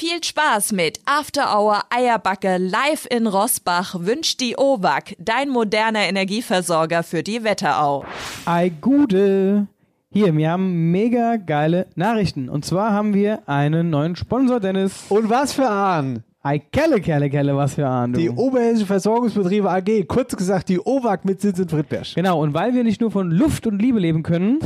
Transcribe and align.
Viel 0.00 0.24
Spaß 0.24 0.72
mit 0.72 0.98
After 1.04 1.54
Hour 1.54 1.82
Eierbacke 1.90 2.56
live 2.56 3.06
in 3.10 3.26
Rossbach 3.26 3.96
wünscht 3.98 4.40
die 4.40 4.56
OWAG, 4.56 5.14
dein 5.18 5.50
moderner 5.50 6.08
Energieversorger 6.08 7.02
für 7.02 7.22
die 7.22 7.44
Wetterau. 7.44 8.06
Ei 8.46 8.70
Gude! 8.80 9.66
Hier, 10.10 10.34
wir 10.34 10.52
haben 10.52 10.90
mega 10.90 11.36
geile 11.36 11.86
Nachrichten. 11.96 12.48
Und 12.48 12.64
zwar 12.64 12.92
haben 12.92 13.12
wir 13.12 13.46
einen 13.46 13.90
neuen 13.90 14.16
Sponsor, 14.16 14.58
Dennis. 14.58 15.04
Und 15.10 15.28
was 15.28 15.52
für 15.52 15.68
Ahn? 15.68 16.24
Ei 16.42 16.58
Kelle, 16.58 17.02
Kelle, 17.02 17.28
Kelle, 17.28 17.54
was 17.54 17.74
für 17.74 17.86
Ahn, 17.86 18.14
du. 18.14 18.18
Die 18.18 18.30
Oberhessische 18.30 18.86
Versorgungsbetriebe 18.86 19.68
AG, 19.70 20.04
kurz 20.08 20.34
gesagt 20.34 20.70
die 20.70 20.80
OWAG 20.80 21.26
mit 21.26 21.42
Sitz 21.42 21.58
in 21.58 21.68
Friedberg. 21.68 22.14
Genau, 22.14 22.40
und 22.42 22.54
weil 22.54 22.72
wir 22.74 22.82
nicht 22.82 23.02
nur 23.02 23.10
von 23.10 23.30
Luft 23.30 23.66
und 23.66 23.78
Liebe 23.82 23.98
leben 23.98 24.22
können, 24.22 24.58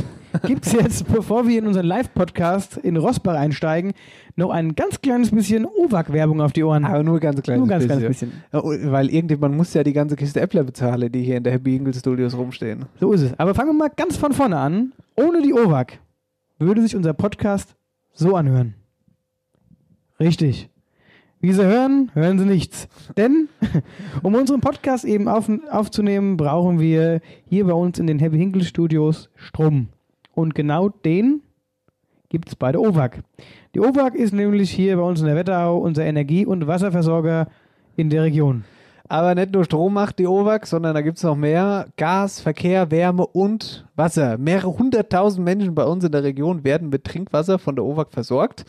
gibt 0.47 0.65
es 0.65 0.71
jetzt, 0.71 1.05
bevor 1.13 1.45
wir 1.49 1.59
in 1.59 1.67
unseren 1.67 1.85
Live-Podcast 1.85 2.77
in 2.77 2.95
Rossbach 2.95 3.35
einsteigen, 3.35 3.91
noch 4.37 4.51
ein 4.51 4.75
ganz 4.75 5.01
kleines 5.01 5.31
bisschen 5.31 5.65
OWAG-Werbung 5.65 6.39
auf 6.39 6.53
die 6.53 6.63
Ohren. 6.63 6.85
Aber 6.85 7.03
nur 7.03 7.19
ganz 7.19 7.41
kleines 7.41 7.59
Nur 7.59 7.67
ganz, 7.67 7.83
bisschen. 7.85 8.01
ganz 8.03 8.07
bisschen. 8.19 8.31
Ja, 8.53 8.59
und- 8.59 8.91
Weil 8.93 9.09
irgendjemand 9.09 9.57
muss 9.57 9.73
ja 9.73 9.83
die 9.83 9.91
ganze 9.91 10.15
Kiste 10.15 10.39
Äppler 10.39 10.63
bezahlen, 10.63 11.11
die 11.11 11.23
hier 11.23 11.35
in 11.35 11.43
der 11.43 11.51
Happy 11.51 11.75
Ingle 11.75 11.93
Studios 11.93 12.37
rumstehen. 12.37 12.85
So 13.01 13.11
ist 13.11 13.21
es. 13.21 13.37
Aber 13.37 13.53
fangen 13.53 13.71
wir 13.71 13.73
mal 13.73 13.91
ganz 13.93 14.15
von 14.15 14.31
vorne 14.31 14.57
an. 14.57 14.93
Ohne 15.17 15.41
die 15.41 15.53
OWAG 15.53 15.87
würde 16.57 16.81
sich 16.83 16.95
unser 16.95 17.11
Podcast 17.13 17.75
so 18.13 18.33
anhören. 18.37 18.75
Richtig. 20.21 20.69
Wie 21.45 21.53
Sie 21.53 21.63
hören, 21.63 22.09
hören 22.15 22.39
Sie 22.39 22.45
nichts. 22.45 22.87
Denn, 23.17 23.49
um 24.23 24.33
unseren 24.33 24.61
Podcast 24.61 25.05
eben 25.05 25.27
auf, 25.27 25.47
aufzunehmen, 25.69 26.37
brauchen 26.37 26.79
wir 26.79 27.21
hier 27.45 27.65
bei 27.65 27.73
uns 27.73 27.99
in 27.99 28.07
den 28.07 28.17
Happy 28.17 28.35
Hinkle 28.35 28.63
Studios 28.63 29.29
Strom. 29.35 29.89
Und 30.33 30.55
genau 30.55 30.89
den 30.89 31.43
gibt 32.29 32.47
es 32.47 32.55
bei 32.55 32.71
der 32.71 32.81
OWAG. 32.81 33.21
Die 33.75 33.79
OWAG 33.79 34.15
ist 34.15 34.33
nämlich 34.33 34.71
hier 34.71 34.97
bei 34.97 35.03
uns 35.03 35.19
in 35.19 35.27
der 35.27 35.35
Wetterau 35.35 35.77
unser 35.77 36.03
Energie- 36.03 36.47
und 36.47 36.65
Wasserversorger 36.65 37.47
in 37.95 38.09
der 38.09 38.23
Region. 38.23 38.63
Aber 39.07 39.35
nicht 39.35 39.53
nur 39.53 39.65
Strom 39.65 39.93
macht 39.93 40.17
die 40.17 40.25
OWAG, 40.25 40.65
sondern 40.65 40.95
da 40.95 41.01
gibt 41.01 41.17
es 41.17 41.23
noch 41.23 41.35
mehr. 41.35 41.89
Gas, 41.95 42.41
Verkehr, 42.41 42.89
Wärme 42.89 43.23
und 43.23 43.85
Wasser. 43.95 44.39
Mehrere 44.39 44.79
hunderttausend 44.79 45.45
Menschen 45.45 45.75
bei 45.75 45.83
uns 45.83 46.03
in 46.03 46.11
der 46.11 46.23
Region 46.23 46.63
werden 46.63 46.89
mit 46.89 47.03
Trinkwasser 47.03 47.59
von 47.59 47.75
der 47.75 47.85
OWAG 47.85 48.07
versorgt. 48.09 48.65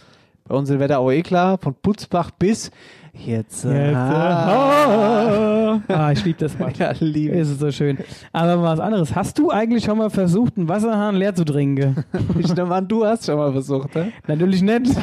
Bei 0.48 0.54
uns 0.54 0.70
in 0.70 0.78
Wetterau 0.78 1.10
eh 1.10 1.22
klar, 1.22 1.58
von 1.58 1.74
Putzbach 1.74 2.30
bis 2.30 2.70
jetzt. 3.12 3.64
Jetzt, 3.64 3.66
ah. 3.66 5.80
Ah, 5.88 6.12
ich 6.12 6.24
liebe 6.24 6.38
das 6.38 6.58
Wort. 6.58 6.78
Ja, 6.86 6.92
lieb. 7.00 7.32
Ist 7.32 7.50
es 7.50 7.58
so 7.58 7.72
schön. 7.72 7.98
Aber 8.32 8.56
mal 8.56 8.76
was 8.76 8.80
anderes. 8.80 9.14
Hast 9.14 9.38
du 9.38 9.50
eigentlich 9.50 9.84
schon 9.84 9.98
mal 9.98 10.10
versucht, 10.10 10.56
einen 10.56 10.68
Wasserhahn 10.68 11.16
leer 11.16 11.34
zu 11.34 11.44
trinken? 11.44 12.04
Ich 12.38 12.54
nehme 12.54 12.74
an, 12.74 12.86
du 12.86 13.04
hast 13.04 13.26
schon 13.26 13.36
mal 13.36 13.52
versucht, 13.52 13.94
ne? 13.94 14.12
Natürlich 14.26 14.62
nicht. 14.62 14.86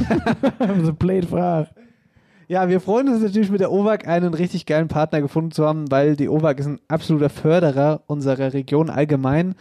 so 0.84 0.94
blöd 0.94 1.26
Frage. 1.26 1.70
Ja, 2.48 2.70
wir 2.70 2.82
freuen 2.82 3.10
uns 3.10 3.24
natürlich 3.24 3.50
mit 3.50 3.62
der 3.62 3.72
OWAG 3.72 4.08
einen 4.08 4.34
richtig 4.34 4.66
geilen 4.66 4.88
Partner 4.88 5.22
gefunden 5.22 5.52
zu 5.52 5.66
haben, 5.66 5.90
weil 5.90 6.16
die 6.16 6.30
OWAG 6.30 6.60
ist 6.60 6.68
ein 6.68 6.80
absoluter 6.88 7.30
Förderer 7.30 8.02
unserer 8.06 8.54
Region 8.54 8.90
allgemein. 8.90 9.56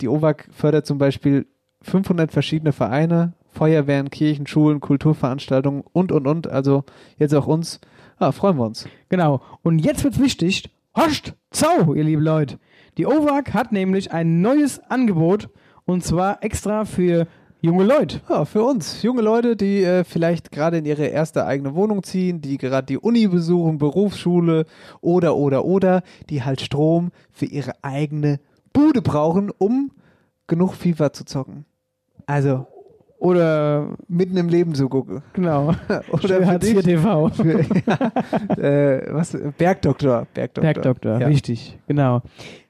Die 0.00 0.08
OWAG 0.08 0.48
fördert 0.50 0.86
zum 0.86 0.98
Beispiel 0.98 1.46
500 1.82 2.32
verschiedene 2.32 2.72
Vereine, 2.72 3.32
Feuerwehren, 3.56 4.10
Kirchen, 4.10 4.46
Schulen, 4.46 4.80
Kulturveranstaltungen 4.80 5.82
und, 5.92 6.12
und, 6.12 6.26
und. 6.26 6.46
Also 6.46 6.84
jetzt 7.18 7.34
auch 7.34 7.46
uns. 7.46 7.80
Ah, 8.18 8.32
freuen 8.32 8.58
wir 8.58 8.66
uns. 8.66 8.86
Genau. 9.08 9.40
Und 9.62 9.78
jetzt 9.78 10.04
wird's 10.04 10.20
wichtig. 10.20 10.64
Hoscht! 10.94 11.32
Zau, 11.50 11.94
ihr 11.94 12.04
lieben 12.04 12.22
Leute. 12.22 12.58
Die 12.98 13.06
OWAG 13.06 13.54
hat 13.54 13.72
nämlich 13.72 14.12
ein 14.12 14.42
neues 14.42 14.78
Angebot 14.90 15.48
und 15.86 16.04
zwar 16.04 16.44
extra 16.44 16.84
für 16.84 17.26
junge 17.62 17.84
Leute. 17.84 18.20
Ja, 18.28 18.44
für 18.44 18.62
uns. 18.62 19.02
Junge 19.02 19.22
Leute, 19.22 19.56
die 19.56 19.82
äh, 19.82 20.04
vielleicht 20.04 20.50
gerade 20.50 20.76
in 20.78 20.84
ihre 20.84 21.06
erste 21.06 21.46
eigene 21.46 21.74
Wohnung 21.74 22.02
ziehen, 22.02 22.42
die 22.42 22.58
gerade 22.58 22.86
die 22.86 22.98
Uni 22.98 23.26
besuchen, 23.26 23.78
Berufsschule 23.78 24.66
oder, 25.00 25.34
oder, 25.34 25.64
oder, 25.64 26.02
die 26.28 26.42
halt 26.42 26.60
Strom 26.60 27.10
für 27.32 27.46
ihre 27.46 27.72
eigene 27.82 28.38
Bude 28.74 29.00
brauchen, 29.00 29.50
um 29.56 29.92
genug 30.46 30.74
FIFA 30.74 31.12
zu 31.12 31.24
zocken. 31.24 31.64
Also, 32.26 32.66
Oder, 33.18 33.96
mitten 34.08 34.36
im 34.36 34.48
Leben 34.48 34.74
zu 34.74 34.88
gucken. 34.88 35.22
genau, 35.32 35.74
Oder 36.12 36.20
für 36.28 36.46
Hartz 36.46 36.68
IV 36.68 36.82
TV. 36.82 37.28
für, 37.30 37.60
ja, 37.86 38.56
äh, 38.62 39.12
was, 39.14 39.36
Bergdoktor. 39.56 40.26
Bergdoktor. 40.34 40.62
Bergdoktor, 40.62 41.20
Ja. 41.20 41.26
richtig, 41.26 41.78
genau. 41.86 42.22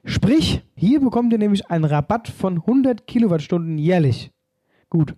Sprich, 0.05 0.63
hier 0.75 1.01
bekommt 1.01 1.33
ihr 1.33 1.39
nämlich 1.39 1.69
einen 1.69 1.83
Rabatt 1.83 2.29
von 2.29 2.57
100 2.59 3.05
Kilowattstunden 3.07 3.77
jährlich. 3.77 4.31
Gut, 4.89 5.15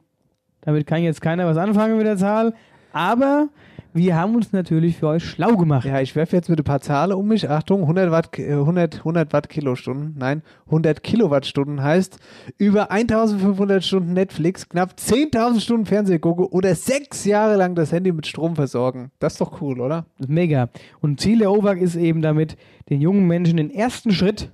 damit 0.61 0.87
kann 0.87 1.03
jetzt 1.03 1.21
keiner 1.21 1.45
was 1.45 1.57
anfangen 1.57 1.97
mit 1.97 2.07
der 2.07 2.17
Zahl, 2.17 2.53
aber 2.91 3.49
wir 3.93 4.15
haben 4.15 4.35
uns 4.35 4.51
natürlich 4.51 4.97
für 4.97 5.07
euch 5.07 5.23
schlau 5.23 5.57
gemacht. 5.57 5.85
Ja, 5.85 5.99
ich 5.99 6.15
werfe 6.15 6.35
jetzt 6.35 6.49
mit 6.49 6.59
ein 6.59 6.63
paar 6.63 6.81
Zahlen 6.81 7.13
um 7.13 7.27
mich. 7.27 7.49
Achtung, 7.49 7.81
100 7.81 8.11
Watt, 8.11 8.37
äh, 8.37 8.53
100, 8.53 8.99
100 8.99 9.33
Watt 9.33 9.49
Kilostunden. 9.49 10.15
Nein, 10.17 10.43
100 10.67 11.01
Kilowattstunden 11.01 11.81
heißt 11.81 12.19
über 12.57 12.91
1500 12.91 13.83
Stunden 13.83 14.13
Netflix, 14.13 14.69
knapp 14.69 14.93
10.000 14.97 15.61
Stunden 15.61 15.85
Fernseh 15.85 16.19
gucken 16.19 16.45
oder 16.45 16.75
sechs 16.75 17.25
Jahre 17.25 17.55
lang 17.55 17.75
das 17.75 17.91
Handy 17.91 18.11
mit 18.11 18.27
Strom 18.27 18.55
versorgen. 18.55 19.11
Das 19.19 19.33
ist 19.33 19.41
doch 19.41 19.61
cool, 19.61 19.81
oder? 19.81 20.05
Mega. 20.27 20.69
Und 21.01 21.19
Ziel 21.19 21.39
der 21.39 21.51
OWAG 21.51 21.79
ist 21.79 21.95
eben 21.95 22.21
damit, 22.21 22.57
den 22.89 23.01
jungen 23.01 23.27
Menschen 23.27 23.57
den 23.57 23.71
ersten 23.71 24.11
Schritt 24.11 24.51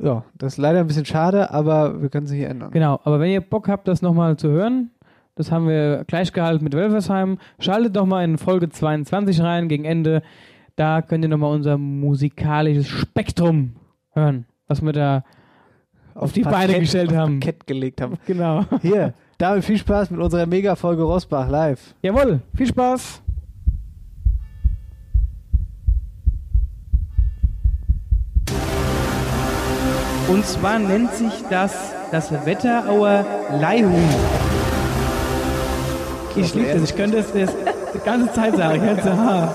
Ja, 0.00 0.24
das 0.36 0.54
ist 0.54 0.58
leider 0.58 0.80
ein 0.80 0.86
bisschen 0.86 1.04
schade, 1.04 1.50
aber 1.50 2.00
wir 2.00 2.08
können 2.08 2.26
sie 2.26 2.36
hier 2.38 2.48
ändern. 2.48 2.70
Genau. 2.70 3.00
Aber 3.04 3.20
wenn 3.20 3.30
ihr 3.30 3.40
Bock 3.40 3.68
habt, 3.68 3.86
das 3.88 4.00
nochmal 4.00 4.36
zu 4.36 4.48
hören, 4.48 4.90
das 5.34 5.50
haben 5.52 5.68
wir 5.68 6.04
gleich 6.06 6.32
gehalten 6.32 6.64
mit 6.64 6.72
Welversheim. 6.74 7.38
Schaltet 7.58 7.96
doch 7.96 8.06
mal 8.06 8.24
in 8.24 8.38
Folge 8.38 8.70
22 8.70 9.40
rein 9.40 9.68
gegen 9.68 9.84
Ende. 9.84 10.22
Da 10.76 11.02
könnt 11.02 11.24
ihr 11.24 11.28
nochmal 11.28 11.54
unser 11.54 11.76
musikalisches 11.78 12.88
Spektrum 12.88 13.74
hören, 14.12 14.46
was 14.68 14.80
wir 14.82 14.92
da 14.92 15.24
auf 16.14 16.32
die 16.32 16.42
Beine 16.42 16.72
Parkett- 16.72 16.80
gestellt 16.80 17.10
auf 17.10 17.16
haben. 17.16 17.40
Parkett 17.40 17.66
gelegt 17.66 18.00
haben. 18.00 18.14
Genau. 18.26 18.64
Hier, 18.82 19.14
damit 19.38 19.64
viel 19.64 19.78
Spaß 19.78 20.10
mit 20.10 20.20
unserer 20.20 20.46
Mega-Folge 20.46 21.02
Rosbach 21.02 21.48
live. 21.48 21.94
Jawohl, 22.02 22.40
viel 22.54 22.66
Spaß. 22.66 23.22
Und 30.28 30.44
zwar 30.44 30.78
nennt 30.78 31.14
sich 31.14 31.32
das 31.48 31.94
das 32.10 32.30
Wetterauer 32.44 33.24
Leihhuhn. 33.60 34.08
Ich 36.36 36.54
liebe 36.54 36.72
das, 36.72 36.82
ich 36.82 36.96
könnte 36.96 37.18
das, 37.18 37.32
das 37.32 37.54
die 37.94 37.98
ganze 38.04 38.32
Zeit 38.32 38.56
sagen. 38.56 38.76
Ich 38.76 38.82
könnte 38.82 39.02
sagen, 39.02 39.20
ha. 39.20 39.54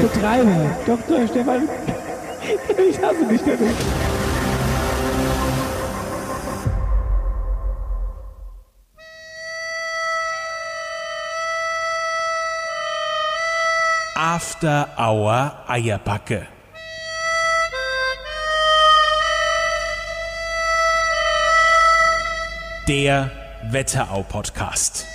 Betreiber, 0.00 0.70
Dr. 0.86 1.26
Stefan. 1.26 1.68
Ich 2.88 2.98
hasse 3.02 3.26
dich 3.26 3.42
dafür. 3.42 3.68
After 14.38 14.86
Hour 14.96 15.64
Eierbacke. 15.66 16.46
Der 22.86 23.32
Wetterau-Podcast. 23.72 25.06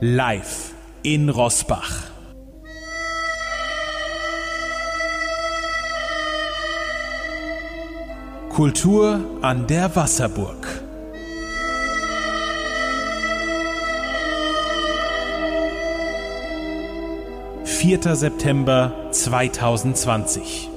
Live 0.00 0.72
in 1.02 1.28
Rossbach. 1.28 2.04
Kultur 8.48 9.20
an 9.42 9.66
der 9.66 9.94
Wasserburg. 9.94 10.91
4. 17.82 18.14
September 18.14 18.92
2020. 19.10 20.70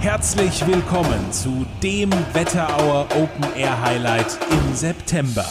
Herzlich 0.00 0.66
willkommen 0.66 1.32
zu 1.32 1.64
dem 1.82 2.10
Wetterauer 2.34 3.06
Open 3.16 3.46
Air 3.56 3.80
Highlight 3.80 4.38
im 4.50 4.74
September. 4.74 5.46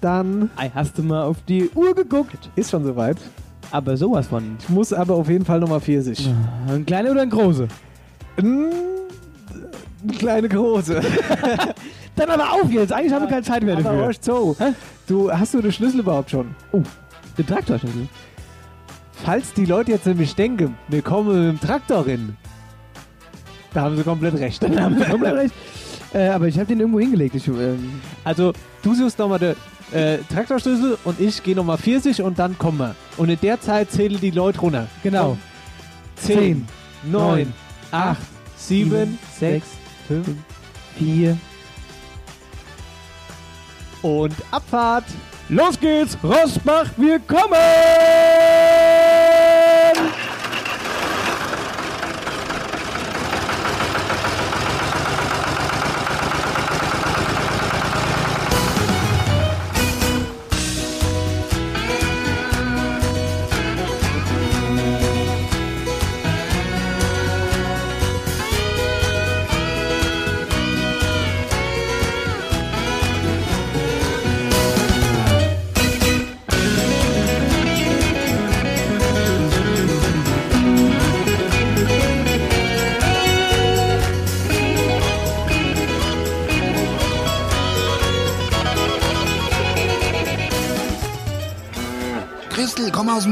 Dann? 0.00 0.50
ei, 0.56 0.70
hast 0.74 0.96
du 0.98 1.02
mal 1.02 1.22
auf 1.22 1.36
die 1.48 1.70
Uhr 1.74 1.94
geguckt? 1.94 2.50
Ist 2.56 2.70
schon 2.70 2.84
soweit. 2.84 3.16
Aber 3.70 3.96
sowas 3.96 4.26
von. 4.26 4.56
Ich 4.60 4.68
muss 4.68 4.92
aber 4.92 5.14
auf 5.14 5.28
jeden 5.28 5.44
Fall 5.44 5.60
Nummer 5.60 5.80
40. 5.80 6.28
Ein 6.68 6.86
kleiner 6.86 7.10
oder 7.10 7.22
ein 7.22 7.30
große? 7.30 7.68
Mm, 8.40 8.44
Eine 10.04 10.16
kleine 10.18 10.48
große. 10.48 11.00
Dann 12.16 12.30
aber 12.30 12.52
auf 12.52 12.70
jetzt. 12.70 12.92
Eigentlich 12.92 13.12
haben 13.12 13.22
wir 13.22 13.28
keine 13.28 13.42
Zeit 13.42 13.62
mehr 13.62 13.74
Aber 13.74 13.82
dafür. 13.82 14.06
weißt 14.08 14.24
so, 14.24 14.56
Hä? 14.58 14.72
du, 15.06 15.30
hast 15.30 15.54
du 15.54 15.60
den 15.60 15.72
Schlüssel 15.72 16.00
überhaupt 16.00 16.30
schon? 16.30 16.54
Oh, 16.72 16.82
der 17.36 17.46
Traktorschlüssel. 17.46 18.08
Falls 19.24 19.52
die 19.52 19.64
Leute 19.66 19.90
jetzt 19.92 20.06
nämlich 20.06 20.34
denken, 20.34 20.76
wir 20.88 21.02
kommen 21.02 21.28
mit 21.52 21.60
dem 21.60 21.66
Traktor 21.68 22.04
hin, 22.06 22.36
da 23.74 23.82
haben 23.82 23.96
sie 23.96 24.02
komplett 24.02 24.34
recht. 24.34 24.62
Dann 24.62 24.80
haben 24.80 24.98
wir 24.98 25.06
komplett 25.06 25.34
recht. 25.34 25.54
Äh, 26.14 26.28
aber 26.28 26.46
ich 26.48 26.56
habe 26.56 26.64
den 26.64 26.80
irgendwo 26.80 27.00
hingelegt. 27.00 27.34
Ich, 27.34 27.46
ähm, 27.48 28.00
Also, 28.24 28.54
du 28.82 28.94
suchst 28.94 29.18
nochmal 29.18 29.38
den 29.38 29.56
äh, 29.92 30.18
Traktorschlüssel 30.32 30.98
und 31.04 31.20
ich 31.20 31.42
gehe 31.42 31.54
nochmal 31.54 31.78
40 31.78 32.22
und 32.22 32.38
dann 32.38 32.58
kommen 32.58 32.78
wir. 32.78 32.94
Und 33.16 33.30
in 33.30 33.40
der 33.40 33.60
Zeit 33.60 33.90
zählen 33.90 34.20
die 34.20 34.30
Leute 34.30 34.60
runter. 34.60 34.86
genau. 35.02 35.38
10, 36.16 36.66
9, 37.04 37.52
8, 37.92 38.18
7, 38.56 39.18
6, 39.38 39.66
5 40.08 40.28
4. 40.98 41.38
und 44.02 44.34
Abfahrt. 44.50 45.04
Los 45.48 45.78
geht's, 45.80 46.18
Rossbach, 46.22 46.90
wir 46.96 47.18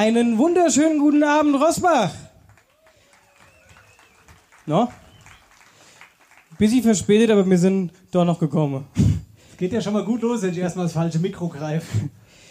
Einen 0.00 0.38
wunderschönen 0.38 0.98
guten 0.98 1.22
Abend, 1.22 1.56
Rosbach. 1.56 2.10
No? 4.64 4.90
Bisschen 6.56 6.82
verspätet, 6.82 7.30
aber 7.30 7.44
wir 7.44 7.58
sind 7.58 7.92
doch 8.10 8.24
noch 8.24 8.38
gekommen. 8.38 8.86
Geht 9.58 9.74
ja 9.74 9.80
schon 9.82 9.92
mal 9.92 10.02
gut 10.02 10.22
los, 10.22 10.40
wenn 10.40 10.52
ich 10.52 10.56
erstmal 10.56 10.86
das 10.86 10.94
falsche 10.94 11.18
Mikro 11.18 11.48
greife. 11.48 12.08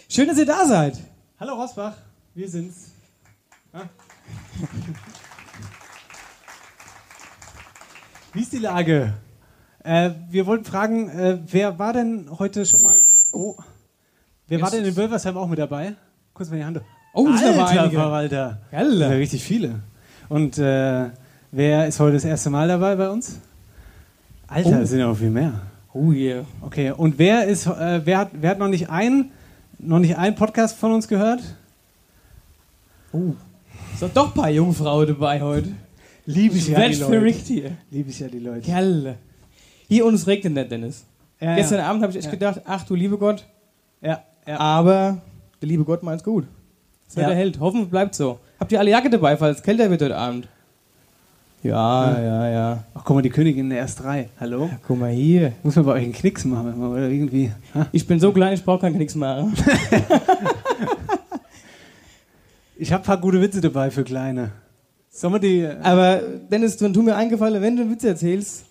Schön, 0.08 0.28
dass 0.28 0.38
ihr 0.38 0.46
da 0.46 0.64
seid. 0.64 1.00
Hallo 1.40 1.54
Rosbach, 1.54 1.96
wir 2.36 2.48
sind's. 2.48 2.92
Ah. 3.72 3.88
Wie 8.32 8.42
ist 8.42 8.52
die 8.52 8.58
Lage? 8.58 9.14
Äh, 9.82 10.10
wir 10.28 10.46
wollten 10.46 10.64
fragen, 10.64 11.08
äh, 11.08 11.40
wer 11.46 11.80
war 11.80 11.94
denn 11.94 12.30
heute 12.38 12.64
schon 12.64 12.80
mal. 12.80 13.02
Oh. 13.32 13.56
Wer 14.46 14.60
war 14.60 14.70
denn 14.70 14.84
in 14.84 14.94
Wölversheim 14.94 15.36
auch 15.36 15.48
mit 15.48 15.58
dabei? 15.58 15.96
Kurz 16.32 16.48
mal 16.48 16.58
die 16.58 16.64
Hand. 16.64 16.80
Oh, 17.12 17.28
es 17.28 17.40
sind 17.40 17.54
aber 17.54 17.66
Alter, 17.68 17.80
einige. 17.82 17.96
Verwalter. 17.96 18.58
Das 18.70 18.88
sind 18.88 19.00
ja 19.00 19.08
richtig 19.08 19.42
viele. 19.42 19.80
Und 20.28 20.58
äh, 20.58 21.06
wer 21.50 21.86
ist 21.86 21.98
heute 22.00 22.14
das 22.14 22.24
erste 22.24 22.50
Mal 22.50 22.68
dabei 22.68 22.94
bei 22.96 23.08
uns? 23.10 23.40
Alter, 24.46 24.70
Oh. 24.78 24.82
es 24.82 24.90
sind 24.90 25.00
ja 25.00 25.10
auch 25.10 25.16
viel 25.16 25.30
mehr. 25.30 25.52
Oh 25.92 26.12
yeah. 26.12 26.44
Okay, 26.60 26.92
und 26.92 27.18
wer 27.18 27.46
ist, 27.46 27.66
äh, 27.66 28.00
wer 28.04 28.18
hat, 28.18 28.30
wer 28.32 28.50
hat 28.50 28.58
noch 28.58 28.68
nicht 28.68 28.90
einen, 28.90 29.30
noch 29.78 29.98
nicht 29.98 30.16
einen 30.16 30.36
Podcast 30.36 30.76
von 30.76 30.92
uns 30.92 31.08
gehört? 31.08 31.40
Oh. 33.12 33.32
Ist 34.00 34.16
doch 34.16 34.28
ein 34.28 34.34
paar 34.34 34.50
Jungfrauen 34.50 35.08
dabei 35.08 35.40
heute. 35.42 35.70
Liebe 36.26 36.54
ich 36.56 36.68
ja 36.68 36.88
die 36.88 36.94
Leute. 36.94 37.28
hier. 37.44 37.70
Liebe 37.90 38.10
ich 38.10 38.20
ja 38.20 38.28
die 38.28 38.38
Leute. 38.38 38.70
Geil. 38.70 39.16
Hier 39.88 40.06
und 40.06 40.14
es 40.14 40.26
regnet 40.28 40.54
nicht, 40.54 40.70
Dennis. 40.70 41.04
Ja, 41.40 41.56
Gestern 41.56 41.78
ja. 41.78 41.88
Abend 41.88 42.02
habe 42.02 42.12
ich 42.12 42.16
echt 42.18 42.26
Ja. 42.26 42.30
gedacht, 42.30 42.60
ach 42.66 42.84
du 42.84 42.94
liebe 42.94 43.18
Gott. 43.18 43.44
Ja, 44.00 44.22
ja. 44.46 44.60
Aber 44.60 45.18
der 45.60 45.68
liebe 45.68 45.84
Gott 45.84 46.02
meint's 46.04 46.22
gut. 46.22 46.46
Das 47.10 47.16
Ja. 47.16 47.22
Wetter 47.28 47.34
hält. 47.34 47.60
Hoffen, 47.60 47.82
es 47.82 47.88
bleibt 47.88 48.14
so. 48.14 48.38
Habt 48.58 48.70
ihr 48.72 48.78
alle 48.78 48.90
Jacke 48.90 49.10
dabei, 49.10 49.36
falls 49.36 49.58
es 49.58 49.62
kälter 49.62 49.90
wird 49.90 50.00
heute 50.02 50.16
Abend? 50.16 50.48
Ja, 51.62 52.18
ja, 52.18 52.48
ja. 52.48 52.84
Ach, 52.94 53.02
guck 53.04 53.16
mal, 53.16 53.22
die 53.22 53.28
Königin 53.30 53.64
in 53.64 53.70
der 53.70 53.86
S3. 53.86 54.26
Hallo? 54.38 54.70
Guck 54.86 54.98
mal 54.98 55.10
hier. 55.10 55.52
Muss 55.62 55.76
man 55.76 55.84
bei 55.84 55.92
euch 55.92 56.04
einen 56.04 56.12
Knicks 56.12 56.44
machen 56.44 56.82
oder 56.82 57.08
irgendwie. 57.08 57.52
Ha? 57.74 57.86
Ich 57.92 58.06
bin 58.06 58.18
so 58.18 58.32
klein, 58.32 58.54
ich 58.54 58.64
brauche 58.64 58.80
keinen 58.80 58.94
Knicks 58.94 59.14
machen. 59.14 59.54
Ich 62.82 62.94
habe 62.94 63.02
ein 63.02 63.06
paar 63.06 63.20
gute 63.20 63.42
Witze 63.42 63.60
dabei 63.60 63.90
für 63.90 64.04
Kleine. 64.04 64.52
Sollen 65.10 65.34
wir 65.34 65.38
die. 65.38 65.68
Aber 65.82 66.22
Dennis, 66.50 66.78
dann 66.78 66.94
tu 66.94 67.02
mir 67.02 67.14
eingefallen, 67.14 67.60
wenn 67.60 67.76
du 67.76 67.82
einen 67.82 67.90
Witz 67.90 68.04
erzählst, 68.04 68.64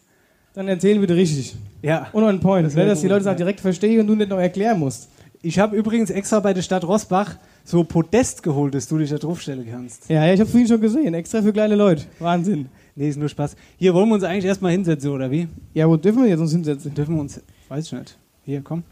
dann 0.56 0.68
erzähl 0.68 0.98
bitte 0.98 1.16
richtig. 1.16 1.56
Ja. 1.84 2.08
Und 2.12 2.24
on 2.24 2.40
point, 2.40 2.66
Das 2.66 2.74
das 2.74 2.76
wär 2.76 2.88
dass 2.88 3.02
die 3.02 3.08
Leute 3.08 3.22
es 3.22 3.28
auch 3.28 3.34
ja. 3.34 3.38
direkt 3.38 3.60
verstehen 3.60 4.00
und 4.00 4.08
du 4.08 4.16
nicht 4.16 4.32
noch 4.32 4.40
erklären 4.40 4.80
musst. 4.80 5.10
Ich 5.44 5.60
habe 5.60 5.76
übrigens 5.76 6.10
extra 6.10 6.40
bei 6.40 6.56
der 6.56 6.64
Stadt 6.64 6.86
Rossbach 6.86 7.36
so 7.70 7.84
Podest 7.84 8.42
geholt, 8.42 8.74
dass 8.74 8.88
du 8.88 8.98
dich 8.98 9.12
da 9.12 9.18
draufstellen 9.18 9.68
kannst. 9.70 10.10
Ja, 10.10 10.26
ja 10.26 10.34
ich 10.34 10.40
habe 10.40 10.50
vorhin 10.50 10.68
schon 10.68 10.82
gesehen, 10.82 11.14
extra 11.14 11.42
für 11.42 11.54
kleine 11.54 11.76
Leute. 11.76 12.06
Wahnsinn. 12.18 12.68
Nee, 12.96 13.10
ist 13.10 13.20
nur 13.20 13.30
Spaß. 13.30 13.56
Hier 13.78 13.94
wollen 13.94 14.10
wir 14.10 14.16
uns 14.16 14.24
eigentlich 14.24 14.46
erstmal 14.46 14.72
hinsetzen, 14.72 15.12
oder 15.12 15.30
wie? 15.30 15.48
Ja, 15.76 15.88
wo 15.88 15.96
dürfen 15.96 16.24
wir 16.24 16.30
jetzt 16.30 16.40
uns 16.40 16.52
hinsetzen? 16.52 16.94
Dürfen 16.96 17.16
wir 17.16 17.22
uns. 17.22 17.40
Weiß 17.68 17.86
ich 17.86 17.92
nicht. 17.94 18.18
Hier, 18.44 18.62
komm. 18.62 18.84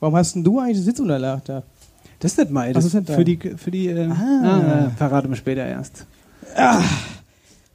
Warum 0.00 0.16
hast 0.16 0.34
denn 0.34 0.42
du 0.42 0.58
eigentlich 0.58 0.78
die 0.78 0.82
Sitzunterlage 0.82 1.42
da? 1.44 1.62
Das 2.18 2.32
ist 2.32 2.38
nicht 2.38 2.50
mal. 2.50 2.72
Das 2.72 2.84
das 2.84 2.94
ist 2.94 3.08
nicht 3.08 3.16
für 3.16 3.24
die. 3.24 3.38
Für 3.56 3.70
die 3.70 3.86
äh, 3.86 4.08
Ah. 4.10 4.42
ah, 4.42 4.86
äh, 4.86 4.90
verrate 4.96 5.28
mir 5.28 5.36
später 5.36 5.64
erst. 5.64 6.04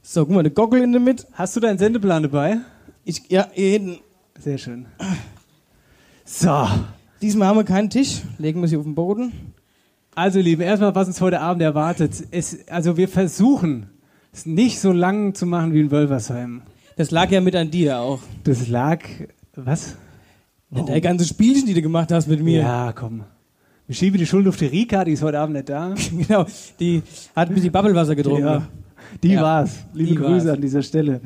So, 0.02 0.26
guck 0.26 0.36
mal, 0.36 0.44
der 0.44 0.52
Gockel 0.52 0.82
in 0.82 0.92
der 0.92 1.00
Mitte. 1.00 1.26
Hast 1.34 1.56
du 1.56 1.62
deinen 1.62 1.78
Sendeplan 1.78 2.24
dabei? 2.24 2.58
Ich, 3.06 3.30
ja, 3.30 3.48
hier 3.54 3.72
hinten. 3.72 4.00
Sehr 4.38 4.58
schön. 4.58 4.88
So. 6.26 6.68
Diesmal 7.22 7.48
haben 7.48 7.58
wir 7.58 7.64
keinen 7.64 7.90
Tisch. 7.90 8.22
Legen 8.38 8.60
wir 8.60 8.68
sie 8.68 8.76
auf 8.78 8.84
den 8.84 8.96
Boden. 8.96 9.54
Also, 10.20 10.42
Lieben, 10.42 10.62
erstmal, 10.62 10.94
was 10.96 11.08
uns 11.08 11.22
heute 11.22 11.40
Abend 11.40 11.62
erwartet. 11.62 12.12
Es, 12.32 12.68
also, 12.68 12.98
wir 12.98 13.08
versuchen, 13.08 13.86
es 14.34 14.46
nicht 14.46 14.82
so 14.82 14.92
lang 14.92 15.34
zu 15.34 15.46
machen 15.46 15.74
wie 15.74 15.80
in 15.80 15.92
Wölversheim. 15.92 16.62
Das 16.98 17.10
lag 17.10 17.32
ja 17.32 17.40
mit 17.40 17.56
an 17.56 17.72
dir 17.72 18.00
auch. 18.00 18.20
Das 18.44 18.68
lag. 18.68 19.00
Was? 19.56 19.96
Ja, 20.72 20.84
Der 20.84 21.00
ganze 21.00 21.26
Spielchen, 21.26 21.66
die 21.68 21.74
du 21.74 21.82
gemacht 21.82 22.12
hast 22.12 22.28
mit 22.28 22.44
mir. 22.44 22.60
Ja, 22.60 22.92
komm. 22.92 23.24
Ich 23.88 23.98
schiebe 23.98 24.18
die 24.18 24.26
Schuld 24.26 24.46
auf 24.50 24.58
die 24.58 24.66
Rika, 24.66 25.06
die 25.06 25.14
ist 25.14 25.24
heute 25.24 25.40
Abend 25.40 25.56
nicht 25.56 25.70
da. 25.70 25.96
Genau. 26.12 26.46
Die 26.82 27.02
hat 27.34 27.48
ein 27.48 27.56
bisschen 27.56 27.72
Babbelwasser 27.72 28.14
getrunken. 28.18 28.44
Ja, 28.44 28.68
die 29.24 29.30
Ja, 29.30 29.42
war's. 29.42 29.86
Liebe 29.94 30.10
die 30.10 30.16
Grüße 30.16 30.48
war's. 30.48 30.56
an 30.58 30.62
dieser 30.62 30.82
Stelle. 30.84 31.22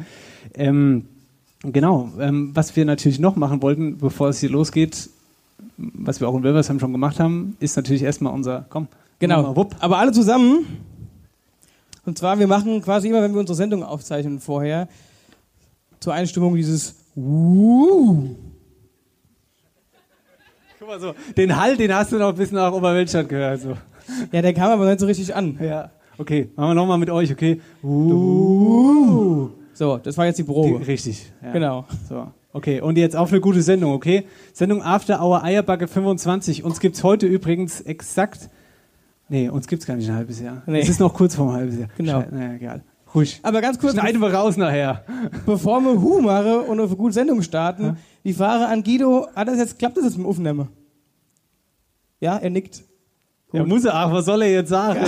Ähm, 0.54 1.06
genau, 1.64 2.12
ähm, 2.20 2.52
was 2.54 2.76
wir 2.76 2.86
natürlich 2.86 3.18
noch 3.20 3.36
machen 3.38 3.64
wollten, 3.64 3.98
bevor 3.98 4.30
es 4.30 4.40
hier 4.40 4.52
losgeht, 4.52 5.10
was 5.78 6.20
wir 6.20 6.28
auch 6.30 6.36
in 6.36 6.44
Wilversheim 6.44 6.80
schon 6.80 6.92
gemacht 6.92 7.20
haben, 7.20 7.56
ist 7.60 7.76
natürlich 7.76 8.04
erstmal 8.04 8.34
unser, 8.34 8.66
komm, 8.70 8.88
Genau. 9.20 9.56
wupp. 9.56 9.76
Aber 9.80 9.98
alle 10.00 10.12
zusammen. 10.12 10.66
Und 12.06 12.18
zwar, 12.18 12.38
wir 12.40 12.48
machen 12.48 12.82
quasi 12.82 13.08
immer, 13.08 13.22
wenn 13.22 13.34
wir 13.34 13.40
unsere 13.40 13.56
Sendung 13.56 13.84
aufzeichnen 13.84 14.40
vorher, 14.40 14.88
zur 16.00 16.14
Einstimmung 16.14 16.56
dieses 16.56 16.96
Wuh. 17.16 18.36
Guck 20.80 20.88
mal 20.88 21.00
so, 21.00 21.14
den 21.38 21.56
Hall, 21.56 21.78
den 21.78 21.94
hast 21.94 22.12
du 22.12 22.18
noch 22.18 22.34
bis 22.36 22.52
nach 22.52 22.74
Oberweltstadt 22.74 23.30
gehört. 23.30 23.62
So. 23.62 23.78
Ja, 24.34 24.42
der 24.42 24.54
kam 24.54 24.72
aber 24.72 24.86
nicht 24.90 25.00
so 25.00 25.06
richtig 25.06 25.34
an. 25.34 25.58
Ja. 25.62 25.92
Okay, 26.18 26.50
machen 26.56 26.72
wir 26.72 26.74
nochmal 26.76 26.98
mit 26.98 27.10
euch, 27.10 27.32
okay? 27.32 27.62
Uh. 27.82 29.50
So, 29.74 29.98
das 29.98 30.18
war 30.18 30.26
jetzt 30.26 30.38
die 30.38 30.44
Die, 30.44 30.48
Probe. 30.52 30.86
richtig. 30.86 31.32
Ja. 31.42 31.52
Genau. 31.54 31.86
So, 32.10 32.28
okay. 32.54 32.80
Und 32.82 32.98
jetzt 32.98 33.16
auf 33.16 33.32
eine 33.32 33.42
gute 33.42 33.62
Sendung, 33.62 33.92
okay? 33.94 34.26
Sendung 34.54 34.82
After 34.82 35.22
Hour 35.22 35.44
Eierbacke 35.44 35.88
25. 35.88 36.64
Uns 36.64 36.80
gibt's 36.80 37.04
heute 37.04 37.26
übrigens 37.28 37.82
exakt. 37.82 38.50
Nee, 39.30 39.50
uns 39.50 39.68
gibt's 39.68 39.86
gar 39.86 39.96
nicht 39.96 40.10
ein 40.10 40.16
halbes 40.16 40.40
Jahr. 40.40 40.62
Nee. 40.66 40.82
Es 40.82 40.90
ist 40.90 41.00
noch 41.00 41.14
kurz 41.14 41.36
vor 41.36 41.48
einem 41.48 41.56
halben 41.56 41.80
Jahr. 41.80 41.90
Genau. 41.98 42.22
Schei- 42.22 42.28
Naja, 42.32 42.54
egal. 42.54 42.84
Ruhig. 43.16 43.40
Aber 43.44 43.62
ganz 43.62 43.78
kurz, 43.80 43.94
Schneiden 43.94 44.22
wir 44.22 44.34
raus 44.34 44.58
nachher. 44.58 45.04
bevor 45.46 45.82
wir 45.82 46.02
Hu 46.02 46.20
machen 46.22 46.62
und 46.68 46.80
auf 46.80 46.88
eine 46.90 46.96
gute 46.98 47.14
Sendung 47.14 47.42
starten, 47.44 47.98
die 48.24 48.34
Frage 48.34 48.66
an 48.68 48.84
Guido, 48.84 49.28
hat 49.36 49.48
das 49.48 49.58
jetzt, 49.58 49.78
klappt 49.78 49.98
das 49.98 50.06
jetzt 50.06 50.18
mit 50.18 50.26
dem 50.26 50.30
Aufnehmen? 50.30 50.68
Ja, 52.20 52.38
er 52.38 52.50
nickt. 52.50 52.84
Ja, 53.52 53.64
muss 53.66 53.86
er, 53.86 53.94
ach, 53.94 54.12
was 54.12 54.26
soll 54.26 54.42
er 54.42 54.52
jetzt 54.52 54.70
sagen? 54.70 55.00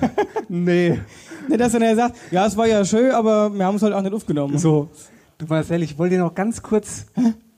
nee. 0.48 0.98
Nicht, 1.48 1.60
dass 1.60 1.72
er 1.74 1.96
sagt, 1.96 2.16
ja, 2.30 2.46
es 2.46 2.56
war 2.56 2.66
ja 2.66 2.84
schön, 2.84 3.10
aber 3.12 3.50
wir 3.54 3.64
haben 3.64 3.76
es 3.76 3.82
halt 3.82 3.92
auch 3.94 4.00
nicht 4.02 4.14
aufgenommen. 4.14 4.56
So, 4.58 4.88
du 5.38 5.46
Marcel, 5.46 5.82
ich 5.82 5.98
wollte 5.98 6.16
dir 6.16 6.22
noch 6.22 6.34
ganz 6.34 6.62
kurz 6.62 7.06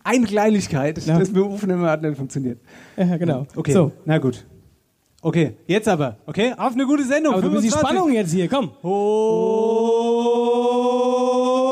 eine 0.05 0.27
Kleinigkeit, 0.27 0.99
Ja. 1.07 1.19
das 1.19 1.29
mit 1.29 1.37
dem 1.37 1.45
Aufnehmen 1.53 1.85
hat 1.85 2.03
nicht 2.03 2.17
funktioniert. 2.17 2.59
Ja, 2.97 3.17
genau. 3.17 3.47
Okay, 3.57 3.73
So. 3.73 3.93
na 4.05 4.19
gut. 4.19 4.45
Okay, 5.23 5.57
jetzt 5.67 5.89
aber, 5.89 6.19
okay? 6.27 6.53
Auf 6.57 6.75
eine 6.75 6.87
gute 6.87 7.05
Sendung. 7.05 7.33
Aber 7.35 7.43
du 7.43 7.51
bist 7.51 7.65
die 7.65 7.71
25. 7.71 7.97
Spannung 7.99 8.13
jetzt 8.15 8.33
hier, 8.33 8.49
komm. 8.49 8.71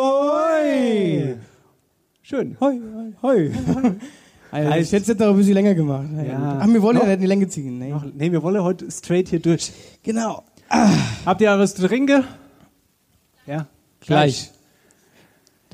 Hoi. 0.04 1.36
Schön. 2.22 2.56
Hoi, 2.60 2.80
hoi. 3.22 3.50
Alter, 4.50 4.78
ich 4.78 4.92
hätte 4.92 5.02
es 5.02 5.06
jetzt 5.08 5.18
noch 5.20 5.28
ein 5.30 5.36
bisschen 5.36 5.54
länger 5.54 5.74
gemacht. 5.74 6.06
Ja. 6.26 6.58
Ach, 6.60 6.66
wir 6.68 6.80
wollen 6.82 6.96
ja 6.96 7.04
nicht 7.04 7.14
in 7.14 7.20
die 7.20 7.26
Länge 7.26 7.48
ziehen. 7.48 7.78
Nee. 7.78 7.90
Noch- 7.90 8.04
Nee, 8.14 8.30
wir 8.32 8.42
wollen 8.42 8.62
heute 8.62 8.90
straight 8.90 9.28
hier 9.28 9.40
durch. 9.40 9.72
Genau. 10.02 10.44
Habt 11.26 11.40
ihr 11.40 11.58
was 11.58 11.74
zu 11.74 11.86
trinken? 11.86 12.24
Ja. 13.46 13.66
Gleich. 14.00 14.50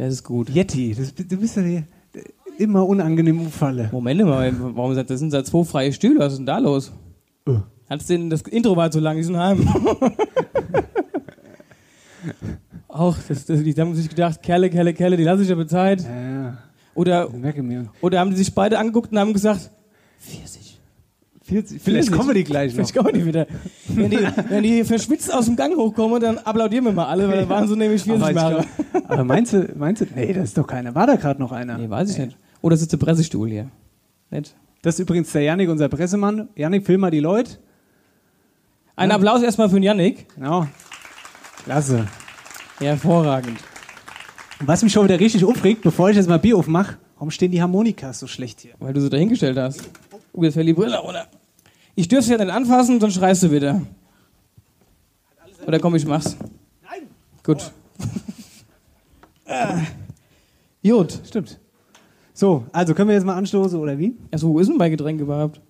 Das 0.00 0.14
ist 0.14 0.24
gut. 0.24 0.48
Yeti, 0.48 0.94
das, 0.94 1.14
du 1.14 1.36
bist 1.36 1.58
ja 1.58 1.62
hier 1.62 1.84
immer 2.56 2.86
unangenehm 2.86 3.38
umfalle. 3.38 3.90
Moment 3.92 4.24
mal, 4.24 4.50
warum 4.74 4.94
sagt 4.94 5.10
das 5.10 5.20
sind 5.20 5.30
da 5.30 5.44
zwei 5.44 5.62
freie 5.62 5.92
Stühle? 5.92 6.20
Was 6.20 6.32
ist 6.32 6.38
denn 6.38 6.46
da 6.46 6.56
los? 6.56 6.90
Äh. 7.46 7.56
Hat's 7.90 8.06
denn, 8.06 8.30
das 8.30 8.40
Intro 8.42 8.74
war 8.76 8.90
zu 8.90 8.98
lang, 8.98 9.18
die 9.18 9.24
sind 9.24 9.36
heim. 9.36 9.68
Auch, 12.88 13.14
das, 13.28 13.44
das, 13.44 13.62
die 13.62 13.74
haben 13.74 13.94
sich 13.94 14.08
gedacht, 14.08 14.42
Kerle, 14.42 14.70
Kerle, 14.70 14.94
Kerle, 14.94 15.18
die 15.18 15.24
lasse 15.24 15.42
ich 15.42 15.52
aber 15.52 15.68
Zeit. 15.68 16.00
Ja, 16.02 16.30
ja, 16.44 16.58
Oder, 16.94 17.28
ich 17.28 17.34
merke 17.34 17.62
mir. 17.62 17.90
oder 18.00 18.20
haben 18.20 18.30
die 18.30 18.36
sich 18.36 18.54
beide 18.54 18.78
angeguckt 18.78 19.12
und 19.12 19.18
haben 19.18 19.34
gesagt, 19.34 19.70
40. 20.20 20.69
40, 21.50 21.82
vielleicht 21.82 22.08
40. 22.08 22.12
kommen 22.12 22.28
wir 22.28 22.34
die 22.34 22.44
gleich 22.44 22.70
noch. 22.70 22.76
Vielleicht 22.76 22.94
kommen 22.94 23.12
die 23.12 23.26
wieder. 23.26 23.46
Wenn 23.88 24.10
die, 24.10 24.26
wenn 24.48 24.62
die 24.62 24.84
verschwitzt 24.84 25.32
aus 25.34 25.46
dem 25.46 25.56
Gang 25.56 25.76
hochkommen, 25.76 26.20
dann 26.20 26.38
applaudieren 26.38 26.84
wir 26.84 26.92
mal 26.92 27.06
alle, 27.06 27.28
weil 27.28 27.40
dann 27.40 27.48
waren 27.48 27.68
so 27.68 27.74
nämlich 27.74 28.02
40 28.04 28.22
Aber, 28.22 28.32
glaub, 28.32 28.66
aber 29.08 29.24
meinst 29.24 29.52
du, 29.52 29.68
meinst 29.76 30.02
du, 30.02 30.06
nee, 30.14 30.32
das 30.32 30.44
ist 30.44 30.58
doch 30.58 30.66
keiner. 30.66 30.94
War 30.94 31.06
da 31.06 31.16
gerade 31.16 31.40
noch 31.40 31.52
einer? 31.52 31.76
Nee, 31.76 31.90
weiß 31.90 32.10
ich 32.12 32.18
nicht. 32.18 32.36
Oder 32.62 32.76
sitzt 32.76 32.92
der 32.92 32.98
Pressestuhl 32.98 33.48
hier? 33.48 33.68
Nicht? 34.30 34.54
Das 34.82 34.94
ist 34.94 35.00
übrigens 35.00 35.32
der 35.32 35.42
Janik, 35.42 35.68
unser 35.68 35.88
Pressemann. 35.88 36.48
Janik, 36.54 36.86
film 36.86 37.00
mal 37.00 37.10
die 37.10 37.20
Leute. 37.20 37.58
Ein 38.96 39.10
Applaus 39.10 39.42
erstmal 39.42 39.68
für 39.68 39.76
den 39.76 39.82
Yannick. 39.82 40.26
Genau. 40.34 40.66
Klasse. 41.64 42.06
Hervorragend. 42.78 43.58
Und 44.60 44.68
was 44.68 44.82
mich 44.82 44.92
schon 44.92 45.04
wieder 45.04 45.18
richtig 45.18 45.44
aufregt, 45.44 45.82
bevor 45.82 46.10
ich 46.10 46.16
jetzt 46.16 46.28
mal 46.28 46.38
Bier 46.38 46.56
aufmache, 46.56 46.98
warum 47.14 47.30
stehen 47.30 47.50
die 47.50 47.60
Harmonikas 47.60 48.20
so 48.20 48.26
schlecht 48.26 48.60
hier? 48.60 48.72
Weil 48.78 48.92
du 48.92 49.00
sie 49.00 49.10
dahingestellt 49.10 49.58
hast. 49.58 49.90
Oh, 50.32 50.44
jetzt 50.44 50.54
fällt 50.54 50.68
die 50.68 50.74
Brille 50.74 50.98
runter. 50.98 51.26
Ich 52.00 52.08
dürfte 52.08 52.28
sie 52.28 52.32
ja 52.32 52.38
nicht 52.38 52.50
anfassen, 52.50 52.98
sonst 52.98 53.16
schreist 53.16 53.42
du 53.42 53.50
wieder. 53.50 53.82
Oder 55.66 55.78
komm, 55.78 55.94
ich 55.96 56.06
mach's. 56.06 56.34
Nein. 56.82 57.08
Gut. 57.44 57.70
Ah. 59.52 59.82
Gut. 60.80 61.18
Stimmt. 61.26 61.58
So, 62.32 62.64
also 62.70 62.94
können 62.94 63.08
wir 63.08 63.16
jetzt 63.16 63.26
mal 63.26 63.34
anstoßen, 63.34 63.80
oder 63.80 63.98
wie? 63.98 64.16
Achso, 64.30 64.48
wo 64.48 64.60
ist 64.60 64.68
denn 64.68 64.76
mein 64.76 64.92
Getränk 64.92 65.20
überhaupt? 65.20 65.60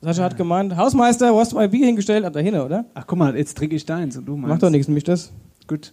Sascha 0.00 0.24
hat 0.24 0.36
gemeint, 0.36 0.76
Hausmeister, 0.76 1.32
wo 1.32 1.38
hast 1.38 1.52
du 1.52 1.56
mein 1.56 1.70
Bier 1.70 1.86
hingestellt? 1.86 2.24
Ab 2.24 2.32
dahin, 2.32 2.56
oder? 2.56 2.86
Ach, 2.94 3.06
guck 3.06 3.18
mal, 3.18 3.36
jetzt 3.36 3.56
trinke 3.56 3.76
ich 3.76 3.86
deins 3.86 4.16
und 4.16 4.26
du 4.26 4.36
meinst. 4.36 4.48
Macht 4.48 4.62
doch 4.64 4.70
nichts, 4.70 4.88
nämlich 4.88 5.04
das. 5.04 5.30
Gut. 5.68 5.92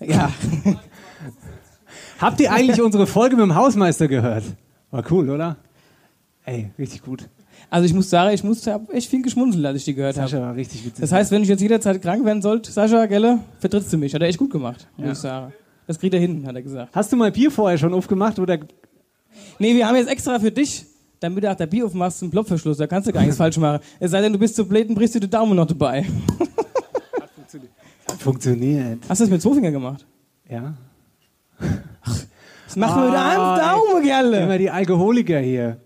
Ja. 0.00 0.32
Habt 2.20 2.40
ihr 2.40 2.50
eigentlich 2.50 2.80
unsere 2.80 3.06
Folge 3.06 3.36
mit 3.36 3.44
dem 3.44 3.54
Hausmeister 3.54 4.08
gehört? 4.08 4.44
War 4.90 5.04
cool, 5.10 5.28
oder? 5.28 5.58
Ey, 6.48 6.70
richtig 6.78 7.02
gut. 7.02 7.28
Also 7.70 7.84
ich 7.86 7.92
muss 7.92 8.08
sagen, 8.08 8.32
ich 8.32 8.42
musste 8.42 8.72
hab 8.72 8.90
echt 8.94 9.10
viel 9.10 9.20
geschmunzelt, 9.22 9.64
als 9.66 9.78
ich 9.78 9.84
die 9.84 9.94
gehört 9.94 10.16
habe. 10.16 10.28
Sascha 10.28 10.42
war 10.42 10.54
richtig 10.54 10.84
witzig. 10.86 11.00
Das 11.00 11.12
heißt, 11.12 11.30
wenn 11.30 11.42
ich 11.42 11.48
jetzt 11.48 11.60
jederzeit 11.60 12.00
krank 12.00 12.24
werden 12.24 12.40
sollte, 12.40 12.70
Sascha, 12.72 13.04
Gelle, 13.06 13.40
vertrittst 13.58 13.92
du 13.92 13.98
mich. 13.98 14.14
Hat 14.14 14.22
er 14.22 14.28
echt 14.28 14.38
gut 14.38 14.50
gemacht, 14.50 14.86
muss 14.96 15.06
Ja. 15.06 15.12
ich 15.12 15.18
sagen. 15.18 15.52
Das 15.86 15.98
kriegt 15.98 16.14
er 16.14 16.20
hin, 16.20 16.46
hat 16.46 16.54
er 16.54 16.62
gesagt. 16.62 16.94
Hast 16.94 17.12
du 17.12 17.16
mal 17.16 17.30
Bier 17.32 17.50
vorher 17.50 17.76
schon 17.76 17.92
aufgemacht 17.92 18.38
oder? 18.38 18.58
Nee, 19.58 19.74
wir 19.74 19.86
haben 19.86 19.96
jetzt 19.96 20.08
extra 20.08 20.38
für 20.38 20.50
dich, 20.50 20.86
damit 21.20 21.44
du 21.44 21.50
auch 21.50 21.54
der 21.56 21.66
Bier 21.66 21.84
aufmachst, 21.86 22.22
einen 22.22 22.30
Plopverschluss. 22.30 22.78
Da 22.78 22.86
kannst 22.86 23.08
du 23.08 23.12
gar 23.12 23.20
nichts 23.20 23.36
falsch 23.38 23.58
machen. 23.58 23.80
Es 24.00 24.10
sei 24.12 24.20
denn, 24.22 24.32
du 24.32 24.38
bist 24.38 24.56
zu 24.56 24.66
blöd 24.66 24.88
und 24.88 24.94
brichst 24.94 25.14
dir 25.16 25.20
den 25.20 25.30
Daumen 25.30 25.54
noch 25.56 25.66
dabei. 25.66 26.06
Hat 28.08 28.22
funktioniert. 28.22 29.00
Hast 29.08 29.20
du 29.20 29.24
das 29.24 29.30
mit 29.30 29.42
zwei 29.42 29.52
Fingern 29.54 29.72
gemacht? 29.72 30.06
Ja. 30.48 30.74
Das 31.60 32.76
macht 32.76 32.96
man 32.96 33.06
mit 33.10 33.14
Ah, 33.18 33.54
einem 33.54 33.60
Daumen, 33.90 34.02
Gelle. 34.02 34.42
Immer 34.44 34.58
die 34.58 34.70
Alkoholiker 34.70 35.38
hier. 35.40 35.78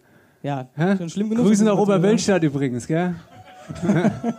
Ja, 0.42 0.68
Hä? 0.74 0.96
schon 0.96 1.08
schlimm 1.08 1.30
genug. 1.30 1.46
Grüße 1.46 1.64
nach 1.64 1.78
Oberweltstadt 1.78 2.42
übrigens, 2.42 2.86
gell? 2.86 3.14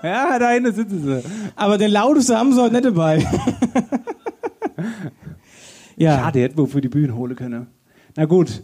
ja, 0.04 0.38
da 0.38 0.50
hinten 0.50 0.74
sitzen 0.74 1.02
sie. 1.04 1.24
Aber 1.56 1.78
den 1.78 1.92
lautesten 1.92 2.36
haben 2.36 2.54
sie 2.54 2.62
heute 2.62 2.74
nicht 2.74 2.86
dabei. 2.86 3.26
ja. 5.96 6.18
Schade, 6.18 6.42
hätten 6.42 6.58
wir 6.58 6.68
für 6.68 6.82
die 6.82 6.90
Bühne 6.90 7.16
holen 7.16 7.36
können. 7.36 7.68
Na 8.18 8.26
gut. 8.26 8.62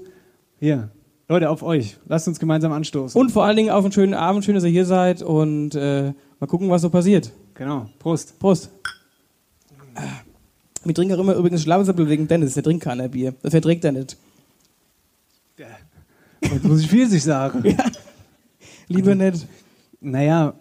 Hier. 0.59 0.89
Leute, 1.29 1.49
auf 1.49 1.63
euch. 1.63 1.97
Lasst 2.07 2.27
uns 2.27 2.39
gemeinsam 2.39 2.73
anstoßen. 2.73 3.19
Und 3.19 3.31
vor 3.31 3.45
allen 3.45 3.55
Dingen 3.55 3.69
auf 3.69 3.85
einen 3.85 3.93
schönen 3.93 4.13
Abend. 4.13 4.43
Schön, 4.43 4.55
dass 4.55 4.63
ihr 4.65 4.71
hier 4.71 4.85
seid. 4.85 5.21
Und 5.21 5.75
äh, 5.75 6.13
mal 6.39 6.47
gucken, 6.47 6.69
was 6.69 6.81
so 6.81 6.89
passiert. 6.89 7.31
Genau. 7.53 7.85
Prost. 7.99 8.37
Prost. 8.39 8.69
Wir 10.83 10.93
trinken 10.93 11.13
auch 11.15 11.19
immer 11.19 11.35
übrigens 11.35 11.63
Schlafsappel 11.63 12.09
wegen 12.09 12.27
Dennis. 12.27 12.55
Der 12.55 12.63
trinkt 12.63 12.83
keiner 12.83 13.07
Bier. 13.07 13.33
Das 13.41 13.51
verträgt 13.51 13.85
er 13.85 13.93
nicht. 13.93 14.17
Jetzt 16.41 16.63
muss 16.63 16.81
ich 16.81 16.89
viel 16.89 17.09
sich 17.09 17.23
sagen. 17.23 17.63
Lieber 18.87 19.15
nicht. 19.15 19.47
Naja, 20.01 20.53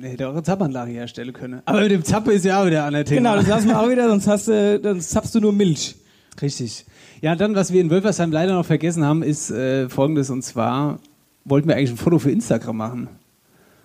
hätte 0.00 0.28
auch 0.28 0.32
eine 0.32 0.42
Zapfanlage 0.42 0.92
herstellen 0.92 1.32
können. 1.32 1.62
Aber 1.64 1.80
mit 1.80 1.90
dem 1.90 2.04
Zappe 2.04 2.32
ist 2.32 2.44
ja 2.44 2.62
auch 2.62 2.66
wieder 2.66 2.84
anderes 2.84 3.08
Thema. 3.08 3.20
Genau, 3.20 3.36
das 3.36 3.46
lassen 3.46 3.68
wir 3.68 3.80
auch 3.80 3.88
wieder, 3.88 4.08
sonst, 4.08 4.26
hast 4.26 4.48
du, 4.48 4.80
sonst 4.82 5.10
zapfst 5.10 5.34
du 5.34 5.40
nur 5.40 5.52
Milch. 5.52 5.96
Richtig. 6.40 6.86
Ja, 7.20 7.36
dann, 7.36 7.54
was 7.54 7.72
wir 7.72 7.80
in 7.80 7.90
Wölfersheim 7.90 8.32
leider 8.32 8.54
noch 8.54 8.64
vergessen 8.64 9.04
haben, 9.04 9.22
ist 9.22 9.50
äh, 9.50 9.88
folgendes. 9.88 10.30
Und 10.30 10.42
zwar 10.42 10.98
wollten 11.44 11.68
wir 11.68 11.76
eigentlich 11.76 11.90
ein 11.90 11.96
Foto 11.96 12.18
für 12.18 12.30
Instagram 12.30 12.76
machen. 12.76 13.08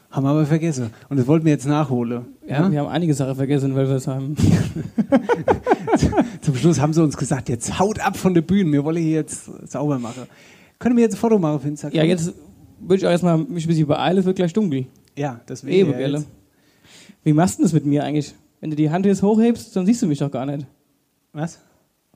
Haben 0.09 0.23
wir 0.23 0.29
aber 0.29 0.45
vergessen. 0.45 0.91
Und 1.09 1.17
das 1.17 1.27
wollten 1.27 1.45
wir 1.45 1.51
jetzt 1.51 1.67
nachholen. 1.67 2.25
Ja? 2.47 2.61
Ja? 2.61 2.71
Wir 2.71 2.79
haben 2.79 2.87
einige 2.87 3.13
Sachen 3.13 3.35
vergessen 3.35 3.71
in 3.71 3.75
Wölfersheim. 3.75 4.35
Zum 6.41 6.55
Schluss 6.55 6.79
haben 6.79 6.93
sie 6.93 7.03
uns 7.03 7.17
gesagt, 7.17 7.49
jetzt 7.49 7.79
haut 7.79 7.99
ab 7.99 8.15
von 8.15 8.33
der 8.33 8.41
Bühne. 8.41 8.71
Wir 8.71 8.85
wollen 8.85 9.03
hier 9.03 9.11
jetzt 9.11 9.49
sauber 9.69 9.99
machen. 9.99 10.23
Können 10.79 10.95
wir 10.97 11.03
jetzt 11.03 11.13
ein 11.15 11.19
Foto 11.19 11.39
machen 11.39 11.59
für 11.59 11.67
Instagram? 11.67 11.95
Ja, 11.97 12.03
jetzt 12.03 12.33
würde 12.79 12.95
ich 12.97 13.05
auch 13.05 13.11
erstmal 13.11 13.37
mich 13.37 13.65
ein 13.65 13.67
bisschen 13.67 13.87
beeilen, 13.87 14.17
es 14.17 14.25
wird 14.25 14.35
gleich 14.35 14.53
dunkel. 14.53 14.85
Ja, 15.17 15.39
das 15.45 15.63
wäre 15.63 15.75
Eben, 15.75 15.91
ja 15.91 15.97
gell? 15.97 16.23
Wie 17.23 17.33
machst 17.33 17.59
du 17.59 17.63
das 17.63 17.73
mit 17.73 17.85
mir 17.85 18.03
eigentlich? 18.03 18.33
Wenn 18.59 18.69
du 18.69 18.75
die 18.75 18.89
Hand 18.89 19.05
jetzt 19.05 19.21
hochhebst, 19.21 19.75
dann 19.75 19.85
siehst 19.85 20.01
du 20.01 20.07
mich 20.07 20.19
doch 20.19 20.31
gar 20.31 20.45
nicht. 20.45 20.65
Was? 21.33 21.59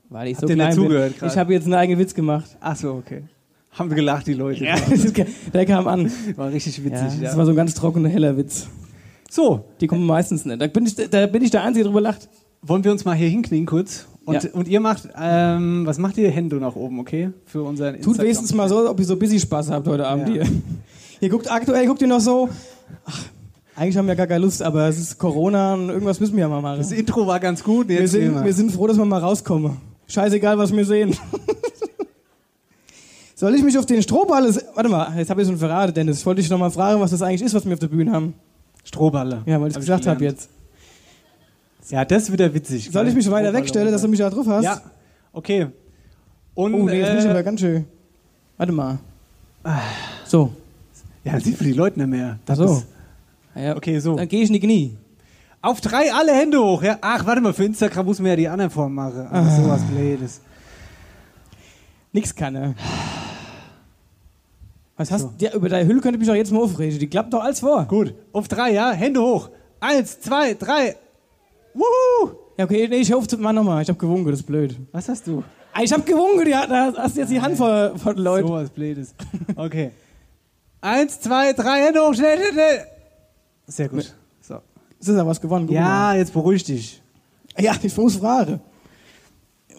Weil 0.08 0.28
ich 0.28 0.36
Habt 0.38 0.48
so 0.48 0.54
klein 0.54 0.72
zugehört 0.72 1.18
bin. 1.18 1.28
Ich 1.28 1.36
habe 1.36 1.52
jetzt 1.52 1.64
einen 1.64 1.74
eigenen 1.74 2.00
Witz 2.00 2.14
gemacht. 2.14 2.56
Ach 2.60 2.76
so, 2.76 2.92
okay. 2.94 3.22
Haben 3.70 3.90
wir 3.90 3.96
gelacht, 3.96 4.26
die 4.26 4.34
Leute. 4.34 4.64
Ja, 4.64 4.74
der 5.54 5.66
kam 5.66 5.86
an. 5.86 6.10
War 6.36 6.50
richtig 6.50 6.78
Ja, 6.78 6.84
witzig, 6.84 7.20
ja. 7.20 7.28
das 7.28 7.36
war 7.36 7.44
so 7.46 7.52
ein 7.52 7.56
ganz 7.56 7.74
trockener, 7.74 8.08
heller 8.08 8.36
Witz. 8.36 8.66
So, 9.30 9.64
Die 9.80 9.86
kommen 9.86 10.04
meistens 10.04 10.44
nicht. 10.44 10.60
Da 10.60 10.66
bin 10.66 10.86
ich, 10.86 10.94
da 10.96 11.26
bin 11.28 11.42
ich 11.42 11.50
der 11.52 11.62
Einzige, 11.62 11.84
der 11.84 11.92
drüber 11.92 12.00
lacht. 12.00 12.28
wollen 12.62 12.82
wir 12.82 12.90
uns 12.90 13.04
mal 13.04 13.14
hier 13.14 13.28
hinknien 13.28 13.66
kurz? 13.66 14.06
Und, 14.26 14.44
Ja. 14.44 14.50
und 14.52 14.68
ihr 14.68 14.80
macht, 14.80 15.08
ähm, 15.18 15.86
was 15.86 15.98
macht 15.98 16.18
ihr? 16.18 16.30
Hände 16.30 16.56
nach 16.56 16.76
oben, 16.76 17.00
okay? 17.00 17.30
Für 17.46 17.62
unseren 17.62 17.94
Tut 17.94 17.98
Instagram. 17.98 18.24
wenigstens 18.24 18.54
mal 18.54 18.68
so, 18.68 18.88
ob 18.88 18.98
ihr 19.00 19.06
so 19.06 19.16
busy 19.16 19.40
Spaß 19.40 19.70
habt 19.70 19.88
heute 19.88 20.06
Abend 20.06 20.28
Ja. 20.28 20.44
hier. 20.44 20.52
Ihr 21.22 21.28
guckt 21.28 21.50
aktuell, 21.50 21.86
guckt 21.86 22.00
ihr 22.00 22.08
noch 22.08 22.20
so, 22.20 22.48
ach, 23.04 23.24
eigentlich 23.76 23.96
haben 23.98 24.08
wir 24.08 24.16
gar 24.16 24.26
keine 24.26 24.42
Lust, 24.44 24.62
aber 24.62 24.88
es 24.88 24.98
ist 24.98 25.18
Corona 25.18 25.74
und 25.74 25.90
irgendwas 25.90 26.18
müssen 26.18 26.34
wir 26.34 26.40
ja 26.42 26.48
mal 26.48 26.62
machen. 26.62 26.78
Das 26.78 26.92
Intro 26.92 27.26
war 27.26 27.38
ganz 27.40 27.62
gut. 27.62 27.88
Wir 27.88 28.08
sind, 28.08 28.42
wir 28.42 28.52
sind 28.54 28.72
froh, 28.72 28.86
dass 28.86 28.96
wir 28.96 29.04
mal 29.04 29.18
rauskommen. 29.20 29.76
Scheißegal, 30.06 30.56
was 30.58 30.74
wir 30.74 30.84
sehen. 30.84 31.14
Soll 33.34 33.54
ich 33.54 33.62
mich 33.62 33.78
auf 33.78 33.86
den 33.86 34.02
Strohball... 34.02 34.54
Warte 34.74 34.88
mal, 34.90 35.12
jetzt 35.16 35.30
habe 35.30 35.40
ich 35.42 35.48
schon 35.48 35.56
verraten, 35.56 35.94
Dennis. 35.94 36.18
Ich 36.20 36.26
wollte 36.26 36.42
dich 36.42 36.50
noch 36.50 36.58
mal 36.58 36.70
fragen, 36.70 37.00
was 37.00 37.10
das 37.10 37.22
eigentlich 37.22 37.42
ist, 37.42 37.54
was 37.54 37.64
wir 37.64 37.72
auf 37.72 37.78
der 37.78 37.86
Bühne 37.88 38.12
haben. 38.12 38.34
Strohballe. 38.84 39.42
Ja, 39.46 39.60
weil 39.60 39.68
ich 39.68 39.74
Hab 39.74 39.80
gesagt 39.80 40.06
habe 40.06 40.22
jetzt. 40.24 40.50
Ja, 41.90 42.04
das 42.04 42.24
ist 42.24 42.32
wieder 42.32 42.52
witzig. 42.54 42.90
Soll 42.92 43.08
ich 43.08 43.14
mich 43.14 43.26
weiter 43.26 43.46
Strohballe 43.48 43.58
wegstellen, 43.62 43.92
dass 43.92 44.02
du 44.02 44.08
mich 44.08 44.18
da 44.20 44.30
drauf 44.30 44.46
hast? 44.46 44.64
Ja, 44.64 44.80
okay. 45.32 45.66
Und, 46.54 46.74
Oh, 46.74 46.84
nee, 46.84 46.98
jetzt 47.00 47.10
bin 47.10 47.18
ich 47.18 47.28
aber 47.28 47.38
äh, 47.40 47.42
ganz 47.44 47.60
schön... 47.60 47.84
Warte 48.56 48.72
mal. 48.72 48.98
So. 50.26 50.52
ja, 51.24 51.32
das 51.34 51.44
sieht 51.44 51.56
für 51.56 51.64
die 51.64 51.72
Leute 51.72 51.98
nicht 51.98 52.08
mehr. 52.08 52.38
Ach 52.40 52.46
Das 52.46 52.58
so. 52.58 52.64
ist- 52.64 52.86
Ja, 53.54 53.76
Okay, 53.76 53.98
so. 53.98 54.16
Dann 54.16 54.28
gehe 54.28 54.42
ich 54.42 54.48
in 54.48 54.54
die 54.54 54.60
Knie. 54.60 54.96
Auf 55.62 55.80
drei 55.80 56.12
alle 56.12 56.32
Hände 56.32 56.58
hoch. 56.62 56.82
Ja? 56.82 56.98
Ach, 57.00 57.24
warte 57.26 57.40
mal, 57.40 57.52
für 57.52 57.64
Instagram 57.64 58.06
muss 58.06 58.18
man 58.18 58.28
ja 58.30 58.36
die 58.36 58.48
anderen 58.48 58.70
Formen 58.70 58.94
machen. 58.94 59.26
Ach, 59.30 59.46
Ah. 59.46 59.56
sowas 59.62 59.82
Blödes. 59.82 60.40
Nix 62.12 62.34
kann 62.34 62.54
er. 62.56 62.74
Was 64.96 65.10
hast 65.10 65.22
So. 65.22 65.32
ja, 65.38 65.52
über 65.54 65.68
deine 65.68 65.88
Hülle 65.88 66.00
könnte 66.00 66.16
ich 66.16 66.20
mich 66.20 66.30
auch 66.30 66.34
jetzt 66.34 66.52
mal 66.52 66.60
aufregen. 66.62 66.98
Die 66.98 67.06
klappt 67.08 67.32
doch 67.32 67.42
alles 67.42 67.60
vor. 67.60 67.84
Gut, 67.86 68.14
auf 68.32 68.48
drei, 68.48 68.72
ja? 68.72 68.92
Hände 68.92 69.20
hoch. 69.22 69.48
Eins, 69.80 70.20
zwei, 70.20 70.54
drei. 70.54 70.96
Wuhu! 71.74 72.30
Ja, 72.58 72.64
okay, 72.64 72.86
nee, 72.88 72.96
ich 72.96 73.12
hoffe 73.12 73.36
mal 73.38 73.52
nochmal. 73.52 73.82
Ich 73.82 73.88
hab 73.88 73.98
gewunken, 73.98 74.30
das 74.30 74.40
ist 74.40 74.46
blöd. 74.46 74.76
Was 74.92 75.08
hast 75.08 75.26
du? 75.26 75.42
Ah, 75.72 75.82
Ich 75.82 75.92
hab 75.92 76.04
gewunken, 76.04 76.48
ja, 76.48 76.66
da 76.66 76.92
hast 76.96 77.16
du 77.16 77.20
jetzt 77.20 77.30
die 77.30 77.40
Hand 77.40 77.56
vor 77.56 77.90
den 77.94 78.16
Leuten. 78.22 78.48
Sowas 78.48 78.70
Blödes. 78.70 79.14
Okay. 79.56 79.92
Eins, 80.80 81.20
zwei, 81.20 81.52
drei, 81.52 81.84
Hände 81.86 82.00
hoch, 82.00 82.14
schnell, 82.14 82.36
schnell, 82.38 82.52
schnell. 82.52 82.86
Sehr 83.66 83.88
gut. 83.88 84.14
So. 84.40 84.56
Das 84.98 85.08
ist 85.08 85.16
ja 85.16 85.26
was 85.26 85.40
gewonnen. 85.40 85.66
guck 85.66 85.74
Ja, 85.76 86.14
jetzt 86.14 86.32
beruhig 86.32 86.64
dich. 86.64 87.00
mal. 87.56 87.64
Ja, 87.64 87.74
ich 87.82 87.96
muss 87.96 88.16
fragen. 88.16 88.60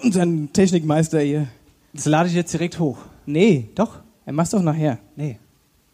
Unseren 0.03 0.51
Technikmeister 0.53 1.19
hier. 1.19 1.47
Das 1.93 2.05
lade 2.05 2.29
ich 2.29 2.35
jetzt 2.35 2.53
direkt 2.53 2.79
hoch. 2.79 2.97
Nee, 3.25 3.69
Doch? 3.75 3.99
er 4.25 4.33
macht's 4.33 4.51
doch 4.51 4.61
nachher. 4.61 4.97
Nee. 5.15 5.37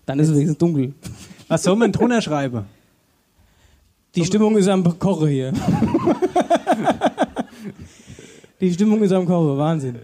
Dann 0.06 0.20
ist 0.20 0.28
es 0.30 0.34
wenigstens 0.36 0.58
dunkel. 0.60 0.94
Was 1.48 1.64
soll 1.64 1.76
man 1.76 1.92
drunter 1.92 2.22
schreiben? 2.22 2.66
Die 4.22 4.26
Stimmung 4.26 4.58
ist 4.58 4.68
am 4.68 4.98
Kochen 4.98 5.28
hier. 5.28 5.54
Die 8.60 8.74
Stimmung 8.74 9.04
ist 9.04 9.12
am 9.12 9.28
Kochen, 9.28 9.56
Wahnsinn. 9.60 10.00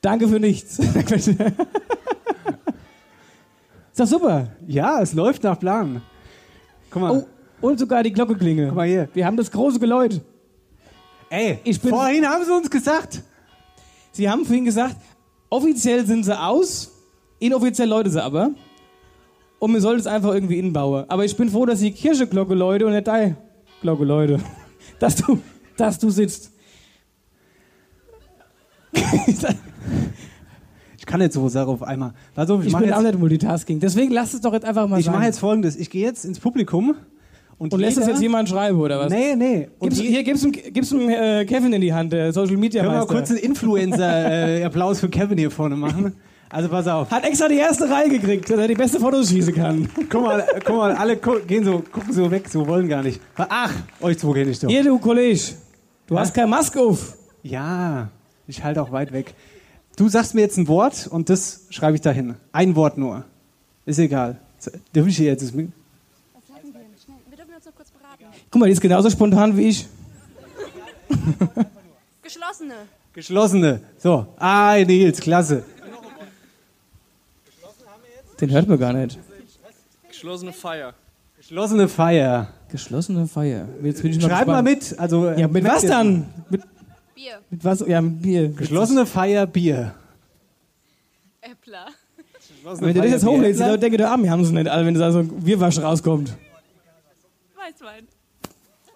Danke 0.00 0.26
für 0.26 0.40
nichts. 0.40 0.78
ist 0.78 1.36
doch 3.96 4.06
super. 4.06 4.48
Ja, 4.66 5.02
es 5.02 5.12
läuft 5.12 5.42
nach 5.42 5.58
Plan. 5.58 6.00
Guck 6.90 7.02
mal. 7.02 7.10
Oh, 7.18 7.26
und 7.66 7.78
sogar 7.78 8.02
die 8.02 8.10
Glocke 8.12 8.34
klingelt. 8.36 8.68
Guck 8.70 8.76
mal 8.76 8.86
hier. 8.88 9.08
Wir 9.12 9.26
haben 9.26 9.36
das 9.36 9.50
große 9.50 9.78
Geläut. 9.78 10.22
Ey, 11.28 11.58
Ich 11.64 11.78
bin- 11.78 11.90
vorhin 11.90 12.26
haben 12.26 12.42
sie 12.44 12.52
uns 12.54 12.70
gesagt. 12.70 13.22
Sie 14.12 14.30
haben 14.30 14.46
vorhin 14.46 14.64
gesagt, 14.64 14.96
offiziell 15.50 16.06
sind 16.06 16.24
sie 16.24 16.38
aus, 16.38 16.90
inoffiziell 17.38 17.88
läuten 17.88 18.10
sie 18.10 18.22
aber. 18.22 18.50
Und 19.62 19.72
wir 19.74 19.80
sollten 19.80 20.00
es 20.00 20.08
einfach 20.08 20.34
irgendwie 20.34 20.58
inbauen. 20.58 21.04
Aber 21.06 21.24
ich 21.24 21.36
bin 21.36 21.48
froh, 21.48 21.64
dass 21.64 21.78
die 21.78 21.92
Kircheglocke 21.92 22.52
läute 22.52 22.84
und 22.84 22.94
nicht 22.94 23.06
deine 23.06 23.36
Glocke 23.80 24.04
läute. 24.04 24.40
Dass 24.98 25.14
du, 25.14 25.38
dass 25.76 25.98
du 26.00 26.10
sitzt. 26.10 26.50
Ich 30.98 31.06
kann 31.06 31.18
nicht 31.18 31.32
so 31.32 31.48
Sachen 31.48 31.70
auf 31.70 31.82
einmal. 31.82 32.12
Pass 32.34 32.48
auf, 32.48 32.60
ich, 32.60 32.68
Ich 32.68 32.72
mache 32.72 32.84
bin 32.84 32.92
auch 32.92 33.00
jetzt, 33.02 33.10
nicht 33.12 33.18
Multitasking. 33.18 33.80
Deswegen 33.80 34.12
lass 34.12 34.34
es 34.34 34.40
doch 34.40 34.52
jetzt 34.52 34.64
einfach 34.64 34.86
mal 34.86 35.00
ich 35.00 35.06
sein. 35.06 35.14
mach 35.16 35.24
jetzt 35.24 35.40
folgendes. 35.40 35.76
Ich 35.76 35.90
gehe 35.90 36.04
jetzt 36.06 36.24
ins 36.24 36.38
Publikum 36.38 36.94
und, 37.58 37.74
und 37.74 37.80
lässt 37.80 37.98
es 37.98 38.06
jetzt 38.06 38.22
jemand 38.22 38.48
schreiben, 38.48 38.78
oder 38.78 39.00
was? 39.00 39.12
Nee, 39.12 39.34
nee. 39.34 39.68
Und 39.80 39.88
Gib's, 39.90 40.00
hier, 40.00 40.22
gib's 40.22 40.44
ihm, 40.44 40.52
gib's 40.52 40.92
äh, 40.92 41.44
Kevin 41.44 41.72
in 41.72 41.80
die 41.80 41.92
Hand, 41.92 42.12
der 42.12 42.32
Social 42.32 42.56
Media 42.56 42.82
können 42.82 42.94
wir 42.94 43.00
mal 43.00 43.06
kurz 43.06 43.30
einen 43.30 43.40
Influencer-Applaus 43.40 45.00
für 45.00 45.08
Kevin 45.08 45.38
hier 45.38 45.50
vorne 45.50 45.76
machen. 45.76 46.14
Also 46.52 46.68
pass 46.68 46.86
auf. 46.86 47.10
Hat 47.10 47.24
extra 47.24 47.48
die 47.48 47.56
erste 47.56 47.88
Reihe 47.88 48.10
gekriegt, 48.10 48.48
dass 48.50 48.58
er 48.58 48.68
die 48.68 48.74
beste 48.74 49.00
Fotos 49.00 49.30
schießen 49.30 49.54
kann. 49.54 49.88
Guck 50.10 50.22
mal, 50.22 50.44
guck 50.64 50.76
mal, 50.76 50.92
alle 50.94 51.16
gu 51.16 51.40
gehen 51.46 51.64
so, 51.64 51.78
gucken 51.90 52.12
so 52.12 52.30
weg, 52.30 52.46
so 52.48 52.66
wollen 52.66 52.88
gar 52.88 53.02
nicht. 53.02 53.20
Ach, 53.36 53.72
euch 54.02 54.18
zwei 54.18 54.34
kenne 54.34 54.50
ich 54.50 54.58
doch. 54.58 54.68
Hier, 54.68 54.84
du 54.84 54.98
Kollege, 54.98 55.40
du 56.06 56.18
hast 56.18 56.34
keine 56.34 56.48
Maske 56.48 56.78
auf. 56.80 57.16
Ja, 57.42 58.08
ich 58.46 58.62
halte 58.62 58.82
auch 58.82 58.92
weit 58.92 59.12
weg. 59.12 59.32
Du 59.96 60.08
sagst 60.08 60.34
mir 60.34 60.42
jetzt 60.42 60.58
ein 60.58 60.68
Wort 60.68 61.06
und 61.10 61.30
das 61.30 61.66
schreibe 61.70 61.94
ich 61.96 62.02
dahin. 62.02 62.34
Ein 62.52 62.76
Wort 62.76 62.98
nur. 62.98 63.24
Ist 63.86 63.98
egal. 63.98 64.38
Darf 64.92 65.06
ich 65.06 65.16
hier 65.16 65.26
jetzt 65.28 65.42
das 65.42 65.52
Mik- 65.54 65.70
Was 66.34 66.54
hatten 66.54 66.66
wir? 66.72 66.80
Schnell. 67.02 67.16
Wir 67.30 67.36
dürfen 67.38 67.54
uns 67.56 67.64
noch 67.64 67.74
kurz 67.74 67.90
beraten. 67.90 68.24
Guck 68.50 68.60
mal, 68.60 68.66
die 68.66 68.72
ist 68.72 68.80
genauso 68.80 69.08
spontan 69.10 69.56
wie 69.56 69.68
ich. 69.68 69.88
Geschlossene. 72.22 72.74
Geschlossene. 73.14 73.80
So. 73.98 74.26
Ah, 74.38 74.76
Nils, 74.86 75.20
klasse. 75.20 75.64
Den 78.42 78.50
hört 78.50 78.68
man 78.68 78.78
gar 78.78 78.92
nicht. 78.92 79.18
Geschlossene 80.08 80.52
Feier. 80.52 80.94
Geschlossene 81.38 81.88
Feier. 81.88 82.48
Geschlossene 82.68 83.26
Feier. 83.28 83.68
Jetzt 83.84 84.02
bin 84.02 84.10
ich 84.10 84.20
mal 84.20 84.28
Schreib 84.28 84.46
mal 84.48 84.62
gespannt. 84.62 84.90
mit. 84.90 84.98
Also, 85.00 85.30
Ja, 85.30 85.46
mit 85.48 85.64
was 85.64 85.86
dann? 85.86 86.26
Mit, 86.50 86.62
Bier. 87.14 87.38
mit 87.50 87.64
was? 87.64 87.84
Ja, 87.86 88.00
mit 88.00 88.20
Bier. 88.20 88.48
Geschlossene 88.48 89.06
Feier 89.06 89.46
Bier. 89.46 89.94
Äppler. 91.40 91.86
Wenn 92.64 92.94
du 92.94 93.00
das 93.00 93.10
jetzt 93.12 93.24
hochlädst, 93.24 93.60
die. 93.60 93.64
Leute 93.64 93.78
denken, 93.78 94.02
ah, 94.02 94.16
wir 94.20 94.30
haben 94.30 94.40
es 94.42 94.50
nicht, 94.50 94.68
alle, 94.68 94.86
wenn 94.86 94.94
da 94.94 95.12
so 95.12 95.20
ein 95.20 95.46
Wirrwasch 95.46 95.78
rauskommt. 95.78 96.36
Weißwein. 97.56 98.08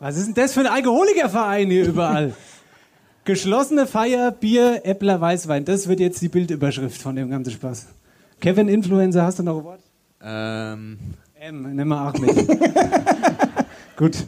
Was 0.00 0.16
ist 0.16 0.26
denn 0.26 0.34
das 0.34 0.54
für 0.54 0.60
ein 0.60 0.66
Alkoholikerverein 0.66 1.70
hier 1.70 1.86
überall? 1.86 2.34
Geschlossene 3.24 3.86
Feier, 3.86 4.32
Bier, 4.32 4.80
Äppler, 4.84 5.20
Weißwein. 5.20 5.64
Das 5.64 5.86
wird 5.86 6.00
jetzt 6.00 6.20
die 6.20 6.28
Bildüberschrift 6.28 7.00
von 7.00 7.14
dem 7.14 7.30
ganzen 7.30 7.52
Spaß. 7.52 7.86
Kevin 8.40 8.68
Influencer, 8.68 9.22
hast 9.22 9.38
du 9.38 9.42
noch 9.42 9.58
ein 9.58 9.64
Wort? 9.64 9.80
Ähm, 10.22 10.98
M, 11.38 11.74
nimm 11.74 11.88
mal 11.88 12.08
Ahmed. 12.08 12.36
Gut. 13.96 14.24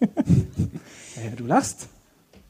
Ja, 1.24 1.30
du 1.34 1.44
lachst. 1.44 1.88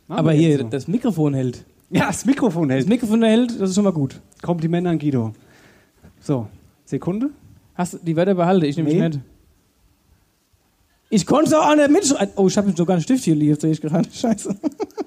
Machen 0.09 0.19
Aber 0.19 0.33
hier, 0.33 0.59
so. 0.59 0.65
das 0.65 0.89
Mikrofon 0.89 1.35
hält. 1.35 1.65
Ja, 1.89 2.09
das 2.09 2.27
Mikrofon 2.27 2.69
Das 2.69 2.79
hält. 2.79 2.89
Mikrofon 2.89 3.23
hält, 3.23 3.51
das 3.61 3.71
ist 3.71 3.75
schon 3.77 3.85
mal 3.85 3.93
gut. 3.93 4.21
Kompliment 4.43 4.87
an 4.89 4.99
Guido. 4.99 5.33
So, 6.21 6.49
Sekunde. 6.85 7.31
Hast 7.75 7.95
du 7.95 7.99
die 8.03 8.17
Wörter 8.17 8.35
behalten? 8.35 8.65
Ich 8.67 8.77
nehme 8.77 8.89
Nee. 8.91 9.01
mit. 9.01 9.21
Ich 11.09 11.25
konnte 11.25 11.47
es 11.47 11.53
auch 11.55 11.75
nicht 11.77 11.91
mitschreiben. 11.91 12.35
Oh, 12.37 12.49
ich 12.49 12.59
habe 12.59 12.73
sogar 12.73 12.95
einen 12.97 13.03
Stift 13.05 13.23
hier 13.25 13.37
liegen, 13.37 13.59
sehe 13.59 13.71
ich 13.71 13.81
gerade. 13.81 14.09
Scheiße. 14.13 14.55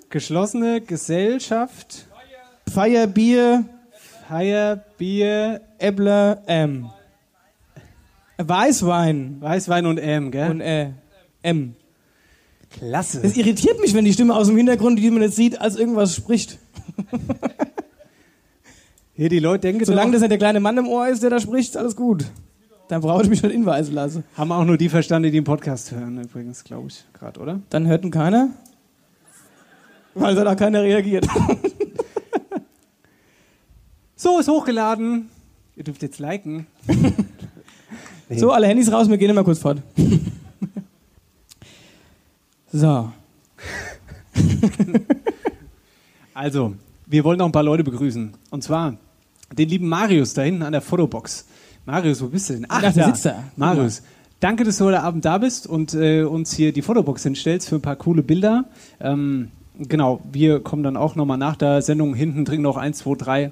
Geschlossene 0.09 0.79
Gesellschaft, 0.81 2.07
Feier, 2.73 3.05
Bier, 3.07 3.65
Feier, 4.29 4.75
Bier, 4.99 5.59
Äppler, 5.79 6.43
M. 6.45 6.91
Weißwein 8.37 9.37
Weißwein 9.39 9.87
und 9.87 9.97
M, 9.97 10.29
gell? 10.29 10.51
und 10.51 10.61
äh, 10.61 10.91
M. 11.41 11.73
Klasse. 12.69 13.21
Es 13.23 13.35
irritiert 13.35 13.81
mich, 13.81 13.95
wenn 13.95 14.05
die 14.05 14.13
Stimme 14.13 14.35
aus 14.35 14.45
dem 14.45 14.55
Hintergrund, 14.55 14.99
die 14.99 15.09
man 15.09 15.21
nicht 15.21 15.33
sieht, 15.33 15.59
als 15.59 15.77
irgendwas 15.77 16.15
spricht. 16.15 16.59
Hier, 19.15 19.29
die 19.29 19.39
Leute 19.39 19.61
denken 19.61 19.83
Solange 19.83 20.11
das 20.11 20.21
nicht 20.21 20.29
der 20.29 20.37
kleine 20.37 20.59
Mann 20.59 20.77
im 20.77 20.87
Ohr 20.87 21.07
ist, 21.07 21.23
der 21.23 21.31
da 21.31 21.39
spricht, 21.39 21.69
ist 21.69 21.77
alles 21.77 21.95
gut. 21.95 22.25
Dann 22.87 23.01
brauche 23.01 23.23
ich 23.23 23.29
mich 23.29 23.41
nicht 23.41 23.51
hinweisen 23.51 23.95
lassen. 23.95 24.23
Haben 24.37 24.51
auch 24.51 24.63
nur 24.63 24.77
die 24.77 24.89
verstanden, 24.89 25.23
die 25.23 25.31
den 25.31 25.43
Podcast 25.43 25.91
hören, 25.91 26.21
übrigens, 26.21 26.63
glaube 26.63 26.89
ich, 26.89 27.03
gerade, 27.13 27.39
oder? 27.39 27.61
Dann 27.71 27.87
hört 27.87 28.05
ihn 28.05 28.11
keiner, 28.11 28.49
weil 30.13 30.35
da 30.35 30.53
keiner 30.53 30.83
reagiert. 30.83 31.25
So, 34.21 34.37
ist 34.37 34.49
hochgeladen. 34.49 35.29
Ihr 35.77 35.85
dürft 35.85 36.01
jetzt 36.01 36.19
liken. 36.19 36.67
So, 38.31 38.51
alle 38.51 38.67
Handys 38.67 38.91
raus, 38.91 39.09
wir 39.09 39.17
gehen 39.17 39.31
immer 39.31 39.43
kurz 39.43 39.57
fort. 39.57 39.81
so. 42.71 43.11
Also, 46.35 46.75
wir 47.07 47.23
wollen 47.23 47.39
noch 47.39 47.47
ein 47.47 47.51
paar 47.51 47.63
Leute 47.63 47.83
begrüßen. 47.83 48.31
Und 48.51 48.63
zwar 48.63 48.97
den 49.51 49.67
lieben 49.67 49.89
Marius 49.89 50.35
da 50.35 50.43
hinten 50.43 50.61
an 50.61 50.73
der 50.73 50.81
Fotobox. 50.81 51.47
Marius, 51.87 52.21
wo 52.21 52.27
bist 52.27 52.49
du 52.49 52.53
denn? 52.53 52.67
Ach, 52.69 52.83
Ach, 52.85 52.93
der 52.93 53.05
sitzt 53.07 53.25
da. 53.25 53.43
Marius, 53.55 54.03
danke, 54.39 54.63
dass 54.63 54.77
du 54.77 54.85
heute 54.85 55.01
Abend 55.01 55.25
da 55.25 55.39
bist 55.39 55.65
und 55.65 55.95
äh, 55.95 56.21
uns 56.21 56.53
hier 56.53 56.71
die 56.71 56.83
Fotobox 56.83 57.23
hinstellst 57.23 57.67
für 57.67 57.75
ein 57.75 57.81
paar 57.81 57.95
coole 57.95 58.21
Bilder. 58.21 58.65
Ähm, 58.99 59.49
genau, 59.79 60.21
wir 60.31 60.59
kommen 60.59 60.83
dann 60.83 60.97
auch 60.97 61.15
nochmal 61.15 61.39
nach 61.39 61.55
der 61.55 61.81
Sendung 61.81 62.13
hinten 62.13 62.45
drin 62.45 62.61
noch 62.61 62.77
1, 62.77 62.99
2, 62.99 63.15
3, 63.15 63.51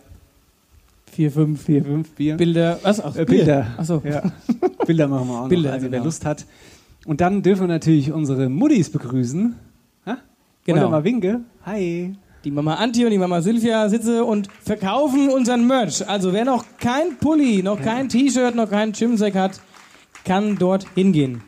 Vier, 1.18 1.32
fünf, 1.32 1.64
4, 1.64 1.84
5 1.84 2.12
Bier. 2.12 2.38
Bilder. 2.38 2.80
Was? 2.84 3.04
Ach, 3.04 3.16
Äh. 3.16 3.26
Bilder. 3.26 3.66
Achso. 3.76 4.04
Ja. 4.06 4.22
Bilder 4.86 5.08
machen 5.08 5.28
wir 5.28 5.42
auch 5.42 5.50
Bilder, 5.50 5.70
noch, 5.70 5.74
also 5.74 5.86
wer 5.86 5.90
genau. 5.90 6.04
Lust 6.04 6.26
hat. 6.26 6.46
Und 7.08 7.22
dann 7.22 7.42
dürfen 7.42 7.62
wir 7.62 7.68
natürlich 7.70 8.12
unsere 8.12 8.50
Muttis 8.50 8.92
begrüßen. 8.92 9.56
Ha? 10.06 10.18
Genau. 10.66 10.82
Wollt 10.82 10.92
mal 10.92 11.04
winke? 11.04 11.42
Hi. 11.66 12.14
Die 12.44 12.52
Mama 12.52 12.76
Anti 12.76 13.04
und 13.04 13.10
die 13.10 13.18
Mama 13.18 13.42
Silvia 13.42 13.90
sitzen 13.90 14.22
und 14.22 14.48
verkaufen 14.62 15.30
unseren 15.30 15.66
Merch. 15.66 16.08
Also 16.08 16.34
wer 16.34 16.46
noch 16.46 16.64
kein 16.80 17.18
Pulli, 17.20 17.64
noch 17.64 17.82
kein 17.82 18.10
T-Shirt, 18.10 18.54
noch 18.54 18.70
keinen 18.70 18.92
Gymsack 18.92 19.34
hat, 19.34 19.60
kann 20.24 20.60
dort 20.60 20.86
hingehen. 20.94 21.42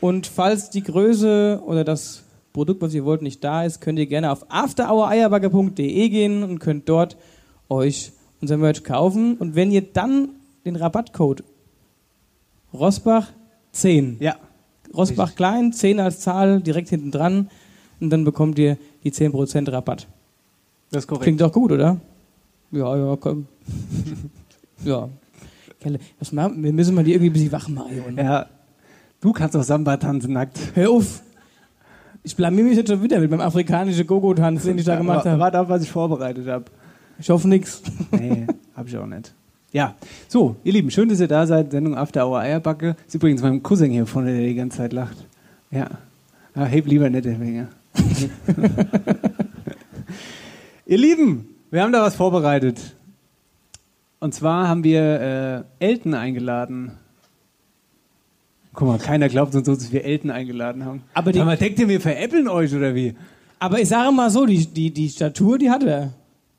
Und 0.00 0.26
falls 0.26 0.70
die 0.70 0.82
Größe 0.82 1.60
oder 1.66 1.84
das 1.84 2.24
Produkt, 2.54 2.80
was 2.80 2.94
ihr 2.94 3.04
wollt, 3.04 3.20
nicht 3.20 3.44
da 3.44 3.64
ist, 3.64 3.82
könnt 3.82 3.98
ihr 3.98 4.06
gerne 4.06 4.32
auf 4.32 4.46
afterhoureierbagger.de 4.48 6.08
gehen 6.08 6.42
und 6.42 6.60
könnt 6.60 6.88
dort 6.88 7.18
euch 7.68 8.12
unser 8.42 8.58
Merch 8.58 8.84
kaufen. 8.84 9.36
Und 9.38 9.54
wenn 9.54 9.70
ihr 9.70 9.80
dann 9.80 10.30
den 10.66 10.76
Rabattcode 10.76 11.42
Rosbach10, 12.74 14.16
Ja. 14.20 14.36
Rosbach 14.94 15.34
klein, 15.34 15.72
10 15.72 16.00
als 16.00 16.20
Zahl 16.20 16.60
direkt 16.60 16.90
hinten 16.90 17.10
dran 17.10 17.48
und 18.00 18.10
dann 18.10 18.24
bekommt 18.24 18.58
ihr 18.58 18.76
die 19.04 19.10
10% 19.10 19.72
Rabatt. 19.72 20.06
Das 20.90 21.04
ist 21.04 21.08
korrekt. 21.08 21.22
Klingt 21.24 21.40
doch 21.40 21.52
gut, 21.52 21.72
oder? 21.72 21.98
Ja, 22.70 22.96
ja, 22.96 23.16
komm. 23.16 23.46
ja. 24.84 25.08
Was 26.18 26.32
machen, 26.32 26.62
wir 26.62 26.72
müssen 26.72 26.94
mal 26.94 27.04
die 27.04 27.12
irgendwie 27.12 27.30
ein 27.30 27.32
bisschen 27.32 27.52
wach 27.52 27.68
machen. 27.68 28.16
Ja. 28.16 28.46
Du 29.20 29.32
kannst 29.32 29.54
doch 29.54 29.62
Samba 29.62 29.96
tanzen 29.96 30.32
nackt. 30.32 30.58
Hör 30.74 30.90
auf! 30.90 31.22
Ich 32.22 32.36
blamier 32.36 32.64
mich 32.64 32.76
jetzt 32.76 32.88
schon 32.90 33.02
wieder 33.02 33.18
mit 33.18 33.30
meinem 33.30 33.40
afrikanischen 33.40 34.06
Gogo-Tanz, 34.06 34.62
den 34.64 34.78
ich 34.78 34.84
da 34.84 34.96
gemacht 34.96 35.24
habe. 35.24 35.40
Warte 35.40 35.58
ab, 35.58 35.68
was 35.68 35.82
ich 35.82 35.90
vorbereitet 35.90 36.46
habe. 36.46 36.66
Ich 37.18 37.30
hoffe 37.30 37.48
nix. 37.48 37.82
Nee, 38.10 38.46
hab 38.76 38.88
ich 38.88 38.96
auch 38.96 39.06
nicht. 39.06 39.34
Ja, 39.72 39.94
so, 40.28 40.56
ihr 40.64 40.72
Lieben, 40.72 40.90
schön, 40.90 41.08
dass 41.08 41.20
ihr 41.20 41.28
da 41.28 41.46
seid. 41.46 41.70
Sendung 41.70 41.96
After 41.96 42.26
Hour 42.26 42.40
Eierbacke. 42.40 42.94
Ist 43.06 43.14
übrigens 43.14 43.40
mein 43.42 43.62
Cousin 43.62 43.90
hier 43.90 44.06
vorne, 44.06 44.32
der 44.36 44.46
die 44.46 44.54
ganze 44.54 44.78
Zeit 44.78 44.92
lacht. 44.92 45.16
Ja. 45.70 45.88
ja 46.54 46.64
heb 46.64 46.86
lieber 46.86 47.08
nicht 47.08 47.24
den 47.24 47.38
Finger. 47.38 47.68
ihr 50.86 50.98
Lieben, 50.98 51.48
wir 51.70 51.82
haben 51.82 51.92
da 51.92 52.02
was 52.02 52.16
vorbereitet. 52.16 52.78
Und 54.20 54.34
zwar 54.34 54.68
haben 54.68 54.84
wir 54.84 55.64
äh, 55.80 55.84
Elton 55.84 56.14
eingeladen. 56.14 56.92
Guck 58.74 58.88
mal, 58.88 58.98
keiner 58.98 59.28
glaubt 59.28 59.54
uns 59.54 59.66
so, 59.66 59.74
dass 59.74 59.92
wir 59.92 60.04
Elton 60.04 60.30
eingeladen 60.30 60.84
haben. 60.84 61.02
Aber 61.14 61.32
die- 61.32 61.40
mal, 61.40 61.56
denkt 61.56 61.78
ihr, 61.78 61.88
wir 61.88 62.00
veräppeln 62.00 62.48
euch 62.48 62.74
oder 62.74 62.94
wie? 62.94 63.14
Aber 63.58 63.80
ich 63.80 63.88
sage 63.88 64.12
mal 64.12 64.30
so, 64.30 64.44
die, 64.46 64.66
die, 64.66 64.90
die 64.90 65.08
Statur, 65.08 65.58
die 65.58 65.70
hat 65.70 65.82
er. 65.82 66.12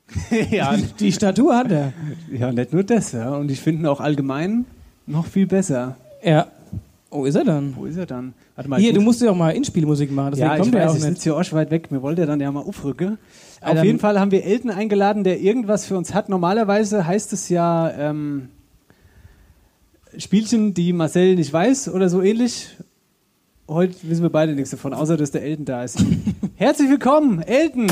ja, 0.51 0.75
Die, 0.75 0.83
die 0.99 1.11
Statur 1.11 1.55
hat 1.55 1.71
er. 1.71 1.93
ja, 2.31 2.51
nicht 2.51 2.73
nur 2.73 2.83
das, 2.83 3.11
ja. 3.13 3.33
Und 3.35 3.49
ich 3.51 3.61
finde 3.61 3.81
ihn 3.83 3.87
auch 3.87 3.99
allgemein 3.99 4.65
noch 5.07 5.25
viel 5.25 5.47
besser. 5.47 5.97
Ja. 6.23 6.47
Wo 7.09 7.25
ist 7.25 7.35
er 7.35 7.43
dann? 7.43 7.75
Wo 7.75 7.85
ist 7.85 7.97
er 7.97 8.05
dann? 8.05 8.33
Warte 8.55 8.69
mal, 8.69 8.79
Hier, 8.79 8.91
du 8.91 8.99
muss- 8.99 9.05
musst 9.15 9.21
ja 9.21 9.31
auch 9.31 9.35
mal 9.35 9.51
Inspielmusik 9.51 10.11
machen, 10.11 10.31
deswegen 10.31 10.47
ja, 10.49 10.55
ich 10.55 10.61
kommt 10.61 10.75
er 10.75 10.85
weiß, 10.85 10.91
auch 10.91 10.95
ich 10.95 11.01
sitze 11.03 11.23
hier 11.23 11.37
auch 11.37 11.51
weit 11.53 11.69
weg. 11.71 11.91
Mir 11.91 12.01
wollte 12.01 12.21
er 12.21 12.27
dann 12.27 12.39
ja 12.41 12.51
mal 12.51 12.61
aufrücken. 12.61 13.17
Auf 13.61 13.83
jeden 13.83 13.99
Fall 13.99 14.19
haben 14.19 14.31
wir 14.31 14.43
Elton 14.43 14.71
eingeladen, 14.71 15.23
der 15.23 15.39
irgendwas 15.39 15.85
für 15.85 15.95
uns 15.97 16.13
hat. 16.13 16.27
Normalerweise 16.27 17.05
heißt 17.07 17.31
es 17.33 17.49
ja 17.49 17.89
ähm, 17.91 18.49
Spielchen, 20.17 20.73
die 20.73 20.91
Marcel 20.91 21.35
nicht 21.35 21.53
weiß 21.53 21.89
oder 21.89 22.09
so 22.09 22.21
ähnlich. 22.21 22.69
Heute 23.67 23.95
wissen 24.03 24.23
wir 24.23 24.29
beide 24.29 24.53
nichts 24.53 24.71
davon, 24.71 24.93
außer 24.93 25.15
dass 25.15 25.31
der 25.31 25.43
Elton 25.43 25.65
da 25.65 25.83
ist. 25.83 26.03
Herzlich 26.55 26.89
willkommen, 26.89 27.41
Elton! 27.41 27.87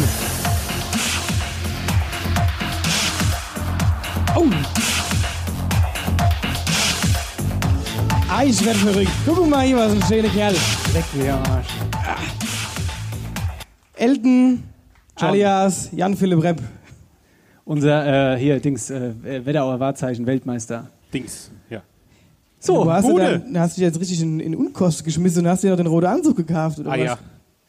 Ah, 8.41 8.45
ich 8.45 8.65
werde 8.65 8.79
verrückt. 8.79 9.11
Guck 9.23 9.47
mal 9.47 9.63
hier, 9.67 9.77
was 9.77 9.91
ein 9.91 10.01
schöner 10.01 10.29
Kerl. 10.29 10.55
Leck 10.95 11.03
mir 11.13 11.35
am 11.35 11.43
Arsch. 11.43 11.67
Elton, 13.93 14.63
alias 15.13 15.89
Jan-Philipp 15.91 16.41
Repp. 16.41 16.61
Unser, 17.65 18.33
äh, 18.33 18.39
hier, 18.39 18.59
Dings, 18.59 18.89
äh, 18.89 19.13
Wetterauer 19.45 19.79
Wahrzeichen, 19.79 20.25
Weltmeister. 20.25 20.87
Dings, 21.13 21.51
ja. 21.69 21.83
So, 22.59 22.83
du 22.83 22.91
hast, 22.91 23.07
du 23.07 23.15
dann, 23.19 23.59
hast 23.59 23.77
dich 23.77 23.83
jetzt 23.83 23.99
richtig 23.99 24.19
in, 24.23 24.39
in 24.39 24.55
Unkost 24.55 25.03
geschmissen 25.03 25.45
und 25.45 25.51
hast 25.51 25.63
dir 25.63 25.69
noch 25.69 25.77
den 25.77 25.85
roten 25.85 26.07
Anzug 26.07 26.35
gekauft, 26.37 26.79
oder 26.79 26.89
Ah 26.89 26.97
was? 26.97 26.99
ja, 27.05 27.17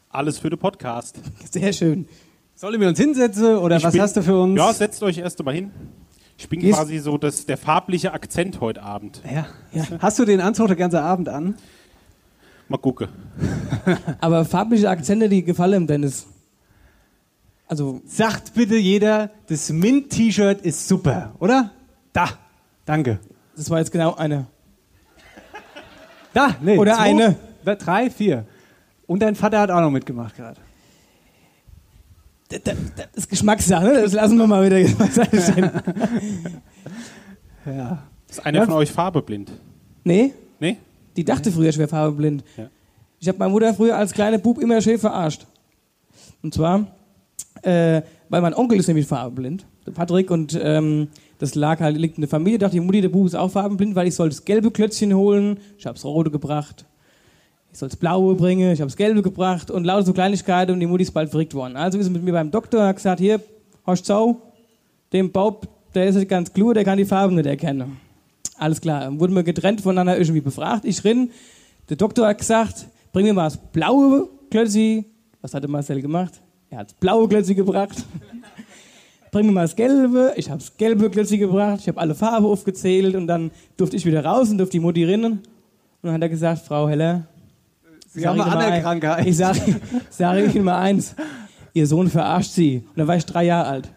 alles 0.09 0.39
für 0.39 0.49
den 0.49 0.57
Podcast. 0.57 1.19
Sehr 1.51 1.71
schön. 1.71 2.07
sollen 2.55 2.81
wir 2.81 2.87
uns 2.87 2.97
hinsetzen 2.99 3.57
oder 3.57 3.77
Ich 3.77 3.83
was 3.83 3.91
bin- 3.93 4.01
hast 4.01 4.17
du 4.17 4.23
für 4.23 4.41
uns? 4.41 4.57
Ja, 4.57 4.73
setzt 4.73 5.03
euch 5.03 5.19
erst 5.19 5.37
einmal 5.39 5.53
hin. 5.53 5.69
Ich 6.43 6.49
bin 6.49 6.59
Gehst- 6.59 6.77
quasi 6.77 6.99
so 6.99 7.17
das, 7.17 7.45
der 7.45 7.57
farbliche 7.57 8.11
Akzent 8.11 8.59
heute 8.59 8.83
Abend. 8.83 9.21
Ja. 9.25 9.47
Ja. 9.71 9.85
Hast 9.99 10.19
du 10.19 10.25
den 10.25 10.41
Anzug 10.41 10.67
den 10.67 10.75
ganzen 10.75 10.97
Abend 10.99 11.29
an? 11.29 11.55
Mal 12.67 12.77
gucken. 12.79 13.07
Aber 14.19 14.43
farbliche 14.43 14.89
Akzente, 14.89 15.29
die 15.29 15.43
gefallen 15.45 15.71
dem 15.83 15.87
Dennis. 15.87 16.27
Also, 17.69 18.01
Sagt 18.05 18.53
bitte 18.55 18.75
jeder, 18.75 19.29
das 19.47 19.69
Mint-T-Shirt 19.71 20.61
ist 20.61 20.85
super, 20.85 21.33
oder? 21.39 21.71
Da. 22.11 22.27
Danke. 22.85 23.19
das 23.55 23.69
war 23.69 23.79
jetzt 23.79 23.91
genau 23.93 24.15
eine. 24.15 24.47
Da, 26.33 26.57
nee. 26.61 26.77
Oder 26.77 26.99
eine. 26.99 27.37
Da, 27.63 27.75
drei, 27.75 28.09
vier. 28.09 28.45
Und 29.07 29.21
dein 29.21 29.35
Vater 29.35 29.61
hat 29.61 29.71
auch 29.71 29.79
noch 29.79 29.91
mitgemacht 29.91 30.35
gerade. 30.35 30.59
Das, 32.63 32.75
ist 33.15 33.29
Geschmackssache, 33.29 33.85
ne? 33.85 34.01
das 34.01 34.13
lassen 34.13 34.37
wir 34.37 34.47
mal 34.47 34.65
wieder 34.65 34.87
stehen. 35.51 35.71
Ja. 37.65 38.03
Ist 38.29 38.45
einer 38.45 38.59
Ja. 38.59 38.65
von 38.65 38.73
euch 38.75 38.91
farbeblind? 38.91 39.51
Nee, 40.03 40.33
Nee? 40.59 40.77
die 41.15 41.23
dachte 41.23 41.51
früher, 41.51 41.69
ich 41.69 41.77
wäre 41.77 41.87
farbeblind. 41.87 42.43
Ja. 42.57 42.69
Ich 43.19 43.27
habe 43.27 43.37
meine 43.37 43.51
Mutter 43.51 43.73
früher 43.73 43.95
als 43.97 44.11
kleiner 44.11 44.37
Bub 44.37 44.59
immer 44.61 44.81
schön 44.81 44.97
verarscht. 44.99 45.45
Und 46.41 46.53
zwar, 46.53 46.87
äh, 47.61 48.01
weil 48.29 48.41
mein 48.41 48.53
Onkel 48.53 48.79
ist 48.79 48.87
nämlich 48.87 49.05
farbenblind, 49.07 49.65
der 49.85 49.91
Patrick, 49.91 50.29
und 50.31 50.59
ähm, 50.61 51.07
das 51.39 51.55
lag 51.55 51.79
halt, 51.79 51.97
liegt 51.97 52.17
in 52.17 52.21
der 52.21 52.29
Familie, 52.29 52.57
dachte 52.59 52.73
die 52.73 52.79
Mutti, 52.81 53.01
der 53.01 53.09
Bub 53.09 53.25
ist 53.27 53.35
auch 53.35 53.49
farbenblind, 53.51 53.95
weil 53.95 54.07
ich 54.07 54.15
soll 54.15 54.29
das 54.29 54.43
gelbe 54.43 54.71
Klötzchen 54.71 55.13
holen, 55.13 55.57
ich 55.77 55.85
habe 55.85 55.95
das 55.95 56.03
rote 56.05 56.31
gebracht. 56.31 56.85
Ich 57.73 57.79
soll 57.79 57.89
das 57.89 57.97
blaue 57.97 58.35
bringen, 58.35 58.71
ich 58.71 58.81
habe 58.81 58.89
das 58.89 58.95
gelbe 58.95 59.23
gebracht 59.23 59.71
und 59.71 59.83
lauter 59.83 60.05
so 60.05 60.13
Kleinigkeiten 60.13 60.73
und 60.73 60.79
die 60.79 60.85
Mutti 60.85 61.03
ist 61.03 61.11
bald 61.11 61.31
verrückt 61.31 61.55
worden. 61.55 61.75
Also 61.75 61.97
ist 61.97 62.05
sie 62.05 62.11
mit 62.11 62.21
mir 62.21 62.31
beim 62.31 62.51
Doktor 62.51 62.85
hat 62.85 62.97
gesagt, 62.97 63.19
hier, 63.19 63.41
hast 63.83 64.07
du 64.07 64.39
dem 65.11 65.31
Bob, 65.31 65.67
der 65.95 66.05
ist 66.05 66.15
nicht 66.15 66.29
ganz 66.29 66.53
klar, 66.53 66.75
der 66.75 66.83
kann 66.83 66.99
die 66.99 67.05
Farben 67.05 67.33
nicht 67.33 67.47
erkennen. 67.47 67.97
Alles 68.59 68.79
klar, 68.79 69.01
dann 69.01 69.19
wurden 69.19 69.33
wir 69.33 69.41
getrennt 69.41 69.81
voneinander 69.81 70.19
irgendwie 70.19 70.41
befragt. 70.41 70.85
Ich 70.85 71.03
rin, 71.03 71.31
der 71.89 71.97
Doktor 71.97 72.27
hat 72.27 72.37
gesagt, 72.37 72.85
bring 73.11 73.25
mir 73.25 73.33
mal 73.33 73.45
das 73.45 73.57
blaue 73.57 74.29
Klötzi. 74.51 75.05
Was 75.41 75.55
hat 75.55 75.63
der 75.63 75.69
Marcel 75.71 75.99
gemacht? 75.99 76.41
Er 76.69 76.77
hat 76.77 76.89
das 76.89 76.93
blaue 76.93 77.27
Klötzi 77.27 77.55
gebracht. 77.55 78.05
bring 79.31 79.47
mir 79.47 79.51
mal 79.51 79.63
das 79.63 79.75
gelbe. 79.75 80.33
Ich 80.35 80.47
habe 80.47 80.59
das 80.59 80.77
gelbe 80.77 81.09
Klötzi 81.09 81.39
gebracht. 81.39 81.79
Ich 81.81 81.87
habe 81.87 81.99
alle 81.99 82.13
Farben 82.13 82.45
aufgezählt 82.45 83.15
und 83.15 83.25
dann 83.25 83.49
durfte 83.77 83.95
ich 83.97 84.05
wieder 84.05 84.23
raus 84.23 84.51
und 84.51 84.59
durfte 84.59 84.73
die 84.73 84.79
Mutti 84.79 85.03
rinnen. 85.03 85.31
Und 85.33 85.41
dann 86.03 86.13
hat 86.13 86.21
er 86.21 86.29
gesagt, 86.29 86.67
Frau 86.67 86.87
Heller, 86.87 87.27
Sie 88.13 88.21
sag 88.21 88.29
haben 88.29 88.37
ich 88.37 88.43
eine 88.43 88.55
andere 88.55 88.81
Krankheit. 88.81 89.25
Ich 89.25 89.37
sage 89.37 89.59
sag 90.09 90.37
ich 90.37 90.55
Ihnen 90.55 90.65
mal 90.65 90.79
eins. 90.79 91.15
Ihr 91.73 91.87
Sohn 91.87 92.09
verarscht 92.09 92.51
Sie. 92.51 92.77
Und 92.77 92.97
dann 92.97 93.07
war 93.07 93.15
ich 93.15 93.25
drei 93.25 93.45
Jahre 93.45 93.67
alt. 93.67 93.89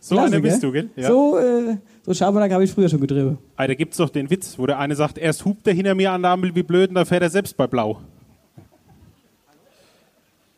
So 0.00 0.14
Klasse, 0.14 0.34
einer 0.34 0.42
bist 0.42 0.60
gell? 0.60 0.70
du, 0.70 0.72
gell? 0.72 0.90
Ja. 0.96 1.08
So, 1.08 1.38
äh, 1.38 1.76
so 2.04 2.14
Schabernack 2.14 2.52
habe 2.52 2.64
ich 2.64 2.70
früher 2.70 2.88
schon 2.88 3.00
getrieben. 3.00 3.38
Ah, 3.56 3.66
da 3.66 3.74
gibt's 3.74 3.96
doch 3.96 4.10
den 4.10 4.28
Witz, 4.30 4.58
wo 4.58 4.66
der 4.66 4.78
eine 4.78 4.94
sagt, 4.94 5.18
erst 5.18 5.44
hupt 5.44 5.66
er 5.66 5.74
hinter 5.74 5.94
mir 5.94 6.12
an 6.12 6.22
der 6.22 6.30
Ampel 6.32 6.54
wie 6.54 6.62
blöd 6.62 6.90
und 6.90 6.94
dann 6.94 7.06
fährt 7.06 7.22
er 7.22 7.30
selbst 7.30 7.56
bei 7.56 7.66
Blau. 7.66 8.00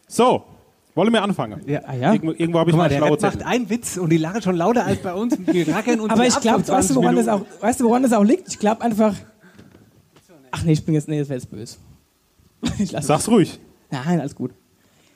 So, 0.07 0.45
Wollen 0.97 1.13
wir 1.13 1.23
anfangen? 1.23 1.61
Ja. 1.67 1.81
Ah 1.87 1.95
ja? 1.95 2.13
Irgendwo, 2.13 2.33
irgendwo 2.33 2.59
habe 2.59 2.71
ich 2.71 2.77
mal, 2.77 2.85
mal 2.85 2.89
der 2.89 2.99
schlaue 2.99 3.19
macht 3.21 3.47
einen 3.47 3.71
Witz 3.71 3.97
und 3.97 4.11
die 4.11 4.17
lachen 4.17 4.43
schon 4.43 4.57
lauter 4.57 4.85
als 4.85 5.01
bei 5.01 5.15
uns. 5.15 5.39
Wir 5.47 5.69
rackern 5.69 6.01
uns 6.01 6.13
Aber 6.13 6.27
ich 6.27 6.41
glaube, 6.41 6.67
weißt 6.67 6.91
du, 6.91 6.95
20 6.95 6.97
woran 6.97 7.17
das 7.17 7.29
auch, 7.29 7.43
weißt 7.61 7.81
du, 7.81 7.85
woran 7.85 8.03
das 8.03 8.13
auch 8.13 8.25
liegt? 8.25 8.49
Ich 8.49 8.59
glaube 8.59 8.83
einfach. 8.83 9.15
Ach 10.51 10.65
nee, 10.65 10.73
ich 10.73 10.85
bin 10.85 10.95
jetzt, 10.95 11.07
nee, 11.09 11.21
das 11.21 11.29
wäre 11.29 11.39
jetzt 11.39 11.49
böse. 11.49 11.77
Ich 12.79 12.93
lass 12.93 13.07
Sag's 13.07 13.29
ruhig. 13.29 13.59
Nein, 13.91 14.21
alles 14.21 14.35
gut. 14.35 14.53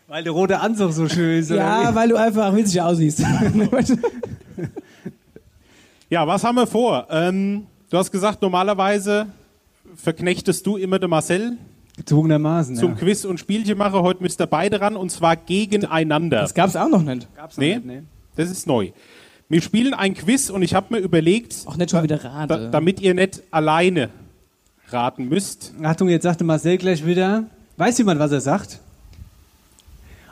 Weil 0.07 0.23
der 0.23 0.33
rote 0.33 0.61
Anzug 0.61 0.93
so 0.93 1.09
schön 1.09 1.39
ist. 1.39 1.51
Ja, 1.51 1.95
weil 1.95 2.09
du 2.09 2.17
einfach 2.17 2.55
witzig 2.55 2.81
aussiehst. 2.81 3.23
Ja, 6.11 6.27
was 6.27 6.45
haben 6.45 6.57
wir 6.57 6.67
vor? 6.67 7.07
Ähm, 7.11 7.67
du 7.91 7.97
hast 7.99 8.11
gesagt, 8.13 8.43
normalerweise 8.43 9.27
verknechtest 9.97 10.67
du 10.67 10.77
immer 10.77 10.99
den 10.99 11.11
Marcel 11.11 11.57
Gezwungenermaßen. 11.97 12.77
zum 12.77 12.93
ja. 12.93 12.97
Quiz 12.99 13.25
und 13.25 13.39
Spielchen 13.41 13.79
machen. 13.79 14.01
Heute 14.01 14.23
müsst 14.23 14.41
ihr 14.41 14.47
beide 14.47 14.81
ran 14.81 14.97
und 14.97 15.11
zwar 15.11 15.37
gegeneinander. 15.37 16.41
Das 16.41 16.55
gab's 16.55 16.77
auch 16.77 16.89
noch 16.89 17.03
nicht. 17.03 17.27
Gab's 17.35 17.57
Nee, 17.57 17.77
nicht, 17.77 17.87
nee. 17.87 18.03
das 18.37 18.51
ist 18.51 18.67
neu. 18.67 18.91
Wir 19.49 19.61
spielen 19.61 19.95
ein 19.95 20.15
Quiz 20.15 20.51
und 20.51 20.63
ich 20.63 20.75
habe 20.75 20.95
mir 20.95 21.01
überlegt, 21.01 21.57
Auch 21.67 21.77
nicht 21.77 21.91
schon 21.91 22.03
wieder 22.03 22.19
da, 22.19 22.29
Rate. 22.29 22.71
damit 22.71 23.01
ihr 23.01 23.15
nicht 23.15 23.43
alleine 23.51 24.11
raten 24.89 25.29
müsst. 25.29 25.73
Achtung, 25.83 26.09
jetzt 26.09 26.23
sagte 26.25 26.45
Marcel 26.45 26.79
gleich 26.79 27.05
wieder. 27.05 27.45
Weiß 27.77 27.99
jemand, 27.99 28.21
was 28.21 28.31
er 28.33 28.41
sagt? 28.41 28.81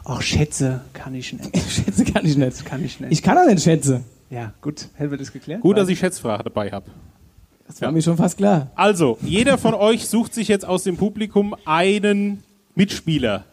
Ach, 0.04 0.20
Schätze 0.22 0.80
kann 0.92 1.14
ich 1.14 1.32
nicht. 1.32 1.56
Schätze 1.70 2.04
kann 2.04 2.24
ich 2.26 2.36
nicht. 2.36 2.64
Kann 2.64 2.84
ich 2.84 3.00
nicht. 3.00 3.12
Ich 3.12 3.22
kann 3.22 3.38
auch 3.38 3.46
nicht 3.46 3.62
schätze. 3.62 4.02
ja, 4.30 4.52
gut. 4.60 4.88
Hätten 4.94 5.10
wir 5.10 5.18
das 5.18 5.32
geklärt? 5.32 5.60
Gut, 5.60 5.76
dass 5.76 5.88
ich 5.88 5.98
Schätzfrage 5.98 6.44
dabei 6.44 6.70
habe. 6.70 6.90
Das 7.66 7.80
war 7.80 7.92
mir 7.92 8.02
schon 8.02 8.16
fast 8.16 8.36
klar. 8.36 8.70
Also, 8.74 9.18
jeder 9.22 9.56
von 9.58 9.74
euch 9.88 10.06
sucht 10.08 10.34
sich 10.34 10.48
jetzt 10.48 10.64
aus 10.64 10.82
dem 10.82 10.96
Publikum 10.96 11.54
einen 11.64 12.42
Mitspieler, 12.74 13.44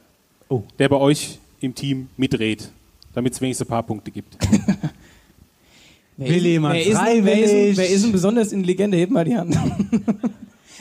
Oh. 0.49 0.63
der 0.79 0.89
bei 0.89 0.95
euch 0.97 1.37
im 1.61 1.75
Team 1.75 2.09
mitredet, 2.17 2.71
damit 3.13 3.33
es 3.33 3.41
wenigstens 3.41 3.67
ein 3.67 3.69
paar 3.69 3.83
Punkte 3.83 4.09
gibt. 4.09 4.35
Wer 6.17 6.27
Will 6.29 6.37
ist, 6.37 6.43
jemand 6.43 6.75
wer 6.75 6.85
ist, 6.85 6.99
wer, 7.25 7.69
ist, 7.69 7.77
wer 7.77 7.89
ist 7.89 8.03
ein 8.03 8.11
besonders 8.11 8.51
intelligenter? 8.51 8.97
Hebt 8.97 9.11
mal 9.11 9.23
die 9.23 9.37
Hand. 9.37 9.55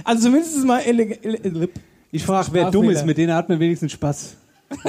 Also 0.04 0.22
zumindest 0.24 0.64
mal 0.64 0.80
ele- 0.80 1.18
ele- 1.22 1.38
ele- 1.42 1.68
Ich 2.11 2.24
frage, 2.24 2.48
wer 2.52 2.70
dumm 2.70 2.90
ist, 2.90 3.04
mit 3.04 3.18
denen 3.18 3.32
hat 3.34 3.48
man 3.48 3.58
wenigstens 3.61 3.92
Spaß. 3.92 4.37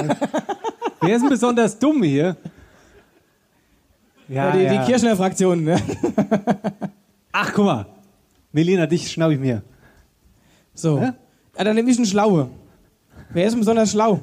wer 1.00 1.14
ist 1.16 1.22
denn 1.22 1.28
besonders 1.30 1.78
dumm 1.78 2.02
hier? 2.02 2.36
ja, 4.28 4.52
die, 4.52 4.68
die 4.68 4.78
Kirchner 4.86 5.16
Fraktion. 5.16 5.64
Ne? 5.64 5.80
Ach, 7.32 7.52
guck 7.52 7.64
mal. 7.64 7.86
Melina, 8.52 8.86
dich 8.86 9.10
schnapp 9.10 9.30
ich 9.30 9.38
mir. 9.38 9.62
So. 10.74 10.98
Ja, 10.98 11.14
dann 11.56 11.74
nehme 11.76 11.90
ich 11.90 11.96
einen 11.96 12.06
Schlaue. 12.06 12.50
Wer 13.30 13.46
ist 13.46 13.52
denn 13.52 13.60
besonders 13.60 13.90
schlau? 13.92 14.20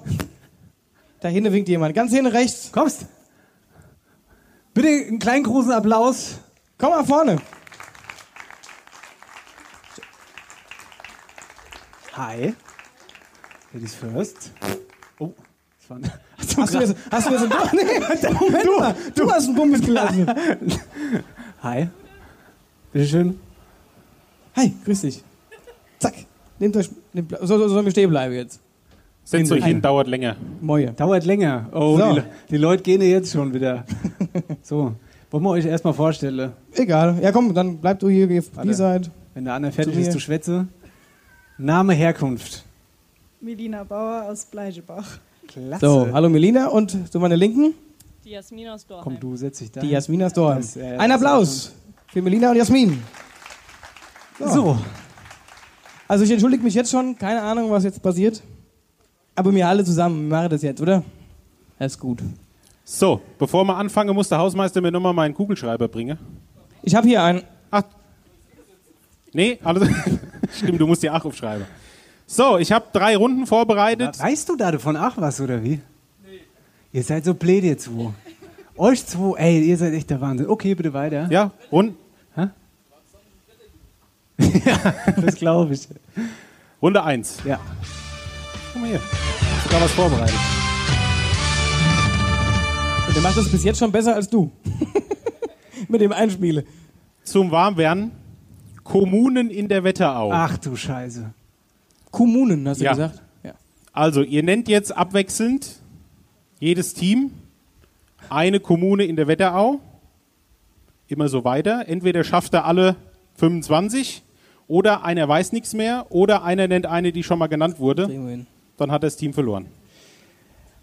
Da 1.19 1.29
hinten 1.29 1.51
winkt 1.53 1.69
jemand. 1.69 1.95
Ganz 1.95 2.11
hinten 2.11 2.27
rechts. 2.31 2.71
Kommst? 2.71 3.05
Bitte 4.73 4.87
einen 4.87 5.19
kleinen 5.19 5.43
großen 5.43 5.71
Applaus. 5.71 6.39
Komm 6.77 6.91
mal 6.91 7.05
vorne. 7.05 7.37
Hi. 12.17 12.53
Ladies 13.73 13.93
first. 13.93 14.51
Oh, 15.19 15.33
das 15.79 15.89
war 15.89 15.97
ein 15.97 16.11
Hast 16.57 16.73
du, 16.73 16.79
jetzt, 16.79 16.95
hast 17.11 17.27
du 17.29 17.33
jetzt 17.33 17.41
einen 17.43 17.49
Bums? 17.51 17.71
Nee, 17.73 18.33
Moment 18.33 18.79
mal. 18.79 18.95
Du 19.13 19.31
hast 19.31 19.47
einen 19.47 19.55
Bums 19.55 19.81
gelassen. 19.81 20.25
Hi. 21.61 21.89
Bitteschön. 22.91 23.39
Hi, 24.55 24.73
grüß 24.83 25.01
dich. 25.01 25.23
Zack. 25.99 26.15
Nehmt 26.57 26.75
euch, 26.77 26.89
nehmt, 27.13 27.35
so, 27.41 27.45
so 27.45 27.67
sollen 27.67 27.85
wir 27.85 27.91
stehen 27.91 28.09
bleiben 28.09 28.33
jetzt. 28.33 28.61
Setzt 29.23 29.51
euch 29.51 29.63
hin, 29.63 29.79
dauert 29.79 30.07
länger. 30.07 30.37
Moje. 30.59 30.93
Dauert 30.93 31.23
länger. 31.25 31.69
Oh, 31.71 31.99
So. 31.99 32.13
die, 32.15 32.21
die 32.49 32.57
Leute 32.57 32.81
gehen 32.81 33.01
ja 33.01 33.07
jetzt 33.09 33.31
schon 33.31 33.53
wieder. 33.53 33.85
So, 34.63 34.95
wollen 35.29 35.43
wir 35.43 35.49
euch 35.51 35.65
erstmal 35.65 35.93
vorstellen, 35.93 36.53
Egal. 36.73 37.19
Ja, 37.21 37.31
komm, 37.31 37.53
dann 37.53 37.77
bleib 37.77 37.99
du 37.99 38.09
hier 38.09 38.27
Warte. 38.27 38.67
die 38.67 38.73
Seite. 38.73 39.11
wenn 39.35 39.45
der 39.45 39.53
andere 39.53 39.71
fertig 39.71 39.97
ist 39.97 40.13
zu 40.13 40.19
schwätze. 40.19 40.67
Name, 41.57 41.93
Herkunft. 41.93 42.63
Melina 43.41 43.83
Bauer 43.83 44.23
aus 44.29 44.45
Bleichebach. 44.45 45.05
Klasse. 45.47 45.85
So, 45.85 46.07
hallo 46.11 46.29
Melina 46.29 46.67
und 46.67 47.11
zu 47.11 47.19
meiner 47.19 47.37
Linken 47.37 47.73
Die 48.25 48.31
Jasmin 48.31 48.67
aus 48.67 48.85
Dorheim. 48.85 49.03
Komm, 49.03 49.19
du 49.19 49.35
setz 49.37 49.59
dich 49.59 49.71
da. 49.71 49.79
die 49.81 49.89
Jasmin 49.89 50.23
aus 50.23 50.33
Dorheim. 50.33 50.57
Das, 50.61 50.75
äh, 50.75 50.97
Ein 50.97 51.11
Applaus 51.11 51.71
für 52.07 52.21
Melina 52.21 52.51
und 52.51 52.57
Jasmin. 52.57 53.01
So, 54.39 54.77
Also 56.07 56.23
ich 56.25 56.31
entschuldige 56.31 56.63
mich 56.63 56.73
jetzt 56.73 56.91
schon, 56.91 57.17
keine 57.17 57.41
Ahnung, 57.41 57.71
was 57.71 57.83
jetzt 57.85 58.01
passiert. 58.01 58.41
Aber 59.35 59.53
wir 59.53 59.67
alle 59.67 59.83
zusammen, 59.83 60.29
wir 60.29 60.35
machen 60.37 60.49
das 60.49 60.61
jetzt, 60.61 60.81
oder? 60.81 61.03
Das 61.79 61.93
ist 61.93 61.99
gut. 61.99 62.19
So, 62.83 63.21
bevor 63.37 63.63
wir 63.65 63.75
anfangen, 63.77 64.13
muss 64.15 64.29
der 64.29 64.37
Hausmeister 64.39 64.81
mir 64.81 64.91
nochmal 64.91 65.13
meinen 65.13 65.33
Kugelschreiber 65.33 65.87
bringen. 65.87 66.17
Ich 66.83 66.95
habe 66.95 67.07
hier 67.07 67.23
einen. 67.23 67.43
Ach. 67.71 67.83
Nee, 69.33 69.59
alles. 69.63 69.87
Stimmt, 70.57 70.81
du 70.81 70.87
musst 70.87 71.03
dir 71.03 71.15
auch 71.15 71.23
aufschreiben. 71.25 71.65
So, 72.25 72.57
ich 72.57 72.71
habe 72.71 72.85
drei 72.91 73.15
Runden 73.15 73.45
vorbereitet. 73.47 74.19
weißt 74.19 74.49
du 74.49 74.55
da 74.57 74.71
davon 74.71 74.95
ach 74.97 75.13
was, 75.17 75.39
oder 75.39 75.63
wie? 75.63 75.79
Nee. 76.25 76.39
Ihr 76.91 77.03
seid 77.03 77.25
so 77.25 77.33
blöd, 77.33 77.63
ihr 77.63 77.77
zwei. 77.77 78.11
Euch 78.75 79.05
zwei, 79.05 79.37
ey, 79.39 79.61
ihr 79.61 79.77
seid 79.77 79.93
echt 79.93 80.09
der 80.09 80.19
Wahnsinn. 80.21 80.47
Okay, 80.47 80.75
bitte 80.75 80.93
weiter. 80.93 81.27
Ja, 81.31 81.51
Rund, 81.71 81.95
Das 85.21 85.35
glaube 85.35 85.73
ich. 85.73 85.87
Runde 86.81 87.03
1. 87.03 87.39
Ja. 87.45 87.59
Guck 88.73 88.81
mal 88.81 88.89
hier. 88.89 89.01
Sogar 89.63 89.81
was 89.81 89.91
vorbereitet. 89.91 90.35
Der 93.15 93.23
macht 93.23 93.37
das 93.37 93.49
bis 93.49 93.63
jetzt 93.63 93.79
schon 93.79 93.91
besser 93.91 94.13
als 94.13 94.29
du. 94.29 94.51
Mit 95.87 96.01
dem 96.01 96.11
Einspiele. 96.11 96.65
Zum 97.23 97.49
Warmwerden. 97.49 98.11
Kommunen 98.87 99.49
in 99.49 99.67
der 99.67 99.83
Wetterau. 99.83 100.31
Ach 100.31 100.57
du 100.57 100.75
Scheiße. 100.75 101.29
Kommunen, 102.11 102.67
hast 102.67 102.79
du 102.79 102.85
Ja. 102.85 102.91
gesagt? 102.91 103.21
Ja. 103.43 103.51
Also, 103.91 104.21
ihr 104.21 104.43
nennt 104.43 104.69
jetzt 104.69 104.95
abwechselnd 104.95 105.81
jedes 106.59 106.93
Team 106.93 107.31
eine 108.29 108.59
Kommune 108.59 109.03
in 109.03 109.15
der 109.17 109.27
Wetterau. 109.27 109.79
Immer 111.07 111.27
so 111.27 111.43
weiter. 111.43 111.87
Entweder 111.87 112.23
schafft 112.23 112.53
er 112.53 112.65
alle 112.65 112.95
25 113.35 114.23
oder 114.67 115.03
einer 115.03 115.27
weiß 115.27 115.51
nichts 115.51 115.73
mehr 115.73 116.05
oder 116.09 116.43
einer 116.43 116.67
nennt 116.67 116.85
eine, 116.85 117.11
die 117.11 117.23
schon 117.23 117.39
mal 117.39 117.47
genannt 117.47 117.79
wurde. 117.79 118.45
Dann 118.77 118.91
hat 118.91 119.03
das 119.03 119.17
Team 119.17 119.33
verloren. 119.33 119.67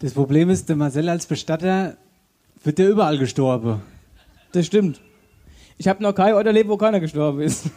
Das 0.00 0.12
Problem 0.12 0.50
ist, 0.50 0.68
der 0.68 0.76
Marcel 0.76 1.08
als 1.08 1.26
Bestatter 1.26 1.96
wird 2.62 2.78
der 2.78 2.90
überall 2.90 3.16
gestorben. 3.18 3.80
Das 4.52 4.66
stimmt. 4.66 5.00
Ich 5.76 5.88
habe 5.88 6.02
noch 6.02 6.14
kein 6.14 6.34
Ort 6.34 6.46
erlebt, 6.46 6.68
wo 6.68 6.76
keiner 6.76 7.00
gestorben 7.00 7.40
ist. 7.40 7.66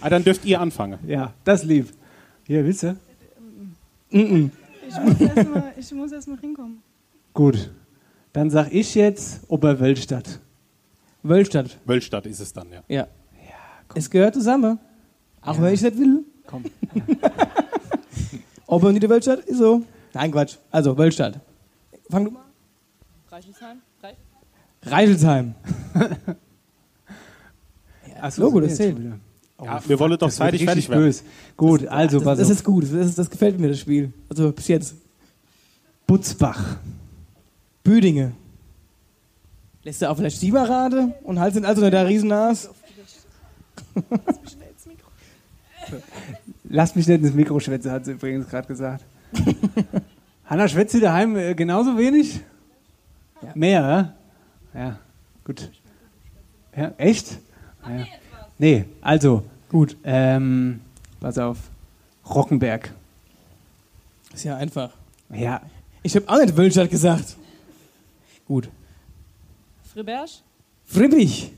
Ah, 0.00 0.10
dann 0.10 0.24
dürft 0.24 0.44
ihr 0.44 0.60
anfangen. 0.60 0.98
Ja, 1.06 1.32
das 1.44 1.62
lieb. 1.64 1.88
Hier, 2.44 2.64
willst 2.64 2.82
du? 2.82 2.96
Ich 4.10 4.98
muss 4.98 5.20
erstmal 5.20 6.12
erst 6.12 6.28
mal 6.28 6.38
hinkommen. 6.38 6.82
Gut. 7.32 7.70
Dann 8.32 8.50
sag 8.50 8.72
ich 8.72 8.94
jetzt 8.94 9.42
Oberwölstadt. 9.48 10.40
Wölstadt. 11.22 11.78
Wölstadt 11.84 12.26
ist 12.26 12.40
es 12.40 12.52
dann, 12.52 12.70
ja. 12.70 12.82
Ja. 12.88 13.08
Es 13.94 14.10
gehört 14.10 14.34
zusammen. 14.34 14.78
Auch 15.40 15.60
wenn 15.60 15.72
ich 15.72 15.82
nicht 15.82 15.98
will. 15.98 16.24
Komm. 16.46 16.64
Ob 18.66 18.82
er 18.82 18.92
nicht 18.92 19.02
der 19.02 19.10
Wölstadt 19.10 19.40
ist 19.40 19.58
so. 19.58 19.82
Nein, 20.14 20.32
Quatsch. 20.32 20.56
Also, 20.70 20.96
Wölstadt. 20.98 21.38
Fang 22.10 22.24
du 22.24 22.30
mal 22.32 22.40
an. 22.40 22.46
Reichelsheim? 23.30 23.82
Reich 24.82 24.92
Reichelsheim. 24.92 25.54
Ach 28.20 28.36
Logo, 28.36 28.60
das 28.60 28.76
zählt. 28.76 28.96
Oh, 29.58 29.64
Ja, 29.64 29.80
wir 29.86 29.98
wollen 29.98 30.12
doch 30.12 30.18
das 30.18 30.36
zeitig 30.36 30.60
richtig 30.62 30.86
fertig 30.86 30.88
werden. 30.90 31.02
böse. 31.04 31.22
Gut, 31.56 31.86
also 31.86 32.18
das, 32.18 32.24
pass 32.24 32.38
das 32.38 32.48
auf. 32.48 32.52
ist 32.54 32.64
gut. 32.64 32.84
Das, 32.84 32.90
ist, 32.92 33.18
das 33.18 33.30
gefällt 33.30 33.58
mir, 33.58 33.68
das 33.68 33.80
Spiel. 33.80 34.12
Also, 34.28 34.52
bis 34.52 34.68
jetzt. 34.68 34.94
Butzbach. 36.06 36.76
Büdinge. 37.82 38.32
Lässt 39.84 40.02
du 40.02 40.10
auch 40.10 40.16
vielleicht 40.16 40.38
Sieberrade 40.38 41.14
und 41.24 41.40
halt 41.40 41.54
sind 41.54 41.64
also 41.64 41.80
nicht 41.80 41.92
der 41.92 42.06
Riesennas. 42.06 42.70
Lass 46.68 46.94
mich 46.94 47.08
nicht 47.08 47.22
ins 47.22 47.34
Mikro 47.34 47.58
schwätzen, 47.58 47.90
hat 47.90 48.04
sie 48.04 48.12
übrigens 48.12 48.48
gerade 48.48 48.68
gesagt. 48.68 49.04
Hanna, 50.44 50.68
schwätzt 50.68 50.92
sie 50.92 51.00
daheim 51.00 51.36
äh, 51.36 51.54
genauso 51.54 51.98
wenig? 51.98 52.40
Ja. 53.42 53.50
Mehr, 53.54 54.14
ja? 54.74 54.80
Ja, 54.80 54.98
gut. 55.44 55.70
Ja, 56.76 56.92
echt? 56.98 57.38
Ja. 57.86 58.06
Nee, 58.58 58.84
also, 59.00 59.44
gut. 59.68 59.96
Ähm, 60.04 60.80
pass 61.20 61.38
auf. 61.38 61.58
Rockenberg. 62.28 62.92
Ist 64.32 64.44
ja 64.44 64.56
einfach. 64.56 64.90
Ja, 65.30 65.60
Ich 66.02 66.14
habe 66.16 66.28
auch 66.28 66.38
nicht 66.40 66.56
Wölstadt 66.56 66.90
gesagt. 66.90 67.36
Gut. 68.46 68.68
Friberg? 69.92 70.28
Friedrich. 70.86 71.52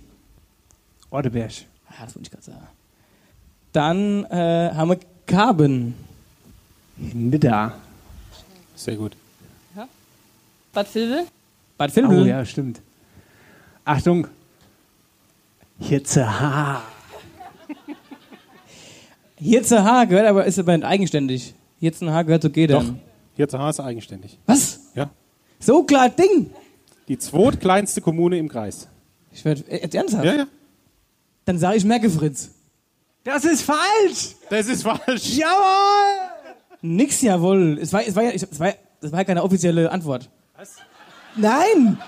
Orteberg. 1.11 1.53
Ah, 1.88 2.05
das 2.05 2.16
wollte 2.16 2.22
ich 2.22 2.31
gerade 2.31 2.42
sagen. 2.44 2.66
Dann 3.72 4.24
äh, 4.24 4.70
haben 4.74 4.90
wir 4.90 4.98
Karben. 5.27 5.94
Nidda. 6.96 7.74
Sehr 8.74 8.96
gut. 8.96 9.16
Bad 10.72 10.92
Vilbel? 10.92 11.27
Bad 11.79 11.94
Vilbel? 11.94 12.22
Oh 12.22 12.24
ja, 12.24 12.44
stimmt. 12.44 12.81
Achtung. 13.85 14.27
Ha. 16.16 16.83
H 19.40 20.05
gehört 20.05 20.27
aber, 20.27 20.44
ist 20.47 20.59
aber 20.59 20.77
nicht 20.77 20.87
eigenständig. 20.87 21.55
H 21.83 22.23
gehört 22.23 22.42
zu 22.42 22.49
Doch, 22.49 22.55
Gedern. 22.55 23.01
Hirze 23.35 23.59
ist 23.68 23.81
eigenständig. 23.81 24.38
Was? 24.47 24.81
Ja. 24.94 25.11
So 25.59 25.83
klar 25.83 26.09
Ding. 26.09 26.51
Die 27.09 27.18
zweitkleinste 27.18 28.01
Kommune 28.01 28.38
im 28.38 28.49
Kreis. 28.49 28.88
Ich 29.33 29.44
werd, 29.44 29.68
äh, 29.68 29.88
ernsthaft? 29.92 30.25
Ja, 30.25 30.35
ja. 30.35 30.47
Dann 31.44 31.59
sage 31.59 31.77
ich 31.77 31.85
Merkefritz. 31.85 32.51
Das 33.25 33.44
ist 33.44 33.62
falsch. 33.62 34.37
Das 34.49 34.66
ist 34.66 34.83
falsch. 34.83 35.37
Jawohl. 35.37 36.31
Nix, 36.81 37.20
jawohl. 37.23 37.79
Es 37.81 37.92
war, 37.92 38.07
es 38.07 38.14
war, 38.14 38.23
ja, 38.23 38.31
es 38.31 38.61
war, 38.61 38.75
das 39.01 39.12
war 39.12 39.20
ja 39.20 39.25
keine 39.25 39.42
offizielle 39.42 39.90
Antwort. 39.90 40.31
Was? 40.57 40.77
Nein! 41.37 41.99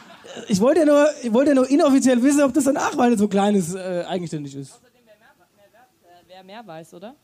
Ich 0.48 0.60
wollte 0.60 0.80
ja 0.80 0.86
nur, 0.86 1.06
ich 1.22 1.32
wollte 1.32 1.50
ja 1.50 1.54
nur 1.54 1.68
inoffiziell 1.70 2.22
wissen, 2.22 2.42
ob 2.42 2.52
das 2.54 2.64
danach, 2.64 2.96
weil 2.96 3.12
es 3.12 3.18
so 3.18 3.28
klein 3.28 3.54
ist, 3.54 3.74
äh, 3.74 4.04
eigenständig 4.08 4.54
ist. 4.56 4.72
Äh, 4.72 4.76
wer 6.28 6.44
mehr 6.44 6.66
weiß, 6.66 6.94
oder? 6.94 7.14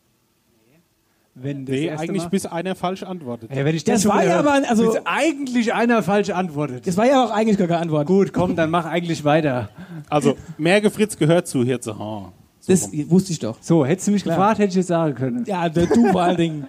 Wenn 1.35 1.65
das 1.65 1.75
Nee, 1.75 1.91
eigentlich 1.91 2.25
Mal- 2.25 2.29
bis 2.29 2.45
einer 2.45 2.75
falsch 2.75 3.03
antwortet. 3.05 3.51
Ja, 3.57 3.65
wenn 3.65 3.75
ich 3.75 3.85
Das 3.85 4.05
war 4.07 4.23
ja 4.23 4.39
aber, 4.39 4.53
also- 4.69 4.93
bis 4.93 5.01
eigentlich 5.07 5.73
einer 5.73 6.03
falsch 6.03 6.29
antwortet. 6.29 6.87
Das 6.87 6.99
war 6.99 7.07
ja 7.07 7.25
auch 7.25 7.31
eigentlich 7.31 7.57
gar 7.57 7.69
keine 7.69 7.81
Antwort. 7.81 8.07
Gut, 8.07 8.33
komm, 8.35 8.55
dann 8.55 8.69
mach 8.71 8.85
eigentlich 8.85 9.25
weiter. 9.25 9.71
Also, 10.11 10.37
Mergefritz 10.59 11.17
gehört 11.17 11.47
zu 11.49 11.65
Hirze 11.65 11.99
H. 11.99 12.33
Das 12.67 12.91
wusste 13.09 13.33
ich 13.33 13.39
doch. 13.39 13.57
So, 13.63 13.85
hättest 13.87 14.09
du 14.09 14.13
mich 14.13 14.25
Klar. 14.25 14.37
gefragt, 14.37 14.59
hätte 14.59 14.69
ich 14.69 14.75
jetzt 14.77 14.89
sagen 14.89 15.15
können. 15.15 15.45
Ja, 15.47 15.69
der 15.71 15.87
du 15.87 16.07
vor 16.13 16.21
allen 16.23 16.37
Dingen. 16.37 16.67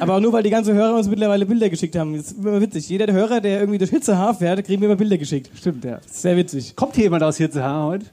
Aber 0.00 0.16
auch 0.16 0.20
nur, 0.20 0.32
weil 0.32 0.42
die 0.42 0.50
ganzen 0.50 0.74
Hörer 0.74 0.96
uns 0.96 1.08
mittlerweile 1.08 1.46
Bilder 1.46 1.68
geschickt 1.68 1.96
haben. 1.96 2.16
Das 2.16 2.32
ist 2.32 2.38
immer 2.38 2.60
witzig. 2.60 2.88
Jeder 2.88 3.06
der 3.06 3.14
Hörer, 3.14 3.40
der 3.40 3.60
irgendwie 3.60 3.78
durch 3.78 3.90
Hitzehaar 3.90 4.34
fährt, 4.34 4.64
kriegen 4.64 4.80
wir 4.80 4.88
immer 4.88 4.96
Bilder 4.96 5.18
geschickt. 5.18 5.50
Stimmt, 5.54 5.84
ja. 5.84 6.00
Sehr 6.06 6.36
witzig. 6.36 6.76
Kommt 6.76 6.94
hier 6.94 7.04
jemand 7.04 7.22
aus 7.22 7.36
Hirzehaar 7.36 7.86
heute? 7.86 8.06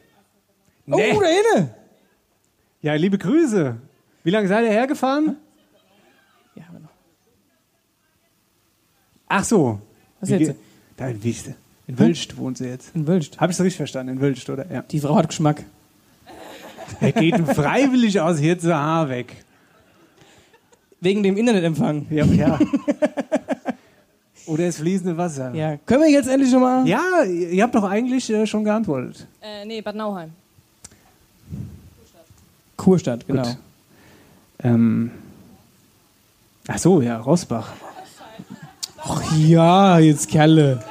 Oh, 0.87 0.97
da 0.97 1.27
hinten! 1.27 1.69
Ja, 2.81 2.93
liebe 2.93 3.17
Grüße. 3.17 3.75
Wie 4.23 4.29
lange 4.29 4.47
seid 4.47 4.65
ihr 4.65 4.71
hergefahren? 4.71 5.37
Ja, 6.55 6.63
aber 6.69 6.79
noch. 6.79 6.89
Ach 9.27 9.43
so. 9.43 9.81
Was 10.19 10.29
Wie 10.29 10.35
jetzt? 10.35 10.55
Da 10.97 11.07
in 11.07 11.23
Wieste. 11.23 11.55
In 11.87 11.99
Wölst 11.99 12.37
wohnt 12.37 12.57
sie 12.57 12.67
jetzt. 12.67 12.95
In 12.95 13.07
Wölst. 13.07 13.39
Habe 13.39 13.51
ich 13.51 13.57
es 13.57 13.63
richtig 13.63 13.77
verstanden? 13.77 14.13
In 14.13 14.21
Wölst, 14.21 14.49
oder? 14.49 14.71
Ja. 14.71 14.81
Die 14.81 14.99
Frau 14.99 15.15
hat 15.15 15.27
Geschmack. 15.27 15.63
Er 16.99 17.11
geht 17.11 17.37
freiwillig 17.39 18.19
aus 18.19 18.39
Hirzehaar 18.39 19.09
weg. 19.09 19.44
Wegen 21.05 21.21
dem 21.21 21.37
Internetempfang. 21.37 22.07
Ja, 22.09 22.25
ja. 22.25 22.57
Oder 24.47 24.65
das 24.65 24.77
fließende 24.77 25.15
Wasser. 25.15 25.53
Ja. 25.53 25.77
Können 25.85 26.01
wir 26.01 26.09
jetzt 26.09 26.27
endlich 26.27 26.49
schon 26.49 26.61
mal? 26.61 26.87
Ja, 26.87 27.21
ihr 27.23 27.61
habt 27.61 27.75
doch 27.75 27.83
eigentlich 27.83 28.27
äh, 28.31 28.47
schon 28.47 28.63
geantwortet. 28.63 29.27
Äh, 29.39 29.65
nee, 29.65 29.81
Bad 29.81 29.95
Nauheim. 29.95 30.31
Kurstadt, 32.75 33.27
genau. 33.27 33.43
Gut. 33.43 33.57
Ähm. 34.63 35.11
Ach 36.67 36.79
so, 36.79 36.99
ja, 37.01 37.19
Rosbach. 37.19 37.73
Ach 38.97 39.37
ja, 39.37 39.99
jetzt 39.99 40.27
Kerle. 40.27 40.83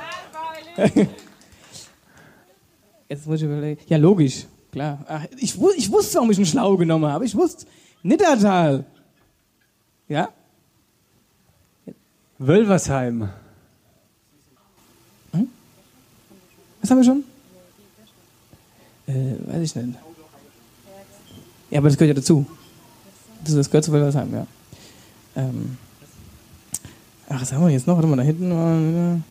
jetzt 3.09 3.27
muss 3.27 3.41
ich 3.41 3.47
überlegen. 3.47 3.81
Ja, 3.89 3.97
logisch. 3.97 4.47
Klar. 4.71 5.05
Ach, 5.09 5.25
ich, 5.39 5.59
ich 5.77 5.91
wusste, 5.91 6.15
warum 6.19 6.31
ich 6.31 6.37
einen 6.37 6.47
Schlau 6.47 6.77
genommen 6.77 7.07
habe. 7.07 7.25
Ich 7.25 7.35
wusste. 7.35 7.67
Niddertal. 8.05 8.85
Ja? 10.15 10.29
Wölversheim. 12.39 13.31
Was 16.81 16.91
haben 16.91 16.99
wir 16.99 17.05
schon? 17.05 17.25
Äh, 19.09 19.35
weiß 19.45 19.63
ich 19.63 19.75
nicht. 19.75 19.99
Ja, 21.71 21.79
aber 21.79 21.89
das 21.89 21.99
gehört 21.99 22.17
ja 22.17 22.21
dazu. 22.21 22.47
Das, 23.43 23.55
das 23.57 23.69
gehört 23.69 23.85
zu 23.87 23.91
Wölversheim, 23.91 24.33
ja. 24.33 24.47
Ähm. 25.35 25.79
Ach, 27.29 27.41
was 27.41 27.53
haben 27.53 27.65
wir 27.67 27.71
jetzt 27.71 27.89
noch? 27.89 27.97
Warte 27.97 28.07
mal, 28.07 28.17
da 28.17 28.23
hinten. 28.23 29.25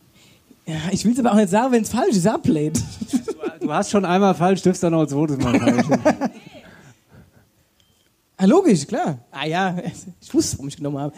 Ja, 0.66 0.74
ich 0.90 1.02
will 1.06 1.12
es 1.12 1.18
aber 1.18 1.32
auch 1.32 1.36
nicht 1.36 1.48
sagen, 1.48 1.72
wenn 1.72 1.82
es 1.82 1.88
falsch 1.88 2.16
ist. 2.16 2.26
Ablade. 2.26 2.78
Du 3.60 3.72
hast 3.72 3.90
schon 3.90 4.04
einmal 4.04 4.34
falsch, 4.34 4.60
dürfst 4.60 4.82
dann 4.82 4.92
noch 4.92 5.00
ein 5.00 5.08
zweites 5.08 5.38
Mal 5.38 5.58
falsch. 5.58 6.30
Ah, 8.36 8.46
logisch, 8.46 8.86
klar. 8.86 9.18
Ah 9.30 9.46
ja, 9.46 9.76
ich 10.20 10.34
wusste, 10.34 10.56
warum 10.58 10.68
ich 10.68 10.76
genommen 10.76 10.98
habe. 10.98 11.14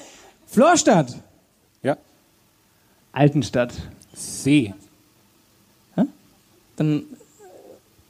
Florstadt. 0.46 1.16
Ja. 1.83 1.96
Altenstadt. 3.12 3.72
See. 4.14 4.74
Dann 6.76 7.05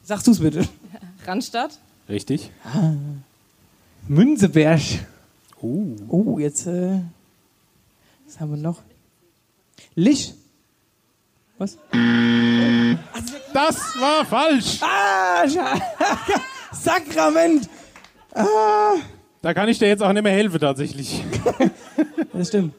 sagst 0.03 0.27
du 0.27 0.33
es 0.33 0.41
bitte. 0.41 0.69
Randstadt? 1.27 1.79
Richtig. 2.09 2.51
Münzeberg. 4.09 4.83
Uh. 5.63 5.97
Oh, 6.09 6.39
jetzt, 6.39 6.67
äh, 6.67 7.01
was 8.27 8.41
haben 8.41 8.51
wir 8.51 8.59
noch? 8.59 8.83
Lich. 9.95 10.35
Was? 11.59 11.79
Das 13.55 13.77
war 13.99 14.25
falsch. 14.27 14.81
Ah, 14.83 15.45
Sakrament. 16.73 17.69
Ah, 18.37 18.97
Da 19.43 19.55
kann 19.55 19.69
ich 19.69 19.79
dir 19.79 19.89
jetzt 19.89 20.03
auch 20.03 20.13
nicht 20.13 20.23
mehr 20.23 20.33
helfen, 20.33 20.61
tatsächlich. 20.61 21.23
das 22.33 22.49
stimmt. 22.49 22.75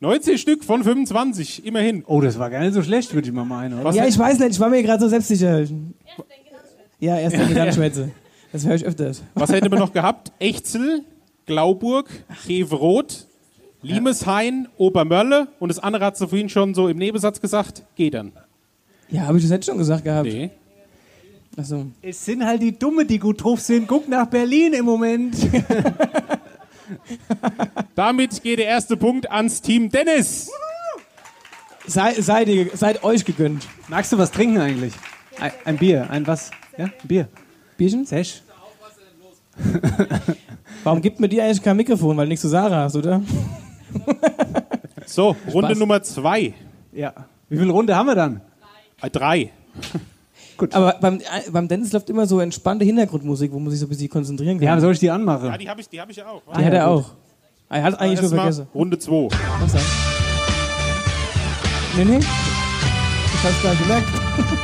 90 0.00 0.40
Stück 0.40 0.64
von 0.64 0.82
25, 0.82 1.64
immerhin. 1.64 2.02
Oh, 2.06 2.20
das 2.20 2.36
war 2.36 2.50
gar 2.50 2.60
nicht 2.60 2.74
so 2.74 2.82
schlecht, 2.82 3.14
würde 3.14 3.28
ich 3.28 3.32
mal 3.32 3.44
meinen. 3.44 3.74
Oder? 3.74 3.84
Was 3.84 3.94
ja, 3.94 4.04
ich 4.04 4.18
weiß 4.18 4.40
nicht, 4.40 4.50
ich 4.50 4.60
war 4.60 4.68
mir 4.68 4.82
gerade 4.82 5.00
so 5.00 5.08
selbstsicher. 5.08 5.64
Ja, 6.98 7.18
erst 7.18 7.36
denke, 7.36 7.54
dann 7.54 7.72
Schwätze. 7.72 8.10
Das 8.52 8.66
höre 8.66 8.74
ich 8.74 8.84
öfters. 8.84 9.22
Was 9.34 9.52
hätte 9.52 9.68
man 9.68 9.78
noch 9.78 9.92
gehabt? 9.92 10.32
Echzel, 10.40 11.04
Glauburg, 11.46 12.08
Heveroth, 12.46 13.26
Limeshain, 13.80 14.68
Obermörle 14.76 15.48
und 15.60 15.68
das 15.68 15.78
andere 15.78 16.04
hat 16.04 16.16
sie 16.16 16.26
vorhin 16.26 16.48
schon 16.48 16.74
so 16.74 16.88
im 16.88 16.98
Nebensatz 16.98 17.40
gesagt, 17.40 17.84
Gedern. 17.94 18.32
Ja, 19.08 19.22
habe 19.22 19.38
ich 19.38 19.44
das 19.44 19.52
jetzt 19.52 19.66
schon 19.66 19.78
gesagt 19.78 20.04
gehabt? 20.04 20.26
Nee. 20.26 20.50
Achso. 21.56 21.86
Es 22.00 22.24
sind 22.24 22.44
halt 22.44 22.62
die 22.62 22.78
Dumme, 22.78 23.04
die 23.04 23.18
gut 23.18 23.44
drauf 23.44 23.60
sind. 23.60 23.86
Guck 23.86 24.08
nach 24.08 24.26
Berlin 24.26 24.72
im 24.72 24.84
Moment. 24.84 25.36
Damit 27.94 28.42
geht 28.42 28.58
der 28.58 28.66
erste 28.66 28.96
Punkt 28.96 29.30
ans 29.30 29.60
Team 29.60 29.90
Dennis. 29.90 30.50
Sei, 31.86 32.14
seid, 32.20 32.48
ihr, 32.48 32.70
seid 32.74 33.04
euch 33.04 33.24
gegönnt. 33.24 33.66
Magst 33.88 34.12
du 34.12 34.18
was 34.18 34.30
trinken 34.30 34.58
eigentlich? 34.58 34.94
Ein, 35.38 35.52
ein 35.64 35.76
Bier, 35.76 36.08
ein 36.10 36.26
was? 36.26 36.50
Ja, 36.76 36.86
ein 36.86 36.92
Bier. 37.04 37.28
Bierchen? 37.76 38.06
Sesh? 38.06 38.42
Warum 40.84 41.02
gibt 41.02 41.20
mir 41.20 41.28
die 41.28 41.40
eigentlich 41.40 41.62
kein 41.62 41.76
Mikrofon? 41.76 42.16
Weil 42.16 42.26
du 42.26 42.30
nichts 42.30 42.42
zu 42.42 42.48
sagen 42.48 42.74
hast, 42.74 42.96
oder? 42.96 43.22
So, 45.06 45.36
Runde 45.52 45.76
Nummer 45.76 46.02
zwei. 46.02 46.54
Ja. 46.92 47.12
Wie 47.48 47.58
viele 47.58 47.70
Runde 47.70 47.94
haben 47.94 48.06
wir 48.06 48.14
dann? 48.14 48.40
Äh, 49.02 49.10
drei. 49.10 49.50
Aber 50.72 50.96
beim, 51.00 51.18
äh, 51.18 51.50
beim 51.50 51.68
Dennis 51.68 51.92
läuft 51.92 52.10
immer 52.10 52.26
so 52.26 52.40
entspannte 52.40 52.84
Hintergrundmusik, 52.84 53.52
wo 53.52 53.58
man 53.58 53.70
sich 53.70 53.80
so 53.80 53.86
ein 53.86 53.88
bisschen 53.88 54.08
konzentrieren 54.08 54.58
kann. 54.58 54.66
Ja, 54.66 54.80
soll 54.80 54.92
ich 54.92 54.98
die 54.98 55.10
anmachen? 55.10 55.46
Ja, 55.46 55.58
die 55.58 55.68
habe 55.68 55.80
ich, 55.80 55.88
die 55.88 56.00
hab 56.00 56.10
ich 56.10 56.22
auch. 56.22 56.42
die 56.56 56.64
hat 56.64 56.72
er 56.72 56.88
auch. 56.88 57.10
Er 57.68 57.82
hat 57.82 57.98
eigentlich 58.00 58.20
nur 58.20 58.30
vergessen. 58.30 58.66
Runde 58.74 58.98
zwei. 58.98 59.28
Was 59.60 59.72
dann? 59.72 59.82
Nee, 61.96 62.04
nee. 62.04 62.18
Ich 62.18 63.44
hab's 63.44 63.62
gar 63.62 63.70
nicht 63.70 63.82
gemerkt. 63.82 64.08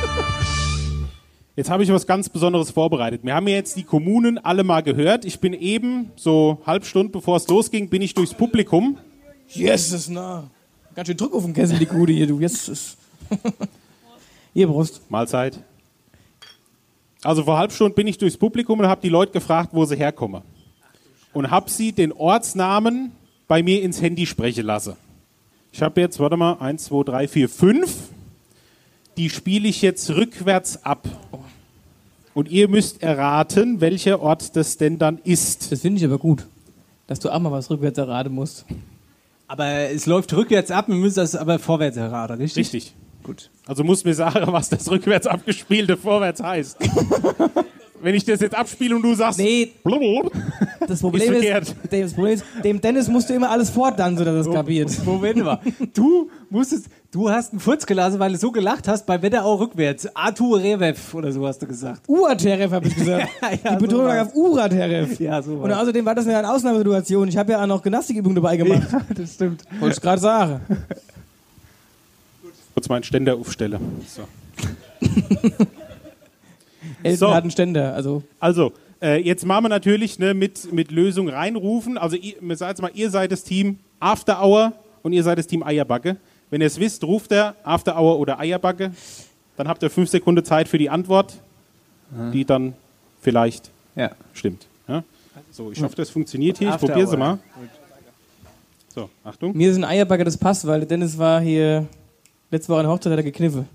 Jetzt 1.55 1.69
habe 1.69 1.83
ich 1.83 1.91
was 1.91 2.07
ganz 2.07 2.29
Besonderes 2.29 2.71
vorbereitet. 2.71 3.21
Wir 3.23 3.35
haben 3.35 3.45
ja 3.49 3.55
jetzt 3.55 3.75
die 3.75 3.83
Kommunen 3.83 4.37
alle 4.37 4.63
mal 4.63 4.81
gehört. 4.81 5.25
Ich 5.25 5.41
bin 5.41 5.51
eben, 5.51 6.09
so 6.15 6.61
halb 6.65 6.85
Stunde 6.85 7.11
bevor 7.11 7.35
es 7.35 7.49
losging, 7.49 7.89
bin 7.89 8.01
ich 8.01 8.13
durchs 8.13 8.33
Publikum. 8.33 8.97
Jesus, 9.45 10.07
na. 10.07 10.49
Ganz 10.95 11.09
schön 11.09 11.17
Druck 11.17 11.33
auf 11.33 11.43
den 11.43 11.53
Kessel, 11.53 11.77
die 11.77 11.85
Gute 11.85 12.13
hier, 12.13 12.27
du. 12.27 12.39
Jesus. 12.39 12.95
Hier, 14.53 14.67
Brust. 14.67 15.01
Mahlzeit. 15.09 15.59
Also 17.23 17.43
vor 17.43 17.57
halb 17.57 17.71
Stunde 17.71 17.95
bin 17.95 18.07
ich 18.07 18.17
durchs 18.17 18.37
Publikum 18.37 18.79
und 18.79 18.87
habe 18.87 19.01
die 19.01 19.09
Leute 19.09 19.31
gefragt, 19.33 19.69
wo 19.73 19.85
sie 19.85 19.97
herkommen. 19.97 20.41
Und 21.33 21.51
habe 21.51 21.69
sie 21.69 21.91
den 21.91 22.11
Ortsnamen 22.11 23.11
bei 23.47 23.61
mir 23.61 23.81
ins 23.81 24.01
Handy 24.01 24.25
sprechen 24.25 24.65
lassen. 24.65 24.95
Ich 25.71 25.81
habe 25.81 26.01
jetzt, 26.01 26.19
warte 26.19 26.37
mal, 26.37 26.53
eins, 26.53 26.85
zwei, 26.85 27.03
drei, 27.03 27.27
vier, 27.27 27.49
fünf. 27.49 27.95
Die 29.17 29.29
spiele 29.29 29.67
ich 29.67 29.81
jetzt 29.81 30.09
rückwärts 30.09 30.83
ab. 30.85 31.07
Und 32.33 32.49
ihr 32.49 32.67
müsst 32.69 33.03
erraten, 33.03 33.81
welcher 33.81 34.21
Ort 34.21 34.55
das 34.55 34.77
denn 34.77 34.97
dann 34.97 35.19
ist. 35.23 35.71
Das 35.71 35.81
finde 35.81 35.99
ich 35.99 36.05
aber 36.05 36.17
gut. 36.17 36.47
Dass 37.07 37.19
du 37.19 37.29
auch 37.29 37.39
mal 37.39 37.51
was 37.51 37.69
rückwärts 37.69 37.97
erraten 37.97 38.33
musst. 38.33 38.65
Aber 39.47 39.65
es 39.65 40.05
läuft 40.05 40.31
rückwärts 40.33 40.71
ab, 40.71 40.87
wir 40.87 40.95
müssen 40.95 41.15
das 41.15 41.35
aber 41.35 41.59
vorwärts 41.59 41.97
erraten, 41.97 42.37
richtig? 42.37 42.73
Richtig. 42.73 42.93
Gut. 43.29 43.51
Also 43.67 43.83
muss 43.83 44.03
mir 44.03 44.15
sagen, 44.15 44.51
was 44.51 44.69
das 44.69 44.89
rückwärts 44.89 45.27
abgespielte 45.27 45.97
vorwärts 45.97 46.41
heißt. 46.41 46.77
wenn 48.01 48.15
ich 48.15 48.25
das 48.25 48.39
jetzt 48.41 48.55
abspiele 48.55 48.95
und 48.95 49.03
du 49.03 49.13
sagst, 49.13 49.37
Nee, 49.37 49.71
blub, 49.83 50.31
das 50.87 50.99
Problem 51.01 51.33
Ist 51.33 51.43
ist, 51.43 51.75
das 51.91 52.13
Problem 52.13 52.33
ist, 52.33 52.43
dem 52.63 52.81
Dennis 52.81 53.07
musst 53.07 53.29
du 53.29 53.35
immer 53.35 53.51
alles 53.51 53.69
fortdanken, 53.69 54.17
sodass 54.17 54.33
er 54.33 54.39
es 54.49 54.51
kapiert. 54.51 55.05
Moment 55.05 55.43
mal. 55.43 55.59
Du 55.93 56.31
musstest, 56.49 56.87
du 57.11 57.29
hast 57.29 57.51
einen 57.51 57.59
Furz 57.59 57.85
gelassen, 57.85 58.17
weil 58.17 58.31
du 58.31 58.39
so 58.39 58.51
gelacht 58.51 58.87
hast 58.87 59.05
bei 59.05 59.21
Wetterau 59.21 59.55
rückwärts. 59.55 60.07
Arthur 60.15 60.59
Revev 60.59 61.13
oder 61.15 61.31
so 61.31 61.45
hast 61.45 61.61
du 61.61 61.67
gesagt. 61.67 62.09
Urateref, 62.09 62.71
habe 62.71 62.87
ich 62.87 62.95
gesagt. 62.95 63.29
Ja, 63.63 63.75
Die 63.75 63.85
Betonung 63.85 64.07
so 64.07 64.21
auf 64.21 64.33
Urateref. 64.35 65.19
Ja, 65.19 65.39
so 65.43 65.53
Und 65.53 65.71
außerdem 65.71 66.03
war 66.03 66.15
das 66.15 66.25
eine 66.25 66.51
Ausnahmesituation. 66.51 67.27
Ich 67.27 67.37
habe 67.37 67.51
ja 67.51 67.61
auch 67.61 67.67
noch 67.67 67.83
Gymnastikübungen 67.83 68.35
dabei 68.35 68.57
gemacht. 68.57 68.87
Ja, 68.91 69.01
das 69.13 69.35
stimmt. 69.35 69.65
Wollte 69.79 69.95
ich 69.97 70.01
gerade 70.01 70.19
sagen. 70.19 70.61
Kurz 72.79 72.87
meinen 72.87 73.03
Ständer 73.03 73.35
aufstelle. 73.35 73.77
So. 74.07 74.21
Elton 77.03 77.17
So. 77.17 77.33
hat 77.33 77.43
einen 77.43 77.51
Ständer. 77.51 77.93
Also, 77.93 78.23
Also, 78.39 78.71
äh, 79.01 79.21
jetzt 79.21 79.45
machen 79.45 79.65
wir 79.65 79.69
natürlich 79.69 80.17
ne, 80.17 80.33
mit, 80.33 80.71
mit 80.71 80.91
Lösung 80.91 81.27
reinrufen. 81.27 81.97
Also, 81.97 82.15
ihr, 82.15 82.35
jetzt 82.41 82.81
mal, 82.81 82.91
ihr 82.93 83.09
seid 83.09 83.33
das 83.33 83.43
Team 83.43 83.79
After 83.99 84.41
Hour 84.41 84.71
und 85.03 85.11
ihr 85.11 85.23
seid 85.23 85.37
das 85.37 85.47
Team 85.47 85.61
Eierbacke. 85.61 86.15
Wenn 86.51 86.61
ihr 86.61 86.67
es 86.67 86.79
wisst, 86.79 87.03
ruft 87.03 87.33
er 87.33 87.55
After 87.63 87.99
Hour 87.99 88.17
oder 88.17 88.39
Eierbacke. 88.39 88.91
Dann 89.57 89.67
habt 89.67 89.83
ihr 89.83 89.89
fünf 89.89 90.09
Sekunden 90.09 90.45
Zeit 90.45 90.69
für 90.69 90.77
die 90.77 90.89
Antwort, 90.89 91.33
die 92.31 92.45
dann 92.45 92.75
vielleicht 93.19 93.71
Ja. 93.97 94.11
stimmt. 94.33 94.67
Ja? 94.87 95.03
So, 95.51 95.69
ich 95.73 95.83
hoffe, 95.83 95.97
das 95.97 96.09
funktioniert 96.09 96.59
hier. 96.59 96.69
Ich 96.69 96.77
probiere 96.77 97.09
Hour. 97.09 97.17
mal. 97.17 97.39
So, 98.95 99.09
Achtung. 99.25 99.55
mir 99.55 99.69
ist 99.69 99.75
ein 99.75 99.83
Eierbagger, 99.83 100.23
das 100.23 100.37
passt, 100.37 100.65
weil 100.65 100.85
Dennis 100.85 101.17
war 101.17 101.41
hier 101.41 101.85
letzte 102.51 102.69
Woche 102.69 102.79
an 102.79 102.85
der 102.85 102.93
Hochzeit, 102.93 103.11
hat 103.11 103.19
er 103.19 103.23
gekniffen. 103.23 103.67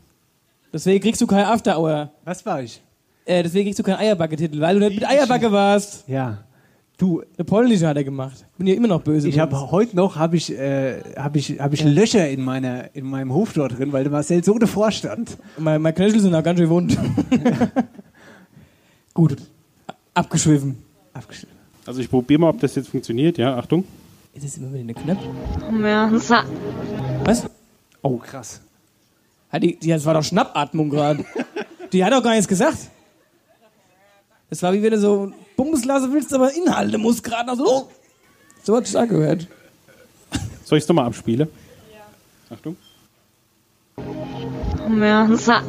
Deswegen 0.72 1.03
kriegst 1.03 1.20
du 1.20 1.27
kein 1.27 1.45
After 1.45 1.79
Hour. 1.79 2.11
Was 2.25 2.45
war 2.45 2.62
ich? 2.62 2.81
Äh, 3.25 3.43
deswegen 3.43 3.66
kriegst 3.66 3.79
du 3.79 3.83
keinen 3.83 3.99
Eierbacke-Titel, 4.01 4.61
weil 4.61 4.79
du 4.79 4.87
nicht 4.87 5.01
mit 5.01 5.09
Eierbacke 5.09 5.51
warst. 5.53 6.07
Ja. 6.09 6.39
Du, 6.97 7.22
Der 7.39 7.45
polnische 7.45 7.89
hat 7.89 7.97
er 7.97 8.05
gemacht. 8.05 8.45
Bin 8.57 8.66
ja 8.68 8.75
immer 8.75 8.87
noch 8.87 9.01
böse. 9.03 9.29
ich 9.29 9.39
habe 9.41 9.70
heute 9.72 9.97
noch 9.97 10.14
habe 10.16 10.37
ich, 10.37 10.53
äh, 10.57 11.01
hab 11.16 11.35
ich, 11.35 11.59
hab 11.59 11.72
ich 11.72 11.83
Löcher 11.83 12.29
in, 12.29 12.45
meiner, 12.45 12.95
in 12.95 13.05
meinem 13.07 13.33
Hof 13.33 13.53
dort 13.53 13.79
drin, 13.79 13.93
weil 13.93 14.05
der 14.05 14.12
Marcel 14.12 14.45
so 14.45 14.57
davor 14.59 14.93
stand. 14.93 15.37
Mein, 15.59 15.83
mein 15.83 15.95
Knöchel 15.95 16.20
sind 16.20 16.35
auch 16.35 16.43
ganz 16.43 16.59
schön 16.61 16.68
wund. 16.68 16.97
Gut. 19.14 19.37
Abgeschwiffen. 20.14 20.77
Abgeschnitten. 21.12 21.57
Also, 21.87 22.01
ich 22.01 22.09
probiere 22.09 22.41
mal, 22.41 22.51
ob 22.51 22.61
das 22.61 22.75
jetzt 22.77 22.89
funktioniert. 22.89 23.39
Ja, 23.39 23.57
Achtung. 23.57 23.85
Ist 24.33 24.45
das 24.45 24.57
immer 24.57 24.68
wieder 24.72 24.81
eine 24.81 24.95
Knapp? 24.95 25.18
Mensa. 25.70 26.45
Was? 27.25 27.47
Oh, 28.03 28.16
krass. 28.18 28.61
Hat 29.55 29.62
die, 29.62 29.76
die, 29.76 29.90
das 29.90 30.05
war 30.05 30.14
doch 30.14 30.24
Schnappatmung 30.24 30.90
gerade. 30.90 31.24
die 31.92 32.05
hat 32.05 32.12
doch 32.12 32.24
gar 32.24 32.32
nichts 32.32 32.48
gesagt. 32.48 32.90
Das 34.50 34.61
war 34.64 34.72
wie 34.72 34.82
wenn 34.82 34.90
du 34.90 34.98
so 34.98 35.32
Bums 35.57 35.84
lassen 35.84 36.12
willst, 36.12 36.34
aber 36.34 36.52
Inhalte 36.52 36.98
muss 36.98 37.22
gerade 37.22 37.46
noch 37.46 37.57
so. 37.57 37.88
So 38.64 38.76
hat 38.76 38.84
es 38.84 38.96
angehört. 38.96 39.46
Soll 40.64 40.78
ich 40.78 40.82
es 40.82 40.88
nochmal 40.88 41.07
abspielen? 41.07 41.46
Achtung. 42.50 42.76
Mensa. 44.88 45.62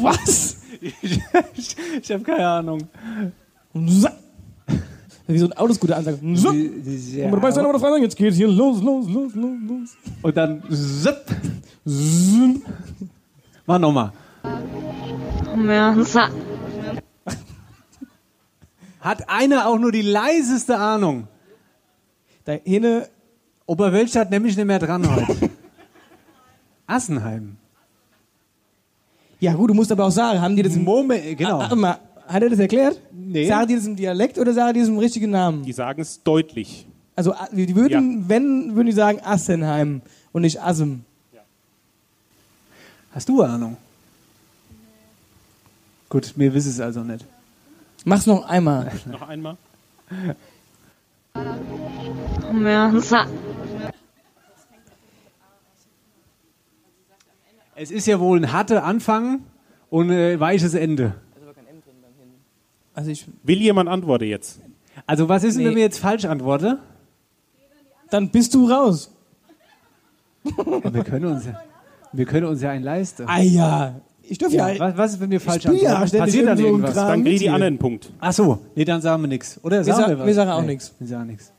Was? 0.00 0.56
ich 0.80 1.76
ich 2.02 2.10
habe 2.10 2.24
keine 2.24 2.48
Ahnung. 2.48 2.88
Wie 5.30 5.38
so 5.38 5.46
ein 5.46 5.52
Autoscooter 5.52 5.96
ansagt. 5.98 6.20
So. 6.34 6.52
Ja. 6.52 7.26
Und 7.26 7.32
dabei 7.32 7.50
sein, 7.50 7.64
aber 7.64 7.78
frei 7.78 7.90
sein, 7.90 8.02
jetzt 8.02 8.16
geht's 8.16 8.36
hier 8.36 8.48
los, 8.48 8.82
los, 8.82 9.06
los, 9.08 9.34
los, 9.34 9.56
los. 9.68 9.96
Und 10.22 10.36
dann 10.36 10.62
zip. 10.70 11.16
Mach 13.66 13.78
nochmal. 13.78 14.12
Mensa. 15.54 16.30
Hat 19.00 19.28
einer 19.28 19.66
auch 19.66 19.78
nur 19.78 19.92
die 19.92 20.02
leiseste 20.02 20.78
Ahnung? 20.78 21.28
Da 22.46 22.52
hinten, 22.64 23.02
Oberwölstadt 23.66 24.30
nämlich 24.30 24.56
nicht 24.56 24.66
mehr 24.66 24.78
dran 24.78 25.06
heute. 25.14 25.50
Assenheim. 26.86 27.58
ja 29.40 29.52
gut, 29.52 29.68
du 29.68 29.74
musst 29.74 29.92
aber 29.92 30.06
auch 30.06 30.10
sagen, 30.10 30.40
haben 30.40 30.56
die 30.56 30.62
das 30.62 30.74
im 30.74 30.84
Moment, 30.84 31.36
genau. 31.36 31.60
Ah, 32.28 32.34
hat 32.34 32.42
er 32.42 32.50
das 32.50 32.58
erklärt? 32.58 33.00
Nee. 33.10 33.46
Sagen 33.48 33.68
die 33.68 33.74
das 33.76 33.86
im 33.86 33.96
Dialekt 33.96 34.38
oder 34.38 34.52
sagen 34.52 34.74
die 34.74 34.80
das 34.80 34.88
im 34.90 34.98
richtigen 34.98 35.30
Namen? 35.30 35.62
Die 35.64 35.72
sagen 35.72 36.02
es 36.02 36.22
deutlich. 36.22 36.86
Also 37.16 37.32
a- 37.32 37.48
die 37.50 37.74
würden, 37.74 38.28
wenn, 38.28 38.74
würden 38.76 38.86
die 38.86 38.92
sagen 38.92 39.18
Assenheim 39.24 40.02
und 40.32 40.42
nicht 40.42 40.60
Assem. 40.62 41.04
Hast 43.12 43.28
du 43.30 43.42
Ahnung? 43.42 43.78
Gut, 46.10 46.34
mir 46.36 46.52
wissen 46.52 46.70
es 46.70 46.80
also 46.80 47.02
nicht. 47.02 47.24
Mach's 48.04 48.26
noch 48.26 48.44
einmal. 48.46 48.92
Noch 49.06 49.22
einmal. 49.22 49.56
Es 57.74 57.90
ist 57.90 58.06
ja 58.06 58.18
wohl 58.18 58.38
ein 58.40 58.52
harter 58.52 58.84
Anfang 58.84 59.40
und 59.90 60.10
äh, 60.10 60.38
weiches 60.40 60.74
Ende. 60.74 61.14
Also 62.98 63.12
ich, 63.12 63.26
Will 63.44 63.58
jemand 63.60 63.88
antworten 63.88 64.24
jetzt? 64.24 64.58
Also 65.06 65.28
was 65.28 65.44
ist 65.44 65.54
denn, 65.54 65.62
Nee. 65.62 65.68
wenn 65.70 65.76
wir 65.76 65.82
jetzt 65.84 66.00
falsch 66.00 66.24
antworten? 66.24 66.78
dann 68.10 68.28
bist 68.30 68.54
du 68.54 68.68
raus. 68.68 69.14
Ja, 70.42 70.92
wir, 70.92 71.04
können 71.04 71.26
uns, 71.26 71.44
ja- 71.46 71.60
wir 72.12 72.24
können 72.24 72.46
uns 72.46 72.60
ja 72.60 72.70
einen 72.70 72.82
leisten. 72.82 73.24
Ah 73.28 73.38
ja. 73.40 73.94
Ich 74.22 74.36
dürfe 74.38 74.56
ja. 74.56 74.68
Ja, 74.70 74.80
was, 74.80 74.96
was 74.96 75.12
ist, 75.12 75.20
wenn 75.20 75.30
wir 75.30 75.40
falsch 75.40 75.62
ja 75.64 75.70
antworten? 75.70 76.08
ständig 76.08 76.20
Passiert 76.20 76.46
dann 76.48 76.58
irgend 76.58 76.58
so 76.58 76.66
irgendwas? 76.66 76.94
Kram. 76.94 77.08
Dann 77.08 77.22
kriege 77.22 77.34
ich 77.36 77.40
die 77.42 77.50
anderen 77.50 77.70
einen 77.74 77.78
Punkt. 77.78 78.10
Ach 78.18 78.32
so, 78.32 78.58
nee, 78.74 78.84
dann 78.84 79.00
sagen 79.00 79.22
wir 79.22 79.28
nichts. 79.28 79.60
Oder 79.62 79.84
sagen 79.84 80.00
sa- 80.02 80.08
wir 80.08 80.18
was? 80.18 80.26
wir 80.26 80.34
sagen 80.34 80.50
auch 80.50 80.60
Nee, 80.62 80.66
nix. 80.66 80.92
Wir 80.98 81.06
sagen 81.06 81.26
nichts. 81.28 81.52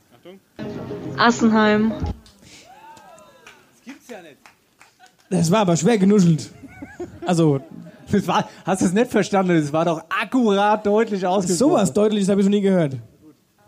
Assenheim. 1.16 1.92
Das 5.30 5.50
war 5.50 5.60
aber 5.60 5.76
schwer 5.76 5.96
genuschelt. 5.96 6.50
Also, 7.24 7.60
Das 8.12 8.26
war, 8.26 8.48
hast 8.64 8.82
du 8.82 8.86
es 8.86 8.92
nicht 8.92 9.10
verstanden? 9.10 9.60
Das 9.60 9.72
war 9.72 9.84
doch 9.84 10.02
akkurat 10.22 10.84
deutlich 10.84 11.26
ausgesprochen. 11.26 11.58
sowas 11.70 11.92
deutliches 11.92 12.28
habe 12.28 12.40
ich 12.40 12.46
noch 12.46 12.50
nie 12.50 12.60
gehört. 12.60 12.96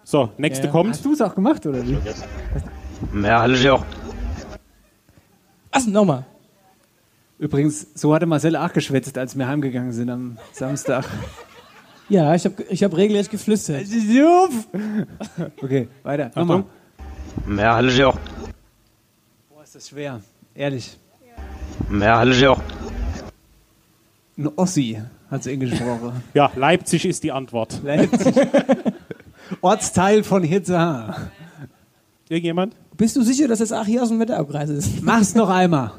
So, 0.05 0.31
nächste 0.37 0.67
Ja. 0.67 0.73
kommt. 0.73 0.91
Hast 0.91 1.05
du 1.05 1.13
es 1.13 1.21
auch 1.21 1.35
gemacht, 1.35 1.65
oder 1.67 1.87
wie? 1.87 1.97
Was? 5.73 5.87
Nochmal. 5.87 6.25
Übrigens, 7.39 7.87
so 7.95 8.15
hatte 8.15 8.27
Marcel 8.27 8.57
auch 8.57 8.73
geschwätzt, 8.73 9.17
als 9.19 9.37
wir 9.37 9.47
heimgegangen 9.49 9.93
sind 9.93 10.11
am 10.11 10.39
Samstag. 10.53 11.05
Ja, 12.09 12.35
ich 12.35 12.45
habe 12.45 12.63
ich 12.69 12.83
hab 12.85 12.95
regelrecht 12.95 13.31
geflüstert. 13.31 13.87
Juff! 13.87 14.67
Okay, 15.63 15.89
weiter. 16.03 16.31
Nochmal. 16.35 16.59
Achtung. 16.59 16.71
Boah, 19.49 19.63
ist 19.63 19.75
das 19.77 19.89
schwer. 19.89 20.21
Ehrlich. 20.55 20.99
Merle 21.89 22.35
Ein 24.43 24.49
Ossi 24.57 24.99
hat 25.31 25.43
sie 25.43 25.59
gesprochen. 25.59 26.13
Ja, 26.35 26.51
Leipzig 26.57 27.05
ist 27.05 27.23
die 27.23 27.33
Antwort. 27.33 27.81
Leipzig. 27.85 28.35
Ortsteil 29.61 30.25
von 30.25 30.43
Hitza. 30.43 31.17
Irgendjemand? 32.29 32.75
Bist 32.97 33.17
du 33.17 33.23
sicher, 33.23 33.49
dass 33.49 33.59
das 33.61 33.73
auch 33.73 33.85
hier 33.85 34.03
aus 34.03 34.09
dem 34.09 34.19
Wetteraukreis 34.21 34.71
ist? 34.71 35.03
Mach's 35.03 35.35
noch 35.35 35.49
einmal. 35.49 35.93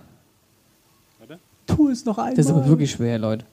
Tu 1.65 1.89
es 1.89 2.03
noch 2.05 2.17
einmal. 2.17 2.33
Das 2.35 2.45
ist 2.47 2.51
aber 2.51 2.67
wirklich 2.67 2.91
schwer, 2.91 3.17
Leute. 3.19 3.45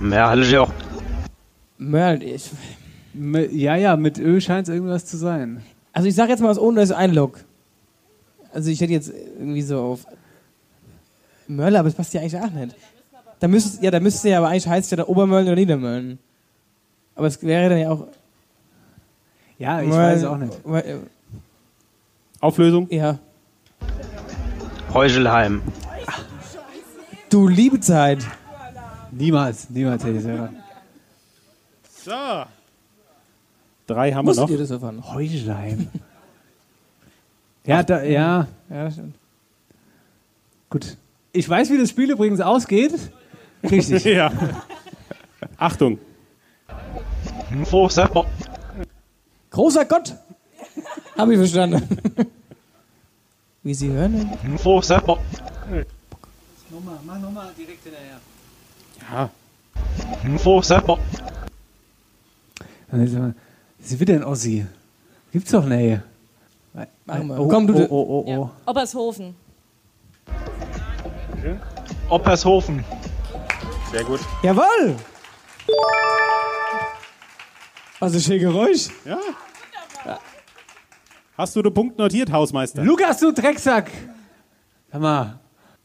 Merle 0.00 0.66
Merl, 1.78 2.22
ich, 2.22 2.50
M- 3.14 3.48
Ja, 3.50 3.76
ja, 3.76 3.96
mit 3.96 4.18
Ö 4.18 4.40
scheint 4.40 4.68
es 4.68 4.74
irgendwas 4.74 5.06
zu 5.06 5.16
sein. 5.16 5.62
also 5.92 6.08
ich 6.08 6.14
sag 6.14 6.28
jetzt 6.28 6.40
mal 6.40 6.48
was 6.48 6.58
ohne, 6.58 6.80
dass 6.80 6.90
ich 6.90 6.96
einlogg. 6.96 7.38
Also 8.52 8.70
ich 8.70 8.80
hätte 8.80 8.92
jetzt 8.92 9.12
irgendwie 9.38 9.62
so 9.62 9.80
auf 9.80 10.06
Mörler, 11.48 11.80
aber 11.80 11.88
das 11.88 11.96
passt 11.96 12.14
ja 12.14 12.20
eigentlich 12.20 12.38
auch 12.40 12.50
nicht. 12.50 12.74
Da 13.40 13.48
müsste 13.48 13.84
ja, 13.84 13.90
da 13.90 14.00
müsste 14.00 14.28
ja 14.28 14.38
aber 14.38 14.48
eigentlich 14.48 14.66
heißt 14.68 14.90
ja 14.90 14.96
da 14.98 15.04
Obermölln 15.06 15.46
oder 15.46 15.56
Niedermölln. 15.56 16.18
Aber 17.14 17.26
es 17.26 17.42
wäre 17.42 17.68
dann 17.70 17.78
ja 17.78 17.90
auch. 17.90 18.06
Ja, 19.58 19.80
ich 19.82 19.88
Mölln- 19.88 20.14
weiß 20.14 20.24
auch 20.24 20.36
nicht. 20.36 20.52
Auflösung? 22.40 22.88
Ja. 22.90 23.18
Heuchelheim. 24.92 25.62
Du 27.30 27.48
liebe 27.48 27.80
Zeit. 27.80 28.24
Niemals, 29.10 29.70
niemals 29.70 30.02
hätte 30.04 30.12
ich 30.12 30.18
es 30.20 30.24
erraten. 30.26 30.56
So. 32.04 32.44
Drei 33.86 34.12
haben 34.12 34.24
wir 34.26 34.30
Musstet 34.30 34.44
noch. 34.44 34.50
ihr 34.50 34.58
das 34.58 34.70
erfahren? 34.70 35.02
Heuschleim. 35.14 35.88
ja, 37.64 37.82
da, 37.82 38.02
ja, 38.02 38.46
Ja, 38.70 38.84
das 38.84 38.94
stimmt. 38.94 39.14
gut. 40.70 40.96
Ich 41.36 41.48
weiß, 41.48 41.68
wie 41.70 41.78
das 41.78 41.90
Spiel 41.90 42.10
übrigens 42.10 42.40
ausgeht. 42.40 42.94
Richtig. 43.68 44.04
Ja. 44.04 44.30
Achtung. 45.58 45.98
Großer 49.50 49.84
Gott! 49.84 50.14
Hab 51.18 51.28
ich 51.30 51.36
verstanden. 51.36 51.82
Wie 53.62 53.74
Sie 53.74 53.90
hören? 53.90 54.30
nochmal, 56.70 56.98
mach 57.04 57.18
nochmal 57.20 57.48
direkt 57.56 57.82
hinterher. 57.84 58.20
Ja. 59.12 59.30
Wo 60.44 60.60
selber? 60.62 60.98
Dann 62.90 63.00
ist 63.04 63.14
er- 63.14 63.34
Sie 63.80 63.98
wieder 64.00 64.14
ein 64.14 64.24
Ossi. 64.24 64.66
Gibt's 65.32 65.50
doch 65.50 65.64
nicht. 65.66 66.00
Oh, 67.08 67.48
Komm, 67.48 67.66
du- 67.66 67.74
oh, 67.74 67.86
oh, 67.90 68.06
oh, 68.08 68.24
oh. 68.26 68.30
Ja. 68.30 68.50
Obershofen. 68.70 69.34
Oppershofen. 72.08 72.84
Sehr 73.90 74.04
gut. 74.04 74.20
Jawohl! 74.42 74.96
Was 78.00 78.14
ist 78.14 78.26
für 78.26 78.34
ein 78.34 78.40
Geräusch? 78.40 78.88
Ja. 79.04 79.18
Hast 81.36 81.56
du 81.56 81.62
den 81.62 81.74
Punkt 81.74 81.98
notiert, 81.98 82.30
Hausmeister? 82.30 82.84
Lukas, 82.84 83.18
du 83.18 83.32
Drecksack! 83.32 83.90
Hör 84.90 85.00
mal. 85.00 85.40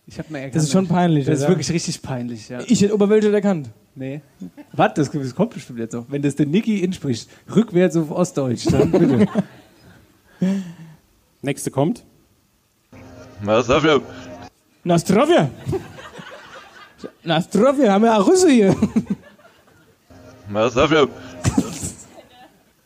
Ich 0.05 0.17
hab 0.19 0.29
mal 0.29 0.39
erkannt. 0.39 0.55
Das 0.55 0.63
ist 0.63 0.71
schon 0.71 0.87
peinlich, 0.87 1.25
Das 1.25 1.37
ist 1.37 1.41
oder? 1.43 1.49
wirklich 1.53 1.71
richtig 1.71 2.01
peinlich, 2.01 2.49
ja. 2.49 2.59
Ich 2.67 2.81
hätte 2.81 2.93
Oberwelt 2.93 3.23
erkannt. 3.23 3.69
Nee. 3.95 4.21
Warte, 4.73 5.01
das, 5.01 5.11
das 5.11 5.35
kommt 5.35 5.53
bestimmt 5.53 5.79
jetzt 5.79 5.93
noch. 5.93 6.05
Wenn 6.09 6.21
das 6.21 6.35
der 6.35 6.45
Niki 6.45 6.79
inspricht, 6.79 7.29
rückwärts 7.55 7.95
auf 7.97 8.11
Ostdeutsch, 8.11 8.67
dann 8.71 8.91
bitte. 8.91 9.27
Nächste 11.41 11.71
kommt. 11.71 12.03
Was 13.41 13.67
dafür? 13.67 14.01
Nastrovia! 14.89 15.51
Nastrovia, 17.23 17.93
haben 17.93 18.05
wir 18.05 18.17
auch 18.17 18.27
Rüsse 18.27 18.49
hier. 18.49 18.75
Was 20.49 20.73
dafür? 20.73 21.07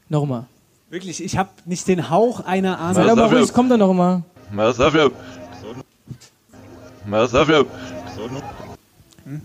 Nochmal. 0.09 0.43
Wirklich, 0.89 1.23
ich 1.23 1.37
habe 1.37 1.49
nicht 1.63 1.87
den 1.87 2.09
Hauch 2.09 2.41
einer 2.41 2.77
Ahnung. 2.77 2.95
Sei 2.95 3.05
doch 3.05 3.15
mal 3.15 3.33
ruhig, 3.33 3.53
komm 3.53 3.69
doch 3.69 3.77
nochmal. 3.77 4.21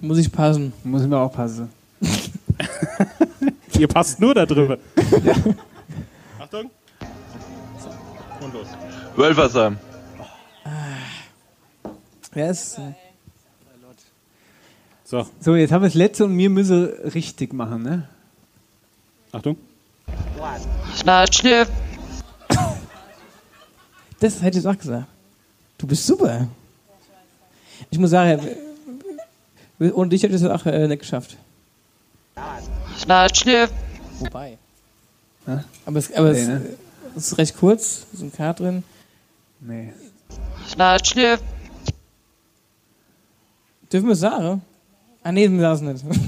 Muss 0.00 0.18
ich 0.18 0.32
passen. 0.32 0.72
Muss 0.82 1.02
ich 1.02 1.08
mir 1.08 1.16
aufpassen. 1.16 1.70
Ihr 3.78 3.86
passt 3.86 4.18
nur 4.18 4.34
da 4.34 4.44
drüber. 4.44 4.78
Achtung. 6.40 6.70
Und 8.40 8.52
los. 8.52 8.66
Wölfersheim. 9.14 9.78
Ist. 12.34 12.78
So, 15.04 15.26
So, 15.40 15.56
jetzt 15.56 15.72
haben 15.72 15.82
wir 15.82 15.88
das 15.88 15.94
letzte 15.94 16.24
und 16.26 16.36
wir 16.36 16.50
müssen 16.50 16.84
richtig 16.84 17.52
machen, 17.52 17.82
ne? 17.82 18.08
Achtung. 19.32 19.56
Das 24.20 24.42
hätte 24.42 24.58
ich 24.58 24.66
auch 24.66 24.76
gesagt. 24.76 25.06
Du 25.78 25.86
bist 25.86 26.06
super. 26.06 26.48
Ich 27.90 27.98
muss 27.98 28.10
sagen, 28.10 28.46
ohne 29.78 30.10
dich 30.10 30.22
hätte 30.22 30.34
ich 30.34 30.42
es 30.42 30.48
auch 30.48 30.66
äh, 30.66 30.88
nicht 30.88 31.00
geschafft. 31.00 31.36
Wobei. 34.18 34.58
Ja? 35.46 35.64
Aber, 35.86 35.98
es, 35.98 36.12
aber 36.12 36.32
Nee, 36.32 36.40
es, 36.40 36.48
ne? 36.48 36.66
es 37.16 37.26
ist 37.32 37.38
recht 37.38 37.56
kurz, 37.56 38.06
so 38.12 38.24
ein 38.24 38.32
K 38.32 38.52
drin. 38.52 38.82
Nee. 39.60 39.92
Schnattschnipp. 40.72 41.40
Dürfen 43.92 44.06
wir 44.06 44.12
es 44.12 44.20
sagen? 44.20 44.62
Ah, 45.22 45.32
nee, 45.32 45.48
wir 45.50 45.60
sagen 45.76 45.88
es 45.88 46.02
nicht. 46.02 46.20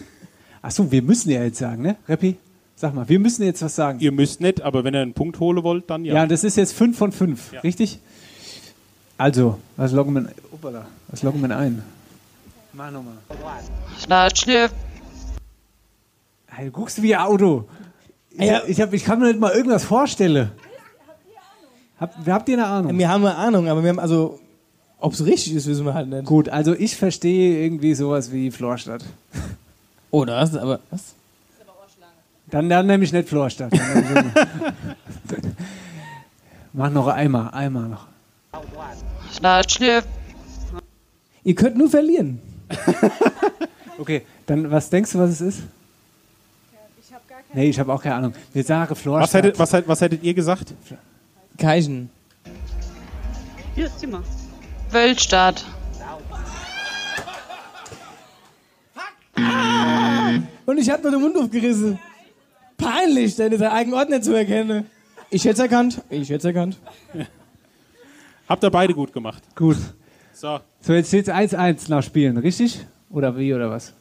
Achso, 0.62 0.90
wir 0.90 1.02
müssen 1.02 1.30
ja 1.30 1.42
jetzt 1.42 1.58
sagen, 1.58 1.82
ne? 1.82 1.96
Reppi, 2.08 2.36
sag 2.76 2.94
mal, 2.94 3.08
wir 3.08 3.18
müssen 3.18 3.42
jetzt 3.44 3.62
was 3.62 3.74
sagen. 3.74 3.98
Ihr 4.00 4.12
müsst 4.12 4.40
nicht, 4.40 4.60
aber 4.62 4.84
wenn 4.84 4.94
ihr 4.94 5.00
einen 5.00 5.14
Punkt 5.14 5.40
holen 5.40 5.62
wollt, 5.62 5.88
dann 5.88 6.04
ja. 6.04 6.14
Ja, 6.14 6.26
das 6.26 6.44
ist 6.44 6.56
jetzt 6.56 6.72
5 6.74 6.96
von 6.96 7.12
5, 7.12 7.52
Ja. 7.52 7.60
richtig? 7.60 7.98
Also, 9.16 9.58
was 9.76 9.92
loggen 9.92 10.14
wir, 10.14 10.28
Uppala, 10.52 10.86
was 11.08 11.22
loggen 11.22 11.40
wir 11.46 11.56
ein? 11.56 11.82
Mach 12.72 12.90
nochmal. 12.90 13.14
Schnattschnipp. 13.98 14.70
Hey, 16.46 16.66
du 16.66 16.70
guckst 16.72 17.02
wie 17.02 17.14
ein 17.16 17.22
Auto. 17.22 17.64
Ich, 18.30 18.44
Ja. 18.46 18.62
ich, 18.66 18.80
hab, 18.80 18.92
ich 18.92 19.04
kann 19.04 19.18
mir 19.18 19.26
nicht 19.28 19.40
mal 19.40 19.52
irgendwas 19.52 19.84
vorstellen. 19.84 20.50
Hab, 21.98 22.14
habt 22.26 22.48
ihr 22.48 22.58
eine 22.58 22.66
Ahnung? 22.66 22.96
Wir 22.96 23.08
haben 23.08 23.24
eine 23.24 23.34
Ahnung, 23.36 23.68
aber 23.68 23.82
wir 23.82 23.88
haben 23.90 23.98
also, 23.98 24.38
ob 25.00 25.12
es 25.12 25.24
richtig 25.24 25.54
ist, 25.54 25.66
wissen 25.66 25.84
wir 25.84 25.94
halt 25.94 26.08
nicht. 26.08 26.24
Gut, 26.24 26.48
also 26.48 26.74
ich 26.74 26.96
verstehe 26.96 27.62
irgendwie 27.64 27.94
sowas 27.94 28.32
wie 28.32 28.50
Florstadt. 28.50 29.04
Oh, 30.10 30.24
das 30.24 30.50
ist 30.50 30.56
aber, 30.56 30.80
was? 30.90 31.14
Dann, 32.50 32.68
dann 32.68 32.86
nämlich 32.86 33.12
nicht 33.12 33.28
Florstadt. 33.28 33.72
Mach 36.72 36.90
noch 36.90 37.08
einmal, 37.08 37.50
einmal 37.50 37.88
noch. 37.88 38.06
Ihr 41.44 41.54
könnt 41.54 41.76
nur 41.76 41.90
verlieren. 41.90 42.40
Okay, 43.98 44.22
dann 44.46 44.70
was 44.70 44.88
denkst 44.90 45.10
du, 45.12 45.18
was 45.18 45.30
es 45.30 45.40
ist? 45.40 45.62
Ich 47.02 47.12
habe 47.12 47.24
gar 47.28 47.38
keine 47.42 47.60
Nee, 47.60 47.68
ich 47.68 47.80
habe 47.80 47.92
auch 47.92 48.00
keine 48.00 48.14
Ahnung. 48.14 48.32
Wir 48.52 48.62
sagen 48.62 48.94
Florstadt. 48.94 49.28
Was 49.28 49.34
hättet, 49.34 49.58
was, 49.58 49.88
was 49.88 50.00
hättet 50.00 50.22
ihr 50.22 50.34
gesagt? 50.34 50.72
Keichen. 51.58 52.08
Hier 53.74 53.86
ist 53.86 53.98
Zimmer. 53.98 54.22
Wölstadt. 54.90 55.64
Und 60.66 60.78
ich 60.78 60.90
hab 60.90 61.02
nur 61.02 61.12
den 61.12 61.20
Mund 61.20 61.36
aufgerissen. 61.36 61.98
Peinlich, 62.76 63.36
deine 63.36 63.72
eigenen 63.72 64.08
nicht 64.08 64.24
zu 64.24 64.34
erkennen. 64.34 64.86
Ich 65.30 65.44
hätte 65.44 65.54
es 65.54 65.60
erkannt. 65.60 66.02
Ich 66.10 66.28
hätte 66.28 66.36
es 66.38 66.44
erkannt. 66.44 66.78
Habt 68.48 68.62
ihr 68.64 68.70
beide 68.70 68.94
gut 68.94 69.12
gemacht. 69.12 69.42
Gut. 69.54 69.76
So, 70.32 70.60
So, 70.80 70.92
jetzt 70.92 71.08
steht 71.08 71.28
es 71.28 71.34
1-1 71.34 71.90
nach 71.90 72.02
Spielen, 72.02 72.36
richtig? 72.38 72.86
Oder 73.10 73.36
wie, 73.36 73.52
oder 73.52 73.70
was? 73.70 73.92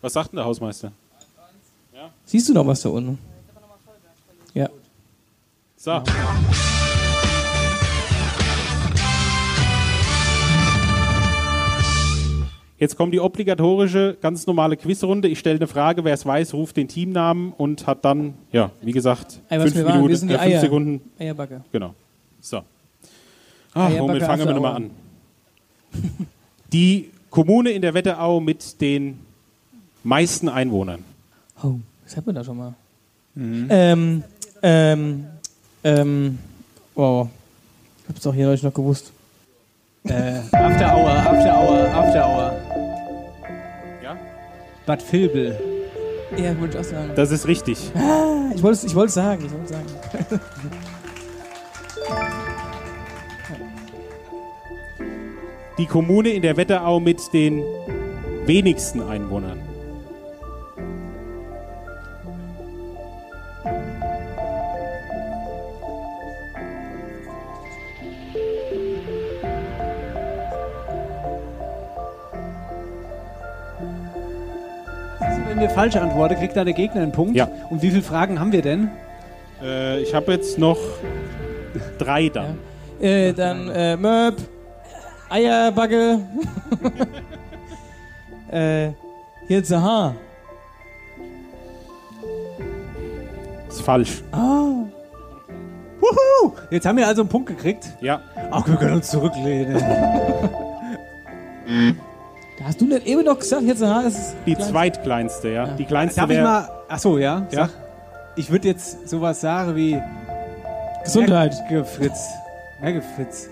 was 0.00 0.12
sagt 0.12 0.32
denn 0.32 0.36
der 0.36 0.44
Hausmeister? 0.44 0.92
Siehst 2.24 2.48
du 2.48 2.52
noch 2.52 2.66
was 2.66 2.82
da 2.82 2.88
unten? 2.90 3.18
Ja. 4.52 4.68
So. 5.76 6.02
Jetzt 12.78 12.96
kommt 12.96 13.14
die 13.14 13.20
obligatorische, 13.20 14.18
ganz 14.20 14.46
normale 14.46 14.76
Quizrunde. 14.76 15.28
Ich 15.28 15.38
stelle 15.38 15.56
eine 15.56 15.66
Frage, 15.66 16.04
wer 16.04 16.12
es 16.12 16.26
weiß, 16.26 16.52
ruft 16.52 16.76
den 16.76 16.88
Teamnamen 16.88 17.52
und 17.56 17.86
hat 17.86 18.04
dann, 18.04 18.34
ja, 18.52 18.70
wie 18.82 18.92
gesagt, 18.92 19.40
Ey, 19.48 19.60
fünf 19.60 19.74
wir 19.74 19.84
waren, 19.86 19.94
Minuten, 19.94 20.10
wir 20.10 20.16
sind 20.18 20.28
die 20.28 20.34
äh, 20.34 20.38
fünf 20.38 20.52
Eier. 20.52 20.60
Sekunden. 20.60 21.00
Eierbacke. 21.18 21.62
Genau. 21.72 21.94
So. 22.40 22.58
Ah, 23.72 23.86
Eierbacke 23.86 24.02
womit 24.02 24.22
fangen 24.22 24.46
wir 24.46 24.54
nochmal 24.54 24.76
an? 24.76 24.90
Die 26.72 27.10
Kommune 27.30 27.70
in 27.70 27.80
der 27.80 27.94
Wetterau 27.94 28.40
mit 28.40 28.80
den 28.80 29.20
meisten 30.04 30.48
Einwohnern. 30.48 31.02
Oh, 31.62 31.76
das 32.04 32.16
hatten 32.16 32.26
wir 32.26 32.34
da 32.34 32.44
schon 32.44 32.58
mal. 32.58 32.74
Ähm, 33.36 34.22
ähm, 34.62 35.26
ähm, 35.84 36.38
wow. 36.94 37.28
Ich 38.02 38.08
hab's 38.08 38.22
doch 38.22 38.34
hier 38.34 38.46
neulich 38.46 38.62
noch 38.62 38.72
gewusst. 38.74 39.12
Äh, 40.04 40.40
After 40.52 40.96
Hour, 40.96 41.10
After 41.10 41.55
Bad 44.86 45.02
Vilbel. 45.12 45.58
Ja, 46.36 46.58
wollte 46.60 46.78
ich 46.78 46.84
auch 46.84 46.88
sagen. 46.88 47.10
Das 47.16 47.30
ist 47.32 47.46
richtig. 47.46 47.90
Ah, 47.94 48.50
ich 48.54 48.62
wollte 48.62 48.78
es 48.78 48.84
ich 48.84 48.94
wollt's 48.94 49.14
sagen, 49.14 49.44
ich 49.44 49.52
wollte 49.52 49.68
sagen. 49.68 49.86
Die 55.78 55.86
Kommune 55.86 56.30
in 56.30 56.42
der 56.42 56.56
Wetterau 56.56 57.00
mit 57.00 57.32
den 57.32 57.62
wenigsten 58.46 59.02
Einwohnern. 59.02 59.75
Falsch 75.76 75.96
antworten, 75.96 76.36
kriegt 76.36 76.56
dann 76.56 76.64
der 76.64 76.74
Gegner 76.74 77.02
einen 77.02 77.12
Punkt. 77.12 77.36
Ja. 77.36 77.48
Und 77.68 77.82
wie 77.82 77.90
viele 77.90 78.02
Fragen 78.02 78.40
haben 78.40 78.50
wir 78.50 78.62
denn? 78.62 78.90
Äh, 79.62 80.00
ich 80.00 80.14
habe 80.14 80.32
jetzt 80.32 80.58
noch 80.58 80.78
drei 81.98 82.30
dann. 82.30 82.58
Äh, 82.98 83.34
dann, 83.34 83.68
äh, 83.68 83.94
Möb, 83.94 84.36
Eierbacke. 85.28 86.20
äh, 88.50 88.88
jetzt 89.48 89.70
Haar. 89.70 90.14
Ist 93.68 93.82
falsch. 93.82 94.22
Ah. 94.32 94.86
Wuhu! 96.00 96.54
Jetzt 96.70 96.86
haben 96.86 96.96
wir 96.96 97.06
also 97.06 97.20
einen 97.20 97.28
Punkt 97.28 97.48
gekriegt. 97.48 97.86
Ja. 98.00 98.22
Ach, 98.50 98.66
wir 98.66 98.76
können 98.76 98.94
uns 98.94 99.10
zurücklehnen. 99.10 99.76
Da 102.58 102.64
hast 102.64 102.80
du 102.80 102.86
nicht 102.86 103.06
eben 103.06 103.22
noch 103.24 103.38
gesagt, 103.38 103.62
jetzt 103.62 103.82
Haar 103.82 104.06
ist 104.06 104.34
Die 104.46 104.54
klein. 104.54 104.68
zweitkleinste, 104.68 105.48
ja. 105.50 105.66
Die 105.66 105.84
kleinste 105.84 106.20
Darf 106.20 106.30
ich 106.30 106.36
wäre 106.36 106.46
mal. 106.46 106.68
Achso, 106.88 107.18
ja? 107.18 107.46
Ja. 107.50 107.66
Sag. 107.66 107.70
Ich 108.36 108.50
würde 108.50 108.68
jetzt 108.68 109.08
sowas 109.08 109.40
sagen 109.40 109.76
wie. 109.76 110.00
Gesundheit. 111.04 111.54
Merkefritz. 111.70 112.28
Merkefritz. 112.80 113.48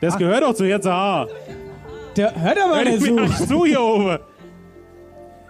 Das 0.00 0.16
gehört 0.18 0.42
doch 0.42 0.54
zu 0.54 0.64
jetzt 0.64 0.86
A. 0.86 1.26
Der 2.16 2.32
hört 2.40 2.58
aber 2.62 2.76
Hör 2.76 2.84
nicht 2.84 3.00
mir 3.00 3.06
so. 3.08 3.14
nicht 3.20 3.48
zu 3.48 3.64
hier 3.64 3.80
oben. 3.80 4.18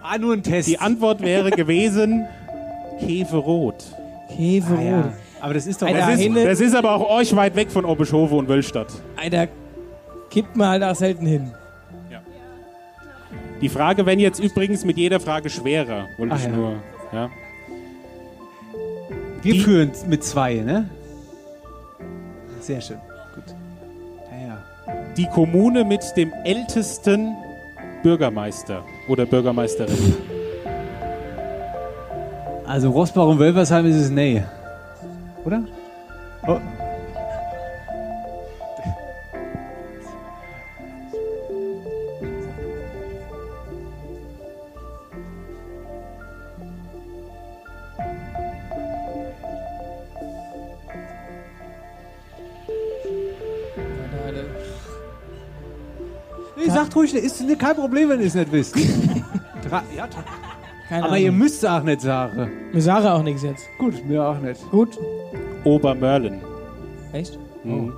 Ah, 0.02 0.18
nur 0.18 0.34
ein 0.34 0.42
Test. 0.42 0.68
Die 0.68 0.78
Antwort 0.78 1.20
wäre 1.22 1.50
gewesen 1.50 2.26
Käferot. 3.00 3.84
Käferot. 4.28 4.78
Ah, 4.78 4.82
ja. 4.82 5.12
Aber 5.40 5.54
das 5.54 5.66
ist 5.66 5.82
doch... 5.82 5.88
Das 5.88 6.18
ist, 6.20 6.36
das 6.36 6.60
ist 6.60 6.74
aber 6.76 6.92
auch 6.94 7.10
euch 7.10 7.34
weit 7.36 7.56
weg 7.56 7.70
von 7.70 7.84
Obischhofe 7.84 8.34
und 8.34 8.48
Wölstadt. 8.48 8.88
Alter, 9.16 9.48
kippt 10.30 10.56
man 10.56 10.68
halt 10.68 10.82
auch 10.84 10.94
selten 10.94 11.26
hin. 11.26 11.52
Die 13.64 13.70
Frage, 13.70 14.04
wenn 14.04 14.18
jetzt 14.20 14.40
übrigens 14.40 14.84
mit 14.84 14.98
jeder 14.98 15.20
Frage 15.20 15.48
schwerer, 15.48 16.08
wollte 16.18 16.34
Ah, 16.34 16.36
ich 16.36 16.44
ja. 16.44 16.50
nur. 16.50 16.72
Ja. 17.14 17.30
Wir 19.40 19.54
Die- 19.54 19.60
führen 19.60 19.90
mit 20.06 20.22
zwei, 20.22 20.56
ne? 20.56 20.90
Sehr 22.60 22.82
schön. 22.82 22.98
Gut. 23.34 23.44
Ja, 24.30 24.48
ja. 24.48 24.58
Die 25.16 25.24
Kommune 25.28 25.82
mit 25.82 26.02
dem 26.14 26.30
ältesten 26.44 27.34
Bürgermeister 28.02 28.84
oder 29.08 29.24
Bürgermeisterin. 29.24 30.14
Also 32.66 32.90
Rossbach 32.90 33.28
und 33.28 33.38
Wölversheim 33.38 33.86
ist 33.86 33.96
es 33.96 34.10
nee. 34.10 34.42
Oder? 35.46 35.62
Oh. 36.46 36.58
Sagt 56.84 56.96
ruhig, 56.96 57.14
ist 57.14 57.58
kein 57.58 57.76
Problem, 57.76 58.08
wenn 58.10 58.20
ihr 58.20 58.26
es 58.26 58.34
nicht 58.34 58.52
wisst. 58.52 58.76
Dra 59.68 59.82
ja, 59.96 60.04
tra- 60.04 60.24
Keine 60.88 61.04
aber 61.04 61.12
Ahnung. 61.14 61.24
ihr 61.24 61.32
müsst 61.32 61.62
es 61.62 61.68
auch 61.68 61.82
nicht 61.82 62.00
sagen. 62.02 62.50
Mir 62.72 62.82
sage 62.82 63.10
auch 63.10 63.22
nichts 63.22 63.42
jetzt. 63.42 63.64
Gut, 63.78 64.04
mir 64.06 64.22
auch 64.22 64.38
nicht. 64.38 64.70
Gut. 64.70 64.98
Obermörlen. 65.64 66.40
Echt? 67.12 67.38
Mhm. 67.64 67.92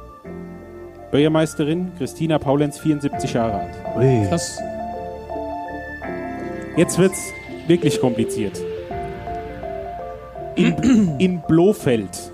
Bürgermeisterin 1.11 1.93
Christina 1.99 2.39
Paulenz, 2.39 2.79
74 2.79 3.33
Jahre 3.33 3.55
alt. 3.61 3.75
Ui. 3.97 4.27
Krass. 4.29 4.59
Jetzt 6.77 6.99
wird's 6.99 7.33
wirklich 7.67 8.01
kompliziert. 8.01 8.61
In, 10.57 11.17
in 11.19 11.43
Blofeld, 11.49 12.33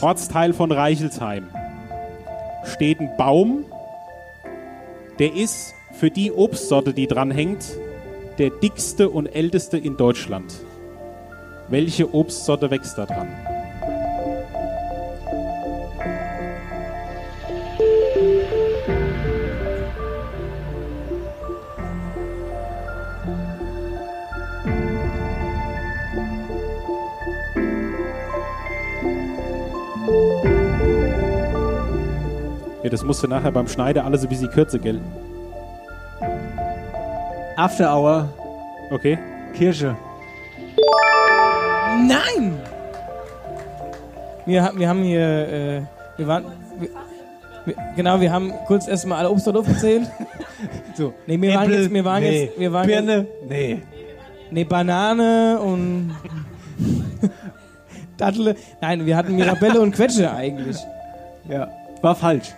Ortsteil 0.00 0.52
von 0.52 0.70
Reichelsheim, 0.70 1.48
steht 2.64 3.00
ein 3.00 3.10
Baum, 3.16 3.64
der 5.22 5.36
ist 5.36 5.76
für 5.92 6.10
die 6.10 6.32
Obstsorte, 6.32 6.92
die 6.92 7.06
dran 7.06 7.30
hängt, 7.30 7.64
der 8.38 8.50
dickste 8.50 9.08
und 9.08 9.26
älteste 9.26 9.78
in 9.78 9.96
Deutschland. 9.96 10.52
Welche 11.68 12.12
Obstsorte 12.12 12.72
wächst 12.72 12.98
da 12.98 13.06
dran? 13.06 13.28
Das 32.92 33.02
musste 33.02 33.26
nachher 33.26 33.50
beim 33.50 33.68
Schneider 33.68 34.04
alles 34.04 34.22
ein 34.22 34.28
bisschen 34.28 34.50
kürzer 34.50 34.78
gelten. 34.78 35.04
After 37.56 37.94
Hour, 37.94 38.28
Okay? 38.92 39.18
Kirsche. 39.54 39.96
Nein! 42.06 42.58
Wir, 44.44 44.70
wir 44.76 44.88
haben 44.88 45.02
hier, 45.02 45.20
äh, 45.20 45.82
wir 46.18 46.26
waren, 46.26 46.44
wir, 46.78 46.88
wir, 47.64 47.74
genau, 47.96 48.20
wir 48.20 48.30
haben 48.30 48.52
kurz 48.66 48.86
erstmal 48.86 49.18
alle 49.20 49.30
Obstsorten 49.30 49.60
aufgezählt. 49.60 50.10
So. 50.94 51.14
Nee, 51.26 51.40
wir 51.40 51.54
waren 51.54 51.72
jetzt, 51.72 51.90
wir 51.90 52.04
waren 52.04 52.22
nee. 52.22 52.44
jetzt, 52.44 52.60
wir 52.60 52.72
waren 52.72 52.86
Birne, 52.86 53.16
jetzt, 53.16 53.48
nee. 53.48 53.82
nee, 54.50 54.64
Banane 54.64 55.58
und 55.58 56.14
Dattel. 58.18 58.54
Nein, 58.82 59.06
wir 59.06 59.16
hatten 59.16 59.34
Mirabelle 59.34 59.80
und 59.80 59.92
Quetsche 59.94 60.30
eigentlich. 60.30 60.76
Ja, 61.48 61.68
war 62.02 62.14
falsch. 62.14 62.52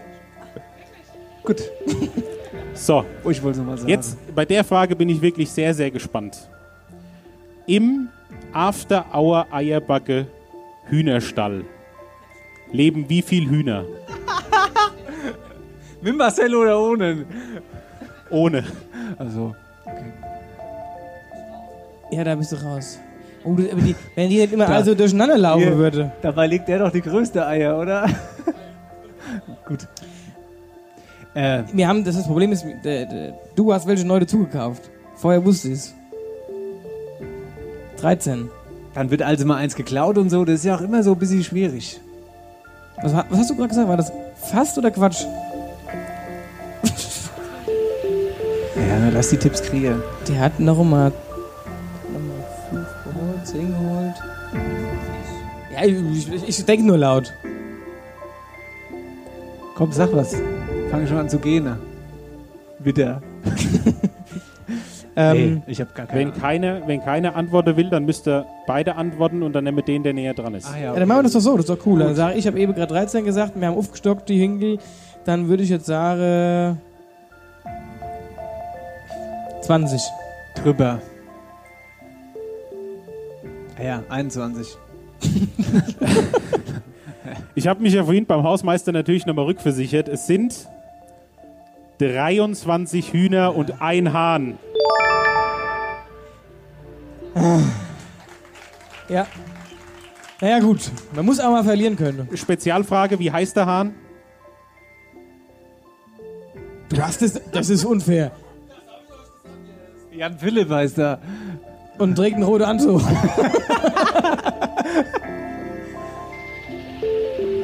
Gut. 1.45 1.62
So, 2.74 3.05
Oh, 3.22 3.30
ich 3.30 3.42
wollte 3.42 3.53
es 3.53 3.59
nochmal 3.59 3.78
sagen. 3.78 3.88
Jetzt, 3.90 4.16
bei 4.34 4.45
der 4.45 4.64
Frage 4.64 4.97
bin 4.97 5.09
ich 5.09 5.20
wirklich 5.22 5.51
sehr, 5.51 5.72
sehr 5.74 5.90
gespannt. 5.90 6.49
Im 7.66 8.09
After 8.53 9.05
Hour 9.14 9.47
Eierbacke 9.51 10.26
Hühnerstall 10.86 11.64
leben 12.72 13.09
wie 13.09 13.22
viel 13.22 13.49
Hühner? 13.49 13.84
Mit 16.03 16.16
Marcel 16.16 16.55
oder 16.55 16.78
ohne? 16.80 17.24
Ohne. 18.30 18.64
Also, 19.18 19.55
Ja, 22.11 22.24
da 22.24 22.34
bist 22.34 22.53
du 22.53 22.57
raus. 22.57 22.99
Oh, 23.45 23.55
das, 23.55 23.70
aber 23.70 23.80
die, 23.82 23.95
wenn 24.14 24.28
die 24.30 24.38
nicht 24.40 24.53
immer 24.53 24.66
Da. 24.66 24.74
also 24.74 24.95
durcheinander 24.95 25.38
laufen 25.38 25.62
Hier. 25.62 25.76
würde. 25.76 26.12
dabei 26.22 26.47
legt 26.47 26.68
er 26.68 26.78
doch 26.80 26.90
die 26.90 27.03
größte 27.03 27.47
Eier, 27.47 27.78
oder? 27.78 28.09
Gut. 29.66 29.86
Äh, 31.35 31.64
Wir 31.72 31.89
haben, 31.89 32.05
das, 32.05 32.16
das 32.16 32.26
Problem 32.26 32.53
ist, 32.53 32.64
der, 32.85 33.35
du 33.55 33.72
hast 33.72 33.87
welche 33.87 34.07
neu 34.07 34.20
dazugekauft. 34.20 34.91
Vorher 35.16 35.45
wusste 35.45 35.68
ich 35.68 35.74
es. 35.74 35.95
13. 37.99 38.51
dann 38.95 39.11
wird 39.11 39.22
also 39.22 39.47
mal 39.47 39.57
eins 39.57 39.74
geklaut 39.74 40.18
und 40.18 40.30
so. 40.30 40.45
Das 40.45 40.57
ist 40.57 40.64
ja 40.64 40.76
auch 40.76 40.80
immer 40.80 41.03
so 41.03 41.12
ein 41.12 41.18
bisschen 41.18 41.43
schwierig. 41.43 42.01
Was, 43.03 43.12
was 43.14 43.39
hast 43.39 43.51
du 43.51 43.57
gerade 43.57 43.68
gesagt? 43.68 43.89
War 43.89 43.97
das 43.97 44.12
fast 44.37 44.76
oder 44.78 44.91
Quatsch? 44.91 45.24
Ja, 48.76 49.09
lass 49.12 49.30
die 49.30 49.37
Tipps 49.37 49.62
kriegen. 49.62 50.03
Der 50.28 50.39
hat 50.41 50.61
noch 50.61 50.82
mal, 50.85 51.12
noch 52.12 52.20
mal 52.20 52.87
5 53.03 53.05
geholt, 53.05 53.47
10 53.47 53.68
geholt. 53.68 54.14
Ja, 55.72 55.85
ich, 55.85 56.32
ich, 56.32 56.49
ich 56.49 56.64
denke 56.64 56.87
nur 56.87 56.99
laut. 56.99 57.32
Komm, 59.76 59.91
sag 59.93 60.12
was. 60.12 60.37
Fange 60.95 61.09
schon 61.09 61.18
an 61.18 61.28
zu 61.28 61.40
gehen. 61.40 61.68
Bitte. 62.78 63.20
Ähm, 65.16 65.62
nee, 65.64 65.70
ich 65.70 65.80
habe 65.80 65.92
gar 65.95 66.07
keine 66.07 66.18
Wenn 66.18 66.32
keiner, 66.32 66.88
wenn 66.88 67.01
keiner 67.01 67.36
antworten 67.36 67.76
will, 67.76 67.88
dann 67.88 68.05
müsst 68.05 68.26
ihr 68.26 68.47
beide 68.66 68.97
antworten 68.97 69.45
und 69.45 69.53
dann 69.53 69.62
nehmen 69.62 69.76
wir 69.76 69.84
den, 69.84 70.03
der 70.03 70.12
näher 70.12 70.34
dran 70.34 70.57
ist. 70.57 70.66
Ah, 70.66 70.76
ja, 70.76 70.82
Ja, 70.86 70.95
dann 70.99 71.07
machen 71.07 71.18
wir 71.18 71.22
das 71.22 71.34
doch 71.34 71.40
so, 71.40 71.53
das 71.57 71.66
ist 71.66 71.70
doch 71.70 71.86
cool. 71.86 72.01
Dann 72.01 72.16
sage 72.16 72.32
ich, 72.32 72.40
ich 72.40 72.47
habe 72.49 72.59
eben 72.59 72.74
gerade 72.74 72.92
13 72.92 73.24
gesagt, 73.24 73.53
wir 73.55 73.68
haben 73.68 73.76
aufgestockt, 73.76 74.28
die 74.28 74.40
Hinkel. 74.40 74.78
Dann 75.24 75.47
würde 75.47 75.62
ich 75.62 75.68
jetzt 75.68 75.86
sagen 75.86 76.80
20. 79.62 80.03
Drüber. 80.57 81.01
Ah 83.78 83.82
Ja, 83.84 84.03
21. 84.09 84.76
Ich 87.55 87.68
habe 87.68 87.82
mich 87.82 87.95
ja 87.95 88.03
vorhin 88.03 88.26
beim 88.26 88.42
Hausmeister 88.42 88.90
natürlich 88.90 89.26
nochmal 89.26 89.45
rückversichert. 89.45 90.09
Es 90.09 90.26
sind 90.26 90.66
23 91.99 93.12
Hühner 93.12 93.55
und 93.55 93.80
ein 93.80 94.12
Hahn. 94.12 94.59
Ja. 99.09 99.26
Naja, 100.40 100.59
gut. 100.61 100.90
Man 101.14 101.24
muss 101.24 101.40
auch 101.40 101.51
mal 101.51 101.64
verlieren 101.64 101.97
können. 101.97 102.28
Spezialfrage, 102.34 103.18
wie 103.18 103.30
heißt 103.30 103.57
der 103.57 103.66
Hahn? 103.66 103.95
Du 106.88 107.03
hast 107.03 107.22
es. 107.22 107.40
Das 107.53 107.70
ist 107.70 107.84
unfair. 107.84 108.32
Jan 110.12 110.38
Philipp 110.38 110.70
heißt 110.70 110.99
er. 110.99 111.20
Und 111.99 112.16
trägt 112.16 112.36
einen 112.36 112.45
roten 112.45 112.64
Anzug. 112.64 113.03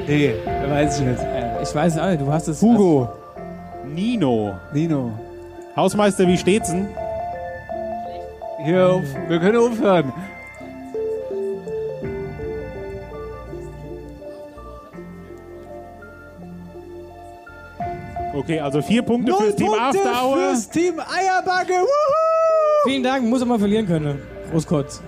Nee, 0.07 0.35
weiß 0.69 0.99
ich 0.99 1.07
nicht. 1.07 1.21
Ich 1.63 1.75
weiß 1.75 1.99
auch 1.99 2.09
nicht, 2.09 2.21
du 2.21 2.33
hast 2.33 2.49
es. 2.49 2.61
Hugo. 2.61 3.09
Nino. 3.95 4.59
Nino. 4.73 5.13
Hausmeister, 5.77 6.27
wie 6.27 6.37
steht's 6.37 6.71
denn? 6.71 6.89
Hier, 8.65 8.89
auf, 8.89 9.05
wir 9.29 9.39
können 9.39 9.57
aufhören. 9.57 10.13
Okay, 18.35 18.61
also 18.61 18.81
vier 18.81 19.03
Punkte 19.03 19.35
fürs 19.35 19.57
Team 19.57 19.73
After 19.73 20.25
Hour. 20.25 20.37
fürs 20.37 20.69
Team 20.71 20.95
Eierbacke. 21.01 21.73
Wuhu! 21.73 22.89
Vielen 22.89 23.03
Dank, 23.03 23.29
muss 23.29 23.43
auch 23.43 23.47
mal 23.47 23.59
verlieren 23.59 23.87
können. 23.87 24.19
Großkotz. 24.51 25.03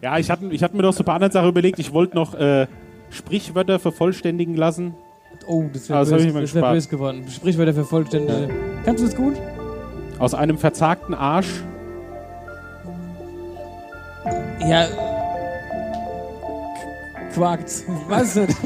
Ja, 0.00 0.18
ich 0.18 0.30
hatte, 0.30 0.46
ich 0.46 0.62
hatte 0.62 0.76
mir 0.76 0.82
doch 0.82 0.92
so 0.92 1.02
ein 1.02 1.06
paar 1.06 1.16
andere 1.16 1.32
Sachen 1.32 1.48
überlegt. 1.48 1.78
Ich 1.78 1.92
wollte 1.92 2.14
noch 2.14 2.34
äh, 2.34 2.66
Sprichwörter 3.10 3.78
vervollständigen 3.80 4.54
lassen. 4.54 4.94
Oh, 5.46 5.64
das 5.72 5.88
wäre 5.88 6.00
das 6.00 6.12
hab 6.12 6.18
böse, 6.18 6.40
das 6.40 6.54
wär 6.54 6.72
böse 6.72 6.88
geworden. 6.88 7.24
Sprichwörter 7.28 7.74
für 7.74 7.84
Vollständige. 7.84 8.48
Kannst 8.84 9.02
du 9.02 9.06
das 9.06 9.16
gut? 9.16 9.34
Aus 10.18 10.34
einem 10.34 10.58
verzagten 10.58 11.14
Arsch 11.14 11.62
Ja. 14.60 14.86
Quakt. 17.34 17.70
Was 18.08 18.36
ist 18.36 18.48
das? 18.48 18.56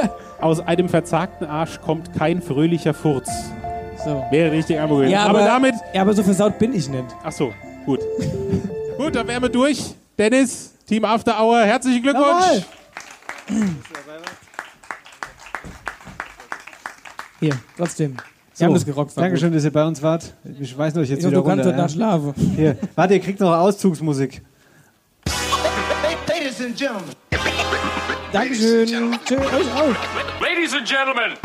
Aus 0.40 0.60
einem 0.60 0.88
verzagten 0.88 1.46
Arsch 1.46 1.80
kommt 1.80 2.14
kein 2.14 2.40
fröhlicher 2.40 2.94
Furz. 2.94 3.28
So. 4.02 4.24
Wäre 4.30 4.52
richtig 4.52 4.78
gewesen. 4.78 5.10
Ja, 5.10 5.26
aber, 5.26 5.40
aber, 5.40 5.46
damit. 5.46 5.74
ja, 5.92 6.00
aber 6.00 6.14
so 6.14 6.22
versaut 6.22 6.58
bin 6.58 6.72
ich 6.74 6.88
nicht. 6.88 7.04
Ach 7.22 7.30
so, 7.30 7.52
gut. 7.84 8.00
gut, 8.96 9.14
dann 9.14 9.28
wären 9.28 9.42
wir 9.42 9.50
durch. 9.50 9.94
Dennis, 10.18 10.74
Team 10.86 11.04
After 11.04 11.38
Hour, 11.38 11.60
herzlichen 11.60 12.02
Glückwunsch. 12.02 12.64
Hier, 17.40 17.58
trotzdem. 17.76 18.16
So, 18.52 18.66
haben 18.66 18.74
das 18.74 18.84
gerockt. 18.84 19.16
Dankeschön, 19.16 19.52
dass 19.52 19.64
ihr 19.64 19.72
bei 19.72 19.84
uns 19.84 20.02
wart. 20.02 20.34
Ich 20.60 20.76
weiß 20.76 20.94
noch, 20.94 21.02
ich 21.02 21.08
jetzt 21.08 21.20
Ich 21.20 21.24
hoffe, 21.24 21.32
wieder 21.36 21.42
du 21.42 21.48
kannst 21.48 21.66
runter. 21.66 21.78
Nacht 21.78 21.92
schlafen. 21.92 22.34
Hier, 22.56 22.76
warte, 22.94 23.14
ihr 23.14 23.20
kriegt 23.20 23.40
noch 23.40 23.52
Auszugsmusik. 23.56 24.42
Ladies 26.28 26.60
and 26.60 26.76
gentlemen. 26.76 27.14
Dankeschön. 28.32 28.86
Tschö, 29.24 29.38
euch 29.38 29.72
auch. 29.72 29.94
Ladies 30.42 30.74
and 30.74 30.86
gentlemen. 30.86 31.36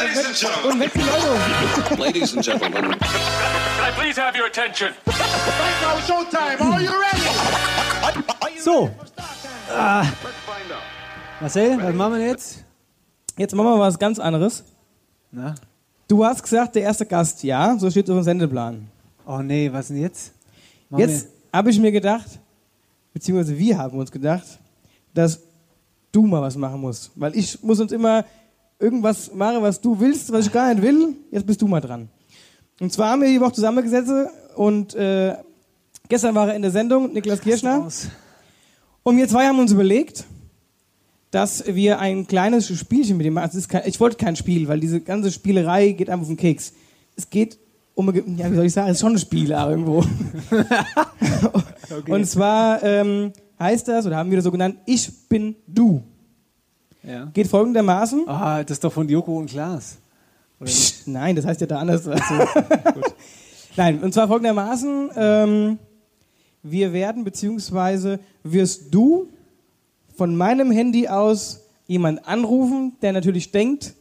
Ladies 0.00 0.26
and 0.26 0.36
gentlemen. 0.36 0.72
Und 0.72 0.80
weg 0.80 0.92
die 0.94 1.00
Leute. 1.00 2.02
Ladies 2.02 2.36
and 2.36 2.44
gentlemen. 2.44 2.82
Can 2.82 3.00
I 3.00 3.90
please 3.98 4.20
have 4.20 4.36
your 4.38 4.46
attention? 4.46 4.90
Right 5.06 5.16
now, 5.82 5.98
showtime. 6.06 6.60
Are 6.60 6.80
you 6.80 6.92
ready? 6.92 8.60
So. 8.60 8.90
Ah. 9.70 10.06
Marcel, 11.38 11.76
was 11.82 11.94
machen 11.94 12.14
wir 12.14 12.26
jetzt? 12.26 12.64
Jetzt 13.36 13.54
machen 13.54 13.66
wir 13.66 13.78
was 13.78 13.98
ganz 13.98 14.18
anderes. 14.18 14.64
Na? 15.30 15.54
Du 16.08 16.24
hast 16.24 16.42
gesagt, 16.42 16.74
der 16.74 16.82
erste 16.82 17.04
Gast, 17.04 17.42
ja, 17.42 17.76
so 17.78 17.90
steht 17.90 18.04
es 18.04 18.10
auf 18.10 18.16
dem 18.16 18.22
Sendeplan. 18.22 18.86
Oh 19.26 19.42
nee, 19.42 19.70
was 19.70 19.88
denn 19.88 19.98
jetzt? 19.98 20.32
Machen 20.88 21.00
Jetzt 21.02 21.28
habe 21.52 21.68
ich 21.68 21.78
mir 21.78 21.92
gedacht, 21.92 22.40
beziehungsweise 23.12 23.58
wir 23.58 23.76
haben 23.76 23.98
uns 23.98 24.10
gedacht, 24.10 24.46
dass 25.12 25.40
du 26.10 26.22
mal 26.22 26.40
was 26.40 26.56
machen 26.56 26.80
musst. 26.80 27.10
Weil 27.16 27.36
ich 27.36 27.62
muss 27.62 27.80
uns 27.80 27.92
immer 27.92 28.24
irgendwas 28.78 29.30
machen, 29.34 29.60
was 29.60 29.78
du 29.78 30.00
willst, 30.00 30.32
was 30.32 30.46
ich 30.46 30.52
gar 30.52 30.72
nicht 30.72 30.82
will. 30.82 31.16
Jetzt 31.30 31.46
bist 31.46 31.60
du 31.60 31.66
mal 31.66 31.82
dran. 31.82 32.08
Und 32.80 32.94
zwar 32.94 33.10
haben 33.10 33.20
wir 33.20 33.28
die 33.28 33.40
Woche 33.40 33.52
zusammengesetzt 33.52 34.10
und 34.54 34.94
äh, 34.94 35.34
gestern 36.08 36.34
war 36.34 36.48
er 36.48 36.54
in 36.54 36.62
der 36.62 36.70
Sendung, 36.70 37.12
Niklas 37.12 37.40
Kirschner. 37.42 37.86
Und 39.02 39.16
wir 39.18 39.28
zwei 39.28 39.46
haben 39.46 39.58
uns 39.58 39.72
überlegt, 39.72 40.24
dass 41.30 41.64
wir 41.66 41.98
ein 41.98 42.26
kleines 42.26 42.68
Spielchen 42.78 43.16
mit 43.16 43.26
ihm 43.26 43.34
machen. 43.34 43.56
Ist 43.56 43.68
kein, 43.68 43.82
ich 43.86 44.00
wollte 44.00 44.16
kein 44.16 44.36
Spiel, 44.36 44.68
weil 44.68 44.80
diese 44.80 45.00
ganze 45.00 45.32
Spielerei 45.32 45.92
geht 45.92 46.08
einfach 46.08 46.22
auf 46.22 46.28
den 46.28 46.36
Keks. 46.36 46.72
Es 47.16 47.28
geht 47.28 47.58
um, 47.94 48.14
ja, 48.36 48.50
wie 48.50 48.54
soll 48.54 48.66
ich 48.66 48.72
sagen, 48.72 48.88
es 48.88 48.98
ist 48.98 49.00
schon 49.00 49.12
ein 49.12 49.18
Spiel 49.18 49.50
irgendwo. 49.50 50.04
Und 52.12 52.26
zwar 52.26 52.82
ähm, 52.82 53.32
heißt 53.58 53.88
das, 53.88 54.06
oder 54.06 54.16
haben 54.16 54.30
wir 54.30 54.36
das 54.36 54.44
so 54.44 54.50
genannt, 54.50 54.76
ich 54.84 55.28
bin 55.28 55.56
du. 55.66 56.02
Ja. 57.02 57.24
Geht 57.32 57.46
folgendermaßen. 57.46 58.28
Ah, 58.28 58.62
das 58.62 58.76
ist 58.76 58.84
doch 58.84 58.92
von 58.92 59.08
Joko 59.08 59.38
und 59.38 59.48
Klaas. 59.48 59.96
Psst, 60.62 61.06
nein, 61.08 61.36
das 61.36 61.46
heißt 61.46 61.60
ja 61.60 61.66
da 61.66 61.78
anders. 61.78 62.06
Also, 62.06 62.34
nein, 63.76 64.02
und 64.02 64.12
zwar 64.12 64.28
folgendermaßen, 64.28 65.10
ähm, 65.16 65.78
wir 66.62 66.92
werden, 66.92 67.24
beziehungsweise 67.24 68.18
wirst 68.42 68.92
du 68.92 69.28
von 70.16 70.36
meinem 70.36 70.70
Handy 70.70 71.08
aus 71.08 71.60
jemand 71.86 72.26
anrufen, 72.26 72.92
der 73.02 73.12
natürlich 73.12 73.52
denkt, 73.52 73.94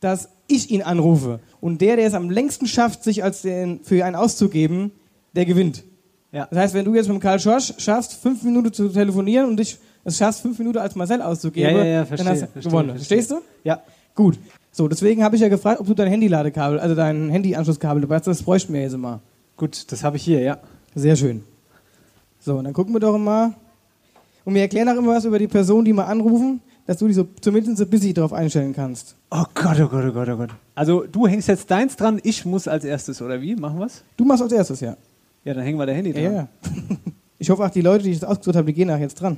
dass 0.00 0.28
ich 0.46 0.70
ihn 0.70 0.82
anrufe. 0.82 1.40
Und 1.60 1.80
der, 1.80 1.96
der 1.96 2.06
es 2.06 2.14
am 2.14 2.30
längsten 2.30 2.66
schafft, 2.66 3.02
sich 3.04 3.22
als 3.22 3.42
den, 3.42 3.80
für 3.82 4.04
einen 4.04 4.16
auszugeben, 4.16 4.92
der 5.34 5.44
gewinnt. 5.44 5.84
Ja. 6.32 6.46
Das 6.50 6.58
heißt, 6.58 6.74
wenn 6.74 6.84
du 6.84 6.94
jetzt 6.94 7.08
mit 7.08 7.20
Karl 7.20 7.40
Schorsch 7.40 7.74
schaffst, 7.78 8.14
fünf 8.14 8.42
Minuten 8.42 8.72
zu 8.72 8.88
telefonieren 8.88 9.48
und 9.48 9.56
dich 9.58 9.78
es 10.04 10.16
schaffst, 10.16 10.40
fünf 10.40 10.58
Minuten 10.58 10.78
als 10.78 10.94
Marcel 10.94 11.20
auszugeben, 11.20 11.70
Ja, 11.76 11.78
ja, 11.78 11.84
ja, 11.84 11.98
dann 11.98 12.06
verstehe, 12.06 12.30
hast 12.30 12.40
du 12.42 12.46
verstehe, 12.46 12.70
gewonnen. 12.70 12.90
verstehe. 12.90 13.18
Verstehst 13.18 13.30
du? 13.30 13.42
Ja. 13.64 13.82
Gut. 14.14 14.38
So, 14.72 14.88
deswegen 14.88 15.22
habe 15.24 15.36
ich 15.36 15.42
ja 15.42 15.48
gefragt, 15.48 15.80
ob 15.80 15.86
du 15.86 15.94
dein 15.94 16.08
Handy-Ladekabel, 16.08 16.78
also 16.78 16.94
dein 16.94 17.28
Handy-Anschlusskabel 17.30 18.00
dabei 18.02 18.16
hast. 18.16 18.26
Das 18.26 18.42
bräuchten 18.42 18.72
wir 18.72 18.80
jetzt 18.82 18.96
mal. 18.96 19.20
Gut, 19.56 19.90
das 19.90 20.04
habe 20.04 20.16
ich 20.16 20.22
hier, 20.22 20.40
ja. 20.40 20.58
Sehr 20.94 21.16
schön. 21.16 21.42
So, 22.40 22.56
und 22.56 22.64
dann 22.64 22.72
gucken 22.72 22.94
wir 22.94 23.00
doch 23.00 23.18
mal. 23.18 23.54
Und 24.48 24.54
wir 24.54 24.62
erklären 24.62 24.88
auch 24.88 24.96
immer 24.96 25.08
was 25.08 25.26
über 25.26 25.38
die 25.38 25.46
Person, 25.46 25.84
die 25.84 25.92
mal 25.92 26.06
anrufen, 26.06 26.62
dass 26.86 26.96
du 26.96 27.06
dich 27.06 27.16
so 27.16 27.28
zumindest 27.38 27.82
ein 27.82 27.90
bisschen 27.90 28.14
darauf 28.14 28.32
einstellen 28.32 28.72
kannst. 28.74 29.14
Oh 29.30 29.44
Gott, 29.52 29.78
oh 29.78 29.88
Gott, 29.88 30.06
oh 30.08 30.12
Gott, 30.12 30.28
oh 30.30 30.36
Gott. 30.38 30.50
Also 30.74 31.04
du 31.04 31.26
hängst 31.26 31.48
jetzt 31.48 31.70
deins 31.70 31.96
dran, 31.96 32.18
ich 32.22 32.46
muss 32.46 32.66
als 32.66 32.82
erstes, 32.84 33.20
oder 33.20 33.42
wie? 33.42 33.56
Machen 33.56 33.78
wir's? 33.78 34.02
Du 34.16 34.24
machst 34.24 34.42
als 34.42 34.52
erstes, 34.52 34.80
ja. 34.80 34.96
Ja, 35.44 35.52
dann 35.52 35.64
hängen 35.64 35.78
wir 35.78 35.84
der 35.84 35.96
Handy 35.96 36.14
dran. 36.14 36.22
Ja, 36.22 36.32
ja. 36.32 36.48
Ich 37.38 37.50
hoffe 37.50 37.62
auch, 37.62 37.68
die 37.68 37.82
Leute, 37.82 38.04
die 38.04 38.12
ich 38.12 38.20
das 38.20 38.26
ausgesucht 38.30 38.56
habe, 38.56 38.68
die 38.68 38.72
gehen 38.72 38.88
nach 38.88 38.98
jetzt 38.98 39.20
dran. 39.20 39.36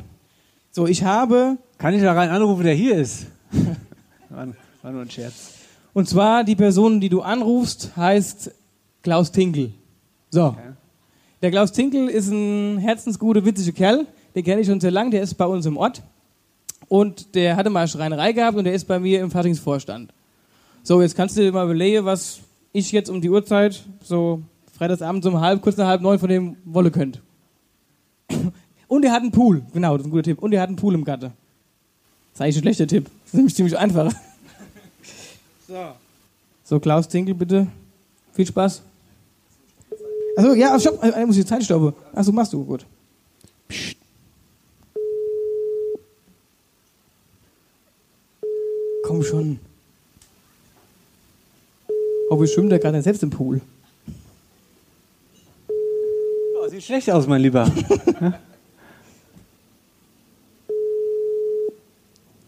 So, 0.71 0.87
ich 0.87 1.03
habe, 1.03 1.57
Kann 1.77 1.93
ich 1.93 2.03
da 2.03 2.13
rein 2.13 2.31
anrufen, 2.31 2.63
der 2.63 2.75
hier 2.75 2.97
ist? 2.97 3.27
war, 4.29 4.47
war 4.81 4.93
nur 4.93 5.03
ein 5.03 5.11
Scherz. 5.11 5.55
und 5.93 6.09
zwar 6.09 6.45
die 6.45 6.55
Person, 6.55 7.01
die 7.01 7.09
du 7.09 7.21
anrufst, 7.21 7.97
heißt 7.97 8.53
Klaus 9.03 9.33
Tinkel. 9.33 9.73
So. 10.31 10.55
Der 11.43 11.51
Klaus 11.51 11.73
Tinkel 11.73 12.09
ist 12.09 12.31
ein 12.31 12.79
herzensguter, 12.79 13.45
witziger 13.45 13.73
Kerl. 13.73 14.07
Den 14.35 14.45
kenne 14.45 14.61
ich 14.61 14.67
schon 14.67 14.81
sehr 14.81 14.91
lange. 14.91 15.11
Der 15.11 15.23
ist 15.23 15.35
bei 15.35 15.47
uns 15.47 15.67
im 15.67 15.77
Ort. 15.77 16.03
Und 16.89 17.35
der 17.35 17.57
hatte 17.57 17.71
mal 17.71 17.81
eine 17.81 17.89
Schreinerei 17.89 18.33
gehabt 18.33 18.57
und 18.57 18.65
der 18.65 18.75
ist 18.75 18.87
bei 18.87 18.99
mir 18.99 19.21
im 19.21 19.31
Faschingsvorstand. 19.31 20.13
So, 20.83 21.01
jetzt 21.03 21.15
kannst 21.15 21.37
du 21.37 21.43
dir 21.43 21.53
mal 21.53 21.65
überlegen, 21.65 22.05
was 22.05 22.41
ich 22.73 22.91
jetzt 22.91 23.11
um 23.11 23.21
die 23.21 23.31
Uhrzeit, 23.31 23.83
so 24.03 24.43
freitagsabends 24.77 25.27
um 25.27 25.41
halb, 25.41 25.63
kurz 25.63 25.77
nach 25.77 25.87
halb 25.87 26.01
neun 26.01 26.19
von 26.19 26.29
dem 26.29 26.57
wolle 26.65 26.91
könnt. 26.91 27.21
Und 28.89 29.05
er 29.05 29.13
hat 29.13 29.23
einen 29.23 29.31
Pool. 29.31 29.63
Genau, 29.73 29.97
das 29.97 30.03
ist 30.03 30.09
ein 30.09 30.11
guter 30.11 30.25
Tipp. 30.25 30.43
Und 30.43 30.53
er 30.53 30.63
hat 30.63 30.69
einen 30.69 30.77
Pool 30.77 30.95
im 30.95 31.05
Gatte. 31.05 31.27
Das 31.27 32.35
ist 32.35 32.41
eigentlich 32.41 32.57
ein 32.57 32.63
schlechter 32.63 32.87
Tipp. 32.87 33.05
Das 33.05 33.27
ist 33.27 33.35
nämlich 33.35 33.55
ziemlich 33.55 33.79
einfach. 33.79 34.13
So. 35.69 35.77
So, 36.65 36.81
Klaus 36.81 37.07
Tinkel, 37.07 37.33
bitte. 37.35 37.69
Viel 38.33 38.45
Spaß. 38.45 38.83
Achso, 40.37 40.55
ja, 40.55 40.77
stopp. 40.81 41.01
Äh, 41.05 41.25
muss 41.25 41.37
ich 41.37 41.45
die 41.45 41.49
Zeit 41.49 41.63
stoppen. 41.63 41.93
Achso, 42.13 42.33
machst 42.33 42.53
du. 42.53 42.65
Gut. 42.65 42.85
Komm 49.21 49.27
schon. 49.29 49.61
Oh, 52.31 52.41
wie 52.41 52.47
schwimmt 52.47 52.73
der 52.73 52.79
gerade 52.79 52.95
denn 52.95 53.03
selbst 53.03 53.23
im 53.23 53.29
Pool? 53.29 53.61
Oh, 55.69 56.69
sieht 56.69 56.83
schlecht 56.83 57.11
aus, 57.11 57.27
mein 57.27 57.43
Lieber. 57.43 57.71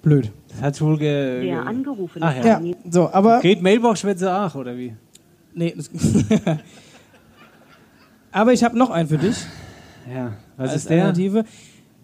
Blöd. 0.02 0.32
Das 0.48 0.62
hat 0.62 0.80
wohl 0.80 0.96
ge... 0.96 1.42
Der 1.42 1.42
ge- 1.42 1.52
angerufene 1.52 2.24
Ach 2.24 2.34
ja. 2.36 2.58
Ja, 2.60 2.74
so, 2.90 3.10
aber. 3.10 3.40
Geht 3.40 3.60
Mailbox 3.60 4.00
Schwätze 4.00 4.32
Ach, 4.32 4.54
oder 4.54 4.74
wie? 4.74 4.96
Nee, 5.54 5.74
das 5.76 5.90
aber 8.32 8.54
ich 8.54 8.64
habe 8.64 8.78
noch 8.78 8.88
einen 8.88 9.10
für 9.10 9.18
dich. 9.18 9.36
Ja, 10.10 10.38
was 10.56 10.70
als 10.70 10.76
ist 10.82 10.88
der? 10.88 11.04
Alternative. 11.04 11.44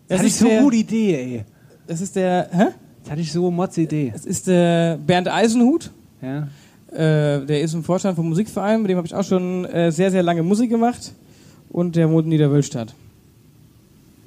Das 0.08 0.18
hatte 0.18 0.28
ich 0.28 0.36
so 0.36 0.46
der, 0.46 0.60
gute 0.60 0.76
Idee, 0.76 1.14
ey. 1.14 1.44
Das 1.86 2.02
ist 2.02 2.14
der. 2.16 2.50
Hä? 2.52 2.66
Das 3.08 3.12
hatte 3.12 3.22
ich 3.22 3.32
so 3.32 3.50
Mods 3.50 3.78
Idee. 3.78 4.10
Das 4.12 4.26
ist 4.26 4.48
der 4.48 4.98
Bernd 4.98 5.28
Eisenhut. 5.28 5.90
Ja. 6.20 6.46
Äh, 6.92 7.46
der 7.46 7.62
ist 7.62 7.72
im 7.72 7.82
Vorstand 7.82 8.16
vom 8.16 8.28
Musikverein, 8.28 8.82
mit 8.82 8.90
dem 8.90 8.98
habe 8.98 9.06
ich 9.06 9.14
auch 9.14 9.24
schon 9.24 9.64
äh, 9.64 9.90
sehr, 9.90 10.10
sehr 10.10 10.22
lange 10.22 10.42
Musik 10.42 10.68
gemacht. 10.68 11.14
Und 11.70 11.96
der 11.96 12.10
wohnt 12.10 12.24
in 12.24 12.28
Niederwölstadt. 12.28 12.94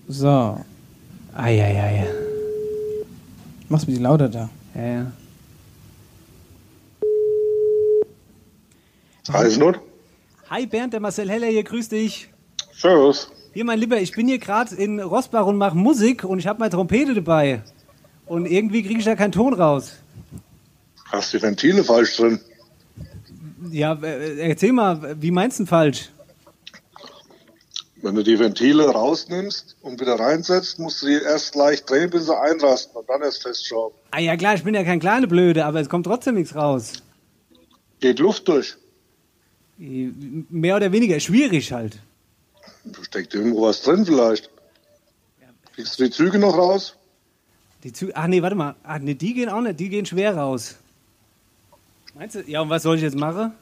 So. 0.08 0.60
Eieiei. 1.36 2.08
Mach's 3.70 3.84
ein 3.84 3.86
bisschen 3.86 4.02
lauter 4.02 4.30
da. 4.30 4.50
Ja, 4.74 4.84
ja. 4.84 5.12
Eisenhut? 9.32 9.80
Hi 10.50 10.66
Bernd, 10.66 10.94
der 10.94 11.02
Marcel 11.02 11.30
Heller 11.30 11.46
hier, 11.46 11.64
grüß 11.64 11.90
dich. 11.90 12.30
Servus. 12.74 13.32
Hier, 13.54 13.64
mein 13.64 13.78
Lieber, 13.78 14.02
ich 14.02 14.14
bin 14.14 14.28
hier 14.28 14.40
gerade 14.40 14.74
in 14.74 15.00
Rossbach 15.00 15.46
und 15.46 15.58
mache 15.58 15.78
Musik 15.78 16.24
und 16.24 16.40
ich 16.40 16.48
habe 16.48 16.60
meine 16.60 16.72
Trompete 16.72 17.14
dabei. 17.14 17.62
Und 18.26 18.46
irgendwie 18.46 18.84
kriege 18.84 19.00
ich 19.00 19.06
da 19.06 19.16
keinen 19.16 19.32
Ton 19.32 19.54
raus. 19.54 19.94
Hast 21.12 21.34
die 21.34 21.42
Ventile 21.42 21.84
falsch 21.84 22.16
drin? 22.18 22.40
Ja, 23.70 23.94
äh, 24.02 24.50
erzähl 24.50 24.72
mal, 24.72 25.22
wie 25.22 25.32
meinst 25.32 25.60
du 25.60 25.64
denn 25.64 25.68
falsch? 25.68 26.10
Wenn 28.02 28.16
du 28.16 28.24
die 28.24 28.40
Ventile 28.40 28.90
rausnimmst 28.90 29.76
und 29.82 30.02
wieder 30.02 30.16
reinsetzt, 30.16 30.80
musst 30.80 31.04
du 31.04 31.08
die 31.08 31.22
erst 31.24 31.54
leicht 31.56 31.88
drehen, 31.90 32.10
bis 32.10 32.26
sie 32.26 32.36
einrasten 32.36 32.96
und 32.96 33.08
dann 33.08 33.22
erst 33.22 33.44
festschrauben. 33.44 33.96
Ah 34.10 34.20
ja 34.20 34.36
klar, 34.38 34.56
ich 34.56 34.64
bin 34.64 34.74
ja 34.74 34.84
kein 34.84 35.00
kleine 35.00 35.28
Blöde, 35.28 35.66
aber 35.66 35.82
es 35.82 35.90
kommt 35.90 36.08
trotzdem 36.08 36.36
nichts 36.36 36.56
raus. 36.56 36.94
Geht 38.00 38.18
Luft 38.18 38.48
durch. 38.48 38.76
Mehr 39.78 40.76
oder 40.76 40.92
weniger 40.92 41.20
schwierig 41.20 41.72
halt. 41.72 42.00
Steckt 43.04 43.36
irgendwo 43.36 43.64
was 43.64 43.82
drin 43.84 44.06
vielleicht. 44.06 44.50
Kriegst 45.76 46.00
du 46.00 46.06
die 46.06 46.12
Züge 46.12 46.40
noch 46.40 46.58
raus? 46.58 46.96
Die 47.84 47.94
Züge, 47.94 48.16
ach 48.16 48.28
nee, 48.28 48.42
warte 48.42 48.56
mal. 48.56 48.76
Ach 48.84 49.00
nee, 49.00 49.16
die 49.16 49.34
gehen 49.34 49.50
auch 49.50 49.62
nicht, 49.62 49.80
die 49.80 49.90
gehen 49.90 50.06
schwer 50.06 50.36
raus. 50.36 50.76
Meinst 52.16 52.36
du? 52.36 52.42
Ja, 52.42 52.62
und 52.62 52.70
was 52.70 52.84
soll 52.84 52.98
ich 52.98 53.02
jetzt 53.02 53.18
machen? 53.18 53.54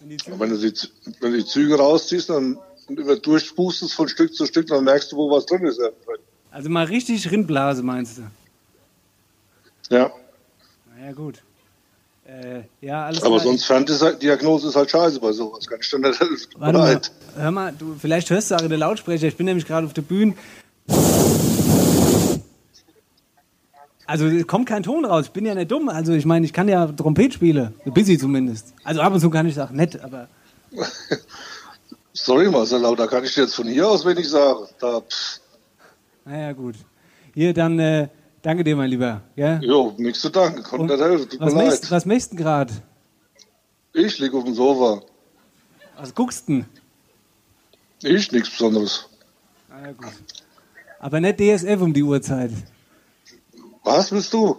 Wenn 0.00 0.40
wenn 0.40 0.50
du 0.50 0.58
die, 0.58 0.88
wenn 1.20 1.32
du 1.32 1.38
die 1.38 1.44
Züge 1.44 1.76
rausziehst, 1.76 2.30
dann 2.30 2.58
und 2.88 2.98
immer 2.98 3.16
durchpustest 3.16 3.92
von 3.94 4.08
Stück 4.08 4.34
zu 4.34 4.46
Stück, 4.46 4.66
dann 4.66 4.84
merkst 4.84 5.12
du, 5.12 5.16
wo 5.16 5.30
was 5.30 5.46
drin 5.46 5.64
ist. 5.66 5.80
Also 6.50 6.70
mal 6.70 6.86
richtig 6.86 7.30
Rindblase, 7.30 7.82
meinst 7.82 8.18
du? 8.18 8.22
Ja, 9.90 10.10
Na 10.96 11.06
ja, 11.06 11.12
gut. 11.12 11.42
Äh, 12.26 12.62
ja, 12.82 13.06
alles 13.06 13.22
aber 13.22 13.36
klar. 13.36 13.46
sonst 13.46 13.64
Ferndiagnose 13.64 14.68
ist 14.68 14.76
halt 14.76 14.90
scheiße 14.90 15.18
bei 15.20 15.32
sowas. 15.32 15.66
Kann 15.66 15.78
ich 15.80 15.90
dann 15.90 16.02
nicht 16.02 16.20
helfen. 16.20 16.52
Warte 16.58 16.78
mal, 16.78 17.00
hör 17.36 17.50
mal, 17.50 17.74
du, 17.78 17.96
vielleicht 17.98 18.28
hörst 18.30 18.50
du 18.50 18.56
auch 18.56 18.62
in 18.62 18.68
der 18.68 18.78
Lautsprecher, 18.78 19.28
ich 19.28 19.36
bin 19.36 19.46
nämlich 19.46 19.66
gerade 19.66 19.86
auf 19.86 19.94
der 19.94 20.02
Bühne. 20.02 20.34
Also 24.08 24.24
es 24.26 24.46
kommt 24.46 24.64
kein 24.66 24.82
Ton 24.82 25.04
raus, 25.04 25.26
ich 25.26 25.32
bin 25.32 25.44
ja 25.44 25.54
nicht 25.54 25.70
dumm. 25.70 25.90
Also 25.90 26.14
ich 26.14 26.24
meine, 26.24 26.46
ich 26.46 26.52
kann 26.54 26.66
ja 26.66 26.86
Trompet 26.86 27.34
spielen, 27.34 27.74
bisschen 27.92 28.18
zumindest. 28.18 28.72
Also 28.82 29.02
ab 29.02 29.12
und 29.12 29.20
zu 29.20 29.28
kann 29.28 29.46
ich 29.46 29.60
auch 29.60 29.70
nett, 29.70 30.02
aber 30.02 30.28
Sorry, 32.14 32.50
Marcel, 32.50 32.80
da 32.96 33.06
kann 33.06 33.22
ich 33.24 33.34
dir 33.34 33.42
jetzt 33.42 33.54
von 33.54 33.66
hier 33.66 33.86
aus 33.86 34.06
wenig 34.06 34.26
sagen. 34.26 34.60
Da, 34.80 35.02
pff, 35.02 35.40
naja 36.24 36.52
gut. 36.52 36.76
Hier, 37.34 37.52
dann 37.52 37.78
äh, 37.78 38.08
danke 38.40 38.64
dir, 38.64 38.76
mein 38.76 38.88
Lieber. 38.88 39.20
Ja? 39.36 39.58
jo, 39.58 39.94
nichts 39.98 40.22
zu 40.22 40.30
danken. 40.30 40.62
Konnte 40.62 40.94
nicht 40.94 41.04
helfen. 41.04 41.28
Tut 41.28 41.40
Was 41.40 41.52
mir 41.52 41.64
machst, 41.64 41.82
leid. 41.82 41.90
was 41.90 42.06
machst 42.06 42.32
du 42.32 42.36
gerade? 42.36 42.72
Ich 43.92 44.18
lieg 44.18 44.32
auf 44.32 44.44
dem 44.44 44.54
Sofa. 44.54 45.02
Was 45.98 46.14
guckst 46.14 46.48
du 46.48 46.52
denn? 46.54 46.66
Ich 48.02 48.32
nichts 48.32 48.48
Besonderes. 48.48 49.06
Ah, 49.70 49.86
ja, 49.86 49.92
gut. 49.92 50.12
Aber 50.98 51.20
nicht 51.20 51.38
DSF 51.40 51.78
um 51.82 51.92
die 51.92 52.02
Uhrzeit. 52.02 52.52
Was 53.84 54.10
bist 54.10 54.32
du? 54.32 54.56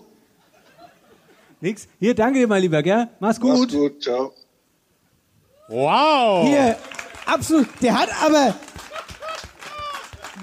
Nix. 1.61 1.87
Hier, 1.99 2.15
danke 2.15 2.39
dir, 2.39 2.47
mein 2.47 2.61
Lieber, 2.61 2.81
gell? 2.81 3.07
Mach's 3.19 3.39
gut. 3.39 3.57
Mach's 3.59 3.73
gut, 3.73 4.01
ciao. 4.01 4.31
Wow. 5.67 6.47
Hier, 6.47 6.77
absolut. 7.25 7.67
Der 7.81 7.99
hat 7.99 8.09
aber. 8.23 8.55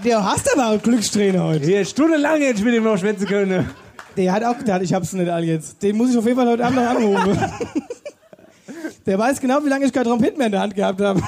Der 0.05 0.23
hast 0.23 0.53
aber 0.55 0.71
auch 0.71 0.83
Glücksträne 0.83 1.43
heute. 1.43 1.65
Hier, 1.65 1.85
stundenlang 1.85 2.41
hätte 2.41 2.59
ich 2.59 2.65
mit 2.65 2.75
ihm 2.75 2.85
noch 2.85 2.99
schwätzen 2.99 3.27
können. 3.27 3.71
Der 4.17 4.33
hat 4.33 4.45
auch 4.45 4.57
gedacht, 4.59 4.83
ich 4.83 4.93
hab's 4.95 5.13
nicht 5.13 5.29
all 5.29 5.45
jetzt. 5.45 5.83
Den 5.83 5.97
muss 5.97 6.11
ich 6.11 6.19
auf 6.19 6.25
jeden 6.25 6.37
Fall 6.37 6.49
heute 6.49 6.65
Abend 6.65 6.77
noch 6.79 6.87
anrufen. 6.87 7.39
Der 9.07 9.19
weiß 9.19 9.41
genau, 9.41 9.65
wie 9.65 9.69
lange 9.69 9.87
ich 9.87 9.93
kein 9.93 10.05
Trompet 10.05 10.37
mehr 10.37 10.47
in 10.47 10.53
der 10.53 10.61
Hand 10.61 10.75
gehabt 10.75 11.01
habe. 11.01 11.23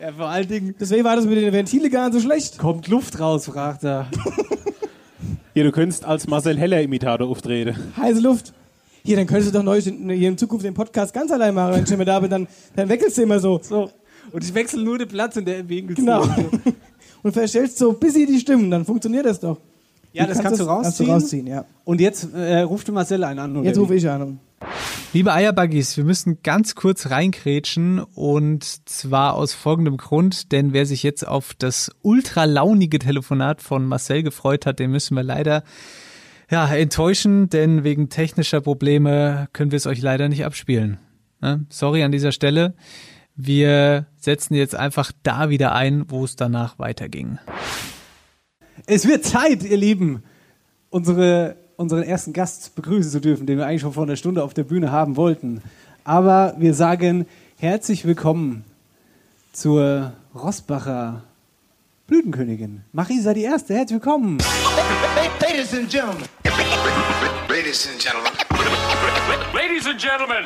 Ja, 0.00 0.12
vor 0.12 0.28
allen 0.28 0.46
Dingen. 0.48 0.74
Deswegen 0.78 1.04
war 1.04 1.16
das 1.16 1.24
mit 1.26 1.36
den 1.36 1.52
Ventile 1.52 1.90
gar 1.90 2.08
nicht 2.08 2.14
so 2.14 2.20
schlecht. 2.20 2.58
Kommt 2.58 2.88
Luft 2.88 3.18
raus, 3.20 3.46
fragt 3.46 3.84
er. 3.84 4.08
Hier, 5.60 5.66
du 5.66 5.72
könntest 5.72 6.06
als 6.06 6.26
Marcel 6.26 6.56
Heller 6.56 6.80
Imitator 6.80 7.28
auftreten. 7.28 7.76
Heiße 7.94 8.20
Luft. 8.20 8.54
Hier, 9.04 9.16
dann 9.16 9.26
könntest 9.26 9.52
du 9.52 9.58
doch 9.58 9.62
neu 9.62 9.78
hier 9.78 10.30
in 10.30 10.38
Zukunft 10.38 10.64
den 10.64 10.72
Podcast 10.72 11.12
ganz 11.12 11.30
allein 11.30 11.52
machen, 11.52 11.74
wenn 11.74 11.84
ich 11.84 11.90
immer 11.90 12.06
da 12.06 12.18
bin. 12.18 12.30
Dann, 12.30 12.48
dann 12.74 12.88
wechselst 12.88 13.18
du 13.18 13.22
immer 13.24 13.38
so. 13.40 13.60
So. 13.62 13.90
Und 14.32 14.42
ich 14.42 14.54
wechsle 14.54 14.82
nur 14.82 14.96
den 14.96 15.06
Platz 15.06 15.36
in 15.36 15.44
der 15.44 15.68
Winkel. 15.68 15.96
Genau. 15.96 16.26
Und 17.22 17.32
verstellst 17.34 17.76
so 17.76 17.92
bis 17.92 18.14
sie 18.14 18.24
die 18.24 18.40
Stimmen, 18.40 18.70
dann 18.70 18.86
funktioniert 18.86 19.26
das 19.26 19.38
doch. 19.38 19.58
Ja, 20.14 20.26
das 20.26 20.38
kannst 20.38 20.60
du 20.60 20.64
rausziehen. 20.64 20.82
Kannst 20.82 21.00
du 21.00 21.04
rausziehen, 21.04 21.46
ja. 21.46 21.66
Und 21.84 22.00
jetzt 22.00 22.32
äh, 22.32 22.60
ruft 22.60 22.88
du 22.88 22.92
Marcel 22.92 23.22
einen 23.22 23.38
an. 23.38 23.54
Oder 23.54 23.66
Jetzt 23.66 23.78
rufe 23.78 23.94
ich 23.94 24.08
an. 24.08 24.40
Liebe 25.12 25.32
Eierbuggies, 25.32 25.96
wir 25.96 26.04
müssen 26.04 26.42
ganz 26.42 26.74
kurz 26.74 27.10
reinkrätschen 27.10 27.98
und 27.98 28.64
zwar 28.88 29.34
aus 29.34 29.54
folgendem 29.54 29.96
Grund, 29.96 30.52
denn 30.52 30.72
wer 30.72 30.86
sich 30.86 31.02
jetzt 31.02 31.26
auf 31.26 31.54
das 31.54 31.90
ultra 32.02 32.44
launige 32.44 32.98
Telefonat 32.98 33.62
von 33.62 33.86
Marcel 33.86 34.22
gefreut 34.22 34.66
hat, 34.66 34.78
den 34.78 34.90
müssen 34.90 35.16
wir 35.16 35.22
leider 35.22 35.64
ja, 36.50 36.66
enttäuschen, 36.72 37.48
denn 37.48 37.84
wegen 37.84 38.08
technischer 38.08 38.60
Probleme 38.60 39.48
können 39.52 39.70
wir 39.70 39.76
es 39.76 39.86
euch 39.86 40.02
leider 40.02 40.28
nicht 40.28 40.44
abspielen. 40.44 40.98
Ne? 41.40 41.64
Sorry 41.68 42.02
an 42.02 42.12
dieser 42.12 42.32
Stelle. 42.32 42.74
Wir 43.36 44.06
setzen 44.16 44.54
jetzt 44.54 44.74
einfach 44.74 45.12
da 45.22 45.48
wieder 45.48 45.74
ein, 45.74 46.04
wo 46.08 46.24
es 46.24 46.36
danach 46.36 46.78
weiterging. 46.78 47.38
Es 48.86 49.06
wird 49.06 49.24
Zeit, 49.24 49.62
ihr 49.62 49.76
Lieben, 49.76 50.22
unsere, 50.90 51.56
unseren 51.80 52.02
ersten 52.02 52.34
Gast 52.34 52.74
begrüßen 52.74 53.10
zu 53.10 53.20
dürfen, 53.20 53.46
den 53.46 53.56
wir 53.56 53.66
eigentlich 53.66 53.80
schon 53.80 53.94
vor 53.94 54.02
einer 54.02 54.16
Stunde 54.16 54.44
auf 54.44 54.52
der 54.52 54.64
Bühne 54.64 54.92
haben 54.92 55.16
wollten. 55.16 55.62
Aber 56.04 56.54
wir 56.58 56.74
sagen 56.74 57.26
herzlich 57.58 58.04
willkommen 58.04 58.64
zur 59.52 60.12
Rossbacher 60.34 61.22
Blütenkönigin. 62.06 62.82
Marisa 62.92 63.32
die 63.32 63.44
Erste, 63.44 63.74
herzlich 63.74 63.94
willkommen. 63.94 64.38
Ladies 65.40 65.72
and 65.72 65.90
gentlemen. 65.90 66.24
Ladies 67.48 67.88
and 67.88 67.98
gentlemen. 67.98 68.32
Ladies 69.54 69.86
and 69.86 69.98
gentlemen. 69.98 70.44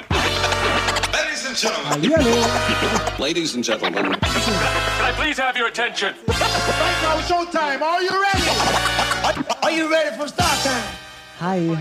Ladies 1.12 1.47
and 1.47 1.57
gentlemen. 1.57 1.91
Hallihallo. 1.91 3.18
Ladies 3.18 3.55
and 3.57 3.64
gentlemen. 3.64 4.05
Can 4.05 5.05
I 5.05 5.12
please 5.16 5.39
have 5.43 5.57
your 5.57 5.66
attention? 5.66 6.14
Right 6.28 7.03
now, 7.03 7.20
showtime. 7.26 7.82
Are 7.82 8.03
you 8.03 8.11
ready? 8.11 8.49
Are 9.62 9.72
you 9.72 9.91
ready 9.91 10.16
for 10.16 10.28
start 10.28 10.59
time? 10.62 11.05
Hi. 11.41 11.76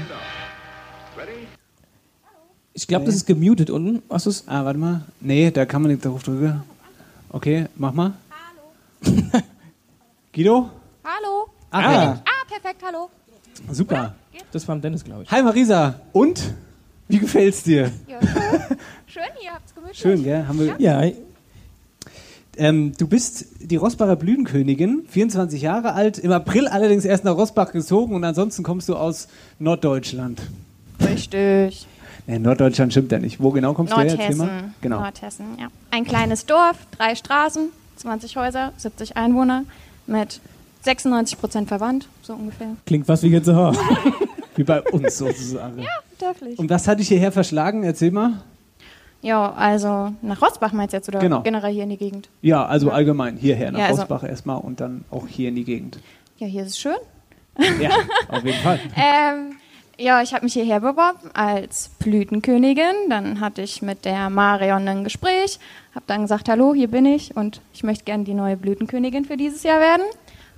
Ich 2.74 2.88
glaube, 2.88 3.06
das 3.06 3.16
ist 3.16 3.28
gemutet 3.28 3.70
unten. 3.70 4.02
Was 4.08 4.26
ist? 4.26 4.50
Ah, 4.50 4.66
warte 4.66 4.80
mal. 4.80 5.02
Nee, 5.22 5.52
da 5.52 5.66
kann 5.66 5.82
man 5.82 5.92
nicht 5.92 6.04
drauf 6.04 6.24
drücken. 6.24 6.64
Okay, 7.30 7.68
mach 7.76 7.94
mal. 7.94 8.14
Hallo. 8.32 9.42
Guido? 10.34 10.70
Hallo. 11.04 11.50
Ah, 11.70 11.80
ah. 11.80 11.92
ja. 11.92 12.22
ah, 12.26 12.46
perfekt, 12.48 12.82
hallo. 12.84 13.10
Super. 13.72 14.16
Das 14.52 14.68
war 14.68 14.76
am 14.76 14.82
Dennis, 14.82 15.04
glaube 15.04 15.24
ich. 15.24 15.32
Hi 15.32 15.42
Marisa. 15.44 16.00
Und? 16.12 16.54
Wie 17.08 17.20
gefällt's 17.20 17.64
dir? 17.64 17.92
Ja, 18.08 18.20
schön. 18.22 18.78
schön 19.08 19.24
hier, 19.40 19.54
habt's 19.54 19.74
gemütlich. 19.74 20.00
Schön, 20.00 20.24
gell? 20.24 20.48
Haben 20.48 20.60
wir, 20.60 20.76
Ja, 20.80 21.02
Ähm, 22.58 22.94
du 22.98 23.08
bist 23.08 23.46
die 23.60 23.78
Rossbacher 23.78 24.16
Blütenkönigin, 24.16 25.04
24 25.10 25.62
Jahre 25.62 25.94
alt, 25.94 26.20
im 26.20 26.32
April 26.32 26.68
allerdings 26.68 27.04
erst 27.06 27.24
nach 27.24 27.36
Rossbach 27.36 27.72
gezogen 27.72 28.14
und 28.16 28.24
ansonsten 28.24 28.64
kommst 28.64 28.90
du 28.90 28.96
aus 28.96 29.28
Norddeutschland. 29.60 30.42
Richtig. 31.02 31.88
Nee, 32.28 32.40
Norddeutschland 32.40 32.94
stimmt 32.94 33.12
ja 33.12 33.20
nicht. 33.20 33.42
Wo 33.42 33.52
genau 33.52 33.74
kommst 33.74 33.94
du 33.94 33.98
her? 33.98 34.06
Erzähl 34.06 34.36
mal. 34.36 34.46
Nordhessen. 34.46 34.74
Genau. 34.82 35.00
Nordhessen, 35.02 35.46
ja. 35.60 35.68
Ein 35.92 36.06
kleines 36.06 36.46
Dorf, 36.46 36.78
drei 36.98 37.16
Straßen, 37.16 37.70
20 37.98 38.38
Häuser, 38.38 38.72
70 38.78 39.18
Einwohner, 39.18 39.66
mit 40.08 40.40
96 40.84 41.40
Prozent 41.40 41.68
verwandt, 41.68 42.08
so 42.22 42.34
ungefähr. 42.34 42.76
Klingt 42.86 43.08
fast 43.08 43.24
wie 43.24 43.30
Gänsehaar. 43.30 43.76
Wie 44.56 44.64
bei 44.64 44.84
uns 44.84 45.18
sozusagen. 45.18 45.80
Ja, 45.80 45.90
dörflich. 46.20 46.60
Und 46.60 46.70
was 46.70 46.88
hat 46.88 47.00
dich 47.00 47.08
hierher 47.08 47.32
verschlagen? 47.32 47.82
Erzähl 47.84 48.12
mal. 48.12 48.44
Ja, 49.24 49.54
also 49.54 50.14
nach 50.22 50.42
Rossbach 50.42 50.74
meinst 50.74 50.94
du 50.94 50.98
jetzt 50.98 51.08
oder 51.08 51.20
Genau. 51.20 51.42
generell 51.42 51.74
hier 51.74 51.84
in 51.84 51.90
die 51.90 51.98
Gegend? 51.98 52.30
Ja, 52.42 52.66
also 52.66 52.92
allgemein 52.92 53.38
hierher 53.38 53.72
nach 53.72 53.80
Ja, 53.80 53.86
also- 53.88 54.02
Rossbach 54.02 54.24
erstmal 54.24 54.58
und 54.60 54.80
dann 54.82 55.06
auch 55.10 55.28
hier 55.28 55.50
in 55.50 55.56
die 55.56 55.64
Gegend. 55.64 55.98
Ja, 56.38 56.46
hier 56.48 56.64
ist 56.64 56.70
es 56.72 56.78
schön. 56.80 56.98
Ja, 57.80 57.90
auf 58.28 58.44
jeden 58.44 58.60
Fall. 58.62 58.80
Ähm, 58.98 59.56
ja, 59.98 60.22
ich 60.22 60.34
habe 60.34 60.44
mich 60.44 60.54
hierher 60.54 60.80
beworben 60.82 61.32
als 61.34 61.90
Blütenkönigin. 62.00 63.10
Dann 63.10 63.40
hatte 63.40 63.62
ich 63.62 63.82
mit 63.82 64.06
der 64.06 64.30
Marion 64.30 64.88
ein 64.88 65.04
Gespräch, 65.04 65.60
habe 65.96 66.06
dann 66.08 66.24
gesagt, 66.24 66.50
hallo, 66.50 66.74
hier 66.74 66.88
bin 66.90 67.06
ich 67.06 67.36
und 67.38 67.62
ich 67.74 67.84
möchte 67.84 68.04
gerne 68.04 68.24
die 68.26 68.34
neue 68.34 68.58
Blütenkönigin 68.58 69.24
für 69.26 69.38
dieses 69.38 69.64
Jahr 69.64 69.80
werden. 69.80 70.04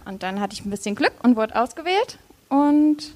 Und 0.05 0.24
dann 0.24 0.39
hatte 0.39 0.53
ich 0.53 0.66
ein 0.66 0.70
bisschen 0.70 0.95
Glück 0.95 1.13
und 1.22 1.36
wurde 1.36 1.55
ausgewählt. 1.61 2.18
Und 2.49 2.97
ja, 2.97 3.14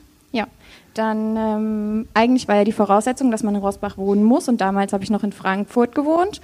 dann 0.93 1.35
ähm, 1.37 2.07
eigentlich 2.13 2.47
war 2.47 2.55
ja 2.55 2.63
die 2.63 2.71
Voraussetzung, 2.71 3.31
dass 3.31 3.43
man 3.43 3.55
in 3.55 3.61
Rossbach 3.61 3.97
wohnen 3.97 4.23
muss. 4.23 4.47
Und 4.49 4.61
damals 4.61 4.93
habe 4.93 5.03
ich 5.03 5.09
noch 5.09 5.23
in 5.23 5.31
Frankfurt 5.31 5.95
gewohnt. 5.95 6.41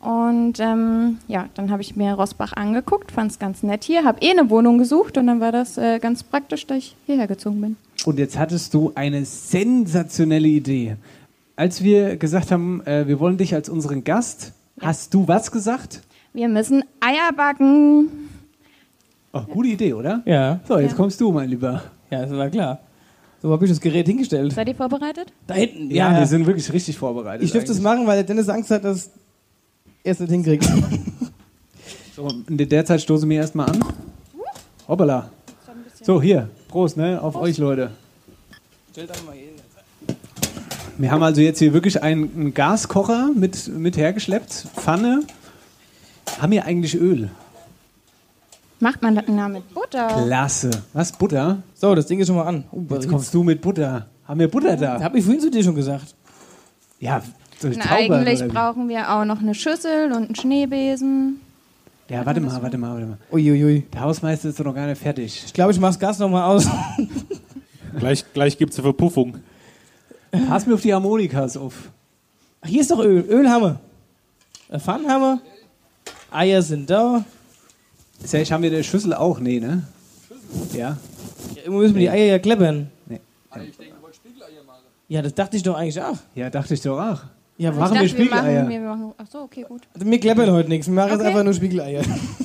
Und 0.00 0.60
ähm, 0.60 1.18
ja, 1.26 1.46
dann 1.54 1.72
habe 1.72 1.82
ich 1.82 1.96
mir 1.96 2.12
Rossbach 2.12 2.52
angeguckt, 2.52 3.10
fand 3.10 3.32
es 3.32 3.40
ganz 3.40 3.64
nett 3.64 3.82
hier, 3.82 4.04
habe 4.04 4.20
eh 4.22 4.30
eine 4.30 4.48
Wohnung 4.48 4.78
gesucht 4.78 5.18
und 5.18 5.26
dann 5.26 5.40
war 5.40 5.50
das 5.50 5.76
äh, 5.76 5.98
ganz 5.98 6.22
praktisch, 6.22 6.68
dass 6.68 6.78
ich 6.78 6.96
hierher 7.06 7.26
gezogen 7.26 7.60
bin. 7.60 7.76
Und 8.04 8.16
jetzt 8.20 8.38
hattest 8.38 8.74
du 8.74 8.92
eine 8.94 9.24
sensationelle 9.24 10.46
Idee. 10.46 10.94
Als 11.56 11.82
wir 11.82 12.16
gesagt 12.16 12.52
haben, 12.52 12.80
äh, 12.86 13.08
wir 13.08 13.18
wollen 13.18 13.38
dich 13.38 13.52
als 13.56 13.68
unseren 13.68 14.04
Gast, 14.04 14.52
hast 14.80 15.14
du 15.14 15.26
was 15.26 15.50
gesagt? 15.50 16.02
Wir 16.32 16.48
müssen 16.48 16.84
Eier 17.00 17.32
backen. 17.36 18.08
Oh, 19.32 19.40
gute 19.50 19.70
Idee, 19.70 19.94
oder? 19.94 20.22
Ja. 20.24 20.60
So, 20.68 20.78
jetzt 20.78 20.92
Ja. 20.92 20.96
kommst 20.96 21.20
du, 21.20 21.32
mein 21.32 21.48
Lieber. 21.48 21.82
Ja, 22.10 22.22
ist 22.22 22.30
na 22.30 22.48
klar. 22.48 22.78
So 23.40 23.52
habe 23.52 23.64
ich 23.64 23.70
das 23.70 23.80
Gerät 23.80 24.06
hingestellt. 24.06 24.52
Seid 24.52 24.68
ihr 24.68 24.74
vorbereitet? 24.74 25.32
Da 25.46 25.54
hinten. 25.54 25.90
Ja, 25.90 26.12
Ja, 26.12 26.18
wir 26.18 26.26
sind 26.26 26.46
wirklich 26.46 26.72
richtig 26.72 26.98
vorbereitet. 26.98 27.44
Ich 27.44 27.52
dürfte 27.52 27.70
es 27.72 27.80
machen, 27.80 28.06
weil 28.06 28.16
der 28.16 28.24
Dennis 28.24 28.48
Angst 28.48 28.70
hat, 28.70 28.84
dass 28.84 29.10
er 30.02 30.12
es 30.12 30.20
nicht 30.20 30.30
hinkriegt. 30.30 30.68
So, 32.16 32.28
in 32.48 32.56
der 32.56 32.84
Zeit 32.84 33.00
stoße 33.00 33.26
mir 33.26 33.36
erstmal 33.36 33.70
an. 33.70 33.84
Hoppala. 34.88 35.30
So, 36.02 36.20
hier. 36.20 36.50
Prost, 36.66 36.96
ne? 36.96 37.22
Auf 37.22 37.36
euch, 37.36 37.58
Leute. 37.58 37.92
Wir 40.96 41.10
haben 41.12 41.22
also 41.22 41.40
jetzt 41.40 41.60
hier 41.60 41.72
wirklich 41.72 42.02
einen, 42.02 42.28
einen 42.34 42.54
Gaskocher 42.54 43.30
mit, 43.32 43.68
mit 43.68 43.96
hergeschleppt, 43.96 44.50
Pfanne. 44.74 45.22
Haben 46.40 46.50
wir 46.50 46.64
eigentlich 46.64 46.96
Öl? 46.96 47.30
Macht 48.80 49.02
man 49.02 49.14
das 49.16 49.24
na, 49.26 49.48
mit 49.48 49.74
Butter? 49.74 50.06
Klasse. 50.08 50.70
Was, 50.92 51.10
Butter? 51.12 51.62
So, 51.74 51.94
das 51.94 52.06
Ding 52.06 52.20
ist 52.20 52.28
schon 52.28 52.36
mal 52.36 52.44
an. 52.46 52.64
Oh, 52.70 52.82
Jetzt 52.90 53.08
kommst 53.08 53.34
du 53.34 53.42
mit 53.42 53.60
Butter. 53.60 54.06
Haben 54.26 54.40
wir 54.40 54.48
Butter 54.48 54.76
da? 54.76 55.00
Hab 55.00 55.14
ich 55.14 55.24
vorhin 55.24 55.40
zu 55.40 55.50
dir 55.50 55.64
schon 55.64 55.74
gesagt. 55.74 56.14
Ja, 57.00 57.22
durch 57.60 57.76
Na, 57.76 57.84
Taubern 57.84 58.20
eigentlich 58.20 58.38
oder 58.40 58.48
wie? 58.50 58.52
brauchen 58.54 58.88
wir 58.88 59.10
auch 59.12 59.24
noch 59.24 59.40
eine 59.40 59.54
Schüssel 59.54 60.12
und 60.12 60.26
einen 60.26 60.34
Schneebesen. 60.36 61.40
Ja, 62.08 62.24
warte 62.24 62.40
mal, 62.40 62.62
warte 62.62 62.78
mal, 62.78 62.94
warte 62.94 63.06
mal. 63.06 63.18
Uiuiui. 63.32 63.86
Der 63.92 64.00
Hausmeister 64.02 64.48
ist 64.48 64.58
doch 64.60 64.64
noch 64.64 64.74
gar 64.74 64.86
nicht 64.86 65.00
fertig. 65.00 65.42
Ich 65.44 65.52
glaube, 65.52 65.72
ich 65.72 65.80
mach's 65.80 65.98
Gas 65.98 66.18
nochmal 66.18 66.44
aus. 66.44 66.66
Gleich, 67.98 68.24
gleich 68.32 68.56
gibt 68.58 68.72
es 68.72 68.78
eine 68.78 68.84
Verpuffung. 68.84 69.38
Pass 70.48 70.66
mir 70.66 70.74
auf 70.74 70.82
die 70.82 70.92
Harmonikas 70.94 71.56
auf. 71.56 71.74
Ach, 72.60 72.68
hier 72.68 72.80
ist 72.80 72.90
doch 72.90 73.00
Öl. 73.00 73.24
Öl 73.28 73.48
haben 73.48 73.62
wir. 73.62 73.80
Äh, 74.68 74.78
Pfannen 74.78 75.08
haben 75.08 75.22
wir. 75.22 75.40
Eier 76.30 76.62
sind 76.62 76.88
da. 76.90 77.24
Sag 78.24 78.42
ich, 78.42 78.52
haben 78.52 78.62
wir 78.62 78.70
der 78.70 78.82
Schüssel 78.82 79.14
auch? 79.14 79.40
Nee, 79.40 79.60
ne? 79.60 79.82
Ja. 80.72 80.96
Ja, 81.56 81.62
immer 81.64 81.78
müssen 81.78 81.94
wir 81.94 82.00
die 82.00 82.10
Eier 82.10 82.26
ja 82.26 82.38
kleppern. 82.38 82.90
Nee. 83.06 83.20
Ja, 85.08 85.22
das 85.22 85.34
dachte 85.34 85.56
ich 85.56 85.62
doch 85.62 85.74
eigentlich 85.76 86.00
auch. 86.02 86.18
Ja, 86.34 86.50
dachte 86.50 86.74
ich 86.74 86.80
doch 86.82 86.98
auch. 86.98 87.22
Ja, 87.56 87.70
Ich 87.70 87.76
machen 87.76 87.94
dachte, 87.94 88.00
wir 88.02 88.08
Spiegeleier. 88.08 88.60
machen, 88.62 88.68
wir 88.70 88.80
machen, 88.80 89.12
ach 89.16 89.26
so, 89.30 89.38
okay, 89.40 89.64
gut. 89.66 89.82
Also 89.94 90.06
wir 90.06 90.20
kleppern 90.20 90.50
heute 90.52 90.68
nichts. 90.68 90.86
Wir 90.86 90.94
machen 90.94 91.10
jetzt 91.10 91.20
Okay. 91.20 91.28
einfach 91.28 91.44
nur 91.44 91.54
Spiegeleier. 91.54 92.02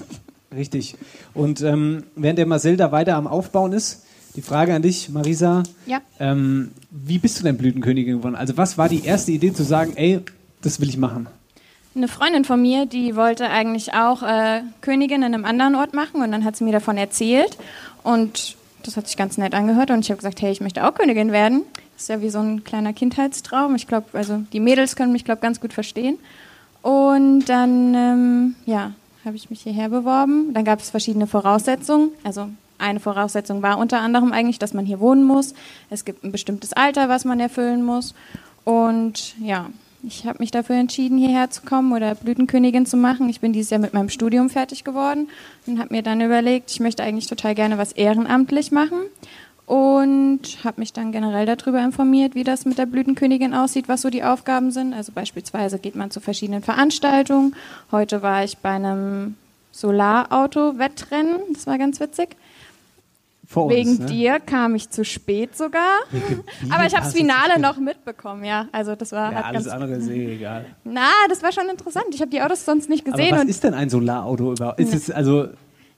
Richtig. 0.55 0.95
Und 1.33 1.61
ähm, 1.61 2.03
während 2.15 2.39
der 2.39 2.45
Marcel 2.45 2.77
da 2.77 2.91
weiter 2.91 3.15
am 3.15 3.27
Aufbauen 3.27 3.73
ist, 3.73 4.03
die 4.35 4.41
Frage 4.41 4.73
an 4.73 4.81
dich, 4.81 5.09
Marisa. 5.09 5.63
Ja. 5.85 6.01
Ähm, 6.19 6.71
wie 6.89 7.19
bist 7.19 7.39
du 7.39 7.43
denn 7.43 7.57
Blütenkönigin 7.57 8.17
geworden? 8.17 8.35
Also 8.35 8.55
was 8.57 8.77
war 8.77 8.89
die 8.89 9.03
erste 9.05 9.31
Idee 9.31 9.53
zu 9.53 9.63
sagen, 9.63 9.93
ey, 9.95 10.21
das 10.61 10.79
will 10.79 10.89
ich 10.89 10.97
machen? 10.97 11.27
Eine 11.95 12.07
Freundin 12.07 12.43
von 12.43 12.59
mir, 12.59 12.87
die 12.87 13.15
wollte 13.15 13.49
eigentlich 13.49 13.93
auch 13.93 14.23
äh, 14.23 14.61
Königin 14.81 15.21
in 15.21 15.33
einem 15.33 15.45
anderen 15.45 15.75
Ort 15.75 15.93
machen 15.93 16.23
und 16.23 16.31
dann 16.31 16.43
hat 16.43 16.55
sie 16.55 16.63
mir 16.63 16.71
davon 16.71 16.97
erzählt 16.97 17.57
und 18.01 18.55
das 18.81 18.97
hat 18.97 19.07
sich 19.07 19.15
ganz 19.15 19.37
nett 19.37 19.53
angehört 19.53 19.91
und 19.91 19.99
ich 19.99 20.09
habe 20.09 20.17
gesagt, 20.17 20.41
hey, 20.41 20.51
ich 20.51 20.59
möchte 20.59 20.87
auch 20.87 20.95
Königin 20.95 21.31
werden. 21.31 21.63
Das 21.93 22.03
ist 22.03 22.09
ja 22.09 22.21
wie 22.21 22.29
so 22.29 22.39
ein 22.39 22.63
kleiner 22.63 22.93
Kindheitstraum. 22.93 23.75
Ich 23.75 23.87
glaube, 23.87 24.07
also 24.13 24.43
die 24.51 24.59
Mädels 24.59 24.95
können 24.95 25.11
mich, 25.11 25.23
glaube 25.23 25.41
ganz 25.41 25.61
gut 25.61 25.71
verstehen. 25.71 26.17
Und 26.81 27.45
dann, 27.45 27.93
ähm, 27.93 28.55
ja, 28.65 28.91
habe 29.23 29.35
ich 29.35 29.49
mich 29.49 29.61
hierher 29.61 29.89
beworben. 29.89 30.53
Dann 30.53 30.65
gab 30.65 30.79
es 30.79 30.89
verschiedene 30.89 31.27
Voraussetzungen. 31.27 32.09
Also 32.23 32.49
eine 32.77 32.99
Voraussetzung 32.99 33.61
war 33.61 33.77
unter 33.77 34.01
anderem 34.01 34.33
eigentlich, 34.33 34.59
dass 34.59 34.73
man 34.73 34.85
hier 34.85 34.99
wohnen 34.99 35.23
muss. 35.23 35.53
Es 35.89 36.03
gibt 36.03 36.23
ein 36.23 36.31
bestimmtes 36.31 36.73
Alter, 36.73 37.07
was 37.07 37.23
man 37.23 37.39
erfüllen 37.39 37.85
muss. 37.85 38.13
Und 38.65 39.35
ja, 39.39 39.69
ich 40.05 40.25
habe 40.25 40.39
mich 40.39 40.51
dafür 40.51 40.75
entschieden, 40.75 41.17
hierher 41.17 41.49
zu 41.49 41.61
kommen 41.61 41.93
oder 41.93 42.15
Blütenkönigin 42.15 42.85
zu 42.85 42.97
machen. 42.97 43.29
Ich 43.29 43.39
bin 43.39 43.53
dieses 43.53 43.69
Jahr 43.71 43.79
mit 43.79 43.93
meinem 43.93 44.09
Studium 44.09 44.49
fertig 44.49 44.83
geworden 44.83 45.29
und 45.65 45.79
habe 45.79 45.93
mir 45.93 46.03
dann 46.03 46.19
überlegt, 46.19 46.71
ich 46.71 46.79
möchte 46.81 47.03
eigentlich 47.03 47.27
total 47.27 47.55
gerne 47.55 47.77
was 47.77 47.93
ehrenamtlich 47.93 48.71
machen 48.71 48.99
und 49.65 50.41
habe 50.65 50.81
mich 50.81 50.91
dann 50.91 51.13
generell 51.13 51.45
darüber 51.45 51.81
informiert, 51.81 52.35
wie 52.35 52.43
das 52.43 52.65
mit 52.65 52.77
der 52.77 52.85
Blütenkönigin 52.85 53.53
aussieht, 53.53 53.87
was 53.87 54.01
so 54.01 54.09
die 54.09 54.23
Aufgaben 54.23 54.71
sind. 54.71 54.93
Also 54.93 55.13
beispielsweise 55.13 55.79
geht 55.79 55.95
man 55.95 56.11
zu 56.11 56.19
verschiedenen 56.19 56.63
Veranstaltungen. 56.63 57.55
Heute 57.91 58.21
war 58.21 58.43
ich 58.43 58.57
bei 58.57 58.71
einem 58.71 59.35
Solarauto-Wettrennen, 59.71 61.39
das 61.53 61.65
war 61.65 61.77
ganz 61.77 62.01
witzig. 62.01 62.35
Vor 63.53 63.65
uns, 63.65 63.75
Wegen 63.75 63.97
ne? 63.99 64.05
dir 64.07 64.39
kam 64.39 64.73
ich 64.73 64.89
zu 64.89 65.05
spät 65.05 65.55
sogar. 65.55 65.99
Aber 66.71 66.85
ich 66.87 66.93
habe 66.95 67.03
das 67.05 67.13
Finale 67.13 67.59
noch 67.59 67.77
mitbekommen, 67.77 68.43
ja. 68.43 68.67
Also 68.71 68.95
das 68.95 69.11
war 69.11 69.31
Ja, 69.31 69.37
hat 69.37 69.45
alles 69.45 69.65
ganz 69.65 69.75
andere 69.75 69.99
ist 69.99 70.09
eh 70.09 70.35
egal. 70.35 70.65
na, 70.83 71.09
das 71.29 71.43
war 71.43 71.51
schon 71.51 71.69
interessant. 71.69 72.05
Ich 72.13 72.19
habe 72.21 72.31
die 72.31 72.41
Autos 72.41 72.65
sonst 72.65 72.89
nicht 72.89 73.05
Aber 73.07 73.15
gesehen. 73.15 73.35
was 73.35 73.41
und 73.43 73.49
ist 73.49 73.63
denn 73.63 73.75
ein 73.75 73.89
Solarauto 73.89 74.53
überhaupt? 74.53 74.79
Ist 74.79 74.93
es 74.95 75.11
also 75.11 75.49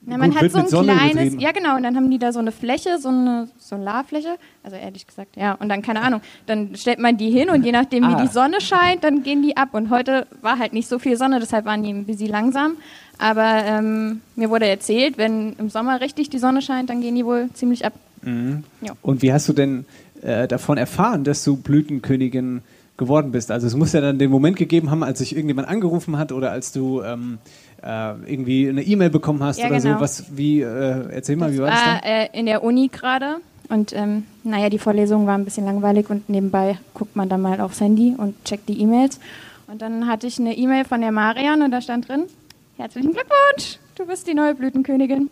na, 0.06 0.16
man 0.18 0.30
gut, 0.30 0.40
hat 0.40 0.50
so 0.70 0.78
ein 0.78 0.84
kleines, 0.86 1.34
ja 1.38 1.52
genau, 1.52 1.76
und 1.76 1.82
dann 1.82 1.96
haben 1.96 2.10
die 2.10 2.18
da 2.18 2.32
so 2.32 2.38
eine 2.38 2.52
Fläche, 2.52 2.98
so 3.00 3.08
eine 3.08 3.48
Solarfläche, 3.58 4.36
also 4.62 4.76
ehrlich 4.76 5.06
gesagt, 5.06 5.36
ja, 5.36 5.52
und 5.54 5.68
dann 5.68 5.82
keine 5.82 6.00
Ahnung, 6.00 6.20
dann 6.46 6.76
stellt 6.76 6.98
man 7.00 7.16
die 7.16 7.30
hin 7.30 7.50
und 7.50 7.64
je 7.64 7.72
nachdem, 7.72 8.04
Ah. 8.04 8.16
wie 8.18 8.26
die 8.26 8.32
Sonne 8.32 8.60
scheint, 8.60 9.02
dann 9.04 9.22
gehen 9.22 9.42
die 9.42 9.56
ab. 9.56 9.70
Und 9.72 9.90
heute 9.90 10.26
war 10.42 10.58
halt 10.58 10.72
nicht 10.72 10.88
so 10.88 10.98
viel 10.98 11.16
Sonne, 11.16 11.40
deshalb 11.40 11.64
waren 11.64 11.82
die 11.82 11.90
ein 11.90 12.04
bisschen 12.04 12.28
langsam. 12.30 12.72
Aber 13.18 13.62
ähm, 13.64 14.20
mir 14.36 14.48
wurde 14.50 14.66
erzählt, 14.66 15.18
wenn 15.18 15.54
im 15.58 15.70
Sommer 15.70 16.00
richtig 16.00 16.30
die 16.30 16.38
Sonne 16.38 16.62
scheint, 16.62 16.88
dann 16.90 17.00
gehen 17.00 17.14
die 17.16 17.24
wohl 17.24 17.48
ziemlich 17.54 17.84
ab. 17.84 17.94
Mhm. 18.22 18.62
Ja. 18.82 18.92
Und 19.02 19.22
wie 19.22 19.32
hast 19.32 19.48
du 19.48 19.52
denn 19.52 19.86
äh, 20.22 20.46
davon 20.46 20.78
erfahren, 20.78 21.24
dass 21.24 21.42
du 21.42 21.56
Blütenkönigin 21.56 22.62
geworden 22.96 23.32
bist? 23.32 23.50
Also 23.50 23.66
es 23.66 23.74
muss 23.74 23.92
ja 23.92 24.00
dann 24.00 24.18
den 24.18 24.30
Moment 24.30 24.56
gegeben 24.56 24.90
haben, 24.90 25.02
als 25.02 25.18
sich 25.18 25.32
irgendjemand 25.34 25.68
angerufen 25.68 26.18
hat 26.18 26.30
oder 26.32 26.50
als 26.50 26.72
du 26.72 27.02
ähm, 27.02 27.38
äh, 27.82 28.14
irgendwie 28.32 28.68
eine 28.68 28.82
E-Mail 28.82 29.10
bekommen 29.10 29.42
hast 29.42 29.58
Ja, 29.58 29.66
oder 29.66 29.80
genau. 29.80 29.94
so. 29.96 30.00
Was, 30.00 30.36
wie, 30.36 30.60
äh, 30.62 31.10
erzähl 31.12 31.36
mal, 31.36 31.52
wie 31.52 31.58
war 31.58 31.70
das 31.70 31.86
war 31.86 32.00
dann? 32.00 32.10
äh, 32.10 32.28
in 32.32 32.46
der 32.46 32.62
Uni 32.64 32.88
gerade. 32.88 33.36
Und 33.68 33.92
ähm, 33.94 34.24
naja, 34.44 34.68
die 34.70 34.78
Vorlesung 34.78 35.26
war 35.26 35.36
ein 35.36 35.44
bisschen 35.44 35.64
langweilig 35.66 36.08
und 36.08 36.28
nebenbei 36.28 36.78
guckt 36.94 37.16
man 37.16 37.28
dann 37.28 37.40
mal 37.40 37.60
aufs 37.60 37.80
Handy 37.80 38.14
und 38.16 38.44
checkt 38.44 38.68
die 38.68 38.80
E-Mails. 38.80 39.18
Und 39.66 39.82
dann 39.82 40.06
hatte 40.06 40.28
ich 40.28 40.38
eine 40.38 40.56
E-Mail 40.56 40.84
von 40.84 41.00
der 41.00 41.10
Marian 41.10 41.62
und 41.62 41.72
da 41.72 41.80
stand 41.80 42.08
drin, 42.08 42.26
herzlichen 42.76 43.12
Glückwunsch, 43.12 43.78
du 43.96 44.06
bist 44.06 44.28
die 44.28 44.34
neue 44.34 44.54
Blütenkönigin. 44.54 45.28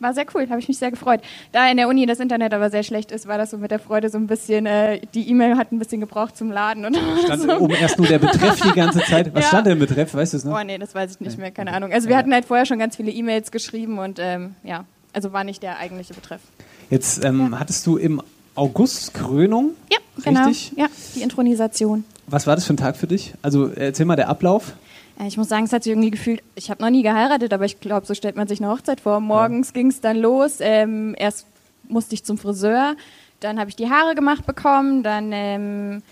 Ja, 0.00 0.06
war 0.06 0.14
sehr 0.14 0.24
cool, 0.34 0.48
habe 0.48 0.58
ich 0.60 0.68
mich 0.68 0.78
sehr 0.78 0.90
gefreut. 0.90 1.20
Da 1.52 1.68
in 1.70 1.76
der 1.76 1.88
Uni 1.88 2.06
das 2.06 2.20
Internet 2.20 2.52
aber 2.54 2.70
sehr 2.70 2.82
schlecht 2.82 3.12
ist, 3.12 3.26
war 3.26 3.38
das 3.38 3.50
so 3.50 3.58
mit 3.58 3.70
der 3.70 3.78
Freude 3.78 4.08
so 4.08 4.18
ein 4.18 4.26
bisschen, 4.26 4.66
äh, 4.66 5.00
die 5.14 5.28
E-Mail 5.28 5.56
hat 5.56 5.72
ein 5.72 5.78
bisschen 5.78 6.00
gebraucht 6.00 6.36
zum 6.36 6.50
Laden. 6.50 6.84
Und 6.84 6.96
Stand 7.24 7.42
so. 7.42 7.58
oben 7.58 7.74
erst 7.74 7.98
nur 7.98 8.06
der 8.06 8.18
Betreff 8.18 8.60
die 8.60 8.72
ganze 8.72 9.00
Zeit. 9.00 9.34
Was 9.34 9.44
Ja. 9.44 9.48
stand 9.48 9.66
denn 9.66 9.74
im 9.74 9.78
Betreff? 9.78 10.14
Weißt 10.14 10.32
du 10.32 10.36
es 10.38 10.44
noch? 10.44 10.58
Oh 10.58 10.64
nee, 10.64 10.78
das 10.78 10.94
weiß 10.94 11.12
ich 11.12 11.20
nicht 11.20 11.38
mehr, 11.38 11.50
keine 11.50 11.72
Ahnung. 11.72 11.92
Also 11.92 12.08
wir 12.08 12.16
hatten 12.16 12.32
halt 12.32 12.44
vorher 12.44 12.66
schon 12.66 12.78
ganz 12.78 12.96
viele 12.96 13.10
E-Mails 13.10 13.50
geschrieben 13.50 13.98
und 13.98 14.18
ähm, 14.20 14.54
ja, 14.64 14.84
also 15.12 15.32
war 15.32 15.44
nicht 15.44 15.62
der 15.62 15.78
eigentliche 15.78 16.14
Betreff. 16.14 16.40
Jetzt 16.88 17.24
ähm, 17.24 17.58
hattest 17.58 17.86
du 17.86 17.96
im 17.96 18.22
August 18.54 19.14
Krönung. 19.14 19.70
Ja, 19.92 19.98
genau. 20.24 20.46
Richtig? 20.46 20.72
Ja, 20.76 20.86
die 21.14 21.22
Intronisation. 21.22 22.04
Was 22.26 22.46
war 22.46 22.54
das 22.56 22.64
für 22.66 22.74
ein 22.74 22.76
Tag 22.76 22.96
für 22.96 23.06
dich? 23.06 23.34
Also 23.42 23.68
erzähl 23.68 24.06
mal 24.06 24.16
der 24.16 24.28
Ablauf. 24.28 24.72
Äh, 25.20 25.26
Ich 25.26 25.36
muss 25.36 25.48
sagen, 25.48 25.64
es 25.64 25.72
hat 25.72 25.84
sich 25.84 25.92
irgendwie 25.92 26.10
gefühlt, 26.10 26.42
ich 26.54 26.70
habe 26.70 26.82
noch 26.82 26.90
nie 26.90 27.02
geheiratet, 27.02 27.52
aber 27.52 27.64
ich 27.64 27.80
glaube, 27.80 28.06
so 28.06 28.14
stellt 28.14 28.36
man 28.36 28.48
sich 28.48 28.60
eine 28.60 28.70
Hochzeit 28.70 29.00
vor. 29.00 29.20
Morgens 29.20 29.72
ging 29.72 29.88
es 29.88 30.00
dann 30.00 30.16
los. 30.16 30.56
Ähm, 30.60 31.14
erst 31.18 31.46
musste 31.88 32.14
ich 32.14 32.24
zum 32.24 32.38
Friseur, 32.38 32.94
dann 33.40 33.58
habe 33.58 33.70
ich 33.70 33.76
die 33.76 33.90
Haare 33.90 34.14
gemacht 34.14 34.46
bekommen, 34.46 35.02
dann 35.02 35.32
ähm, 35.32 36.02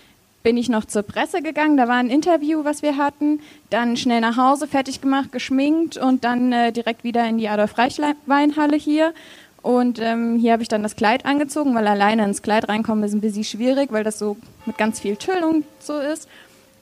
bin 0.43 0.57
ich 0.57 0.67
noch 0.67 0.85
zur 0.85 1.03
Presse 1.03 1.41
gegangen, 1.41 1.77
da 1.77 1.87
war 1.87 1.95
ein 1.95 2.09
Interview, 2.09 2.65
was 2.65 2.81
wir 2.81 2.97
hatten, 2.97 3.39
dann 3.69 3.95
schnell 3.95 4.19
nach 4.19 4.35
Hause, 4.35 4.67
fertig 4.67 4.99
gemacht, 4.99 5.31
geschminkt 5.31 5.95
und 5.97 6.23
dann 6.23 6.51
äh, 6.51 6.71
direkt 6.73 7.03
wieder 7.03 7.25
in 7.27 7.37
die 7.37 7.47
Adolf-Reich-Weinhalle 7.47 8.75
hier. 8.75 9.13
Und 9.61 9.99
ähm, 9.99 10.37
hier 10.37 10.53
habe 10.53 10.63
ich 10.63 10.69
dann 10.69 10.83
das 10.83 10.95
Kleid 10.95 11.25
angezogen, 11.25 11.75
weil 11.75 11.87
alleine 11.87 12.23
ins 12.23 12.41
Kleid 12.41 12.69
reinkommen 12.69 13.03
ist 13.03 13.13
ein 13.13 13.21
bisschen 13.21 13.43
schwierig, 13.43 13.91
weil 13.91 14.03
das 14.03 14.17
so 14.17 14.37
mit 14.65 14.77
ganz 14.77 14.99
viel 14.99 15.17
Tüllung 15.17 15.63
so 15.79 15.99
ist. 15.99 16.27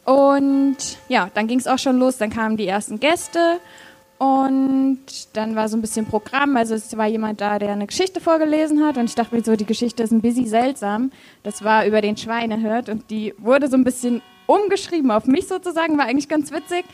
Und 0.08 0.78
ja, 1.10 1.30
dann 1.34 1.48
ging 1.48 1.60
es 1.60 1.68
auch 1.68 1.80
schon 1.80 2.00
los. 2.00 2.18
Dann 2.18 2.30
kamen 2.30 2.56
die 2.56 2.66
ersten 2.66 2.98
Gäste 2.98 3.60
und 4.20 5.00
dann 5.34 5.58
war 5.58 5.68
so 5.68 5.76
ein 5.76 5.82
bisschen 5.82 6.06
Programm. 6.06 6.56
Also 6.56 6.76
es 6.76 6.96
war 6.96 7.08
jemand 7.08 7.42
da, 7.42 7.60
der 7.60 7.74
eine 7.74 7.88
Geschichte 7.88 8.22
vorgelesen 8.22 8.86
hat 8.86 8.98
und 8.98 9.04
ich 9.04 9.16
dachte 9.16 9.36
mir 9.36 9.44
so, 9.44 9.58
die 9.58 9.66
Geschichte 9.66 10.04
ist 10.04 10.12
ein 10.12 10.22
bisschen 10.22 10.48
seltsam. 10.48 11.12
Das 11.44 11.62
war 11.62 11.86
über 11.86 12.00
den 12.00 12.16
Schweinehirt 12.16 12.88
und 12.88 13.10
die 13.10 13.34
wurde 13.38 13.68
so 13.68 13.76
ein 13.76 13.84
bisschen 13.84 14.22
umgeschrieben 14.46 15.12
auf 15.12 15.26
mich 15.26 15.46
sozusagen, 15.50 15.98
war 15.98 16.06
eigentlich 16.06 16.30
ganz 16.30 16.54
witzig. 16.54 16.86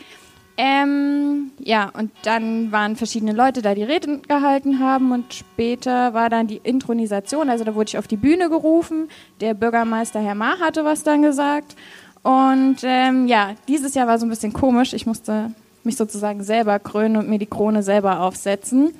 Ähm, 0.58 1.52
ja, 1.60 1.92
und 1.96 2.12
dann 2.24 2.72
waren 2.72 2.96
verschiedene 2.96 3.34
Leute 3.34 3.62
da, 3.62 3.76
die 3.76 3.84
Reden 3.84 4.24
gehalten 4.24 4.80
haben 4.80 5.12
und 5.12 5.36
später 5.36 6.16
war 6.16 6.30
dann 6.30 6.48
die 6.48 6.62
Intronisation, 6.64 7.50
also 7.50 7.64
da 7.64 7.76
wurde 7.76 7.90
ich 7.90 7.98
auf 8.00 8.08
die 8.08 8.18
Bühne 8.18 8.50
gerufen. 8.50 9.08
Der 9.40 9.54
Bürgermeister 9.54 10.20
Herr 10.20 10.36
Ma 10.36 10.60
hatte 10.60 10.84
was 10.84 11.04
dann 11.04 11.22
gesagt. 11.22 11.76
Und 12.24 12.78
ähm, 12.84 13.28
ja, 13.28 13.56
dieses 13.68 13.94
Jahr 13.96 14.08
war 14.08 14.18
so 14.18 14.26
ein 14.26 14.30
bisschen 14.30 14.54
komisch. 14.54 14.94
Ich 14.94 15.06
musste 15.06 15.52
mich 15.84 15.98
sozusagen 15.98 16.44
selber 16.44 16.80
krönen 16.80 17.18
und 17.18 17.30
mir 17.30 17.38
die 17.40 17.46
Krone 17.46 17.84
selber 17.84 18.22
aufsetzen. 18.22 18.94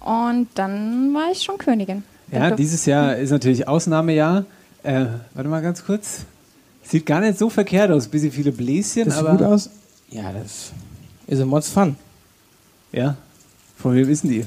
Und 0.00 0.48
dann 0.54 1.12
war 1.14 1.30
ich 1.32 1.42
schon 1.42 1.56
Königin. 1.58 2.02
Ja, 2.30 2.48
durf- 2.48 2.56
dieses 2.56 2.84
Jahr 2.86 3.16
ist 3.16 3.30
natürlich 3.30 3.66
Ausnahmejahr. 3.66 4.44
Äh, 4.82 5.06
warte 5.34 5.48
mal 5.48 5.62
ganz 5.62 5.84
kurz. 5.84 6.24
Sieht 6.82 7.06
gar 7.06 7.20
nicht 7.20 7.38
so 7.38 7.48
verkehrt 7.50 7.90
aus. 7.90 8.08
Bisschen 8.08 8.32
viele 8.32 8.52
Bläschen, 8.52 9.06
Das 9.06 9.16
sieht 9.18 9.26
aber. 9.26 9.36
gut 9.38 9.46
aus. 9.46 9.70
Ja, 10.10 10.32
das 10.32 10.72
ist 11.26 11.40
ein 11.40 11.48
Mods 11.48 11.68
Fun. 11.70 11.96
Ja. 12.92 13.16
Von 13.76 13.94
wem 13.94 14.06
wissen 14.08 14.28
die? 14.28 14.44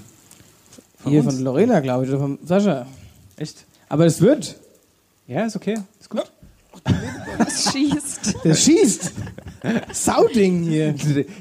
Von 0.99 1.11
Hier 1.11 1.23
uns? 1.23 1.33
von 1.33 1.43
Lorena, 1.43 1.79
glaube 1.79 2.03
ich, 2.05 2.09
oder 2.11 2.19
von 2.19 2.37
Sascha. 2.45 2.85
Echt? 3.37 3.65
Aber 3.89 4.05
es 4.05 4.21
wird. 4.21 4.55
Ja, 5.27 5.45
ist 5.45 5.55
okay. 5.55 5.79
Ist 5.99 6.09
gut. 6.09 6.23
Das 7.45 7.71
schießt. 7.71 8.35
Der 8.43 8.55
schießt. 8.55 9.11
Sauding 9.91 10.63
hier. 10.63 10.93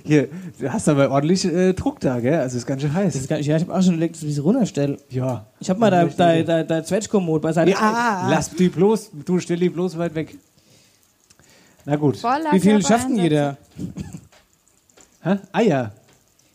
Hier, 0.05 0.29
du 0.59 0.73
hast 0.73 0.89
aber 0.89 1.11
ordentlich 1.11 1.45
äh, 1.45 1.73
Druck 1.73 2.01
da, 2.01 2.21
gell? 2.21 2.37
Also 2.37 2.57
ist 2.57 2.67
ganz 2.67 2.83
schön 2.83 2.95
heiß. 2.95 3.13
Das 3.13 3.23
ist 3.23 3.29
gar 3.29 3.39
ja, 3.39 3.57
ich 3.57 3.63
habe 3.63 3.75
auch 3.75 3.83
schon 3.83 3.95
überlegt, 3.95 4.17
dass 4.17 4.23
ich 4.23 4.37
das 4.37 4.45
runterstelle. 4.45 4.99
Ja. 5.11 5.47
Ich 5.59 5.69
habe 5.71 5.81
mal 5.81 5.91
da, 5.91 6.05
da, 6.05 6.43
da, 6.43 6.63
da 6.63 6.85
Zwetschkommod 6.85 7.43
bei 7.43 7.53
seiner. 7.53 7.71
Ja, 7.71 8.29
lass 8.29 8.51
die 8.51 8.69
bloß, 8.69 9.11
du 9.25 9.39
stell 9.41 9.59
die 9.59 9.69
bloß 9.69 9.99
weit 9.99 10.15
weg. 10.15 10.37
Na 11.85 11.97
gut. 11.97 12.17
Voller 12.17 12.53
Wie 12.53 12.61
viel 12.61 12.81
schafft 12.85 13.09
denn 13.09 13.17
jeder? 13.17 13.57
Hä? 15.23 15.39
Eier. 15.53 15.93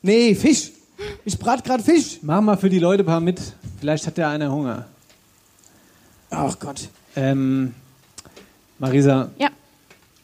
Nee, 0.02 0.36
Fisch. 0.36 0.72
Ich 1.26 1.38
brat 1.38 1.64
gerade 1.64 1.84
Fisch. 1.84 2.20
Mach 2.22 2.41
mal 2.41 2.58
für 2.58 2.70
die 2.70 2.80
Leute 2.80 3.04
ein 3.04 3.06
paar 3.06 3.20
mit. 3.20 3.41
Vielleicht 3.80 4.08
hat 4.08 4.18
der 4.18 4.30
einer 4.30 4.52
Hunger. 4.52 4.86
Ach 6.30 6.58
Gott. 6.60 6.89
Ähm, 7.16 7.74
Marisa, 8.80 9.30
Ja. 9.38 9.49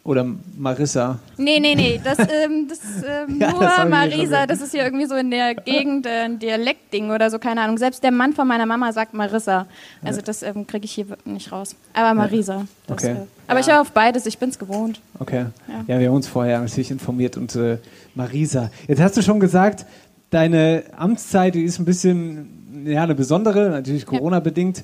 Oder 0.06 0.26
Marissa? 0.58 1.18
Nee, 1.38 1.62
nee, 1.62 1.76
nee, 1.76 2.02
das, 2.04 2.20
ähm, 2.20 2.68
das 2.68 2.80
ähm, 3.08 3.38
Ja, 3.40 3.52
nur 3.52 3.62
das 3.62 3.88
Marisa, 3.88 4.46
das 4.46 4.60
ist 4.60 4.72
hier 4.74 4.84
irgendwie 4.84 5.06
so 5.06 5.16
in 5.16 5.32
der 5.32 5.56
Gegend 5.56 6.06
äh, 6.06 6.26
ein 6.26 6.40
Dialektding 6.40 7.10
oder 7.10 7.30
so, 7.32 7.40
keine 7.40 7.62
Ahnung. 7.62 7.78
Selbst 7.78 8.04
der 8.04 8.12
Mann 8.12 8.34
von 8.34 8.46
meiner 8.46 8.66
Mama 8.66 8.92
sagt 8.92 9.14
Marissa. 9.14 9.66
Also 10.04 10.20
das 10.20 10.44
ähm, 10.44 10.68
kriege 10.68 10.84
ich 10.84 10.92
hier 10.92 11.06
nicht 11.24 11.54
raus. 11.54 11.78
Aber 11.94 12.14
Marisa. 12.16 12.66
Das, 12.88 12.98
Okay. 13.02 13.14
äh, 13.14 13.16
aber 13.48 13.62
ich 13.62 13.68
höre 13.68 13.80
auf 13.80 13.92
beides, 13.94 14.26
ich 14.26 14.38
bin's 14.38 14.60
gewohnt. 14.60 15.00
Okay. 15.20 15.46
Ja. 15.70 15.94
Ja, 15.96 16.00
wir 16.02 16.08
haben 16.10 16.16
uns 16.18 16.28
vorher 16.28 16.60
natürlich 16.60 16.92
informiert 16.92 17.38
und 17.38 17.56
äh, 17.56 17.78
Marisa. 18.14 18.72
Jetzt 18.90 19.00
hast 19.00 19.16
du 19.16 19.22
schon 19.22 19.40
gesagt, 19.40 19.86
deine 20.32 20.84
Amtszeit, 20.98 21.56
die 21.56 21.64
ist 21.64 21.80
ein 21.80 21.86
bisschen, 21.86 22.84
ja, 22.86 23.04
eine 23.04 23.16
besondere, 23.16 23.70
natürlich 23.70 24.06
Corona-bedingt. 24.06 24.84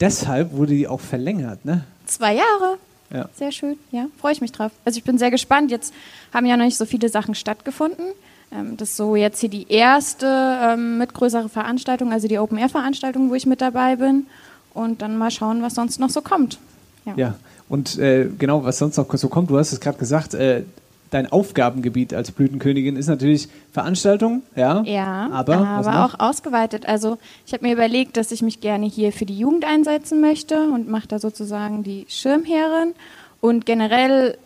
Deshalb 0.00 0.52
wurde 0.52 0.74
die 0.74 0.86
auch 0.86 1.00
verlängert, 1.00 1.64
ne? 1.64 1.84
Zwei 2.06 2.34
Jahre. 2.34 2.78
Ja. 3.12 3.28
Sehr 3.34 3.52
schön, 3.52 3.78
ja, 3.90 4.06
freue 4.20 4.32
ich 4.32 4.40
mich 4.40 4.52
drauf. 4.52 4.70
Also 4.84 4.98
ich 4.98 5.04
bin 5.04 5.18
sehr 5.18 5.30
gespannt. 5.30 5.70
Jetzt 5.70 5.94
haben 6.32 6.44
ja 6.46 6.56
noch 6.56 6.64
nicht 6.64 6.76
so 6.76 6.84
viele 6.84 7.08
Sachen 7.08 7.34
stattgefunden. 7.34 8.04
Ähm, 8.52 8.76
das 8.76 8.90
ist 8.90 8.96
so 8.96 9.16
jetzt 9.16 9.40
hier 9.40 9.48
die 9.48 9.70
erste 9.70 10.26
ähm, 10.26 10.98
mit 10.98 11.14
größere 11.14 11.48
Veranstaltung, 11.48 12.12
also 12.12 12.28
die 12.28 12.38
Open-Air-Veranstaltung, 12.38 13.30
wo 13.30 13.34
ich 13.34 13.46
mit 13.46 13.60
dabei 13.60 13.96
bin. 13.96 14.26
Und 14.74 15.02
dann 15.02 15.16
mal 15.16 15.30
schauen, 15.30 15.62
was 15.62 15.74
sonst 15.74 15.98
noch 15.98 16.10
so 16.10 16.20
kommt. 16.20 16.58
Ja. 17.04 17.14
Ja. 17.16 17.34
Und 17.68 17.98
äh, 17.98 18.28
genau, 18.38 18.64
was 18.64 18.78
sonst 18.78 18.96
noch 18.96 19.12
so 19.12 19.28
kommt, 19.28 19.50
du 19.50 19.58
hast 19.58 19.72
es 19.72 19.80
gerade 19.80 19.98
gesagt, 19.98 20.34
äh, 20.34 20.62
dein 21.10 21.30
Aufgabengebiet 21.30 22.14
als 22.14 22.30
Blütenkönigin 22.30 22.96
ist 22.96 23.08
natürlich 23.08 23.48
Veranstaltung, 23.72 24.42
ja. 24.56 24.82
Ja, 24.82 25.30
aber, 25.32 25.56
aber 25.56 26.04
auch 26.04 26.20
ausgeweitet. 26.20 26.86
Also 26.86 27.18
ich 27.46 27.52
habe 27.52 27.66
mir 27.66 27.72
überlegt, 27.72 28.16
dass 28.16 28.32
ich 28.32 28.42
mich 28.42 28.60
gerne 28.60 28.86
hier 28.86 29.12
für 29.12 29.26
die 29.26 29.38
Jugend 29.38 29.64
einsetzen 29.64 30.20
möchte 30.20 30.70
und 30.70 30.88
mache 30.88 31.08
da 31.08 31.18
sozusagen 31.18 31.82
die 31.82 32.06
Schirmherrin. 32.08 32.94
Und 33.40 33.66
generell 33.66 34.36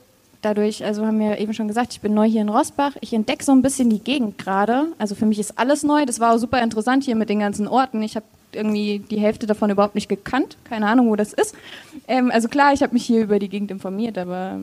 dadurch, 0.42 0.84
also 0.84 1.06
haben 1.06 1.20
wir 1.20 1.38
eben 1.38 1.54
schon 1.54 1.68
gesagt, 1.68 1.92
ich 1.92 2.00
bin 2.00 2.14
neu 2.14 2.26
hier 2.26 2.42
in 2.42 2.48
Rossbach. 2.48 2.92
Ich 3.00 3.12
entdecke 3.12 3.44
so 3.44 3.52
ein 3.52 3.62
bisschen 3.62 3.88
die 3.90 4.00
Gegend 4.00 4.38
gerade. 4.38 4.88
Also 4.98 5.14
für 5.14 5.26
mich 5.26 5.38
ist 5.38 5.58
alles 5.58 5.82
neu. 5.82 6.04
Das 6.04 6.20
war 6.20 6.34
auch 6.34 6.38
super 6.38 6.62
interessant 6.62 7.04
hier 7.04 7.16
mit 7.16 7.28
den 7.28 7.38
ganzen 7.38 7.68
Orten. 7.68 8.02
Ich 8.02 8.16
habe 8.16 8.26
irgendwie 8.52 8.98
die 8.98 9.18
Hälfte 9.18 9.46
davon 9.46 9.70
überhaupt 9.70 9.94
nicht 9.94 10.08
gekannt. 10.08 10.56
Keine 10.64 10.86
Ahnung, 10.86 11.08
wo 11.08 11.16
das 11.16 11.32
ist. 11.32 11.54
Ähm, 12.06 12.30
also 12.30 12.48
klar, 12.48 12.72
ich 12.74 12.82
habe 12.82 12.92
mich 12.92 13.04
hier 13.04 13.22
über 13.22 13.38
die 13.38 13.48
Gegend 13.48 13.70
informiert, 13.70 14.18
aber 14.18 14.58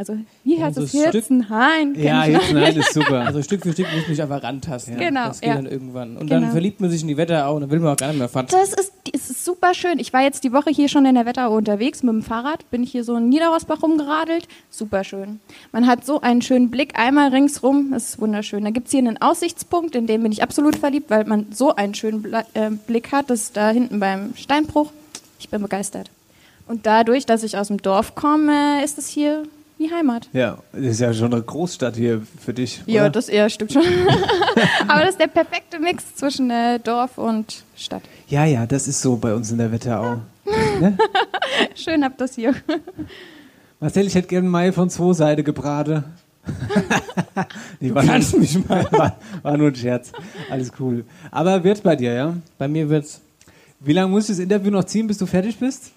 also 0.00 0.16
wie 0.44 0.62
heißt 0.62 0.78
es? 0.78 0.92
Hirzenhain? 0.92 1.94
Ja, 1.94 2.24
ich 2.24 2.30
Hirzenhain 2.38 2.74
nicht. 2.74 2.78
ist 2.78 2.94
super. 2.94 3.20
Also 3.20 3.42
Stück 3.42 3.62
für 3.62 3.72
Stück 3.72 3.86
muss 3.94 4.08
mich 4.08 4.20
einfach 4.22 4.42
rantasten. 4.42 4.96
Genau, 4.96 5.26
Das 5.28 5.40
geht 5.42 5.50
ja. 5.50 5.56
dann 5.56 5.66
irgendwann. 5.66 6.16
Und 6.16 6.26
Genau. 6.28 6.40
dann 6.40 6.50
verliebt 6.52 6.80
man 6.80 6.90
sich 6.90 7.02
in 7.02 7.08
die 7.08 7.18
Wetterau 7.18 7.54
und 7.54 7.60
dann 7.60 7.70
will 7.70 7.80
man 7.80 7.92
auch 7.92 7.96
gar 7.98 8.08
nicht 8.08 8.18
mehr 8.18 8.30
fahren. 8.30 8.46
Das 8.50 8.72
ist, 8.72 8.92
ist 9.12 9.44
super 9.44 9.74
schön. 9.74 9.98
Ich 9.98 10.12
war 10.14 10.22
jetzt 10.22 10.42
die 10.42 10.52
Woche 10.52 10.70
hier 10.70 10.88
schon 10.88 11.04
in 11.04 11.14
der 11.14 11.26
Wetterau 11.26 11.54
unterwegs 11.54 12.02
mit 12.02 12.14
dem 12.14 12.22
Fahrrad, 12.22 12.68
bin 12.70 12.82
ich 12.82 12.92
hier 12.92 13.04
so 13.04 13.14
in 13.16 13.28
Niederrosbach 13.28 13.82
rumgeradelt. 13.82 14.48
Super 14.70 15.04
schön. 15.04 15.38
Man 15.72 15.86
hat 15.86 16.06
so 16.06 16.22
einen 16.22 16.40
schönen 16.40 16.70
Blick 16.70 16.98
einmal 16.98 17.28
ringsrum, 17.28 17.90
das 17.92 18.08
ist 18.10 18.20
wunderschön. 18.20 18.64
Da 18.64 18.70
gibt 18.70 18.86
es 18.86 18.92
hier 18.92 19.00
einen 19.00 19.20
Aussichtspunkt, 19.20 19.94
in 19.94 20.06
den 20.06 20.22
bin 20.22 20.32
ich 20.32 20.42
absolut 20.42 20.76
verliebt, 20.76 21.10
weil 21.10 21.24
man 21.26 21.46
so 21.52 21.76
einen 21.76 21.94
schönen 21.94 22.22
Bla 22.22 22.44
äh, 22.54 22.70
Blick 22.70 23.12
hat. 23.12 23.28
Das 23.28 23.42
ist 23.42 23.56
da 23.58 23.68
hinten 23.70 24.00
beim 24.00 24.34
Steinbruch. 24.34 24.90
Ich 25.38 25.50
bin 25.50 25.60
begeistert. 25.60 26.10
Und 26.66 26.86
dadurch, 26.86 27.26
dass 27.26 27.42
ich 27.42 27.56
aus 27.58 27.66
dem 27.66 27.82
Dorf 27.82 28.14
komme, 28.14 28.84
ist 28.84 28.96
es 28.96 29.08
hier 29.08 29.42
wie 29.80 29.90
Heimat. 29.90 30.28
Ja, 30.34 30.58
das 30.72 30.82
ist 30.82 31.00
ja 31.00 31.12
schon 31.14 31.32
eine 31.32 31.42
Großstadt 31.42 31.96
hier 31.96 32.20
für 32.38 32.52
dich. 32.52 32.82
Ja, 32.86 33.02
oder? 33.02 33.10
das 33.10 33.30
eher 33.30 33.48
stimmt 33.48 33.72
schon. 33.72 33.82
Aber 34.88 35.00
das 35.00 35.10
ist 35.10 35.20
der 35.20 35.26
perfekte 35.26 35.78
Mix 35.78 36.14
zwischen 36.14 36.50
äh, 36.50 36.78
Dorf 36.78 37.16
und 37.16 37.64
Stadt. 37.74 38.02
ja, 38.28 38.44
ja, 38.44 38.66
das 38.66 38.86
ist 38.86 39.00
so 39.00 39.16
bei 39.16 39.34
uns 39.34 39.50
in 39.50 39.58
der 39.58 39.72
Wetterau. 39.72 40.20
Schön 41.74 42.04
habt 42.04 42.20
das 42.20 42.34
hier. 42.34 42.54
Marcel, 43.80 44.06
ich 44.06 44.14
hätte 44.14 44.28
gerne 44.28 44.48
Mai 44.48 44.70
von 44.70 44.90
zwei 44.90 45.14
Seiten 45.14 45.44
gebraten. 45.44 46.04
nee, 47.80 47.94
war, 47.94 48.02
mich 48.02 48.68
mal. 48.68 48.86
war, 48.90 49.16
war 49.42 49.56
nur 49.56 49.68
ein 49.68 49.74
Scherz. 49.74 50.12
Alles 50.50 50.72
cool. 50.78 51.06
Aber 51.30 51.64
wird's 51.64 51.80
bei 51.80 51.96
dir, 51.96 52.12
ja? 52.12 52.36
Bei 52.58 52.68
mir 52.68 52.90
wird's. 52.90 53.22
Wie 53.78 53.94
lange 53.94 54.08
musst 54.10 54.28
du 54.28 54.34
das 54.34 54.40
Interview 54.40 54.70
noch 54.70 54.84
ziehen, 54.84 55.06
bis 55.06 55.16
du 55.16 55.24
fertig 55.24 55.58
bist? 55.58 55.92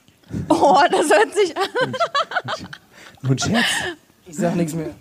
Oh, 0.47 0.79
das 0.89 1.09
hört 1.09 1.33
sich 1.33 1.53
an. 1.57 1.93
Nur 3.23 3.31
ein 3.31 3.39
Scherz. 3.39 3.65
Ich 4.27 4.35
sag 4.37 4.55
nichts 4.55 4.73
mehr. 4.73 4.91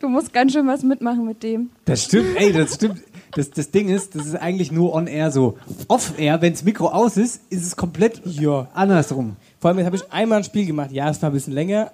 Du 0.00 0.08
musst 0.08 0.32
ganz 0.32 0.52
schön 0.52 0.66
was 0.66 0.82
mitmachen 0.82 1.24
mit 1.26 1.42
dem. 1.42 1.70
Das 1.84 2.04
stimmt, 2.04 2.36
ey, 2.36 2.52
das 2.52 2.74
stimmt. 2.74 3.00
Das, 3.32 3.50
das 3.50 3.70
Ding 3.70 3.88
ist, 3.88 4.16
das 4.16 4.26
ist 4.26 4.34
eigentlich 4.34 4.72
nur 4.72 4.92
on-air 4.92 5.30
so. 5.30 5.56
Off-air, 5.86 6.42
wenn 6.42 6.52
das 6.52 6.64
Mikro 6.64 6.88
aus 6.88 7.16
ist, 7.16 7.42
ist 7.50 7.64
es 7.64 7.76
komplett 7.76 8.20
Ja. 8.24 8.66
andersrum. 8.74 9.36
Vor 9.60 9.68
allem, 9.68 9.78
jetzt 9.78 9.86
habe 9.86 9.96
ich 9.96 10.12
einmal 10.12 10.38
ein 10.38 10.44
Spiel 10.44 10.66
gemacht. 10.66 10.90
Ja, 10.90 11.08
es 11.10 11.22
war 11.22 11.30
ein 11.30 11.32
bisschen 11.34 11.52
länger. 11.52 11.92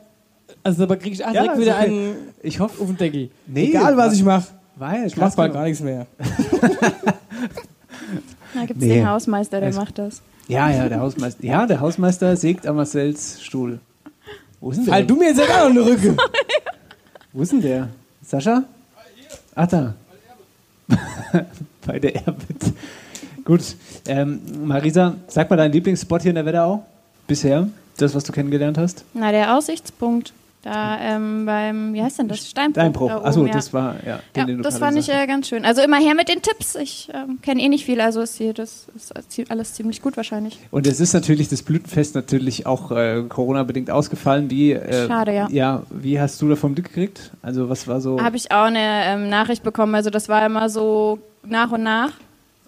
Also, 0.62 0.84
aber 0.84 0.96
kriege 0.96 1.14
ich 1.14 1.22
auch 1.24 1.34
Ja, 1.34 1.42
direkt 1.42 1.60
wieder 1.60 1.74
okay. 1.78 1.84
einen 1.86 2.14
Ich 2.42 2.58
hoffe, 2.60 2.80
auf 2.80 2.86
den 2.88 2.96
Deckel. 2.96 3.30
Nee, 3.46 3.64
Egal, 3.68 3.96
was 3.98 4.08
wa- 4.10 4.14
ich 4.14 4.24
mache. 4.24 4.46
weil 4.76 5.06
Ich 5.06 5.16
mache 5.16 5.36
bald 5.36 5.52
gar 5.52 5.64
nichts 5.64 5.80
mehr. 5.82 6.06
Da 8.54 8.64
gibt 8.64 8.80
es 8.80 8.86
Nee. 8.88 8.94
den 8.94 9.08
Hausmeister, 9.08 9.60
der 9.60 9.70
Es- 9.70 9.76
macht 9.76 9.98
das. 9.98 10.22
Ja, 10.48 10.70
ja, 10.70 10.88
der 10.88 11.00
Hausmeister. 11.00 11.44
Ja, 11.44 11.66
der 11.66 11.80
Hausmeister 11.80 12.36
sägt 12.36 12.66
an 12.66 12.76
Marcells 12.76 13.42
Stuhl. 13.42 13.80
Wo 14.66 14.72
ist 14.72 14.78
denn 14.78 14.84
der? 14.86 14.94
Fall 14.94 15.06
du 15.06 15.14
mir 15.14 15.28
jetzt 15.28 15.40
auch 15.40 15.46
noch 15.46 15.66
eine 15.66 15.86
Rücke. 15.86 16.16
Wo 17.32 17.42
ist 17.42 17.52
denn 17.52 17.60
der? 17.60 17.88
Sascha? 18.20 18.64
Ach, 19.54 19.66
da. 19.68 19.94
Bei 21.86 22.00
der 22.00 22.16
Erbit. 22.16 22.74
Gut. 23.44 23.60
Ähm, 24.08 24.40
Marisa, 24.64 25.14
sag 25.28 25.48
mal 25.50 25.56
deinen 25.56 25.70
Lieblingsspot 25.70 26.22
hier 26.22 26.30
in 26.30 26.34
der 26.34 26.46
Wetterau. 26.46 26.84
Bisher. 27.28 27.68
Das, 27.96 28.16
was 28.16 28.24
du 28.24 28.32
kennengelernt 28.32 28.76
hast. 28.76 29.04
Na, 29.14 29.30
der 29.30 29.56
Aussichtspunkt. 29.56 30.32
Da 30.66 30.98
ähm, 31.00 31.46
beim, 31.46 31.94
wie 31.94 32.02
heißt 32.02 32.18
denn 32.18 32.26
das? 32.26 32.50
Steinbruch. 32.50 33.06
Dein 33.08 33.20
da 33.22 33.24
Achso, 33.28 33.46
ja. 33.46 33.52
das 33.52 33.72
war, 33.72 33.94
ja, 34.04 34.18
den, 34.34 34.40
Ja, 34.40 34.44
den 34.46 34.62
das 34.62 34.78
fand 34.78 34.98
ich 34.98 35.08
äh, 35.08 35.24
ganz 35.28 35.46
schön. 35.48 35.64
Also 35.64 35.80
immer 35.80 35.98
her 35.98 36.16
mit 36.16 36.28
den 36.28 36.42
Tipps. 36.42 36.74
Ich 36.74 37.08
ähm, 37.14 37.38
kenne 37.40 37.62
eh 37.62 37.68
nicht 37.68 37.84
viel, 37.84 38.00
also 38.00 38.20
ist 38.20 38.36
hier 38.36 38.52
das 38.52 38.88
ist 38.96 39.48
alles 39.48 39.74
ziemlich 39.74 40.02
gut 40.02 40.16
wahrscheinlich. 40.16 40.58
Und 40.72 40.88
es 40.88 40.98
ist 40.98 41.12
natürlich 41.12 41.46
das 41.46 41.62
Blütenfest 41.62 42.16
natürlich 42.16 42.66
auch 42.66 42.90
äh, 42.90 43.22
Corona-bedingt 43.28 43.92
ausgefallen. 43.92 44.50
Wie, 44.50 44.72
äh, 44.72 45.06
Schade, 45.06 45.32
ja. 45.32 45.46
Ja, 45.52 45.82
wie 45.90 46.18
hast 46.18 46.42
du 46.42 46.48
davon 46.48 46.74
mitgekriegt? 46.74 47.30
Also, 47.42 47.68
was 47.68 47.86
war 47.86 48.00
so. 48.00 48.20
Habe 48.20 48.36
ich 48.36 48.50
auch 48.50 48.64
eine 48.64 49.04
ähm, 49.04 49.28
Nachricht 49.28 49.62
bekommen. 49.62 49.94
Also 49.94 50.10
das 50.10 50.28
war 50.28 50.44
immer 50.44 50.68
so 50.68 51.20
nach 51.44 51.70
und 51.70 51.84
nach. 51.84 52.10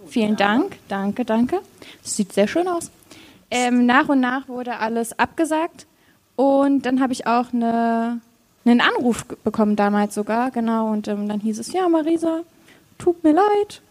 Vielen 0.06 0.36
Dank, 0.36 0.76
danke, 0.86 1.24
danke. 1.24 1.58
Das 2.04 2.14
sieht 2.14 2.32
sehr 2.32 2.46
schön 2.46 2.68
aus. 2.68 2.92
Ähm, 3.50 3.86
nach 3.86 4.08
und 4.08 4.20
nach 4.20 4.46
wurde 4.46 4.78
alles 4.78 5.18
abgesagt 5.18 5.88
und 6.38 6.86
dann 6.86 7.00
habe 7.00 7.12
ich 7.12 7.26
auch 7.26 7.52
eine, 7.52 8.20
einen 8.64 8.80
Anruf 8.80 9.24
bekommen 9.42 9.74
damals 9.74 10.14
sogar, 10.14 10.52
genau. 10.52 10.88
Und 10.92 11.08
ähm, 11.08 11.28
dann 11.28 11.40
hieß 11.40 11.58
es, 11.58 11.72
ja 11.72 11.88
Marisa, 11.88 12.42
tut 12.96 13.24
mir 13.24 13.32
leid, 13.32 13.82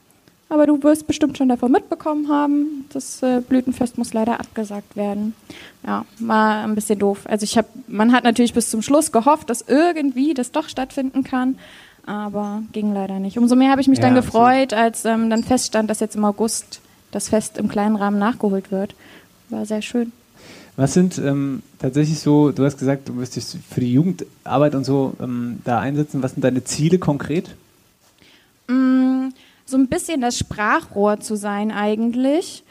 aber 0.48 0.66
du 0.66 0.82
wirst 0.82 1.08
bestimmt 1.08 1.38
schon 1.38 1.50
davon 1.50 1.74
mitbekommen 1.74 2.30
haben. 2.30 2.86
Das 2.94 3.22
äh, 3.22 3.42
Blütenfest 3.42 3.98
muss 3.98 4.14
leider 4.14 4.40
abgesagt 4.40 4.96
werden. 4.96 5.36
Ja, 5.86 6.06
war 6.20 6.64
ein 6.64 6.74
bisschen 6.74 7.00
doof. 7.00 7.24
Also 7.26 7.44
ich 7.44 7.58
habe, 7.58 7.68
man 7.90 8.14
hat 8.14 8.24
natürlich 8.24 8.54
bis 8.54 8.70
zum 8.70 8.82
Schluss 8.82 9.12
gehofft, 9.12 9.50
dass 9.50 9.64
irgendwie 9.68 10.34
das 10.34 10.54
doch 10.54 10.70
stattfinden 10.70 11.26
kann, 11.26 11.60
aber 12.06 12.64
ging 12.72 12.94
leider 12.94 13.20
nicht. 13.20 13.38
Umso 13.38 13.58
mehr 13.58 13.72
habe 13.72 13.82
ich 13.82 13.90
mich 13.90 14.00
Ja, 14.00 14.04
dann 14.06 14.18
absolut. 14.18 14.34
gefreut, 14.34 14.74
als 14.74 15.04
ähm, 15.04 15.30
dann 15.30 15.44
feststand, 15.44 15.90
dass 15.90 16.00
jetzt 16.00 16.16
im 16.16 16.24
August 16.24 16.80
das 17.12 17.28
Fest 17.28 17.58
im 17.58 17.68
kleinen 17.68 17.98
Rahmen 17.98 18.20
nachgeholt 18.20 18.72
wird. 18.72 18.96
War 19.50 19.66
sehr 19.66 19.82
schön. 19.82 20.14
Was 20.78 20.94
sind 20.94 21.18
ähm, 21.18 21.64
tatsächlich 21.80 22.20
so, 22.20 22.52
du 22.52 22.64
hast 22.64 22.78
gesagt, 22.78 23.10
du 23.10 23.18
wirst 23.18 23.36
dich 23.36 23.46
für 23.70 23.82
die 23.82 23.92
Jugendarbeit 23.94 24.76
und 24.76 24.84
so 24.86 25.14
ähm, 25.20 25.58
da 25.66 25.80
einsetzen. 25.80 26.22
Was 26.22 26.34
sind 26.34 26.44
deine 26.44 26.64
Ziele 26.64 27.00
konkret? 27.00 27.56
Mm, 28.68 29.30
so 29.66 29.76
ein 29.78 29.88
bisschen 29.88 30.22
das 30.22 30.38
Sprachrohr 30.38 31.20
zu 31.20 31.36
sein 31.36 31.72
eigentlich. 31.72 32.64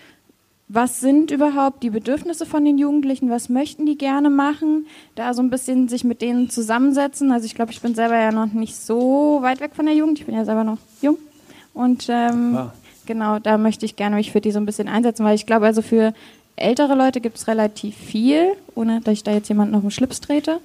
Was 0.69 1.01
sind 1.01 1.31
überhaupt 1.33 1.83
die 1.83 1.91
Bedürfnisse 1.91 2.47
von 2.47 2.65
den 2.65 2.79
Jugendlichen? 2.79 3.29
Was 3.29 3.49
möchten 3.49 3.87
die 3.87 3.99
gerne 3.99 4.31
machen? 4.31 4.87
Da 5.17 5.35
so 5.35 5.43
ein 5.43 5.51
bisschen 5.51 5.89
sich 5.89 6.03
mit 6.05 6.23
denen 6.23 6.49
zusammensetzen. 6.49 7.31
Also 7.33 7.47
ich 7.47 7.55
glaube, 7.55 7.73
ich 7.73 7.81
bin 7.81 7.95
selber 7.97 8.19
ja 8.19 8.31
noch 8.33 8.53
nicht 8.53 8.77
so 8.77 9.39
weit 9.43 9.61
weg 9.61 9.73
von 9.75 9.87
der 9.87 9.95
Jugend. 9.95 10.19
Ich 10.21 10.27
bin 10.27 10.35
ja 10.35 10.45
selber 10.45 10.65
noch 10.65 10.79
jung. 11.03 11.19
Und 11.75 12.07
ähm, 12.09 12.57
Ah. 12.57 12.73
genau, 13.05 13.39
da 13.41 13.59
möchte 13.59 13.85
ich 13.85 13.97
gerne 13.97 14.17
mich 14.17 14.33
für 14.33 14.41
die 14.41 14.51
so 14.53 14.59
ein 14.59 14.67
bisschen 14.67 14.89
einsetzen, 14.89 15.25
weil 15.25 15.35
ich 15.35 15.47
glaube, 15.47 15.67
also 15.67 15.83
für 15.83 16.15
ältere 16.57 16.95
Leute 16.95 17.21
gibt 17.21 17.37
es 17.39 17.47
relativ 17.49 17.97
viel, 17.97 18.53
ohne 18.75 19.01
dass 19.03 19.13
ich 19.15 19.23
da 19.25 19.33
jetzt 19.33 19.49
jemanden 19.49 19.75
auf 19.75 19.83
den 19.83 19.91
Schlips 19.91 20.21
trete. 20.21 20.61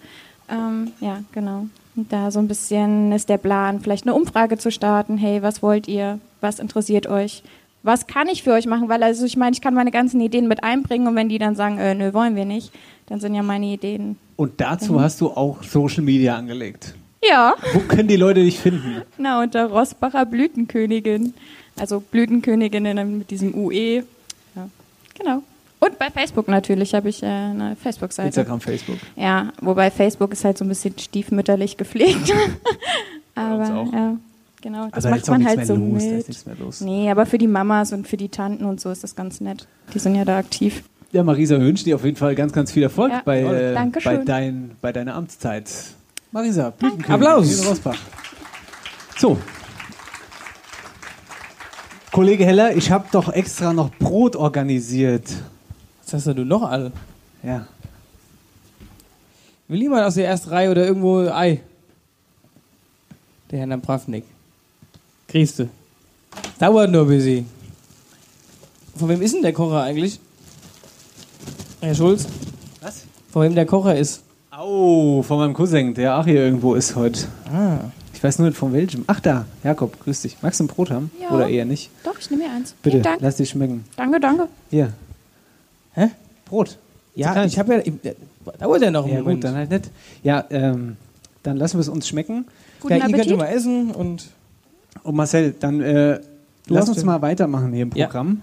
Ähm, 0.50 0.92
ja, 1.00 1.20
genau. 1.32 1.68
Und 1.96 2.12
da 2.14 2.32
so 2.32 2.40
ein 2.40 2.48
bisschen 2.48 3.12
ist 3.12 3.30
der 3.30 3.38
Plan, 3.38 3.80
vielleicht 3.82 4.06
eine 4.06 4.14
Umfrage 4.16 4.58
zu 4.58 4.72
starten. 4.72 5.18
Hey, 5.18 5.42
was 5.42 5.62
wollt 5.62 5.88
ihr? 5.88 6.20
Was 6.40 6.60
interessiert 6.60 7.08
euch? 7.08 7.44
Was 7.84 8.08
kann 8.08 8.28
ich 8.28 8.44
für 8.44 8.54
euch 8.54 8.66
machen? 8.68 8.90
Weil 8.90 9.02
also 9.04 9.26
ich 9.26 9.36
meine, 9.38 9.54
ich 9.54 9.62
kann 9.62 9.74
meine 9.74 9.92
ganzen 9.92 10.22
Ideen 10.22 10.48
mit 10.48 10.64
einbringen 10.64 11.08
und 11.08 11.16
wenn 11.16 11.30
die 11.30 11.40
dann 11.40 11.56
sagen, 11.56 11.78
äh, 11.80 11.96
nö, 11.96 12.14
wollen 12.14 12.36
wir 12.36 12.46
nicht, 12.46 12.72
dann 13.08 13.20
sind 13.20 13.34
ja 13.36 13.44
meine 13.44 13.66
Ideen. 13.66 14.18
Und 14.38 14.62
dazu 14.62 14.94
Mhm. 14.94 15.00
hast 15.02 15.20
du 15.20 15.30
auch 15.32 15.64
Social 15.64 16.04
Media 16.04 16.36
angelegt. 16.38 16.96
Ja, 17.28 17.54
Wo 17.74 17.80
können 17.80 18.08
die 18.08 18.16
Leute 18.16 18.42
dich 18.44 18.60
finden? 18.60 19.02
na 19.18 19.42
unter 19.42 19.66
Rossbacher 19.68 20.26
Blütenkönigin. 20.26 21.34
Also 21.80 22.00
Blütenköniginnen 22.00 23.18
mit 23.20 23.30
diesem 23.32 23.54
UE. 23.56 24.04
Ja, 24.56 24.70
genau. 25.18 25.44
Und 25.84 25.98
bei 25.98 26.12
Facebook 26.12 26.48
natürlich 26.48 26.94
habe 26.94 27.10
ich 27.10 27.24
äh, 27.24 27.26
eine 27.26 27.76
Facebook-Seite. 27.76 28.28
Instagram, 28.28 28.62
Facebook. 28.62 28.98
Ja, 29.16 29.52
wobei 29.62 29.90
Facebook 29.90 30.32
ist 30.32 30.46
halt 30.46 30.58
so 30.60 30.64
ein 30.64 30.68
bisschen 30.70 30.98
stiefmütterlich 30.98 31.76
gepflegt. 31.76 32.32
aber 33.36 33.64
auch. 33.64 33.92
ja, 33.92 34.16
genau. 34.62 34.86
Das 34.86 35.06
Also 35.06 35.10
macht 35.10 35.28
man 35.28 35.44
halt 35.44 35.66
so 35.66 35.76
los, 35.76 36.04
da 36.04 36.10
mit. 36.10 36.20
ist 36.20 36.28
nichts 36.28 36.46
mehr 36.46 36.56
los. 36.60 36.82
Nee, 36.82 37.10
aber 37.10 37.26
für 37.26 37.40
die 37.40 37.48
Mamas 37.48 37.94
und 37.94 38.08
für 38.08 38.16
die 38.16 38.30
Tanten 38.30 38.66
und 38.66 38.80
so 38.80 38.92
ist 38.92 39.04
das 39.04 39.16
ganz 39.16 39.42
nett. 39.42 39.68
Die 39.92 39.98
sind 39.98 40.14
ja 40.14 40.24
da 40.24 40.38
aktiv. 40.38 40.84
Ja, 41.14 41.24
Marisa, 41.24 41.58
wir 41.58 41.66
wünschen 41.66 41.86
dir 41.86 41.96
auf 41.96 42.06
jeden 42.06 42.16
Fall 42.16 42.36
ganz, 42.36 42.54
ganz 42.54 42.72
viel 42.72 42.84
Erfolg 42.84 43.12
Ja, 43.12 43.22
bei, 43.26 43.42
äh, 43.42 43.90
bei, 44.04 44.18
dein, 44.18 44.72
bei 44.82 44.92
deiner 44.94 45.16
Amtszeit. 45.16 45.68
Marisa, 46.32 46.70
Blütenkönigin 46.70 47.28
Applaus. 47.28 47.82
So. 49.18 49.38
Kollege 52.12 52.46
Heller, 52.46 52.76
ich 52.76 52.92
habe 52.92 53.06
doch 53.12 53.34
extra 53.34 53.74
noch 53.74 53.90
Brot 53.98 54.36
organisiert. 54.36 55.24
Was 56.12 56.28
hast 56.28 56.38
du 56.38 56.44
noch 56.44 56.64
alle? 56.64 56.92
Ja. 57.42 57.66
Will 59.70 59.82
jemand 59.82 60.04
aus 60.04 60.16
der 60.16 60.28
ersten 60.28 60.50
Reihe 60.50 60.70
oder 60.70 60.86
irgendwo 60.86 61.20
Ei? 61.30 61.62
Der 63.50 63.60
Herr 63.60 63.68
Napravnik. 63.68 64.26
Kriegst 65.30 65.60
du. 65.60 65.70
Dauert 66.60 66.92
nur 66.92 67.04
ein 67.04 67.08
bisschen. 67.08 67.46
Von 68.98 69.08
wem 69.08 69.22
ist 69.22 69.34
denn 69.34 69.42
der 69.42 69.54
Kocher 69.54 69.84
eigentlich? 69.84 70.20
Herr 71.80 71.96
Schulz? 71.96 72.28
Was? 72.82 73.04
Von 73.32 73.44
wem 73.44 73.56
der 73.56 73.66
Kocher 73.66 73.98
ist? 73.98 74.22
Au, 74.52 75.22
von 75.22 75.38
meinem 75.38 75.54
Cousin, 75.54 75.94
der 75.94 76.20
auch 76.20 76.26
hier 76.26 76.44
irgendwo 76.44 76.76
ist 76.76 76.94
heute. 76.98 77.28
Ah. 77.46 77.80
Ich 78.14 78.22
weiß 78.22 78.38
nur 78.40 78.50
nicht 78.50 78.58
von 78.58 78.74
welchem. 78.74 79.06
Ach 79.08 79.22
da, 79.22 79.46
Jakob, 79.64 79.98
grüß 80.04 80.24
dich. 80.24 80.36
Magst 80.42 80.60
du 80.60 80.66
ein 80.66 80.68
Brot 80.68 80.92
haben? 80.92 81.10
Ja. 81.22 81.30
Oder 81.32 81.48
eher 81.48 81.64
nicht? 81.64 81.90
Doch, 82.04 82.20
ich 82.20 82.30
nehme 82.30 82.44
mir 82.44 82.52
eins. 82.52 82.76
Bitte, 82.84 83.02
lass 83.20 83.38
dich 83.38 83.50
schmecken. 83.50 83.86
Danke, 83.96 84.20
danke. 84.20 84.50
Hier. 84.70 84.92
Hä? 85.94 86.10
Brot. 86.46 86.78
Ja, 87.16 87.44
ich 87.46 87.60
habe 87.60 87.76
ja. 87.76 87.80
ich- 87.84 87.94
Dauert 88.60 88.82
ja 88.82 88.90
noch 88.92 89.06
einen 89.06 89.14
Ja, 89.14 89.20
Moment. 89.22 89.42
gut, 89.42 89.44
dann 89.44 89.56
halt 89.56 89.70
nicht. 89.70 89.92
Ja, 90.24 90.46
ähm, 90.50 90.98
dann 91.44 91.58
lassen 91.58 91.78
wir 91.78 91.82
es 91.82 91.90
uns 91.90 92.08
schmecken. 92.08 92.46
Guten 92.80 92.94
ja, 92.94 92.98
ihr 92.98 93.04
könnt 93.04 93.16
Appetit. 93.16 93.38
mal 93.38 93.46
essen 93.48 93.92
und. 93.92 94.30
Und 95.04 95.16
Marcel, 95.16 95.54
dann 95.60 95.82
äh, 95.82 96.20
lass 96.68 96.88
uns 96.90 96.98
den- 97.00 97.06
mal 97.06 97.22
weitermachen 97.22 97.72
hier 97.74 97.84
im 97.84 97.92
Ja. 97.96 98.08
Programm. 98.08 98.42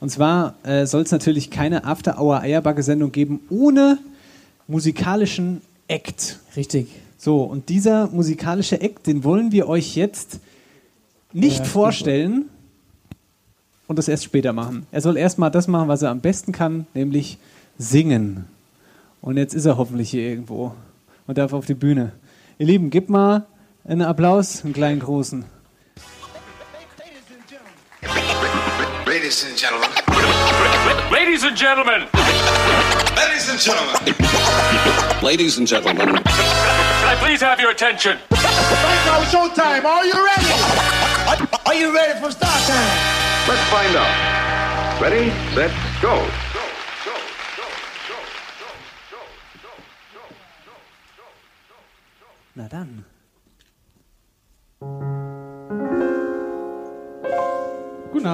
Und 0.00 0.10
zwar 0.10 0.54
äh, 0.62 0.86
soll 0.86 1.02
es 1.02 1.10
natürlich 1.10 1.50
keine 1.50 1.84
After-Hour-Eierbacke-Sendung 1.84 3.12
geben 3.12 3.40
ohne 3.50 3.98
musikalischen 4.68 5.60
Act. 5.88 6.38
Richtig. 6.56 6.88
So, 7.18 7.42
und 7.42 7.68
dieser 7.68 8.08
musikalische 8.08 8.80
Act, 8.80 9.06
den 9.06 9.24
wollen 9.24 9.52
wir 9.52 9.68
euch 9.68 9.96
jetzt 9.96 10.40
nicht 11.32 11.58
Ja, 11.60 11.64
vorstellen 11.64 12.46
und 13.86 13.98
das 13.98 14.08
erst 14.08 14.24
später 14.24 14.52
machen. 14.52 14.86
Er 14.90 15.00
soll 15.00 15.16
erstmal 15.16 15.50
das 15.50 15.68
machen, 15.68 15.88
was 15.88 16.02
er 16.02 16.10
am 16.10 16.20
besten 16.20 16.52
kann, 16.52 16.86
nämlich 16.94 17.38
singen. 17.78 18.46
Und 19.20 19.36
jetzt 19.36 19.54
ist 19.54 19.64
er 19.64 19.76
hoffentlich 19.76 20.10
hier 20.10 20.22
irgendwo 20.22 20.74
und 21.26 21.38
darf 21.38 21.52
auf 21.52 21.66
die 21.66 21.74
Bühne. 21.74 22.12
Ihr 22.58 22.66
Lieben, 22.66 22.90
gebt 22.90 23.10
mal 23.10 23.46
einen 23.84 24.02
Applaus, 24.02 24.64
einen 24.64 24.72
kleinen 24.72 25.00
großen. 25.00 25.44
Ladies 29.06 29.44
and 29.44 29.56
gentlemen. 29.56 29.88
Ladies 31.10 31.44
and 31.44 31.56
gentlemen. 31.56 32.06
Ladies 33.16 33.48
and 33.50 33.60
gentlemen. 33.60 34.14
Ladies 35.22 35.58
and 35.58 35.66
gentlemen. 35.66 36.06
Can 36.06 37.08
I 37.08 37.16
please 37.18 37.40
have 37.40 37.60
your 37.60 37.70
attention? 37.70 38.18
Right 38.30 39.06
now, 39.06 39.24
showtime. 39.24 39.84
Are 39.84 40.04
you 40.04 40.14
ready? 40.14 40.52
Are 41.66 41.74
you 41.74 41.94
ready 41.94 42.20
for 42.20 42.30
start 42.30 42.62
time? 42.66 43.25
Let's 43.48 43.62
find 43.70 43.94
out. 43.94 45.00
Ready, 45.00 45.30
set, 45.54 45.70
go. 46.02 46.26
Na 52.56 52.68
dann. 52.68 53.04
Guten 58.12 58.26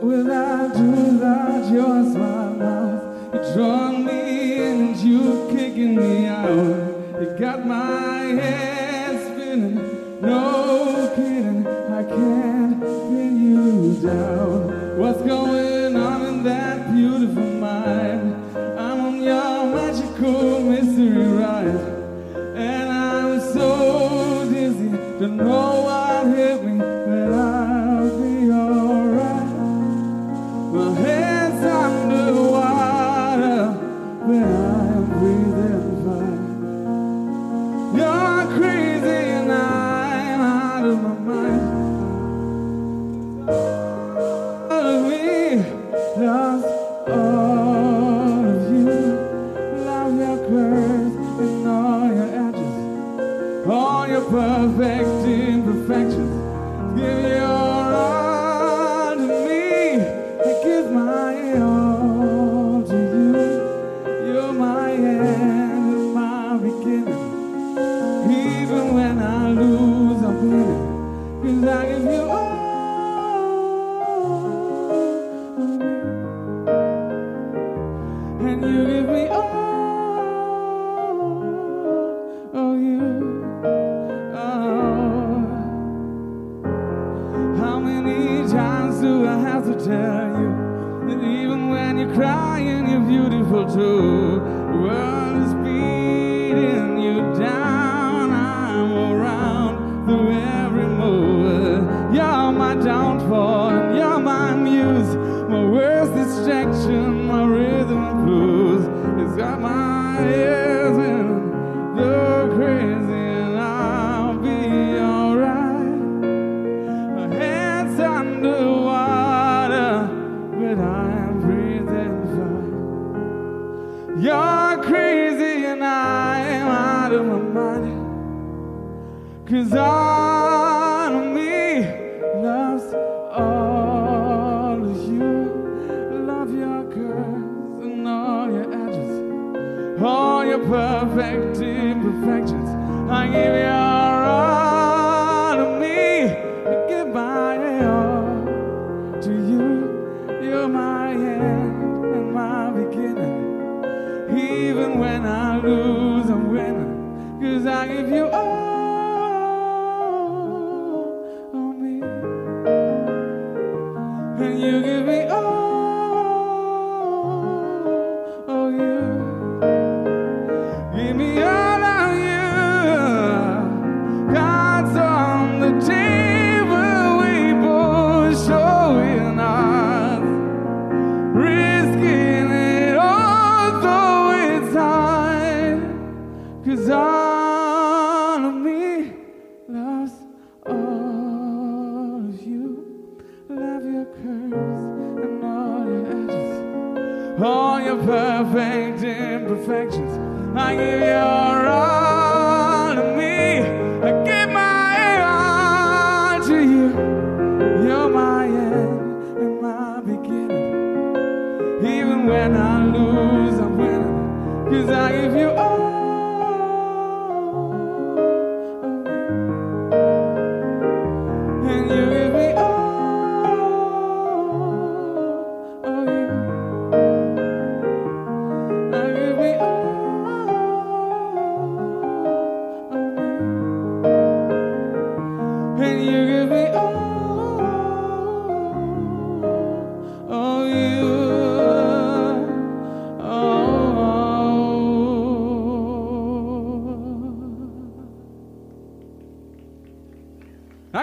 What 0.00 0.16
will 0.16 0.32
I 0.32 0.68
do 0.72 0.90
without 1.12 1.70
your 1.70 2.10
smile 2.10 2.54
mouth? 2.54 3.34
You 3.34 3.52
drawn 3.52 4.06
me 4.06 4.54
in 4.54 4.80
and 4.80 4.96
you 4.96 5.46
kicking 5.50 5.94
me 5.94 6.26
out. 6.26 7.20
You 7.20 7.36
got 7.38 7.66
my 7.66 8.22
head 8.40 9.20
spinning, 9.26 10.22
no 10.22 11.12
kidding. 11.14 11.66
I 11.66 12.04
can't 12.04 12.80
pin 12.80 13.42
you 13.42 14.00
down. 14.00 14.98
What's 14.98 15.20
going 15.20 15.94
on 15.94 16.22
in 16.24 16.44
that 16.44 16.79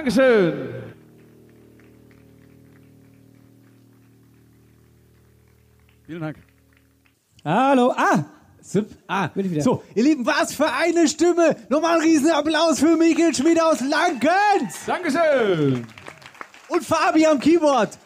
Dankeschön. 0.07 0.69
Vielen 6.05 6.21
Dank. 6.21 6.37
Hallo, 7.43 7.91
ah, 7.91 8.23
Zip. 8.61 8.87
Ah, 9.05 9.27
bin 9.27 9.47
ich 9.47 9.51
wieder. 9.51 9.63
so, 9.63 9.83
ihr 9.95 10.03
Lieben, 10.03 10.25
was 10.25 10.53
für 10.53 10.71
eine 10.71 11.09
Stimme! 11.09 11.57
Nochmal 11.67 11.95
einen 11.95 12.03
riesen 12.03 12.31
Applaus 12.31 12.79
für 12.79 12.95
Michael 12.95 13.35
Schmid 13.35 13.61
aus 13.61 13.81
Langens! 13.81 14.85
Dankeschön! 14.85 15.85
Und 16.69 16.85
Fabi 16.85 17.25
am 17.25 17.39
Keyboard. 17.41 17.97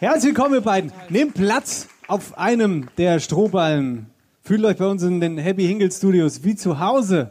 Herzlich 0.00 0.34
willkommen, 0.34 0.54
ihr 0.54 0.60
beiden. 0.60 0.92
Nehmt 1.08 1.34
Platz 1.34 1.86
auf 2.08 2.36
einem 2.36 2.88
der 2.98 3.20
Strohballen. 3.20 4.06
Fühlt 4.42 4.64
euch 4.64 4.76
bei 4.76 4.86
uns 4.86 5.04
in 5.04 5.20
den 5.20 5.38
Happy 5.38 5.68
Hingle 5.68 5.92
Studios 5.92 6.42
wie 6.42 6.56
zu 6.56 6.80
Hause. 6.80 7.30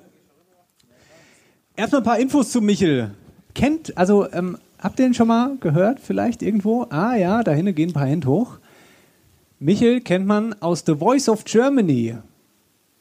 Erstmal 1.76 2.00
ein 2.02 2.06
paar 2.06 2.20
Infos 2.20 2.52
zu 2.52 2.62
Michel. 2.62 3.16
Kennt, 3.54 3.98
also, 3.98 4.32
ähm, 4.32 4.58
habt 4.80 5.00
ihr 5.00 5.06
den 5.06 5.14
schon 5.14 5.28
mal 5.28 5.58
gehört? 5.60 6.00
Vielleicht 6.00 6.42
irgendwo? 6.42 6.88
Ah 6.90 7.16
ja, 7.16 7.44
da 7.44 7.52
hinten 7.52 7.76
gehen 7.76 7.90
ein 7.90 7.94
paar 7.94 8.08
Hände 8.08 8.28
hoch. 8.28 8.58
Michel 9.60 10.02
kennt 10.02 10.26
man 10.26 10.56
aus 10.62 10.84
The 10.86 10.96
Voice 10.96 11.30
of 11.30 11.46
Germany. 11.46 12.18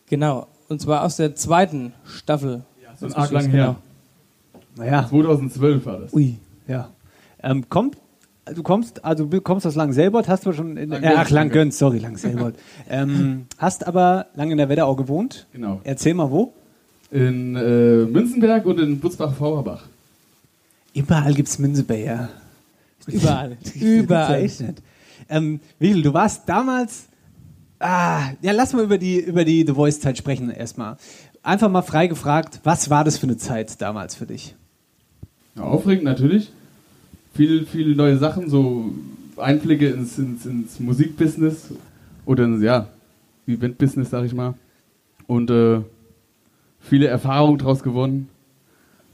Genau, 0.09 0.47
und 0.69 0.81
zwar 0.81 1.05
aus 1.05 1.17
der 1.17 1.35
zweiten 1.35 1.93
Staffel. 2.05 2.63
So 2.99 3.07
ein 3.07 3.15
arg 3.15 3.31
lang 3.31 3.49
her. 3.49 3.77
Naja. 4.77 5.07
2012 5.09 5.87
war 5.87 6.01
das. 6.01 6.13
Ui, 6.13 6.37
ja. 6.69 6.91
Ähm, 7.43 7.69
kommt, 7.71 7.97
du 8.55 8.63
kommst, 8.63 9.05
also 9.05 9.25
du 9.25 9.41
kommst 9.41 9.67
aus 9.67 9.75
Langselbert, 9.75 10.29
hast 10.29 10.45
du 10.45 10.53
schon 10.53 10.77
in, 10.77 10.91
Langgöns, 10.91 11.15
äh, 11.15 11.17
ach 11.17 11.31
Langgöns, 11.31 11.79
sorry, 11.79 11.99
Langselbert. 11.99 12.57
ähm, 12.91 13.47
hast 13.57 13.87
aber 13.87 14.27
lange 14.35 14.53
in 14.53 14.59
der 14.59 14.69
Wetterau 14.69 14.95
gewohnt. 14.97 15.47
Genau. 15.53 15.81
Erzähl 15.85 16.13
mal 16.13 16.31
wo. 16.31 16.53
In 17.11 17.57
äh, 17.57 18.05
Münzenberg 18.05 18.67
und 18.67 18.79
in 18.79 19.01
Butzbach-Fauerbach. 19.01 19.85
Überall 20.95 21.35
gibt's 21.35 21.59
Münzeberger. 21.59 22.29
Überall. 23.07 23.57
Überall. 23.75 24.43
Nicht. 24.43 24.83
Ähm, 25.29 25.61
Michel, 25.79 26.03
du 26.03 26.13
warst 26.13 26.49
damals. 26.49 27.07
Ah, 27.79 28.33
ja, 28.43 28.53
lass 28.53 28.73
mal 28.75 28.85
über 28.85 28.99
die, 28.99 29.21
über 29.21 29.45
die 29.45 29.65
The 29.67 29.73
Voice-Zeit 29.73 30.19
sprechen 30.19 30.51
erstmal. 30.51 30.97
Einfach 31.43 31.71
mal 31.71 31.83
frei 31.83 32.09
gefragt, 32.09 32.61
was 32.65 32.91
war 32.91 33.05
das 33.05 33.17
für 33.17 33.27
eine 33.27 33.39
Zeit 33.39 33.81
damals 33.81 34.15
für 34.15 34.27
dich? 34.27 34.55
Ja, 35.57 35.63
aufregend 35.63 36.05
natürlich. 36.05 36.53
Viel, 37.35 37.65
viele 37.65 37.95
neue 37.97 38.19
Sachen, 38.19 38.51
so 38.51 38.93
Einblicke 39.37 39.89
ins, 39.89 40.19
ins, 40.19 40.45
ins 40.45 40.79
Musikbusiness 40.79 41.71
oder 42.27 42.45
ins, 42.45 42.63
ja, 42.63 42.89
Eventbusiness, 43.47 44.11
sag 44.11 44.25
ich 44.25 44.35
mal. 44.35 44.55
Und 45.27 45.51
äh, 45.51 45.81
viele 46.81 47.07
Erfahrungen 47.07 47.59
daraus 47.59 47.83
gewonnen. 47.83 48.29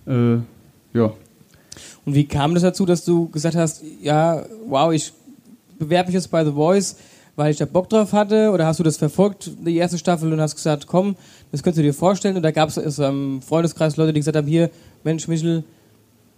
Äh, 0.06 0.38
ja. 0.92 1.12
Und 2.04 2.14
wie 2.14 2.24
kam 2.24 2.54
das 2.54 2.62
dazu, 2.62 2.86
dass 2.86 3.04
du 3.04 3.28
gesagt 3.28 3.56
hast, 3.56 3.82
ja, 4.02 4.44
wow, 4.66 4.92
ich 4.92 5.12
bewerbe 5.78 6.08
mich 6.08 6.14
jetzt 6.14 6.30
bei 6.30 6.44
The 6.44 6.52
Voice, 6.52 6.96
weil 7.36 7.50
ich 7.50 7.58
da 7.58 7.64
Bock 7.64 7.88
drauf 7.88 8.12
hatte? 8.12 8.50
Oder 8.50 8.66
hast 8.66 8.80
du 8.80 8.82
das 8.84 8.96
verfolgt, 8.96 9.50
die 9.64 9.76
erste 9.76 9.98
Staffel, 9.98 10.32
und 10.32 10.40
hast 10.40 10.56
gesagt, 10.56 10.86
komm, 10.86 11.16
das 11.52 11.62
könntest 11.62 11.78
du 11.78 11.82
dir 11.82 11.94
vorstellen? 11.94 12.36
Oder 12.36 12.52
gab 12.52 12.68
es 12.68 13.00
einem 13.00 13.42
Freundeskreis 13.42 13.96
Leute, 13.96 14.12
die 14.12 14.20
gesagt 14.20 14.36
haben, 14.36 14.46
hier, 14.46 14.70
Mensch, 15.04 15.28
Michel, 15.28 15.64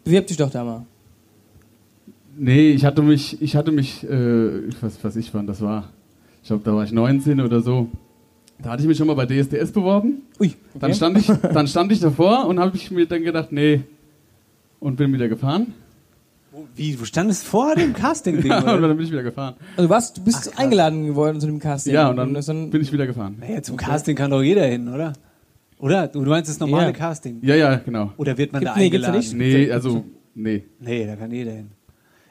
bewirb 0.04 0.26
dich 0.26 0.36
doch 0.36 0.50
da 0.50 0.64
mal. 0.64 0.86
Nee, 2.36 2.70
ich 2.70 2.84
hatte 2.84 3.02
mich, 3.02 3.42
ich 3.42 3.56
hatte 3.56 3.72
mich, 3.72 4.04
äh, 4.04 4.70
weiß, 4.80 4.98
was 5.02 5.16
ich 5.16 5.34
wann 5.34 5.46
das 5.46 5.60
war. 5.60 5.88
Ich 6.42 6.48
glaube, 6.48 6.62
da 6.64 6.74
war 6.74 6.84
ich 6.84 6.92
19 6.92 7.40
oder 7.40 7.60
so. 7.60 7.88
Da 8.62 8.70
hatte 8.70 8.82
ich 8.82 8.88
mich 8.88 8.96
schon 8.96 9.06
mal 9.06 9.14
bei 9.14 9.26
DSDS 9.26 9.72
beworben. 9.72 10.22
Ui. 10.40 10.54
Dann 10.74 10.94
stand 10.94 11.18
ich, 11.18 11.26
dann 11.26 11.66
stand 11.68 11.92
ich 11.92 12.00
davor 12.00 12.46
und 12.46 12.58
habe 12.58 12.76
ich 12.76 12.90
mir 12.90 13.06
dann 13.06 13.22
gedacht, 13.22 13.52
nee, 13.52 13.82
und 14.80 14.96
bin 14.96 15.12
wieder 15.12 15.28
gefahren. 15.28 15.74
Wie, 16.74 16.94
du 16.96 17.04
standest 17.04 17.44
vor 17.44 17.74
dem 17.76 17.92
Casting-Ding, 17.92 18.46
Ja, 18.50 18.62
oder? 18.62 18.74
und 18.76 18.82
dann 18.82 18.96
bin 18.96 19.06
ich 19.06 19.12
wieder 19.12 19.22
gefahren. 19.22 19.54
Also 19.76 19.86
du, 19.86 19.90
warst, 19.94 20.16
du 20.18 20.24
bist 20.24 20.58
eingeladen 20.58 21.06
geworden 21.06 21.40
zu 21.40 21.46
dem 21.46 21.58
Casting. 21.60 21.94
Ja, 21.94 22.08
und 22.08 22.16
dann, 22.16 22.34
das 22.34 22.46
dann 22.46 22.70
bin 22.70 22.80
ich 22.82 22.92
wieder 22.92 23.06
gefahren. 23.06 23.36
Naja, 23.40 23.62
zum 23.62 23.76
Casting 23.76 24.16
kann 24.16 24.30
doch 24.30 24.42
jeder 24.42 24.66
hin, 24.66 24.88
oder? 24.88 25.12
Oder? 25.78 26.08
Du 26.08 26.20
meinst 26.22 26.50
das 26.50 26.58
normale 26.58 26.86
Ja. 26.86 26.92
Casting? 26.92 27.38
Ja, 27.42 27.54
ja, 27.54 27.76
genau. 27.76 28.12
Oder 28.16 28.36
wird 28.36 28.52
man 28.52 28.60
Gibt- 28.60 28.72
da 28.74 28.78
nee, 28.78 28.90
gibt's 28.90 29.06
ja 29.06 29.12
eingeladen? 29.12 29.38
nicht. 29.38 29.56
Nee, 29.66 29.70
also, 29.70 30.04
nee. 30.34 30.64
Nee, 30.80 31.06
da 31.06 31.14
kann 31.16 31.30
jeder 31.30 31.52
hin. 31.52 31.68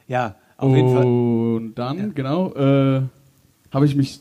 Ja, 0.06 0.34
auf 0.58 0.74
jeden 0.76 0.92
Fall. 0.92 1.04
Und 1.04 1.74
dann, 1.76 2.14
genau, 2.14 2.52
äh, 2.54 3.02
habe 3.72 3.86
ich 3.86 3.94
mich, 3.96 4.20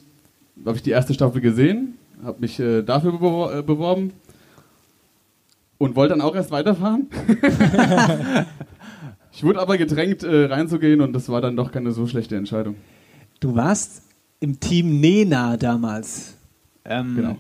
habe 0.66 0.78
ich 0.78 0.84
die 0.84 0.92
erste 0.92 1.14
Staffel 1.14 1.42
gesehen, 1.42 1.96
habe 2.24 2.40
mich 2.40 2.58
äh, 2.60 2.84
dafür 2.84 3.12
bewor 3.12 3.54
äh, 3.54 3.62
beworben 3.64 4.12
und 5.78 5.96
wollte 5.96 6.14
dann 6.14 6.22
auch 6.22 6.36
erst 6.36 6.52
weiterfahren. 6.52 7.08
ich 9.32 9.44
wurde 9.44 9.60
aber 9.60 9.78
gedrängt, 9.78 10.24
äh, 10.24 10.46
reinzugehen 10.46 11.02
und 11.02 11.14
das 11.14 11.30
war 11.30 11.42
dann 11.42 11.56
doch 11.56 11.72
keine 11.72 11.92
so 11.92 12.08
schlechte 12.08 12.36
Entscheidung. 12.36 12.76
Du 13.40 13.56
warst 13.56 14.02
im 14.40 14.60
Team 14.60 15.00
Nena 15.00 15.58
damals. 15.58 16.36
Ähm, 16.86 17.16
Genau. 17.16 17.38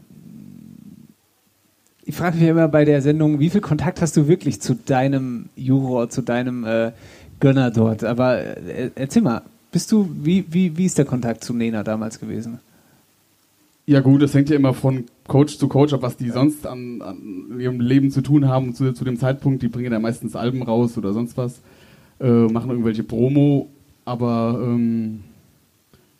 Ich 2.09 2.15
frage 2.15 2.37
mich 2.37 2.47
immer 2.47 2.69
bei 2.69 2.85
der 2.85 3.01
Sendung, 3.01 3.41
wie 3.41 3.49
viel 3.49 3.59
Kontakt 3.59 4.01
hast 4.01 4.15
du 4.15 4.29
wirklich 4.29 4.61
zu 4.61 4.75
deinem 4.75 5.49
Juror, 5.57 6.09
zu 6.09 6.21
deinem 6.21 6.63
äh, 6.63 6.93
Gönner 7.41 7.69
dort? 7.69 8.05
Aber 8.05 8.39
äh, 8.39 8.91
erzähl 8.95 9.21
mal, 9.21 9.41
bist 9.73 9.91
du, 9.91 10.09
wie, 10.21 10.45
wie, 10.49 10.77
wie 10.77 10.85
ist 10.85 10.97
der 10.97 11.03
Kontakt 11.03 11.43
zu 11.43 11.53
Nena 11.53 11.83
damals 11.83 12.17
gewesen? 12.21 12.59
Ja 13.89 14.01
gut, 14.01 14.21
das 14.21 14.33
hängt 14.33 14.49
ja 14.49 14.57
immer 14.57 14.73
von 14.73 15.05
Coach 15.27 15.57
zu 15.57 15.69
Coach 15.69 15.93
ab, 15.93 16.01
was 16.01 16.17
die 16.17 16.29
sonst 16.29 16.67
an, 16.67 17.01
an 17.01 17.57
ihrem 17.57 17.79
Leben 17.79 18.11
zu 18.11 18.21
tun 18.21 18.45
haben 18.47 18.75
zu, 18.75 18.91
zu 18.91 19.05
dem 19.05 19.17
Zeitpunkt. 19.17 19.63
Die 19.63 19.69
bringen 19.69 19.93
ja 19.93 19.99
meistens 19.99 20.35
Alben 20.35 20.61
raus 20.61 20.97
oder 20.97 21.13
sonst 21.13 21.37
was, 21.37 21.61
äh, 22.19 22.47
machen 22.47 22.69
irgendwelche 22.69 23.03
Promo, 23.03 23.69
aber 24.03 24.59
ähm, 24.61 25.21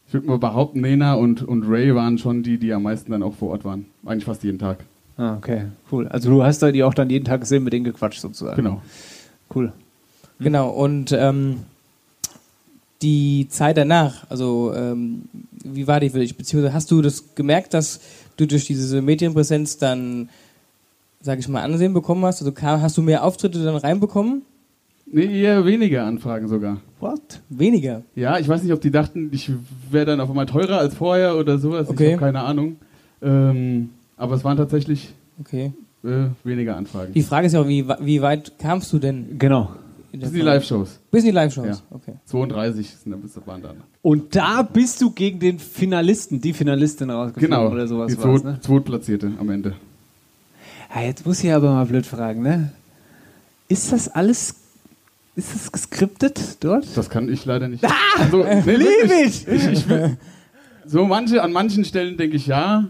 ich 0.08 0.14
würde 0.14 0.28
mal 0.28 0.38
behaupten, 0.38 0.80
Nena 0.80 1.16
und, 1.16 1.44
und 1.44 1.64
Ray 1.68 1.94
waren 1.94 2.18
schon 2.18 2.42
die, 2.42 2.58
die 2.58 2.72
am 2.72 2.84
meisten 2.84 3.12
dann 3.12 3.22
auch 3.22 3.36
vor 3.36 3.50
Ort 3.50 3.66
waren. 3.66 3.86
Eigentlich 4.06 4.24
fast 4.24 4.44
jeden 4.46 4.60
Tag. 4.60 4.78
Ah, 5.18 5.36
okay, 5.36 5.64
cool. 5.92 6.08
Also 6.08 6.30
du 6.30 6.44
hast 6.44 6.60
da 6.60 6.72
die 6.72 6.84
auch 6.84 6.94
dann 6.94 7.10
jeden 7.10 7.26
Tag 7.26 7.42
gesehen, 7.42 7.66
mit 7.66 7.74
denen 7.74 7.84
gequatscht 7.84 8.22
sozusagen. 8.22 8.56
Genau. 8.56 8.82
Cool. 9.54 9.74
Genau, 10.40 10.70
und 10.70 11.12
ähm, 11.12 11.58
die 13.02 13.48
Zeit 13.50 13.76
danach, 13.76 14.26
also 14.30 14.74
ähm, 14.74 15.24
wie 15.74 15.88
war 15.88 16.00
die 16.00 16.10
für 16.10 16.20
dich? 16.20 16.36
Beziehungsweise 16.38 16.74
hast 16.74 16.92
du 16.92 17.02
das 17.02 17.36
gemerkt, 17.36 17.74
dass 17.74 18.00
du 18.38 18.46
durch 18.48 18.66
diese 18.66 19.02
Medienpräsenz 19.02 19.78
dann, 19.78 20.30
sag 21.22 21.40
ich 21.40 21.48
mal, 21.48 21.62
Ansehen 21.64 21.94
bekommen 21.94 22.24
hast? 22.26 22.42
Also 22.42 22.52
kam, 22.52 22.82
hast 22.82 22.98
du 22.98 23.02
mehr 23.02 23.24
Auftritte 23.24 23.64
dann 23.64 23.76
reinbekommen? 23.76 24.44
Nee, 25.10 25.42
eher 25.42 25.66
weniger 25.66 26.06
Anfragen 26.06 26.48
sogar. 26.50 26.82
What? 27.00 27.42
Weniger? 27.50 28.04
Ja, 28.16 28.40
ich 28.40 28.48
weiß 28.48 28.62
nicht, 28.64 28.74
ob 28.74 28.82
die 28.82 28.92
dachten, 28.92 29.30
ich 29.32 29.50
wäre 29.90 30.06
dann 30.06 30.20
auf 30.20 30.30
einmal 30.30 30.46
teurer 30.48 30.80
als 30.80 30.96
vorher 30.96 31.38
oder 31.38 31.58
sowas. 31.60 31.88
Okay. 31.88 32.08
Ich 32.08 32.12
habe 32.14 32.20
keine 32.26 32.42
Ahnung. 32.42 32.76
Ähm, 33.22 33.92
aber 34.18 34.36
es 34.36 34.44
waren 34.44 34.58
tatsächlich 34.58 35.14
Okay. 35.40 35.72
äh, 36.04 36.26
weniger 36.44 36.76
Anfragen. 36.76 37.14
Die 37.14 37.22
Frage 37.24 37.48
ist 37.48 37.54
ja 37.54 37.62
auch, 37.62 37.68
wie, 37.68 37.88
wie 38.02 38.22
weit 38.22 38.60
kamst 38.60 38.92
du 38.92 39.00
denn? 39.00 39.38
Genau. 39.40 39.72
Das 40.20 40.30
sind 40.30 40.40
die? 40.40 40.46
Live-Shows. 40.46 41.00
Bis 41.12 41.24
in 41.24 41.30
die 41.30 41.36
Live-Shows, 41.36 41.66
Ja. 41.68 41.96
okay. 41.96 42.14
32 42.26 42.90
sind 43.04 43.48
waren 43.48 43.62
dann. 43.62 43.78
Und 44.02 44.36
da 44.36 44.62
bist 44.62 45.02
du 45.02 45.12
gegen 45.12 45.40
den 45.40 45.60
Finalisten, 45.60 46.40
die 46.42 46.54
Finalistin 46.54 47.10
rausgeflogen 47.10 47.50
Genau, 47.58 47.72
oder 47.72 47.88
sowas 47.88 48.12
die 48.12 48.18
war's, 48.24 48.42
Zweit- 48.42 48.54
ne? 48.54 48.60
Zweitplatzierte 48.62 49.32
am 49.40 49.50
Ende. 49.50 49.76
Ja, 50.96 51.02
jetzt 51.02 51.26
muss 51.26 51.44
ich 51.44 51.52
aber 51.52 51.72
mal 51.72 51.86
blöd 51.86 52.06
fragen, 52.06 52.42
ne? 52.42 52.72
Ist 53.68 53.92
das 53.92 54.08
alles, 54.08 54.56
ist 55.36 55.54
das 55.54 55.72
geskriptet 55.72 56.58
dort? 56.62 56.86
Das 56.96 57.10
kann 57.10 57.28
ich 57.32 57.44
leider 57.46 57.68
nicht. 57.68 57.84
Ah, 57.84 57.92
Also, 58.20 58.44
nee, 58.44 58.76
lieb 58.76 59.12
ich! 59.26 59.48
ich, 59.48 59.66
ich 59.68 59.90
will, 59.90 60.18
so 60.86 61.06
manche, 61.06 61.44
an 61.44 61.52
manchen 61.52 61.84
Stellen 61.84 62.16
denke 62.16 62.38
ich 62.38 62.48
ja, 62.48 62.86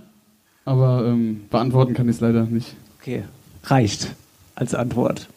aber 0.65 1.05
ähm, 1.07 1.41
beantworten 1.49 1.93
kann 1.95 2.07
ich 2.07 2.15
es 2.17 2.21
leider 2.21 2.43
nicht. 2.43 2.75
Okay, 3.01 3.23
reicht 3.63 4.13
als 4.53 4.75
Antwort. 4.75 5.27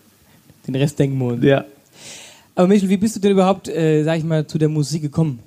Den 0.66 0.74
Rest 0.74 0.98
denken 0.98 1.16
wir 1.18 1.26
uns. 1.28 1.42
Ja. 1.44 1.64
Aber 2.54 2.68
Michel, 2.68 2.88
wie 2.88 2.96
bist 2.96 3.16
du 3.16 3.20
denn 3.20 3.32
überhaupt, 3.32 3.68
äh, 3.68 4.02
sag 4.02 4.18
ich 4.18 4.24
mal, 4.24 4.46
zu 4.46 4.58
der 4.58 4.68
Musik 4.68 5.02
gekommen? 5.02 5.40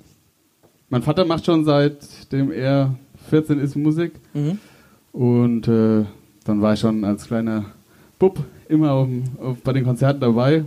Mein 0.88 1.02
Vater 1.02 1.24
macht 1.24 1.44
schon 1.44 1.64
seitdem 1.64 2.50
er 2.52 2.94
14 3.30 3.58
ist 3.58 3.76
Musik. 3.76 4.12
Mhm. 4.32 4.58
Und 5.12 5.68
äh, 5.68 6.04
dann 6.44 6.60
war 6.60 6.74
ich 6.74 6.80
schon 6.80 7.04
als 7.04 7.26
kleiner 7.26 7.66
Bub 8.18 8.44
immer 8.68 8.92
auf, 8.92 9.08
auf, 9.40 9.60
bei 9.62 9.72
den 9.72 9.84
Konzerten 9.84 10.20
dabei. 10.20 10.64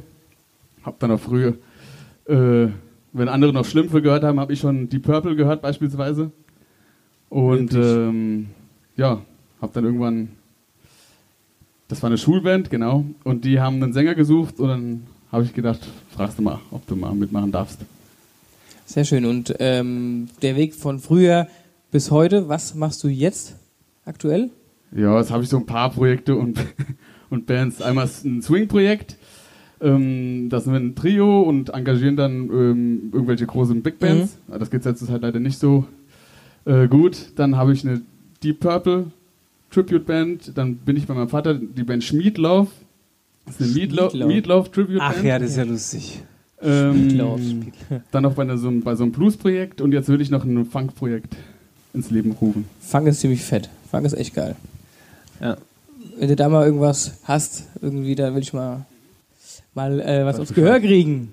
Hab 0.84 1.00
dann 1.00 1.12
auch 1.12 1.20
früher, 1.20 1.56
äh, 2.26 2.68
wenn 3.14 3.30
andere 3.30 3.54
noch 3.54 3.66
Schlümpfe 3.66 4.02
gehört 4.02 4.24
haben, 4.24 4.40
habe 4.40 4.54
ich 4.54 4.60
schon 4.60 4.90
die 4.90 5.00
Purple 5.00 5.36
gehört 5.36 5.62
beispielsweise. 5.62 6.32
Und 7.30 7.74
ähm, 7.74 8.48
ja, 8.96 9.22
hab 9.62 9.74
dann 9.74 9.84
irgendwann, 9.84 10.30
das 11.88 12.02
war 12.02 12.10
eine 12.10 12.18
Schulband, 12.18 12.70
genau, 12.70 13.06
und 13.24 13.44
die 13.44 13.60
haben 13.60 13.82
einen 13.82 13.94
Sänger 13.94 14.16
gesucht 14.16 14.60
und 14.60 14.68
dann 14.68 15.04
habe 15.32 15.44
ich 15.44 15.54
gedacht, 15.54 15.80
fragst 16.16 16.38
du 16.38 16.42
mal, 16.42 16.60
ob 16.72 16.86
du 16.88 16.96
mal 16.96 17.14
mitmachen 17.14 17.52
darfst. 17.52 17.80
Sehr 18.86 19.04
schön. 19.04 19.26
Und 19.26 19.56
ähm, 19.60 20.30
der 20.42 20.56
Weg 20.56 20.74
von 20.74 21.00
früher 21.00 21.48
bis 21.92 22.12
heute, 22.12 22.48
was 22.48 22.74
machst 22.76 23.04
du 23.04 23.08
jetzt 23.10 23.56
aktuell? 24.06 24.50
Ja, 24.96 25.18
jetzt 25.20 25.32
habe 25.32 25.44
ich 25.44 25.50
so 25.50 25.58
ein 25.58 25.66
paar 25.66 25.92
Projekte 25.92 26.36
und, 26.36 26.60
und 27.30 27.46
Bands. 27.46 27.82
Einmal 27.82 28.06
ist 28.06 28.24
ein 28.26 28.42
Swing-Projekt. 28.42 29.18
Ähm, 29.80 30.48
da 30.50 30.60
sind 30.60 30.74
wir 30.74 30.80
ein 30.80 30.96
Trio 30.96 31.42
und 31.42 31.70
engagieren 31.70 32.16
dann 32.16 32.50
ähm, 32.50 33.10
irgendwelche 33.14 33.46
großen 33.46 33.82
Big 33.84 34.00
Bands. 34.00 34.38
Ja, 34.48 34.58
Das 34.58 34.72
geht 34.72 34.86
jetzt 34.86 35.10
halt 35.10 35.22
leider 35.22 35.40
nicht 35.40 35.60
so 35.60 35.86
äh, 36.66 36.88
gut. 36.88 37.34
Dann 37.36 37.58
habe 37.58 37.74
ich 37.74 37.86
eine 37.86 38.02
Deep 38.42 38.62
Purple 38.62 39.12
Tribute 39.70 40.06
Band. 40.06 40.58
Dann 40.58 40.78
bin 40.78 40.96
ich 40.96 41.06
bei 41.06 41.14
meinem 41.14 41.30
Vater, 41.30 41.54
die 41.54 41.84
Band 41.84 42.04
Schmiedlauf. 42.04 42.70
Das 43.48 43.56
ist 43.60 43.62
eine 43.62 43.72
Meatloaf. 43.74 44.14
Meatloaf 44.14 44.70
Tribute 44.70 45.00
Ach 45.02 45.14
Band. 45.14 45.26
ja, 45.26 45.40
das 45.40 45.52
ist 45.52 45.58
ja 45.58 45.64
lustig. 45.64 46.22
Ähm, 46.62 47.68
dann 48.12 48.24
noch 48.24 48.34
bei, 48.34 48.44
einer, 48.44 48.58
so, 48.58 48.68
einem- 48.68 48.82
bei 48.82 48.96
so 48.96 49.04
einem 49.04 49.12
Blues-Projekt 49.12 49.82
und 49.82 49.92
jetzt 49.94 50.10
will 50.10 50.22
ich 50.22 50.30
noch 50.30 50.44
ein 50.44 50.66
Funk-Projekt 50.66 51.36
ins 51.94 52.10
Leben 52.12 52.32
rufen. 52.32 52.66
Funk 52.82 53.08
ist 53.08 53.22
ziemlich 53.22 53.42
fett. 53.44 53.70
Funk 53.90 54.06
ist 54.06 54.14
echt 54.14 54.34
geil. 54.36 54.56
Ja. 55.42 55.58
Wenn 56.20 56.30
du 56.30 56.36
da 56.36 56.50
mal 56.50 56.66
irgendwas 56.66 57.14
hast, 57.24 57.64
irgendwie, 57.82 58.16
da 58.16 58.34
will 58.34 58.42
ich 58.42 58.54
mal, 58.54 58.86
mal 59.76 60.00
äh, 60.00 60.26
was 60.26 60.40
aufs 60.40 60.54
Gehör 60.54 60.80
kriegen. 60.80 61.32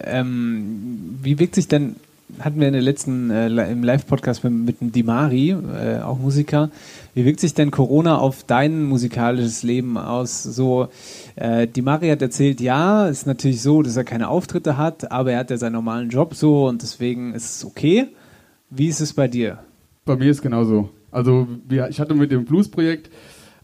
Ähm, 0.00 1.18
wie 1.22 1.38
wirkt 1.38 1.54
sich 1.54 1.68
denn, 1.68 1.96
hatten 2.40 2.58
wir 2.58 2.66
in 2.66 2.72
der 2.72 2.82
letzten, 2.82 3.30
äh, 3.30 3.46
im 3.70 3.84
Live-Podcast 3.84 4.42
mit, 4.44 4.52
mit 4.52 4.80
dem 4.80 4.92
Dimari, 4.92 5.50
äh, 5.50 6.00
auch 6.00 6.18
Musiker, 6.18 6.70
wie 7.14 7.24
wirkt 7.24 7.38
sich 7.40 7.54
denn 7.54 7.70
Corona 7.70 8.18
auf 8.18 8.42
dein 8.44 8.84
musikalisches 8.84 9.62
Leben 9.62 9.96
aus? 9.98 10.42
So, 10.42 10.88
äh, 11.36 11.66
Dimari 11.68 12.08
hat 12.08 12.22
erzählt, 12.22 12.60
ja, 12.60 13.06
ist 13.06 13.26
natürlich 13.26 13.62
so, 13.62 13.82
dass 13.82 13.96
er 13.96 14.04
keine 14.04 14.28
Auftritte 14.28 14.76
hat, 14.76 15.12
aber 15.12 15.32
er 15.32 15.38
hat 15.40 15.50
ja 15.50 15.56
seinen 15.58 15.74
normalen 15.74 16.08
Job 16.10 16.34
so 16.34 16.66
und 16.66 16.82
deswegen 16.82 17.34
ist 17.34 17.56
es 17.56 17.64
okay. 17.64 18.08
Wie 18.70 18.88
ist 18.88 19.00
es 19.00 19.12
bei 19.12 19.28
dir? 19.28 19.58
Bei 20.04 20.16
mir 20.16 20.30
ist 20.30 20.42
genauso. 20.42 20.90
Also 21.12 21.46
wir, 21.68 21.88
ich 21.88 22.00
hatte 22.00 22.14
mit 22.14 22.32
dem 22.32 22.44
Blues-Projekt 22.44 23.10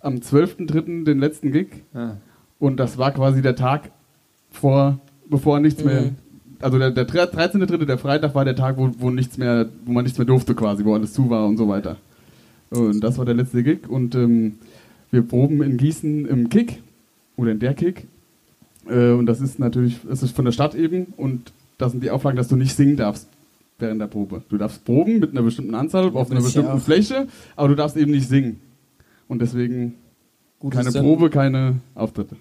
am 0.00 0.16
12.03. 0.16 1.04
den 1.04 1.18
letzten 1.18 1.50
Gig 1.50 1.68
Ja. 1.94 2.16
und 2.58 2.76
das 2.78 2.96
war 2.98 3.10
quasi 3.10 3.42
der 3.42 3.56
Tag 3.56 3.90
vor, 4.52 5.00
bevor 5.28 5.58
nichts 5.60 5.82
mehr, 5.84 6.02
Mhm. 6.02 6.16
Also 6.60 6.78
der, 6.78 6.90
der 6.90 7.08
13.03., 7.08 7.84
der 7.84 7.98
Freitag 7.98 8.34
war 8.34 8.44
der 8.44 8.56
Tag, 8.56 8.76
wo, 8.76 8.90
wo 8.98 9.10
nichts 9.10 9.38
mehr, 9.38 9.68
wo 9.84 9.92
man 9.92 10.04
nichts 10.04 10.18
mehr 10.18 10.26
durfte 10.26 10.54
quasi, 10.54 10.84
wo 10.84 10.94
alles 10.94 11.12
zu 11.12 11.28
war 11.30 11.46
und 11.46 11.56
so 11.56 11.68
weiter. 11.68 11.96
Und 12.70 13.00
das 13.00 13.18
war 13.18 13.24
der 13.24 13.34
letzte 13.34 13.62
Gig 13.62 13.88
und 13.88 14.14
ähm, 14.14 14.58
wir 15.10 15.22
proben 15.22 15.62
in 15.62 15.76
Gießen 15.76 16.26
im 16.26 16.48
Kick 16.48 16.80
oder 17.36 17.50
in 17.50 17.58
der 17.58 17.74
Kick 17.74 18.06
äh, 18.88 19.10
und 19.10 19.26
das 19.26 19.40
ist 19.40 19.58
natürlich, 19.58 19.98
es 20.10 20.22
ist 20.22 20.36
von 20.36 20.44
der 20.44 20.52
Stadt 20.52 20.74
eben 20.74 21.06
und 21.16 21.52
da 21.78 21.88
sind 21.88 22.02
die 22.04 22.10
Auflagen, 22.10 22.36
dass 22.36 22.48
du 22.48 22.56
nicht 22.56 22.76
singen 22.76 22.96
darfst 22.96 23.26
während 23.78 24.00
der 24.00 24.06
Probe. 24.06 24.42
Du 24.50 24.56
darfst 24.58 24.84
proben 24.84 25.18
mit 25.18 25.30
einer 25.32 25.42
bestimmten 25.42 25.74
Anzahl 25.74 26.04
auf 26.14 26.30
einer 26.30 26.36
Das 26.40 26.44
bestimmten 26.44 26.70
auch- 26.72 26.80
Fläche, 26.80 27.26
aber 27.56 27.68
du 27.68 27.74
darfst 27.74 27.96
eben 27.96 28.10
nicht 28.12 28.28
singen. 28.28 28.60
Und 29.26 29.40
deswegen 29.42 29.94
Gut, 30.60 30.74
keine 30.74 30.92
Probe, 30.92 31.30
keine 31.30 31.76
Auftritte. 31.94 32.36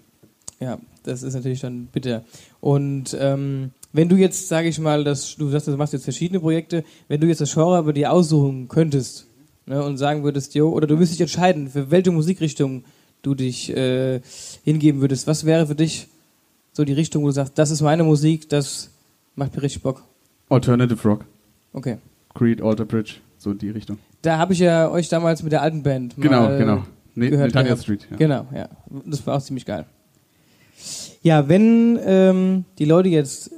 Ja, 0.60 0.78
das 1.04 1.24
ist 1.24 1.34
natürlich 1.36 1.62
dann 1.62 1.86
bitter. 1.86 2.24
Und 2.60 3.16
ähm, 3.18 3.72
wenn 3.92 4.10
du 4.10 4.16
jetzt, 4.16 4.48
sage 4.48 4.68
ich 4.68 4.80
mal, 4.80 5.04
das, 5.04 5.36
du 5.36 5.50
sagst, 5.50 5.68
du 5.68 5.78
machst 5.78 5.94
jetzt 5.94 6.04
verschiedene 6.04 6.40
Projekte, 6.40 6.84
wenn 7.08 7.20
du 7.20 7.28
jetzt 7.28 7.42
das 7.42 7.54
Genre 7.54 7.82
bei 7.84 7.92
dir 7.92 8.12
aussuchen 8.12 8.68
könntest 8.68 9.28
ne, 9.66 9.84
und 9.84 9.98
sagen 9.98 10.24
würdest, 10.24 10.54
jo, 10.56 10.70
oder 10.70 10.88
du 10.88 10.96
müsstest 10.96 11.20
dich 11.20 11.26
entscheiden, 11.26 11.70
für 11.70 11.90
welche 11.92 12.12
Musikrichtung 12.12 12.84
du 13.22 13.36
dich 13.36 13.76
äh, 13.76 14.22
hingeben 14.64 15.02
würdest, 15.02 15.28
was 15.28 15.46
wäre 15.46 15.68
für 15.68 15.76
dich 15.76 16.08
so 16.72 16.86
die 16.86 16.94
Richtung, 16.94 17.24
wo 17.24 17.28
du 17.28 17.34
sagst, 17.34 17.58
das 17.58 17.72
ist 17.72 17.82
meine 17.82 18.04
Musik, 18.04 18.48
das 18.50 18.92
macht 19.36 19.56
mir 19.56 19.64
richtig 19.64 19.82
Bock. 19.82 20.04
Alternative 20.50 21.08
Rock. 21.08 21.26
Okay. 21.74 21.98
Creed, 22.34 22.62
Alter 22.62 22.86
Bridge, 22.86 23.16
so 23.38 23.54
die 23.54 23.70
Richtung. 23.70 23.98
Da 24.22 24.38
habe 24.38 24.54
ich 24.54 24.60
ja 24.60 24.90
euch 24.90 25.10
damals 25.10 25.44
mit 25.44 25.52
der 25.52 25.62
alten 25.62 25.84
Band 25.84 26.16
Genau, 26.18 26.48
genau. 26.58 26.84
Ne- 27.16 27.30
gehört 27.30 27.54
Netanya. 27.54 27.76
Street, 27.76 28.08
ja. 28.12 28.18
Genau, 28.18 28.46
ja. 28.54 28.70
Das 29.06 29.26
war 29.26 29.38
auch 29.38 29.42
ziemlich 29.42 29.66
geil. 29.66 29.86
Ja, 31.22 31.50
wenn 31.50 32.00
ähm, 32.06 32.66
die 32.78 32.86
Leute 32.86 33.10
jetzt 33.10 33.52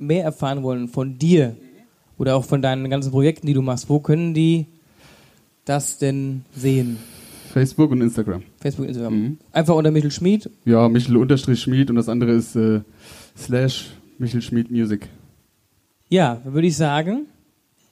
mehr 0.00 0.24
erfahren 0.24 0.62
wollen 0.62 0.88
von 0.88 1.18
dir 1.18 1.56
oder 2.18 2.36
auch 2.36 2.44
von 2.44 2.62
deinen 2.62 2.88
ganzen 2.90 3.10
Projekten, 3.10 3.46
die 3.46 3.54
du 3.54 3.62
machst, 3.62 3.88
wo 3.88 4.00
können 4.00 4.34
die 4.34 4.66
das 5.64 5.98
denn 5.98 6.44
sehen? 6.56 6.98
Facebook 7.52 7.90
und 7.90 8.00
Instagram. 8.00 8.42
Facebook, 8.60 8.86
Instagram. 8.86 9.14
Mhm. 9.14 9.38
Einfach 9.52 9.74
unter 9.74 9.90
Michel 9.90 10.10
Schmid. 10.10 10.48
Ja, 10.64 10.88
Michel 10.88 11.16
unterstrich 11.16 11.60
Schmied 11.60 11.90
und 11.90 11.96
das 11.96 12.08
andere 12.08 12.32
ist 12.32 12.54
äh, 12.56 12.80
slash 13.36 13.90
Michel 14.18 14.40
Schmied 14.42 14.70
Music. 14.70 15.08
Ja, 16.08 16.40
dann 16.44 16.54
würde 16.54 16.68
ich 16.68 16.76
sagen, 16.76 17.26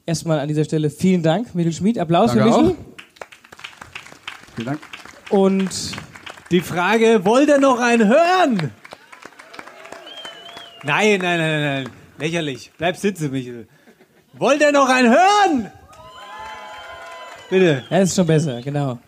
erstmal 0.06 0.39
an 0.40 0.48
dieser 0.48 0.64
Stelle 0.64 0.90
vielen 0.90 1.22
Dank, 1.22 1.55
Michel 1.55 1.72
Schmid. 1.72 1.98
Applaus 1.98 2.32
Danke 2.35 2.44
für 2.52 2.60
Michel. 2.60 2.70
auch. 2.70 2.76
Vielen 4.55 4.66
Dank. 4.66 4.80
Und 5.30 5.70
die 6.51 6.60
Frage, 6.60 7.20
wollt 7.24 7.48
ihr 7.48 7.59
noch 7.60 7.80
einen 7.80 8.09
hören? 8.09 8.70
Nein, 10.84 11.18
nein, 11.20 11.38
nein, 11.38 11.38
nein, 11.38 11.62
nein. 11.84 11.88
Lächerlich. 12.18 12.70
Bleib 12.78 12.96
sitzen, 12.96 13.30
Michel. 13.30 13.66
Wollt 14.34 14.60
ihr 14.60 14.72
noch 14.72 14.88
einen 14.88 15.10
hören? 15.10 15.70
Bitte. 17.50 17.84
Ja, 17.90 17.98
ist 17.98 18.14
schon 18.14 18.26
besser, 18.26 18.60
genau. 18.62 18.98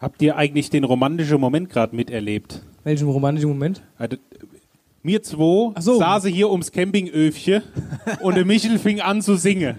Habt 0.00 0.22
ihr 0.22 0.36
eigentlich 0.36 0.70
den 0.70 0.84
romantischen 0.84 1.40
Moment 1.40 1.68
gerade 1.70 1.94
miterlebt? 1.96 2.62
Welchen 2.84 3.08
romantischen 3.08 3.50
Moment? 3.50 3.82
Also, 3.98 4.16
mir 5.02 5.22
zwei 5.22 5.72
so. 5.80 5.98
saßen 5.98 6.30
hier 6.32 6.50
ums 6.50 6.70
Campingöfchen 6.70 7.62
und 8.20 8.36
der 8.36 8.44
Michel 8.44 8.78
fing 8.78 9.00
an 9.00 9.20
zu 9.22 9.36
singen. 9.36 9.76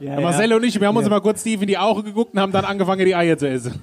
Ja, 0.00 0.20
Marcel 0.20 0.50
ja. 0.50 0.56
und 0.56 0.64
ich, 0.64 0.78
wir 0.80 0.86
haben 0.88 0.96
uns 0.96 1.06
Ja. 1.06 1.10
mal 1.10 1.20
kurz 1.20 1.42
tief 1.42 1.60
in 1.62 1.68
die 1.68 1.78
Augen 1.78 2.02
geguckt 2.04 2.34
und 2.34 2.40
haben 2.40 2.52
dann 2.52 2.64
angefangen, 2.64 3.04
die 3.04 3.14
Eier 3.14 3.36
zu 3.38 3.48
essen. 3.48 3.80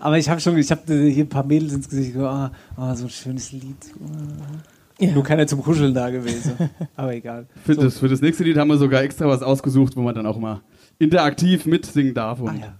Aber 0.00 0.18
ich 0.18 0.28
habe 0.28 0.40
schon, 0.40 0.56
ich 0.58 0.70
habe 0.70 0.82
hier 1.10 1.24
ein 1.24 1.28
paar 1.28 1.44
Mädels 1.44 1.72
ins 1.72 1.88
Gesicht 1.88 2.12
gesagt, 2.14 2.54
oh, 2.76 2.80
oh, 2.82 2.94
so 2.94 3.04
ein 3.04 3.10
schönes 3.10 3.52
Lied. 3.52 3.76
Oh. 4.00 5.04
Nur 5.06 5.22
keiner 5.22 5.46
zum 5.46 5.62
Kuscheln 5.62 5.94
da 5.94 6.10
gewesen. 6.10 6.54
Aber 6.96 7.14
egal. 7.14 7.46
Für, 7.64 7.74
So. 7.74 7.82
das, 7.82 7.98
für 7.98 8.08
das 8.08 8.20
nächste 8.20 8.42
Lied 8.44 8.56
haben 8.56 8.68
wir 8.68 8.78
sogar 8.78 9.02
extra 9.02 9.26
was 9.28 9.42
ausgesucht, 9.42 9.96
wo 9.96 10.02
man 10.02 10.14
dann 10.14 10.26
auch 10.26 10.38
mal 10.38 10.60
interaktiv 10.98 11.66
mitsingen 11.66 12.14
darf. 12.14 12.40
Und 12.40 12.48
Ah, 12.48 12.54
ja. 12.60 12.74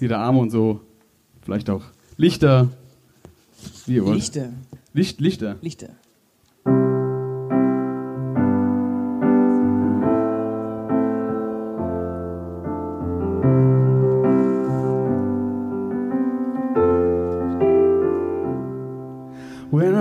jeder 0.00 0.18
Arme 0.18 0.38
und 0.38 0.50
so. 0.50 0.80
Vielleicht 1.42 1.68
auch 1.70 1.82
Lichter. 2.16 2.68
Wie 3.86 3.94
ihr 3.96 4.04
wollt. 4.04 4.16
Lichter. 4.16 4.50
Licht, 4.92 5.20
Lichter. 5.20 5.56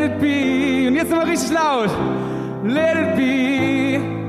Let 0.00 0.12
it 0.12 0.18
be. 0.18 0.88
Und 0.88 0.94
jetzt 0.94 1.10
nochmal 1.10 1.26
richtig 1.26 1.50
laut. 1.50 1.90
Let 2.64 2.96
it 2.96 3.16
be. 3.16 4.19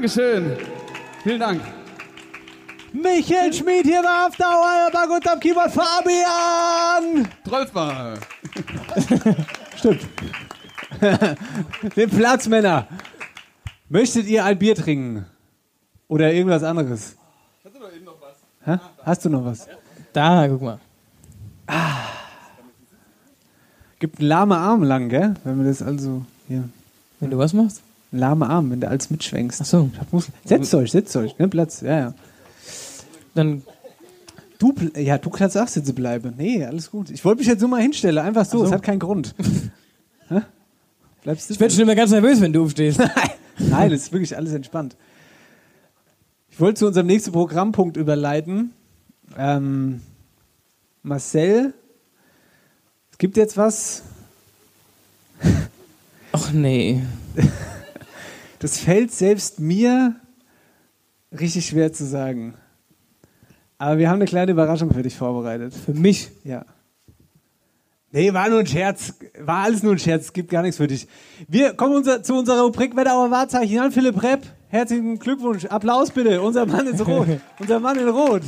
Dankeschön. 0.00 0.56
Vielen 1.22 1.40
Dank. 1.40 1.60
Michael 2.90 3.52
Schmid 3.52 3.84
hier 3.84 4.02
war 4.02 4.28
auf 4.28 4.36
Dauer, 4.36 4.88
war 4.94 5.06
gut 5.06 5.28
am 5.28 5.38
Keyboard 5.38 5.70
Fabian. 5.70 7.28
Trollsbach. 7.44 8.16
Stimmt. 9.76 10.08
Den 11.96 12.08
Platz, 12.08 12.48
Männer. 12.48 12.88
Möchtet 13.90 14.26
ihr 14.26 14.42
ein 14.42 14.58
Bier 14.58 14.74
trinken? 14.74 15.26
Oder 16.08 16.32
irgendwas 16.32 16.62
anderes? 16.62 17.16
Hast 17.62 17.74
du 17.74 17.80
noch 17.80 17.92
eben 17.92 18.06
noch 18.06 18.16
was? 18.22 18.36
Hä? 18.64 18.78
Hast 19.04 19.24
du 19.26 19.28
noch 19.28 19.44
was? 19.44 19.68
Da, 20.14 20.48
guck 20.48 20.62
mal. 20.62 20.78
Gibt 23.98 24.18
einen 24.18 24.28
lahme 24.28 24.56
Arm 24.56 24.82
lang, 24.82 25.10
gell? 25.10 25.34
Wenn 25.44 25.58
wir 25.58 25.68
das 25.68 25.82
also 25.82 26.24
hier. 26.48 26.66
Wenn 27.20 27.28
du 27.28 27.36
was 27.36 27.52
machst? 27.52 27.82
Ein 28.12 28.18
lahme 28.18 28.48
Arm, 28.48 28.70
wenn 28.70 28.80
du 28.80 28.88
alles 28.88 29.10
mitschwenkst. 29.10 29.60
Ach 29.62 29.66
so. 29.66 29.90
Setzt 30.44 30.74
euch, 30.74 30.90
setzt 30.90 31.14
euch, 31.16 31.38
ne? 31.38 31.48
Platz, 31.48 31.80
ja, 31.80 31.98
ja. 31.98 32.14
Dann. 33.34 33.62
Du, 34.58 34.74
ja, 34.96 35.16
du 35.16 35.30
kannst 35.30 35.56
auch 35.56 35.68
sitzen 35.68 35.94
bleiben. 35.94 36.34
Nee, 36.36 36.64
alles 36.64 36.90
gut. 36.90 37.08
Ich 37.10 37.24
wollte 37.24 37.38
mich 37.38 37.46
jetzt 37.46 37.60
nur 37.60 37.70
mal 37.70 37.80
hinstellen, 37.80 38.18
einfach 38.18 38.44
so, 38.44 38.58
so. 38.58 38.64
es 38.66 38.72
hat 38.72 38.82
keinen 38.82 38.98
Grund. 38.98 39.34
Bleibst 41.22 41.48
du 41.48 41.54
Ich 41.54 41.60
werde 41.60 41.72
schon 41.72 41.82
immer 41.82 41.94
ganz 41.94 42.10
nervös, 42.10 42.40
wenn 42.40 42.52
du 42.52 42.64
aufstehst. 42.64 43.00
Nein, 43.58 43.92
es 43.92 44.04
ist 44.04 44.12
wirklich 44.12 44.36
alles 44.36 44.52
entspannt. 44.52 44.96
Ich 46.50 46.60
wollte 46.60 46.80
zu 46.80 46.86
unserem 46.86 47.06
nächsten 47.06 47.32
Programmpunkt 47.32 47.96
überleiten. 47.96 48.72
Ähm, 49.38 50.02
Marcel, 51.02 51.72
es 53.12 53.18
gibt 53.18 53.36
jetzt 53.36 53.56
was. 53.56 54.02
Ach 56.32 56.52
nee. 56.52 57.02
Das 58.60 58.78
fällt 58.78 59.10
selbst 59.10 59.58
mir 59.58 60.14
richtig 61.32 61.66
schwer 61.66 61.92
zu 61.92 62.06
sagen. 62.06 62.54
Aber 63.78 63.98
wir 63.98 64.08
haben 64.08 64.16
eine 64.16 64.26
kleine 64.26 64.52
Überraschung 64.52 64.92
für 64.92 65.02
dich 65.02 65.16
vorbereitet. 65.16 65.74
Für 65.74 65.94
mich? 65.94 66.30
Ja. 66.44 66.64
Nee, 68.12 68.32
war 68.34 68.48
nur 68.48 68.60
ein 68.60 68.66
Scherz. 68.66 69.14
War 69.38 69.64
alles 69.64 69.82
nur 69.82 69.92
ein 69.92 69.98
Scherz. 69.98 70.26
Es 70.26 70.32
gibt 70.32 70.50
gar 70.50 70.62
nichts 70.62 70.76
für 70.76 70.86
dich. 70.86 71.08
Wir 71.48 71.72
kommen 71.74 71.96
unser, 71.96 72.22
zu 72.22 72.34
unserer 72.34 72.62
Rubrik 72.62 72.94
Wetterauer 72.94 73.30
Wahrzeichen 73.30 73.78
an. 73.78 73.92
Philipp 73.92 74.22
Repp, 74.22 74.46
Herzlichen 74.72 75.18
Glückwunsch. 75.18 75.64
Applaus 75.64 76.12
bitte. 76.12 76.40
Unser 76.40 76.64
Mann 76.64 76.86
ist 76.86 77.04
rot. 77.04 77.26
Unser 77.58 77.80
Mann 77.80 77.98
in 77.98 78.08
Rot. 78.08 78.42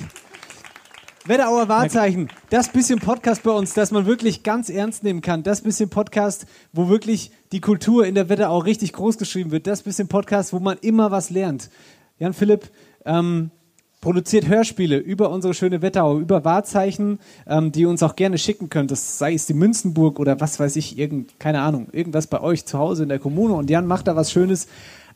Wetterauer 1.24 1.68
Wahrzeichen. 1.68 2.28
Das 2.50 2.68
bisschen 2.68 2.98
Podcast 2.98 3.44
bei 3.44 3.52
uns, 3.52 3.74
das 3.74 3.92
man 3.92 4.06
wirklich 4.06 4.42
ganz 4.42 4.68
ernst 4.68 5.04
nehmen 5.04 5.20
kann. 5.20 5.44
Das 5.44 5.60
bisschen 5.60 5.88
Podcast, 5.88 6.46
wo 6.72 6.88
wirklich 6.88 7.30
die 7.52 7.60
Kultur 7.60 8.06
in 8.06 8.16
der 8.16 8.28
Wetterau 8.28 8.58
richtig 8.58 8.92
groß 8.92 9.18
geschrieben 9.18 9.52
wird. 9.52 9.68
Das 9.68 9.82
bisschen 9.82 10.08
Podcast, 10.08 10.52
wo 10.52 10.58
man 10.58 10.78
immer 10.78 11.12
was 11.12 11.30
lernt. 11.30 11.70
Jan 12.18 12.32
Philipp, 12.32 12.70
ähm, 13.04 13.52
produziert 14.00 14.48
Hörspiele 14.48 14.98
über 14.98 15.30
unsere 15.30 15.54
schöne 15.54 15.80
Wetterau, 15.80 16.18
über 16.18 16.44
Wahrzeichen, 16.44 17.20
ähm, 17.46 17.70
die 17.70 17.82
ihr 17.82 17.88
uns 17.88 18.02
auch 18.02 18.16
gerne 18.16 18.36
schicken 18.36 18.68
könnt. 18.68 18.90
Das 18.90 19.18
sei 19.18 19.34
es 19.34 19.46
die 19.46 19.54
Münzenburg 19.54 20.18
oder 20.18 20.40
was 20.40 20.58
weiß 20.58 20.74
ich, 20.74 20.98
irgend, 20.98 21.38
keine 21.38 21.60
Ahnung, 21.60 21.86
irgendwas 21.92 22.26
bei 22.26 22.40
euch 22.40 22.66
zu 22.66 22.78
Hause 22.78 23.04
in 23.04 23.08
der 23.10 23.20
Kommune. 23.20 23.54
Und 23.54 23.70
Jan 23.70 23.86
macht 23.86 24.08
da 24.08 24.16
was 24.16 24.32
Schönes 24.32 24.66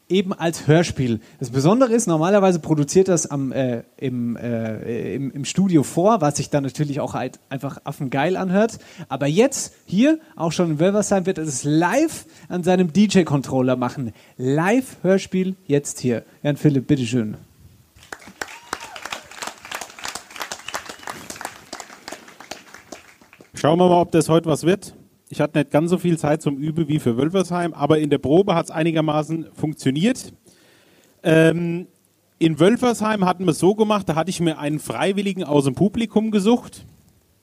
eben 0.08 0.32
als 0.32 0.66
Hörspiel. 0.66 1.20
Das 1.38 1.50
Besondere 1.50 1.92
ist, 1.92 2.06
normalerweise 2.06 2.60
produziert 2.60 3.08
das 3.08 3.30
am, 3.30 3.52
äh, 3.52 3.82
im, 3.96 4.36
äh, 4.36 5.14
im, 5.14 5.30
im 5.32 5.44
Studio 5.44 5.82
vor, 5.82 6.20
was 6.20 6.36
sich 6.36 6.50
dann 6.50 6.62
natürlich 6.62 7.00
auch 7.00 7.14
halt 7.14 7.40
einfach 7.48 7.78
affengeil 7.84 8.36
anhört. 8.36 8.78
Aber 9.08 9.26
jetzt 9.26 9.74
hier, 9.84 10.18
auch 10.36 10.52
schon 10.52 10.72
in 10.72 10.80
Wölversheim, 10.80 11.26
wird 11.26 11.38
es 11.38 11.64
live 11.64 12.26
an 12.48 12.62
seinem 12.62 12.92
DJ-Controller 12.92 13.76
machen. 13.76 14.12
Live-Hörspiel 14.36 15.56
jetzt 15.66 16.00
hier. 16.00 16.24
Jan 16.42 16.56
Philipp, 16.56 16.86
bitteschön. 16.86 17.36
Schauen 23.54 23.78
wir 23.78 23.88
mal, 23.88 24.00
ob 24.00 24.12
das 24.12 24.28
heute 24.28 24.46
was 24.48 24.64
wird. 24.64 24.94
Ich 25.28 25.40
hatte 25.40 25.58
nicht 25.58 25.72
ganz 25.72 25.90
so 25.90 25.98
viel 25.98 26.18
Zeit 26.18 26.40
zum 26.40 26.56
Üben 26.56 26.86
wie 26.86 27.00
für 27.00 27.16
Wölfersheim, 27.16 27.72
aber 27.74 27.98
in 27.98 28.10
der 28.10 28.18
Probe 28.18 28.54
hat 28.54 28.66
es 28.66 28.70
einigermaßen 28.70 29.48
funktioniert. 29.54 30.32
Ähm, 31.24 31.88
in 32.38 32.60
Wölfersheim 32.60 33.24
hatten 33.24 33.44
wir 33.44 33.50
es 33.50 33.58
so 33.58 33.74
gemacht, 33.74 34.08
da 34.08 34.14
hatte 34.14 34.30
ich 34.30 34.40
mir 34.40 34.58
einen 34.58 34.78
Freiwilligen 34.78 35.42
aus 35.42 35.64
dem 35.64 35.74
Publikum 35.74 36.30
gesucht. 36.30 36.86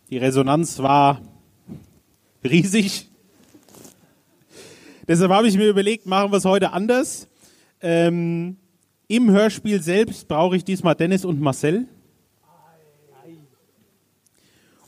Die 0.09 0.17
Resonanz 0.17 0.79
war 0.79 1.21
riesig. 2.43 3.09
Deshalb 5.07 5.31
habe 5.31 5.49
ich 5.49 5.57
mir 5.57 5.67
überlegt, 5.67 6.05
machen 6.05 6.31
wir 6.31 6.37
es 6.37 6.45
heute 6.45 6.71
anders. 6.71 7.27
Ähm, 7.81 8.55
Im 9.09 9.29
Hörspiel 9.29 9.81
selbst 9.81 10.29
brauche 10.29 10.55
ich 10.55 10.63
diesmal 10.63 10.95
Dennis 10.95 11.25
und 11.25 11.41
Marcel. 11.41 11.87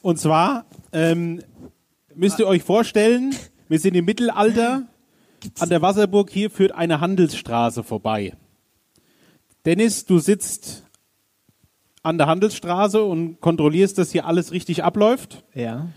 Und 0.01 0.17
zwar 0.17 0.65
ähm, 0.93 1.41
müsst 2.15 2.39
ihr 2.39 2.47
euch 2.47 2.63
vorstellen, 2.63 3.35
wir 3.67 3.79
sind 3.79 3.95
im 3.95 4.05
Mittelalter. 4.05 4.83
An 5.59 5.69
der 5.69 5.81
Wasserburg 5.81 6.29
hier 6.31 6.49
führt 6.49 6.71
eine 6.71 7.01
Handelsstraße 7.01 7.83
vorbei. 7.83 8.33
Dennis, 9.65 10.05
du 10.05 10.19
sitzt 10.19 10.83
an 12.03 12.17
der 12.17 12.27
Handelsstraße 12.27 13.03
und 13.03 13.41
kontrollierst, 13.41 13.97
dass 13.97 14.11
hier 14.11 14.25
alles 14.25 14.51
richtig 14.51 14.83
abläuft. 14.83 15.43
Ja. 15.53 15.87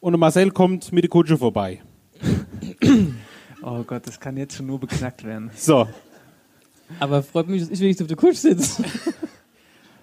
Und 0.00 0.18
Marcel 0.18 0.50
kommt 0.50 0.92
mit 0.92 1.04
der 1.04 1.08
Kutsche 1.08 1.38
vorbei. 1.38 1.82
Oh 3.62 3.82
Gott, 3.84 4.06
das 4.06 4.20
kann 4.20 4.36
jetzt 4.36 4.56
schon 4.56 4.66
nur 4.66 4.78
beknackt 4.78 5.24
werden. 5.24 5.50
So. 5.56 5.88
Aber 7.00 7.22
freut 7.22 7.48
mich, 7.48 7.62
dass 7.62 7.70
ich 7.70 7.80
wenigstens 7.80 8.04
auf 8.04 8.08
der 8.08 8.16
Kutsche 8.16 8.36
sitze. 8.36 8.84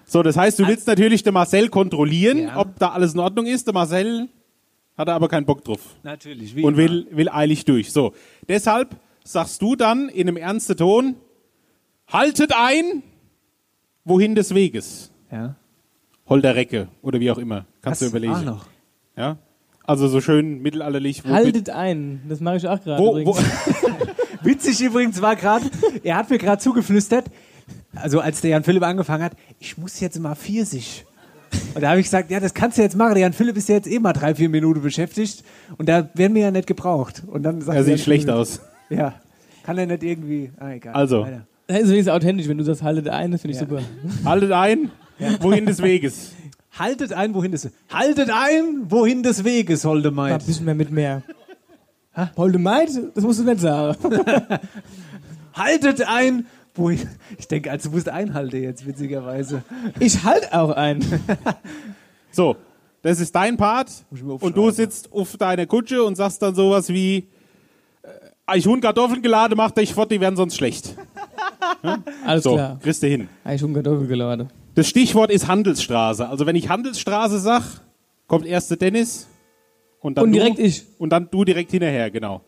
So, 0.06 0.22
das 0.22 0.36
heißt, 0.36 0.58
du 0.58 0.66
willst 0.66 0.86
natürlich 0.86 1.22
den 1.22 1.32
Marcel 1.34 1.68
kontrollieren, 1.68 2.50
ob 2.54 2.78
da 2.78 2.90
alles 2.90 3.14
in 3.14 3.20
Ordnung 3.20 3.46
ist. 3.46 3.66
Der 3.66 3.74
Marcel 3.74 4.28
hat 4.96 5.08
aber 5.08 5.28
keinen 5.28 5.46
Bock 5.46 5.64
drauf. 5.64 5.96
Natürlich, 6.02 6.54
wie 6.56 6.62
Und 6.62 6.76
will, 6.76 7.06
will 7.10 7.28
eilig 7.28 7.64
durch. 7.64 7.92
So, 7.92 8.12
deshalb 8.48 8.96
sagst 9.24 9.60
du 9.62 9.76
dann 9.76 10.08
in 10.08 10.28
einem 10.28 10.36
ernsten 10.36 10.76
Ton, 10.76 11.16
haltet 12.06 12.52
ein, 12.56 13.02
wohin 14.04 14.34
des 14.34 14.54
Weges. 14.54 15.10
Ja. 15.30 15.56
Holder 16.28 16.54
Recke 16.54 16.88
oder 17.02 17.20
wie 17.20 17.30
auch 17.30 17.38
immer. 17.38 17.66
Kannst 17.82 18.00
Was? 18.00 18.10
du 18.10 18.16
überlegen. 18.16 18.34
Ah, 18.34 18.42
noch. 18.42 18.66
Ja. 19.16 19.38
Also 19.86 20.08
so 20.08 20.20
schön 20.20 20.62
mittelalterlich. 20.62 21.24
Haltet 21.24 21.68
ein. 21.70 22.22
Das 22.28 22.40
mache 22.40 22.56
ich 22.56 22.66
auch 22.66 22.82
gerade 22.82 23.02
übrigens. 23.02 23.38
Witzig 24.42 24.80
übrigens 24.80 25.20
war 25.22 25.36
gerade, 25.36 25.66
er 26.02 26.16
hat 26.16 26.28
mir 26.30 26.38
gerade 26.38 26.60
zugeflüstert, 26.60 27.26
also 27.94 28.20
als 28.20 28.40
der 28.42 28.50
Jan 28.50 28.64
Philipp 28.64 28.82
angefangen 28.82 29.22
hat, 29.24 29.32
ich 29.58 29.78
muss 29.78 30.00
jetzt 30.00 30.18
mal 30.18 30.34
Pfirsich. 30.34 31.04
Und 31.74 31.80
da 31.82 31.90
habe 31.90 32.00
ich 32.00 32.06
gesagt, 32.06 32.30
ja, 32.30 32.40
das 32.40 32.54
kannst 32.54 32.78
du 32.78 32.82
jetzt 32.82 32.96
machen. 32.96 33.14
Der 33.14 33.22
Jan 33.22 33.32
Philipp 33.32 33.56
ist 33.56 33.68
ja 33.68 33.76
jetzt 33.76 33.88
eh 33.88 33.98
mal 33.98 34.12
drei, 34.12 34.34
vier 34.34 34.48
Minuten 34.48 34.82
beschäftigt 34.82 35.42
und 35.78 35.88
da 35.88 36.08
werden 36.14 36.34
wir 36.34 36.42
ja 36.42 36.50
nicht 36.50 36.66
gebraucht. 36.66 37.22
Und 37.26 37.42
dann 37.42 37.60
sagt 37.60 37.76
Er 37.76 37.84
sieht 37.84 38.00
schlecht 38.00 38.28
aus. 38.30 38.60
Ja, 38.90 39.14
kann 39.64 39.78
er 39.78 39.86
nicht 39.86 40.02
irgendwie, 40.02 40.50
ah, 40.58 40.70
egal. 40.72 40.94
Also. 40.94 41.26
Das 41.66 41.78
ist 41.80 41.88
wenigstens 41.90 42.12
authentisch, 42.14 42.46
wenn 42.48 42.58
du 42.58 42.64
das 42.64 42.82
haltet 42.82 43.08
ein, 43.08 43.32
das 43.32 43.40
finde 43.40 43.54
ich 43.56 43.60
Ja. 43.62 43.66
super. 43.66 43.82
Haltet 44.24 44.52
ein, 44.52 44.90
wohin 45.40 45.64
des 45.66 45.80
Weges. 45.80 46.32
Haltet 46.78 47.12
ein, 47.12 47.34
wohin 47.34 47.52
des 47.52 47.70
Haltet 47.90 48.30
ein, 48.30 48.90
wohin 48.90 49.22
des 49.22 49.44
Weges, 49.44 49.84
Holde 49.84 50.08
Ein 50.10 50.14
Maid. 50.14 50.44
bisschen 50.46 50.66
mehr 50.66 50.74
mit 50.74 50.90
mehr. 50.90 51.22
Holde 52.36 52.58
Maid? 52.58 52.90
Das 53.14 53.24
musst 53.24 53.40
du 53.40 53.44
nicht 53.44 53.60
sagen. 53.60 53.96
Haltet 55.54 56.02
ein, 56.06 56.46
wohin. 56.74 57.08
Ich 57.38 57.48
denke, 57.48 57.70
also 57.70 57.88
du 57.88 57.94
musst 57.96 58.08
einhalten 58.08 58.62
jetzt, 58.62 58.86
witzigerweise. 58.86 59.62
Ich 60.00 60.22
halt 60.24 60.52
auch 60.52 60.70
ein. 60.70 61.00
So, 62.30 62.56
das 63.02 63.20
ist 63.20 63.32
dein 63.32 63.56
Part. 63.56 63.92
Und 64.10 64.56
du 64.56 64.70
sitzt 64.72 65.12
auf 65.12 65.36
deiner 65.36 65.66
Kutsche 65.66 66.02
und 66.02 66.16
sagst 66.16 66.42
dann 66.42 66.56
sowas 66.56 66.88
wie, 66.88 67.28
äh, 68.02 68.58
ich 68.58 68.66
Hund 68.66 68.82
Kartoffeln 68.82 69.22
geladen, 69.22 69.56
macht 69.56 69.78
dich 69.78 69.94
fort, 69.94 70.10
die 70.10 70.20
werden 70.20 70.34
sonst 70.36 70.56
schlecht. 70.56 70.96
Ja? 71.82 71.98
Alles 72.24 72.44
so, 72.44 72.54
klar. 72.54 72.78
kriegst 72.82 73.02
du 73.02 73.06
hin. 73.06 73.28
Habe 73.44 73.54
ich 73.54 73.60
schon 73.60 73.72
Kartoffel 73.74 74.06
geladen. 74.06 74.48
Das 74.74 74.88
Stichwort 74.88 75.30
ist 75.30 75.48
Handelsstraße. 75.48 76.28
Also 76.28 76.46
wenn 76.46 76.56
ich 76.56 76.68
Handelsstraße 76.68 77.38
sag, 77.38 77.62
kommt 78.26 78.46
erst 78.46 78.70
der 78.70 78.78
Dennis 78.78 79.28
und 80.00 80.16
dann 80.16 80.24
Und 80.24 80.32
du, 80.32 80.38
direkt 80.38 80.58
ich. 80.58 80.84
Und 80.98 81.10
dann 81.10 81.28
du 81.30 81.44
direkt 81.44 81.70
hinterher, 81.70 82.10
genau. 82.10 82.42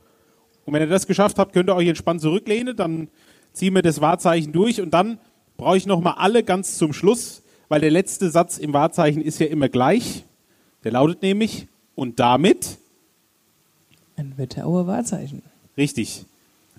Und 0.65 0.75
wenn 0.75 0.83
ihr 0.83 0.89
das 0.89 1.07
geschafft 1.07 1.39
habt, 1.39 1.53
könnt 1.53 1.71
ihr 1.71 1.77
euch 1.77 1.89
entspannt 1.89 2.21
zurücklehnen, 2.21 2.77
dann 2.77 3.09
ziehen 3.57 3.75
wir 3.75 3.81
das 3.83 4.01
Wahrzeichen 4.03 4.53
durch 4.53 4.81
und 4.83 4.91
dann 4.93 5.19
brauche 5.57 5.79
ich 5.79 5.87
nochmal 5.87 6.15
alle 6.19 6.45
ganz 6.45 6.77
zum 6.77 6.93
Schluss, 6.93 7.43
weil 7.69 7.81
der 7.81 7.91
letzte 7.91 8.31
Satz 8.31 8.59
im 8.59 8.75
Wahrzeichen 8.75 9.23
ist 9.23 9.41
ja 9.41 9.47
immer 9.47 9.71
gleich. 9.71 10.25
Der 10.85 10.93
lautet 10.93 11.23
nämlich, 11.23 11.67
und 11.95 12.21
damit, 12.21 12.77
Ein 14.17 14.35
Wetterauer 14.37 14.87
Wahrzeichen. 14.87 15.43
richtig. 15.79 16.27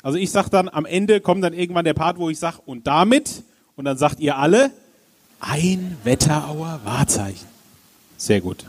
Also 0.04 0.20
ich 0.20 0.30
sag 0.30 0.50
dann, 0.50 0.70
am 0.70 0.86
Ende 0.86 1.20
kommt 1.20 1.44
dann 1.44 1.54
irgendwann 1.54 1.84
der 1.84 1.96
Part, 1.96 2.20
wo 2.20 2.30
ich 2.30 2.38
sag, 2.38 2.60
und 2.68 2.86
damit, 2.86 3.44
und 3.76 3.86
dann 3.86 3.98
sagt 3.98 4.20
ihr 4.20 4.38
alle, 4.38 4.70
ein 5.40 5.98
Wetterauer 6.04 6.82
Wahrzeichen. 6.84 7.48
Sehr 8.18 8.40
gut. 8.40 8.66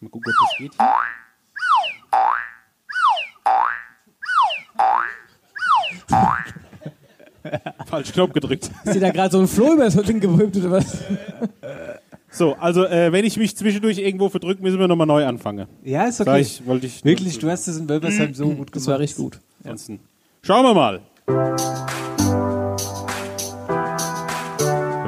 Mal 0.00 0.10
gucken, 0.10 0.30
ob 0.30 0.48
das 0.50 0.58
geht. 0.58 0.72
Falsch 7.86 8.12
Knopf 8.12 8.32
gedrückt. 8.32 8.70
Ist 8.84 8.94
dir 8.94 9.00
da 9.00 9.10
gerade 9.10 9.32
so 9.32 9.40
ein 9.40 9.48
Floh 9.48 9.74
über 9.74 9.84
das 9.84 9.94
Ding 9.94 10.20
gewölbt 10.20 10.56
oder 10.56 10.70
was? 10.70 10.98
So, 12.30 12.54
also 12.54 12.84
äh, 12.84 13.12
wenn 13.12 13.24
ich 13.24 13.36
mich 13.36 13.56
zwischendurch 13.56 13.98
irgendwo 13.98 14.28
verdrücke, 14.28 14.60
müssen 14.60 14.80
wir 14.80 14.88
nochmal 14.88 15.06
neu 15.06 15.24
anfangen. 15.24 15.68
Ja, 15.84 16.06
ist 16.06 16.20
okay. 16.20 16.40
Ich, 16.40 16.66
wollte 16.66 16.86
ich 16.86 17.04
Wirklich, 17.04 17.38
du 17.38 17.48
hast 17.48 17.68
es 17.68 17.78
in 17.78 17.88
Wölversheim 17.88 18.34
so 18.34 18.46
gut 18.46 18.72
gemacht. 18.72 18.74
Das 18.74 18.86
war 18.88 18.98
richtig 18.98 19.18
gut. 19.18 19.40
Ansonsten. 19.62 20.00
Schauen 20.42 20.64
wir 20.64 20.74
mal. 20.74 21.00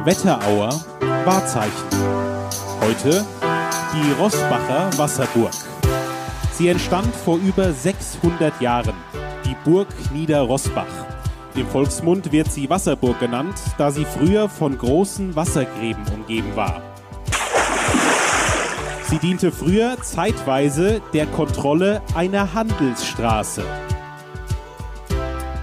Wetterauer 0.05 0.85
Wahrzeichen. 1.25 1.73
Heute 2.81 3.25
die 3.93 4.13
Rossbacher 4.21 4.97
Wasserburg. 4.97 5.51
Sie 6.53 6.69
entstand 6.69 7.13
vor 7.13 7.39
über 7.39 7.73
600 7.73 8.61
Jahren. 8.61 8.95
Burg 9.67 9.89
Niederrossbach. 10.13 10.87
Im 11.57 11.67
Volksmund 11.67 12.31
wird 12.31 12.53
sie 12.53 12.71
Wasserburg 12.71 13.19
genannt, 13.19 13.61
da 13.79 13.91
sie 13.91 14.05
früher 14.05 14.49
von 14.49 14.79
großen 14.79 15.35
Wassergräben 15.35 16.05
umgeben 16.15 16.55
war. 16.55 16.81
Sie 19.11 19.19
diente 19.19 19.51
früher 19.51 19.97
zeitweise 20.01 21.03
der 21.13 21.27
Kontrolle 21.27 22.01
einer 22.15 22.55
Handelsstraße. 22.55 23.65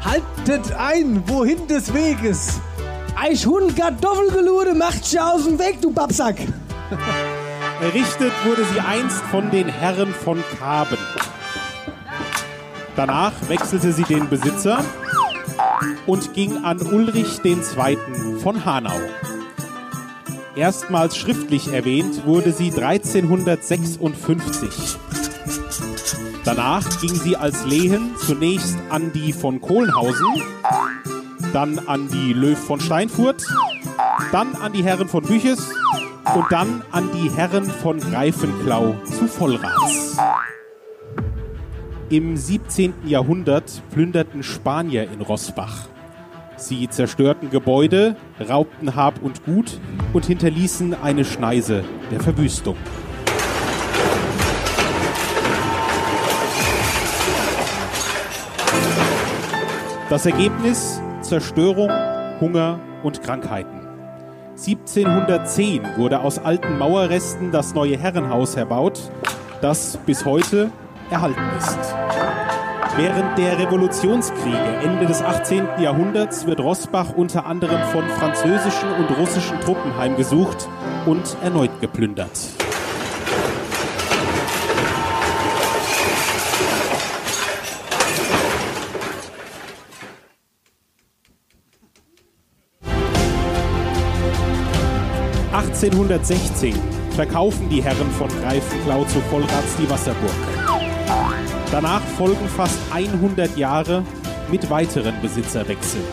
Haltet 0.03 0.73
ein, 0.73 1.23
wohin 1.27 1.65
des 1.69 1.93
Weges? 1.93 2.59
Eich 3.15 3.45
Hund 3.45 3.77
Kartoffelgelude 3.77 4.73
macht 4.73 5.07
schon 5.07 5.19
aus 5.19 5.45
dem 5.45 5.57
Weg, 5.57 5.81
du 5.81 5.93
Babsack. 5.93 6.39
Errichtet 7.81 8.33
wurde 8.43 8.65
sie 8.65 8.81
einst 8.81 9.21
von 9.31 9.49
den 9.49 9.69
Herren 9.69 10.13
von 10.13 10.43
Kaben. 10.59 10.97
Danach 12.95 13.33
wechselte 13.47 13.91
sie 13.91 14.03
den 14.03 14.29
Besitzer 14.29 14.83
und 16.05 16.33
ging 16.33 16.63
an 16.63 16.81
Ulrich 16.81 17.43
II. 17.43 17.57
von 18.41 18.65
Hanau. 18.65 18.99
Erstmals 20.55 21.17
schriftlich 21.17 21.73
erwähnt 21.73 22.25
wurde 22.25 22.51
sie 22.51 22.71
1356. 22.71 24.97
Danach 26.45 27.01
ging 27.01 27.15
sie 27.15 27.35
als 27.37 27.65
Lehen 27.65 28.11
zunächst 28.17 28.77
an 28.89 29.11
die 29.13 29.33
von 29.33 29.59
Kohlenhausen 29.61 30.43
dann 31.53 31.79
an 31.87 32.09
die 32.09 32.33
Löw 32.33 32.57
von 32.57 32.79
Steinfurt, 32.79 33.45
dann 34.31 34.55
an 34.55 34.73
die 34.73 34.83
Herren 34.83 35.07
von 35.07 35.23
Büches 35.23 35.69
und 36.33 36.45
dann 36.49 36.81
an 36.91 37.09
die 37.13 37.29
Herren 37.29 37.65
von 37.65 37.99
Greifenklau 37.99 38.95
zu 39.05 39.27
Vollrats. 39.27 40.02
Im 42.13 42.37
17. 42.37 42.93
Jahrhundert 43.07 43.81
plünderten 43.89 44.43
Spanier 44.43 45.09
in 45.11 45.21
Rossbach. 45.21 45.87
Sie 46.57 46.87
zerstörten 46.87 47.49
Gebäude, 47.49 48.15
raubten 48.39 48.95
Hab 48.95 49.23
und 49.23 49.43
Gut 49.45 49.79
und 50.13 50.23
hinterließen 50.27 50.93
eine 50.93 51.25
Schneise 51.25 51.83
der 52.11 52.19
Verwüstung. 52.19 52.75
Das 60.07 60.27
Ergebnis 60.27 61.01
Zerstörung, 61.21 61.89
Hunger 62.39 62.79
und 63.01 63.23
Krankheiten. 63.23 63.87
1710 64.51 65.97
wurde 65.97 66.19
aus 66.19 66.37
alten 66.37 66.77
Mauerresten 66.77 67.51
das 67.51 67.73
neue 67.73 67.97
Herrenhaus 67.97 68.53
erbaut, 68.53 69.01
das 69.61 69.97
bis 70.05 70.25
heute 70.25 70.69
erhalten 71.13 71.41
ist. 71.57 71.79
Während 72.95 73.37
der 73.37 73.57
Revolutionskriege 73.59 74.77
Ende 74.83 75.05
des 75.05 75.21
18. 75.21 75.79
Jahrhunderts 75.79 76.45
wird 76.45 76.59
Rossbach 76.59 77.13
unter 77.15 77.45
anderem 77.45 77.81
von 77.91 78.03
französischen 78.09 78.91
und 78.91 79.17
russischen 79.17 79.59
Truppen 79.61 79.95
heimgesucht 79.97 80.67
und 81.05 81.37
erneut 81.43 81.79
geplündert. 81.81 82.31
(1816) 95.51 96.75
verkaufen 97.11 97.69
die 97.69 97.83
Herren 97.83 98.09
von 98.11 98.27
Greifenklau 98.41 99.03
zu 99.05 99.19
Vollrats 99.21 99.75
die 99.77 99.89
Wasserburg. 99.89 100.72
Danach 101.71 102.01
folgen 102.17 102.47
fast 102.49 102.77
100 102.93 103.57
Jahre 103.57 104.03
mit 104.51 104.69
weiteren 104.69 105.19
Besitzerwechseln. 105.21 106.03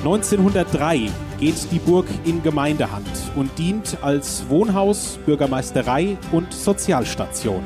1903 0.00 1.10
geht 1.38 1.70
die 1.72 1.78
Burg 1.78 2.06
in 2.24 2.42
Gemeindehand 2.42 3.08
und 3.36 3.58
dient 3.58 3.96
als 4.02 4.48
Wohnhaus, 4.48 5.18
Bürgermeisterei 5.24 6.16
und 6.32 6.52
Sozialstation. 6.52 7.62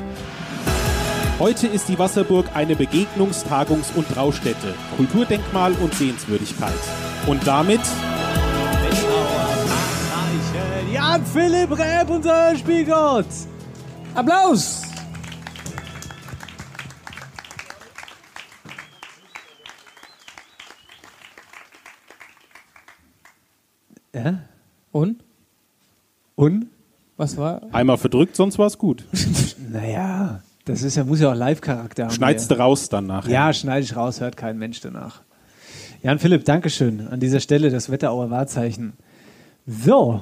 Heute 1.39 1.67
ist 1.67 1.89
die 1.89 1.99
Wasserburg 1.99 2.45
eine 2.53 2.75
Begegnungs-, 2.75 3.45
Tagungs- 3.45 3.93
und 3.93 4.07
Traustätte, 4.07 4.73
Kulturdenkmal 4.95 5.73
und 5.73 5.93
Sehenswürdigkeit. 5.93 6.71
Und 7.27 7.45
damit 7.45 7.81
Jan 10.93 11.25
Philipp 11.25 11.77
Reb, 11.77 12.09
unser 12.09 12.55
Spielgott. 12.55 13.25
Applaus! 14.13 14.94
Ja? 24.15 24.39
Und? 24.91 25.23
Und? 26.35 26.67
Was 27.17 27.37
war? 27.37 27.61
einmal 27.71 27.97
verdrückt, 27.97 28.35
sonst 28.35 28.57
war 28.57 28.67
es 28.67 28.77
gut. 28.77 29.05
Naja, 29.67 30.41
das 30.63 30.83
ist 30.83 30.95
ja, 30.95 31.03
muss 31.03 31.19
ja 31.19 31.31
auch 31.31 31.35
Live-Charakter 31.35 32.05
haben. 32.05 32.13
Schneidest 32.13 32.49
du 32.49 32.57
raus 32.57 32.87
dann 32.87 33.07
nachher. 33.07 33.31
Ja, 33.31 33.51
schneide 33.51 33.83
ich 33.83 33.95
raus, 33.95 34.21
hört 34.21 34.37
kein 34.37 34.57
Mensch 34.57 34.79
danach. 34.79 35.21
Jan 36.01 36.19
Philipp, 36.19 36.45
Dankeschön. 36.45 37.07
An 37.07 37.19
dieser 37.19 37.41
Stelle 37.41 37.71
das 37.71 37.89
Wetterauer 37.89 38.29
Wahrzeichen. 38.29 38.93
So. 39.65 40.21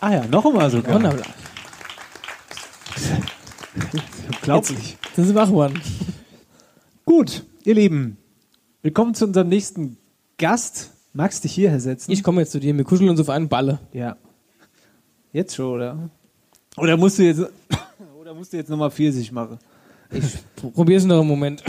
Ah 0.00 0.14
ja, 0.14 0.26
noch 0.26 0.44
einmal 0.46 0.70
sogar. 0.70 0.94
Wunderbar. 0.94 1.26
Unglaublich. 4.28 4.96
Das 5.14 5.26
sind 5.26 5.36
wir 5.36 5.56
wach. 5.56 5.70
Gut, 7.04 7.44
ihr 7.62 7.74
Lieben. 7.74 8.16
Willkommen 8.82 9.14
zu 9.14 9.26
unserem 9.26 9.48
nächsten 9.48 9.98
Gast. 10.38 10.95
Magst 11.16 11.42
du 11.42 11.48
dich 11.48 11.54
hierher 11.54 11.80
setzen? 11.80 12.12
Ich 12.12 12.22
komme 12.22 12.42
jetzt 12.42 12.52
zu 12.52 12.60
dir, 12.60 12.76
wir 12.76 12.84
kuscheln 12.84 13.08
uns 13.08 13.18
auf 13.20 13.30
einen 13.30 13.48
Balle. 13.48 13.78
Ja. 13.94 14.18
Jetzt 15.32 15.54
schon, 15.54 15.76
oder? 15.76 16.10
Oder 16.76 16.98
musst 16.98 17.18
du 17.18 17.22
jetzt, 17.22 17.40
oder 18.20 18.34
musst 18.34 18.52
du 18.52 18.58
jetzt 18.58 18.68
nochmal 18.68 18.90
40 18.90 19.32
machen? 19.32 19.58
Ich 20.10 20.24
probier's 20.74 21.06
noch 21.06 21.20
einen 21.20 21.28
Moment. 21.28 21.64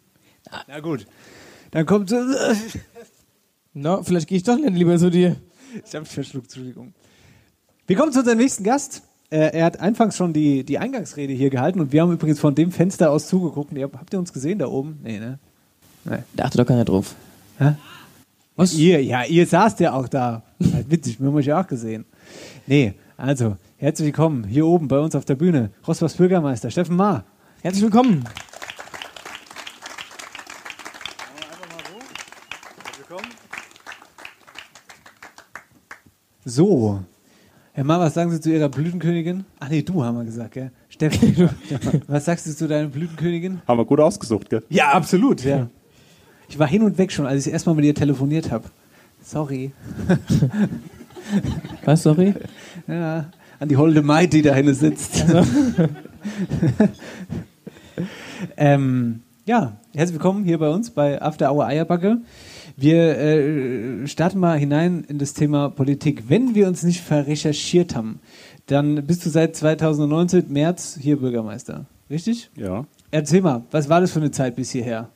Na 0.68 0.80
gut. 0.80 1.06
Dann 1.70 1.84
kommt. 1.84 2.14
Na, 3.74 4.02
vielleicht 4.02 4.26
gehe 4.26 4.38
ich 4.38 4.44
doch 4.44 4.56
nicht 4.56 4.72
lieber 4.72 4.96
zu 4.96 5.10
dir. 5.10 5.36
Ich 5.84 5.94
habe 5.94 6.06
verschluckt, 6.06 6.46
Entschuldigung. 6.46 6.94
Wir 7.86 7.94
kommen 7.94 8.10
zu 8.10 8.20
unserem 8.20 8.38
nächsten 8.38 8.64
Gast. 8.64 9.02
Äh, 9.28 9.50
er 9.52 9.66
hat 9.66 9.80
anfangs 9.80 10.16
schon 10.16 10.32
die, 10.32 10.64
die 10.64 10.78
Eingangsrede 10.78 11.34
hier 11.34 11.50
gehalten 11.50 11.80
und 11.80 11.92
wir 11.92 12.00
haben 12.00 12.12
übrigens 12.12 12.40
von 12.40 12.54
dem 12.54 12.72
Fenster 12.72 13.10
aus 13.10 13.28
zugeguckt. 13.28 13.70
Ihr, 13.74 13.90
habt 13.92 14.14
ihr 14.14 14.18
uns 14.18 14.32
gesehen 14.32 14.58
da 14.58 14.66
oben? 14.66 14.98
Nee, 15.02 15.18
ne? 15.18 15.38
Nee. 16.06 16.20
Da 16.34 16.44
achtet 16.44 16.60
doch 16.62 16.66
keiner 16.66 16.86
drauf. 16.86 17.14
Hä? 17.58 17.74
Was? 18.58 18.74
Ihr, 18.74 19.00
ja, 19.04 19.22
ihr 19.22 19.46
saßt 19.46 19.78
ja 19.78 19.92
auch 19.92 20.08
da. 20.08 20.42
Halt 20.74 20.90
witzig, 20.90 21.20
wir 21.20 21.28
haben 21.28 21.36
euch 21.36 21.46
ja 21.46 21.60
auch 21.60 21.66
gesehen. 21.68 22.04
Nee, 22.66 22.94
also, 23.16 23.56
herzlich 23.76 24.06
willkommen 24.06 24.42
hier 24.42 24.66
oben 24.66 24.88
bei 24.88 24.98
uns 24.98 25.14
auf 25.14 25.24
der 25.24 25.36
Bühne. 25.36 25.70
Rossbachs 25.86 26.14
Bürgermeister 26.14 26.68
Steffen 26.68 26.96
Maar. 26.96 27.24
Herzlich 27.62 27.84
willkommen. 27.84 28.24
So. 36.44 37.04
Herr 37.74 37.84
Maar, 37.84 38.00
was 38.00 38.14
sagen 38.14 38.32
Sie 38.32 38.40
zu 38.40 38.50
Ihrer 38.50 38.68
Blütenkönigin? 38.68 39.44
Ach 39.60 39.68
nee, 39.68 39.82
du 39.82 40.02
haben 40.02 40.18
wir 40.18 40.24
gesagt, 40.24 40.54
gell? 40.54 40.72
Steffen, 40.88 41.48
was 42.08 42.24
sagst 42.24 42.44
du 42.48 42.56
zu 42.56 42.66
deiner 42.66 42.88
Blütenkönigin? 42.88 43.62
Haben 43.68 43.78
wir 43.78 43.84
gut 43.84 44.00
ausgesucht, 44.00 44.50
gell? 44.50 44.64
Ja, 44.68 44.90
absolut, 44.90 45.44
ja. 45.44 45.68
Ich 46.48 46.58
war 46.58 46.66
hin 46.66 46.82
und 46.82 46.96
weg 46.96 47.12
schon, 47.12 47.26
als 47.26 47.46
ich 47.46 47.52
erstmal 47.52 47.74
mit 47.74 47.84
ihr 47.84 47.94
telefoniert 47.94 48.50
habe. 48.50 48.64
Sorry. 49.22 49.72
Was, 51.84 52.02
sorry? 52.02 52.32
Ja, 52.86 53.26
an 53.60 53.68
die 53.68 53.76
holde 53.76 54.00
Maid, 54.02 54.32
die 54.32 54.40
da 54.40 54.54
hinten 54.54 54.72
sitzt. 54.72 55.26
ähm, 58.56 59.20
ja, 59.44 59.76
herzlich 59.94 60.14
willkommen 60.14 60.44
hier 60.44 60.58
bei 60.58 60.70
uns 60.70 60.90
bei 60.90 61.20
After 61.20 61.52
Hour 61.52 61.66
Eierbacke. 61.66 62.22
Wir 62.76 63.18
äh, 63.18 64.06
starten 64.06 64.38
mal 64.38 64.58
hinein 64.58 65.04
in 65.06 65.18
das 65.18 65.34
Thema 65.34 65.68
Politik. 65.68 66.24
Wenn 66.28 66.54
wir 66.54 66.66
uns 66.66 66.82
nicht 66.82 67.02
verrecherchiert 67.02 67.94
haben, 67.94 68.20
dann 68.66 69.06
bist 69.06 69.26
du 69.26 69.30
seit 69.30 69.54
2019 69.54 70.50
März 70.50 70.98
hier 70.98 71.18
Bürgermeister. 71.18 71.84
Richtig? 72.08 72.50
Ja. 72.56 72.84
Erzähl 73.10 73.42
mal, 73.42 73.64
was 73.70 73.90
war 73.90 74.00
das 74.00 74.12
für 74.12 74.20
eine 74.20 74.30
Zeit 74.30 74.56
bis 74.56 74.70
hierher? 74.70 75.10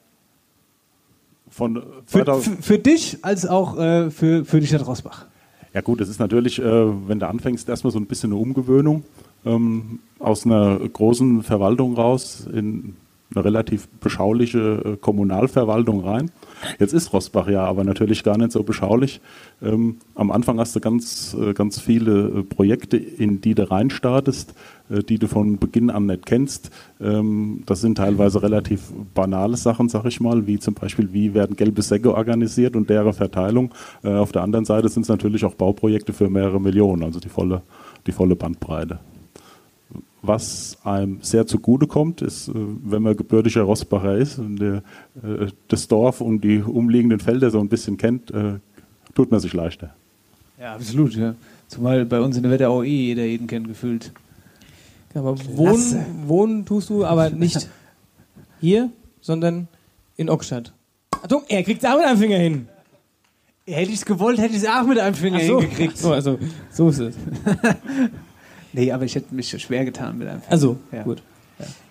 Von 1.53 1.83
Für, 2.07 2.25
2000 2.25 2.57
für, 2.57 2.63
für 2.63 2.79
dich 2.79 3.19
als 3.23 3.47
auch 3.47 3.79
äh, 3.79 4.11
für, 4.11 4.45
für 4.45 4.59
die 4.59 4.67
Stadt 4.67 4.87
Rossbach. 4.87 5.27
Ja 5.75 5.83
gut, 5.83 6.01
es 6.01 6.09
ist 6.09 6.19
natürlich, 6.19 6.59
äh, 6.59 6.65
wenn 7.09 7.19
du 7.19 7.29
anfängst, 7.29 7.69
erstmal 7.69 7.93
so 7.93 7.99
ein 7.99 8.07
bisschen 8.07 8.33
eine 8.33 8.41
Umgewöhnung 8.41 9.05
ähm, 9.45 10.01
aus 10.19 10.47
einer 10.47 10.79
großen 10.79 11.43
Verwaltung 11.43 11.95
raus 11.95 12.47
in 12.51 12.97
eine 13.35 13.45
relativ 13.45 13.89
beschauliche 13.89 14.59
äh, 14.85 14.97
Kommunalverwaltung 14.97 16.05
rein. 16.05 16.31
Jetzt 16.79 16.93
ist 16.93 17.13
Rossbach 17.13 17.49
ja 17.49 17.65
aber 17.65 17.85
natürlich 17.85 18.23
gar 18.23 18.37
nicht 18.39 18.53
so 18.53 18.63
beschaulich. 18.63 19.21
Ähm, 19.63 19.97
am 20.15 20.31
Anfang 20.31 20.59
hast 20.59 20.77
du 20.77 20.81
ganz, 20.81 21.35
äh, 21.39 21.53
ganz 21.55 21.81
viele 21.81 22.29
äh, 22.29 22.43
Projekte, 22.43 22.97
in 22.97 23.41
die 23.41 23.55
du 23.55 23.71
reinstartest, 23.71 24.55
die 25.01 25.19
du 25.19 25.27
von 25.27 25.59
Beginn 25.59 25.91
an 25.91 26.07
nicht 26.07 26.27
kennst. 26.27 26.71
Ähm, 27.01 27.63
das 27.67 27.81
sind 27.81 27.97
teilweise 27.97 28.43
relativ 28.43 28.93
banale 29.15 29.57
Sachen, 29.57 29.89
sag 29.89 30.05
ich 30.05 30.21
mal, 30.21 30.47
wie 30.47 30.59
zum 30.59 30.75
Beispiel, 30.75 31.13
wie 31.13 31.35
werden 31.35 31.57
gelbe 31.57 31.83
Säcke 31.83 32.15
organisiert 32.15 32.77
und 32.77 32.91
deren 32.91 33.13
Verteilung. 33.13 33.73
Äh, 34.03 34.11
auf 34.11 34.33
der 34.33 34.43
anderen 34.43 34.65
Seite 34.65 34.89
sind 34.89 35.03
es 35.03 35.09
natürlich 35.09 35.45
auch 35.45 35.55
Bauprojekte 35.55 36.13
für 36.13 36.29
mehrere 36.29 36.61
Millionen, 36.61 37.03
also 37.03 37.21
die 37.21 37.29
volle, 37.29 37.63
die 38.07 38.13
volle 38.13 38.37
Bandbreite. 38.37 38.99
Was 40.25 40.79
einem 40.85 41.19
sehr 41.21 41.47
zugute 41.49 41.87
kommt, 41.87 42.23
ist, 42.23 42.49
äh, 42.49 42.53
wenn 42.55 43.03
man 43.03 43.17
gebürtiger 43.17 43.63
Rossbacher 43.63 44.17
ist 44.17 44.39
und 44.39 44.57
der, 44.57 44.83
äh, 45.23 45.49
das 45.69 45.89
Dorf 45.89 46.21
und 46.21 46.43
die 46.43 46.63
umliegenden 46.63 47.19
Felder 47.19 47.51
so 47.51 47.61
ein 47.61 47.69
bisschen 47.69 47.97
kennt, 47.97 48.31
äh, 48.31 48.55
tut 49.15 49.31
man 49.31 49.41
sich 49.41 49.53
leichter. 49.53 49.95
Ja, 50.61 50.75
absolut, 50.75 51.15
ja. 51.17 51.35
Zumal 51.67 52.05
bei 52.05 52.21
uns 52.21 52.37
in 52.37 52.43
der 52.43 52.53
Wetterau 52.53 52.83
eh 52.83 53.07
jeder 53.07 53.25
jeden 53.25 53.47
kennt, 53.47 53.67
gefühlt. 53.67 54.13
Aber 55.15 55.35
Klasse. 55.35 55.57
wohnen, 55.57 56.05
wohnen 56.27 56.65
tust 56.67 56.91
du 56.91 57.05
aber 57.05 57.31
nicht 57.31 57.69
hier, 58.61 58.91
sondern 59.21 59.69
in 60.17 60.31
Ockstadt. 60.31 60.73
Achtung, 61.11 61.43
er 61.49 61.63
kriegt 61.63 61.83
es 61.83 61.89
auch 61.91 61.97
mit 61.97 62.07
einem 62.07 62.19
Finger 62.19 62.39
hin. 62.39 62.69
Hätte 63.67 63.91
ich 63.91 63.99
es 63.99 64.05
gewollt, 64.05 64.39
hätte 64.39 64.55
ich 64.57 64.63
es 64.63 64.69
auch 64.69 64.85
mit 64.85 64.99
einem 64.99 65.15
Finger 65.15 65.39
Ach 65.41 65.47
so. 65.47 65.61
hingekriegt. 65.61 65.97
So, 65.97 66.13
also, 66.13 66.39
so 66.71 66.89
ist 66.89 66.99
es. 66.99 67.15
nee, 68.73 68.91
aber 68.91 69.05
ich 69.05 69.15
hätte 69.15 69.35
mich 69.35 69.49
schwer 69.63 69.85
getan 69.85 70.19
mit 70.19 70.29
einem 70.29 70.41
Finger. 70.41 70.53
Also, 70.53 70.77
Ja. 70.91 71.03
gut. 71.03 71.23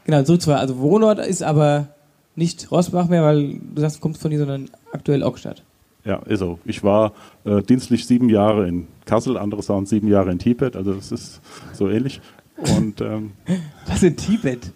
Genau, 0.05 0.23
zurück 0.23 0.41
zu 0.41 0.53
Also 0.55 0.79
Wohnort 0.79 1.19
ist 1.19 1.43
aber 1.43 1.89
nicht 2.35 2.71
Rossbach 2.71 3.07
mehr, 3.07 3.23
weil 3.23 3.59
du 3.73 3.81
sagst, 3.81 3.97
du 3.97 4.01
kommst 4.01 4.21
von 4.21 4.31
hier, 4.31 4.39
sondern 4.39 4.69
aktuell 4.91 5.23
Ockstadt. 5.23 5.63
Ja, 6.03 6.17
ist 6.25 6.39
so. 6.39 6.59
Ich 6.65 6.83
war 6.83 7.13
äh, 7.45 7.61
dienstlich 7.61 8.07
sieben 8.07 8.27
Jahre 8.27 8.67
in 8.67 8.87
Kassel, 9.05 9.37
andere 9.37 9.61
sagen 9.61 9.85
sieben 9.85 10.07
Jahre 10.07 10.31
in 10.31 10.39
Tibet, 10.39 10.75
also 10.75 10.93
das 10.93 11.11
ist 11.11 11.41
so 11.73 11.87
ähnlich. 11.87 12.19
Und 12.61 13.01
ähm, 13.01 13.31
Was 13.87 14.03
in 14.03 14.15
Tibet? 14.15 14.71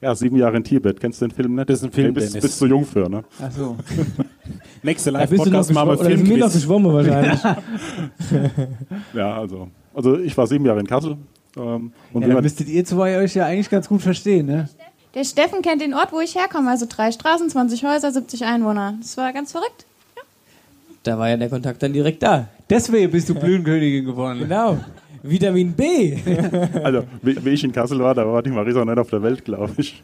ja, 0.00 0.14
sieben 0.14 0.36
Jahre 0.36 0.56
in 0.56 0.64
Tibet. 0.64 1.00
Kennst 1.00 1.20
du 1.20 1.26
den 1.26 1.34
Film 1.34 1.54
nicht? 1.54 1.68
Das 1.68 1.78
ist 1.78 1.84
ein 1.84 1.92
Film, 1.92 2.08
Nee, 2.08 2.12
bist, 2.12 2.40
bist 2.40 2.60
du 2.60 2.66
jung 2.66 2.84
für, 2.84 3.08
ne? 3.08 3.24
Ach 3.40 3.50
so. 3.50 3.76
Nächste 4.82 5.10
Live-Podcast 5.10 5.72
machen 5.72 5.88
wir 5.88 5.96
sind 5.96 6.28
wir 6.28 6.36
noch 6.38 6.52
geschwommen 6.52 6.92
wahrscheinlich. 6.92 7.40
Ja, 9.14 9.38
also, 9.38 9.68
also 9.94 10.18
ich 10.18 10.36
war 10.36 10.46
sieben 10.46 10.64
Jahre 10.66 10.80
in 10.80 10.86
Kassel. 10.86 11.16
Ähm, 11.56 11.92
und 12.12 12.22
Ja, 12.22 12.28
dann 12.28 12.42
müsstet 12.42 12.68
ihr 12.68 12.84
zwei 12.84 13.16
euch 13.18 13.34
ja 13.34 13.46
eigentlich 13.46 13.70
ganz 13.70 13.88
gut 13.88 14.02
verstehen, 14.02 14.46
ne? 14.46 14.68
Der 15.14 15.24
Steffen 15.24 15.62
kennt 15.62 15.80
den 15.80 15.94
Ort, 15.94 16.12
wo 16.12 16.20
ich 16.20 16.34
herkomme. 16.34 16.70
Also 16.70 16.86
drei 16.88 17.10
Straßen, 17.10 17.48
20 17.48 17.84
Häuser, 17.84 18.12
70 18.12 18.44
Einwohner. 18.44 18.94
Das 19.00 19.16
war 19.16 19.32
ganz 19.32 19.52
verrückt. 19.52 19.86
Da 21.04 21.18
war 21.18 21.30
ja 21.30 21.36
der 21.36 21.48
Kontakt 21.48 21.82
dann 21.82 21.92
direkt 21.94 22.22
da. 22.22 22.48
Deswegen 22.68 23.10
bist 23.10 23.28
du 23.28 23.34
Blütenkönigin 23.34 24.04
geworden. 24.04 24.40
Genau. 24.40 24.78
Vitamin 25.28 25.72
B. 25.72 26.16
also, 26.82 27.04
wie, 27.22 27.44
wie 27.44 27.50
ich 27.50 27.64
in 27.64 27.72
Kassel 27.72 27.98
war, 27.98 28.14
da 28.14 28.26
war 28.26 28.42
die 28.42 28.50
Marisa 28.50 28.84
nicht 28.84 28.98
auf 28.98 29.10
der 29.10 29.22
Welt, 29.22 29.44
glaube 29.44 29.72
ich. 29.76 30.02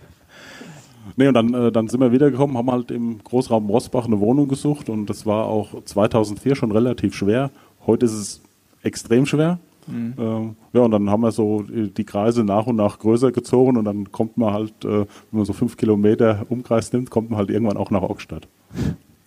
nee, 1.16 1.28
und 1.28 1.34
dann, 1.34 1.54
äh, 1.54 1.72
dann 1.72 1.88
sind 1.88 2.00
wir 2.00 2.12
wiedergekommen, 2.12 2.56
haben 2.56 2.70
halt 2.70 2.90
im 2.90 3.22
Großraum 3.22 3.68
Rossbach 3.68 4.06
eine 4.06 4.20
Wohnung 4.20 4.48
gesucht 4.48 4.88
und 4.88 5.06
das 5.06 5.26
war 5.26 5.46
auch 5.46 5.84
2004 5.84 6.56
schon 6.56 6.72
relativ 6.72 7.14
schwer. 7.14 7.50
Heute 7.86 8.06
ist 8.06 8.12
es 8.12 8.40
extrem 8.82 9.26
schwer. 9.26 9.58
Mhm. 9.86 10.14
Ähm, 10.18 10.56
ja, 10.72 10.82
und 10.82 10.90
dann 10.90 11.10
haben 11.10 11.22
wir 11.22 11.32
so 11.32 11.64
die 11.68 12.04
Kreise 12.04 12.44
nach 12.44 12.66
und 12.66 12.76
nach 12.76 12.98
größer 12.98 13.32
gezogen 13.32 13.76
und 13.76 13.84
dann 13.84 14.12
kommt 14.12 14.36
man 14.36 14.52
halt, 14.52 14.84
äh, 14.84 14.88
wenn 14.88 15.06
man 15.32 15.44
so 15.44 15.52
fünf 15.52 15.76
Kilometer 15.76 16.46
Umkreis 16.48 16.92
nimmt, 16.92 17.10
kommt 17.10 17.30
man 17.30 17.38
halt 17.38 17.50
irgendwann 17.50 17.76
auch 17.76 17.90
nach 17.90 18.02
Ockstadt. 18.02 18.46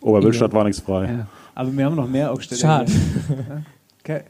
Oberwölstadt 0.02 0.53
war 0.53 0.64
nichts 0.64 0.82
frei. 0.82 1.06
Ja. 1.06 1.28
Aber 1.56 1.76
wir 1.76 1.86
haben 1.86 1.95
noch 1.95 2.07
mehr 2.07 2.32
Ockstädter. 2.32 2.61
Schade. 2.61 2.91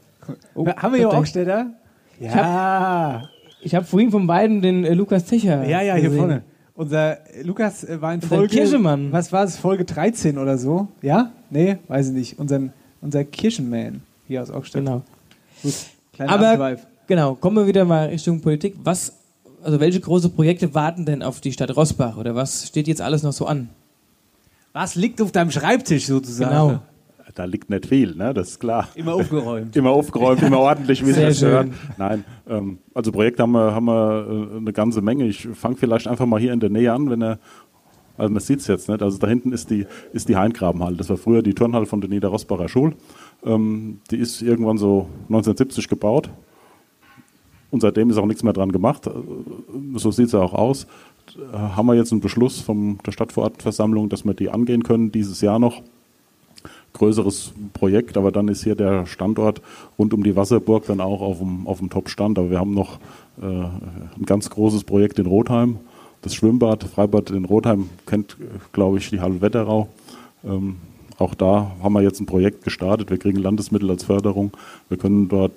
Okay. 0.54 0.74
haben 0.76 0.92
wir 0.92 0.98
hier 0.98 1.10
Versteck. 1.10 1.46
Ockstädter? 1.48 1.70
Ja. 2.20 3.28
Ich 3.60 3.74
habe 3.74 3.84
vorhin 3.86 4.10
von 4.10 4.26
beiden 4.26 4.60
den 4.60 4.84
äh, 4.84 4.94
Lukas 4.94 5.24
Ticher. 5.24 5.66
Ja, 5.66 5.80
ja, 5.80 5.94
hier 5.94 6.04
gesehen. 6.04 6.18
vorne. 6.18 6.42
Unser 6.74 7.26
äh, 7.34 7.42
Lukas 7.42 7.84
äh, 7.84 8.00
war 8.00 8.12
in 8.12 8.20
Folge. 8.20 8.48
Kirchemann. 8.48 9.12
Was 9.12 9.32
war 9.32 9.44
es? 9.44 9.56
Folge 9.56 9.84
13 9.84 10.38
oder 10.38 10.58
so? 10.58 10.88
Ja? 11.02 11.32
Nee, 11.50 11.78
weiß 11.88 12.08
ich 12.08 12.12
nicht. 12.12 12.38
Unser, 12.38 12.60
unser 13.00 13.24
Kirchenman 13.24 14.02
hier 14.26 14.42
aus 14.42 14.50
Ockstadt. 14.50 14.84
Genau. 14.84 15.02
Gut. 15.62 15.74
Kleiner 16.12 16.32
Aber 16.32 16.48
Abschweif. 16.50 16.86
genau, 17.06 17.34
kommen 17.34 17.56
wir 17.56 17.66
wieder 17.66 17.84
mal 17.84 18.08
Richtung 18.08 18.40
Politik. 18.40 18.74
Was, 18.82 19.12
also 19.62 19.80
welche 19.80 20.00
große 20.00 20.28
Projekte 20.28 20.74
warten 20.74 21.06
denn 21.06 21.22
auf 21.22 21.40
die 21.40 21.52
Stadt 21.52 21.74
Rossbach 21.76 22.16
oder 22.16 22.34
was 22.34 22.68
steht 22.68 22.86
jetzt 22.86 23.00
alles 23.00 23.22
noch 23.22 23.32
so 23.32 23.46
an? 23.46 23.68
Was 24.72 24.94
liegt 24.94 25.22
auf 25.22 25.32
deinem 25.32 25.50
Schreibtisch 25.50 26.06
sozusagen? 26.06 26.50
Genau. 26.50 26.82
Da 27.34 27.44
liegt 27.44 27.68
nicht 27.68 27.86
viel, 27.86 28.14
ne? 28.14 28.32
das 28.32 28.50
ist 28.50 28.60
klar. 28.60 28.88
Immer 28.94 29.14
aufgeräumt. 29.14 29.74
Immer 29.76 29.90
aufgeräumt, 29.90 30.40
immer 30.42 30.58
ordentlich, 30.60 31.04
wie 31.04 31.10
Sehr 31.10 31.28
es 31.28 31.40
das 31.40 31.48
gehört. 31.48 31.66
schön. 31.66 31.74
Nein, 31.98 32.24
ähm, 32.48 32.78
also 32.94 33.10
Projekte 33.10 33.42
haben 33.42 33.52
wir, 33.52 33.74
haben 33.74 33.86
wir 33.86 34.48
äh, 34.52 34.56
eine 34.58 34.72
ganze 34.72 35.02
Menge. 35.02 35.26
Ich 35.26 35.48
fange 35.54 35.74
vielleicht 35.76 36.06
einfach 36.06 36.26
mal 36.26 36.38
hier 36.38 36.52
in 36.52 36.60
der 36.60 36.70
Nähe 36.70 36.92
an, 36.92 37.10
wenn 37.10 37.22
er, 37.22 37.40
also 38.16 38.32
man 38.32 38.40
sieht 38.40 38.60
es 38.60 38.68
jetzt 38.68 38.88
nicht, 38.88 39.02
also 39.02 39.18
da 39.18 39.26
hinten 39.26 39.50
ist 39.50 39.68
die, 39.70 39.84
ist 40.12 40.28
die 40.28 40.36
Heingrabenhalle. 40.36 40.96
Das 40.96 41.10
war 41.10 41.16
früher 41.16 41.42
die 41.42 41.54
Turnhalle 41.54 41.86
von 41.86 42.00
der 42.00 42.08
Niederrossbacher 42.08 42.68
Schule. 42.68 42.92
Ähm, 43.44 43.98
die 44.12 44.16
ist 44.18 44.40
irgendwann 44.40 44.78
so 44.78 45.08
1970 45.24 45.88
gebaut. 45.88 46.30
Und 47.72 47.80
seitdem 47.80 48.10
ist 48.10 48.18
auch 48.18 48.26
nichts 48.26 48.44
mehr 48.44 48.52
dran 48.52 48.70
gemacht. 48.70 49.08
Äh, 49.08 49.10
So 49.96 50.12
sieht 50.12 50.28
es 50.28 50.34
auch 50.36 50.54
aus. 50.54 50.86
Äh, 51.52 51.56
Haben 51.56 51.86
wir 51.86 51.94
jetzt 51.94 52.12
einen 52.12 52.20
Beschluss 52.20 52.60
von 52.60 52.98
der 53.04 53.10
Stadtverordnetenversammlung, 53.10 54.08
dass 54.08 54.24
wir 54.24 54.34
die 54.34 54.50
angehen 54.50 54.84
können 54.84 55.10
dieses 55.10 55.40
Jahr 55.40 55.58
noch 55.58 55.82
größeres 56.94 57.52
Projekt, 57.72 58.16
aber 58.16 58.32
dann 58.32 58.48
ist 58.48 58.64
hier 58.64 58.74
der 58.74 59.06
Standort 59.06 59.60
rund 59.98 60.14
um 60.14 60.22
die 60.22 60.36
Wasserburg 60.36 60.86
dann 60.86 61.00
auch 61.00 61.20
auf 61.20 61.38
dem, 61.38 61.66
auf 61.66 61.78
dem 61.78 61.90
Top-Stand. 61.90 62.38
Aber 62.38 62.50
wir 62.50 62.58
haben 62.58 62.72
noch 62.72 62.98
äh, 63.40 63.44
ein 63.44 64.24
ganz 64.24 64.48
großes 64.48 64.84
Projekt 64.84 65.18
in 65.18 65.26
Rotheim, 65.26 65.78
das 66.22 66.34
Schwimmbad, 66.34 66.84
Freibad 66.84 67.30
in 67.30 67.44
Rotheim, 67.44 67.90
kennt, 68.06 68.36
glaube 68.72 68.98
ich, 68.98 69.10
die 69.10 69.20
Halle 69.20 69.42
Wetterau. 69.42 69.88
Ähm, 70.44 70.76
auch 71.18 71.34
da 71.34 71.72
haben 71.82 71.92
wir 71.92 72.02
jetzt 72.02 72.20
ein 72.20 72.26
Projekt 72.26 72.64
gestartet. 72.64 73.10
Wir 73.10 73.18
kriegen 73.18 73.38
Landesmittel 73.38 73.90
als 73.90 74.04
Förderung. 74.04 74.52
Wir 74.88 74.96
können 74.96 75.28
dort 75.28 75.52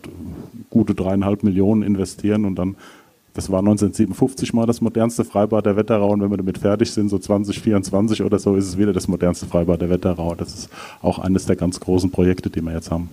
gute 0.69 0.93
dreieinhalb 0.93 1.43
Millionen 1.43 1.81
investieren 1.81 2.45
und 2.45 2.55
dann 2.55 2.75
das 3.37 3.51
war 3.51 3.59
1957 3.59 4.51
mal 4.53 4.65
das 4.65 4.81
modernste 4.81 5.23
Freibad 5.23 5.63
der 5.63 5.75
Wetterau 5.75 6.09
und 6.09 6.21
wenn 6.21 6.31
wir 6.31 6.37
damit 6.37 6.57
fertig 6.57 6.89
sind, 6.91 7.09
so 7.09 7.19
2024 7.19 8.23
oder 8.23 8.39
so, 8.39 8.55
ist 8.55 8.65
es 8.65 8.79
wieder 8.79 8.93
das 8.93 9.07
modernste 9.07 9.45
Freibad 9.45 9.79
der 9.79 9.91
Wetterau. 9.91 10.33
Das 10.33 10.55
ist 10.55 10.69
auch 11.03 11.19
eines 11.19 11.45
der 11.45 11.55
ganz 11.55 11.79
großen 11.79 12.09
Projekte, 12.09 12.49
die 12.49 12.61
wir 12.61 12.73
jetzt 12.73 12.89
haben. 12.89 13.11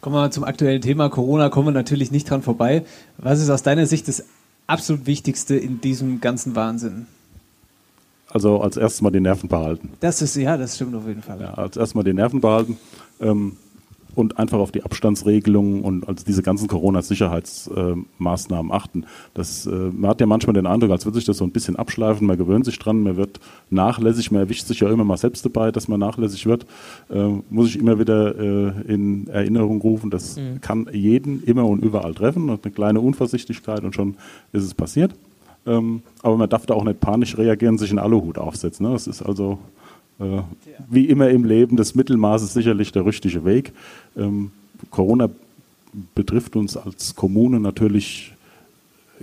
Kommen 0.00 0.16
wir 0.16 0.22
mal 0.22 0.32
zum 0.32 0.42
aktuellen 0.42 0.82
Thema 0.82 1.08
Corona, 1.08 1.50
kommen 1.50 1.68
wir 1.68 1.72
natürlich 1.72 2.10
nicht 2.10 2.28
dran 2.28 2.42
vorbei. 2.42 2.84
Was 3.18 3.40
ist 3.40 3.48
aus 3.48 3.62
deiner 3.62 3.86
Sicht 3.86 4.08
das 4.08 4.24
absolut 4.66 5.06
Wichtigste 5.06 5.54
in 5.54 5.80
diesem 5.80 6.20
ganzen 6.20 6.56
Wahnsinn? 6.56 7.06
Also 8.28 8.60
als 8.60 8.76
erstes 8.76 9.02
mal 9.02 9.10
die 9.10 9.20
Nerven 9.20 9.48
behalten. 9.48 9.90
Das 10.00 10.20
ist, 10.20 10.34
ja, 10.34 10.56
das 10.56 10.74
stimmt 10.74 10.96
auf 10.96 11.06
jeden 11.06 11.22
Fall. 11.22 11.40
Ja, 11.40 11.54
als 11.54 11.76
erstes 11.76 11.94
mal 11.94 12.02
die 12.02 12.12
Nerven 12.12 12.40
behalten 12.40 12.76
ähm, 13.20 13.56
und 14.14 14.38
einfach 14.38 14.58
auf 14.58 14.72
die 14.72 14.82
Abstandsregelungen 14.82 15.82
und 15.82 16.08
also 16.08 16.24
diese 16.26 16.42
ganzen 16.42 16.68
Corona-Sicherheitsmaßnahmen 16.68 18.72
achten. 18.72 19.04
Das, 19.34 19.66
äh, 19.66 19.70
man 19.70 20.10
hat 20.10 20.20
ja 20.20 20.26
manchmal 20.26 20.54
den 20.54 20.66
Eindruck, 20.66 20.90
als 20.90 21.04
würde 21.04 21.16
sich 21.16 21.24
das 21.24 21.38
so 21.38 21.44
ein 21.44 21.50
bisschen 21.50 21.76
abschleifen, 21.76 22.26
man 22.26 22.36
gewöhnt 22.36 22.64
sich 22.64 22.78
dran, 22.78 23.02
man 23.02 23.16
wird 23.16 23.40
nachlässig, 23.70 24.30
man 24.30 24.42
erwischt 24.42 24.66
sich 24.66 24.80
ja 24.80 24.90
immer 24.90 25.04
mal 25.04 25.16
selbst 25.16 25.44
dabei, 25.44 25.70
dass 25.72 25.88
man 25.88 26.00
nachlässig 26.00 26.46
wird. 26.46 26.66
Äh, 27.08 27.28
muss 27.50 27.68
ich 27.68 27.78
immer 27.78 27.98
wieder 27.98 28.38
äh, 28.38 28.92
in 28.92 29.28
Erinnerung 29.28 29.80
rufen, 29.80 30.10
das 30.10 30.36
Mhm. 30.36 30.60
kann 30.60 30.88
jeden 30.92 31.42
immer 31.44 31.66
und 31.66 31.82
überall 31.84 32.14
treffen 32.14 32.50
und 32.50 32.64
eine 32.64 32.72
kleine 32.72 33.00
Unvorsichtigkeit 33.00 33.82
und 33.84 33.94
schon 33.94 34.16
ist 34.52 34.64
es 34.64 34.74
passiert. 34.74 35.14
Ähm, 35.66 36.02
aber 36.22 36.36
man 36.36 36.48
darf 36.48 36.66
da 36.66 36.74
auch 36.74 36.84
nicht 36.84 37.00
panisch 37.00 37.36
reagieren, 37.36 37.78
sich 37.78 37.90
einen 37.90 37.98
Aluhut 37.98 38.38
aufsetzen. 38.38 38.86
Ne? 38.86 38.92
Das 38.92 39.06
ist 39.06 39.22
also 39.22 39.58
äh, 40.20 40.42
wie 40.88 41.06
immer 41.06 41.30
im 41.30 41.44
Leben, 41.44 41.76
das 41.76 41.94
Mittelmaß 41.94 42.42
ist 42.42 42.52
sicherlich 42.52 42.92
der 42.92 43.06
richtige 43.06 43.44
Weg. 43.44 43.72
Ähm, 44.16 44.50
Corona 44.90 45.28
betrifft 46.14 46.56
uns 46.56 46.76
als 46.76 47.16
Kommune 47.16 47.58
natürlich 47.60 48.32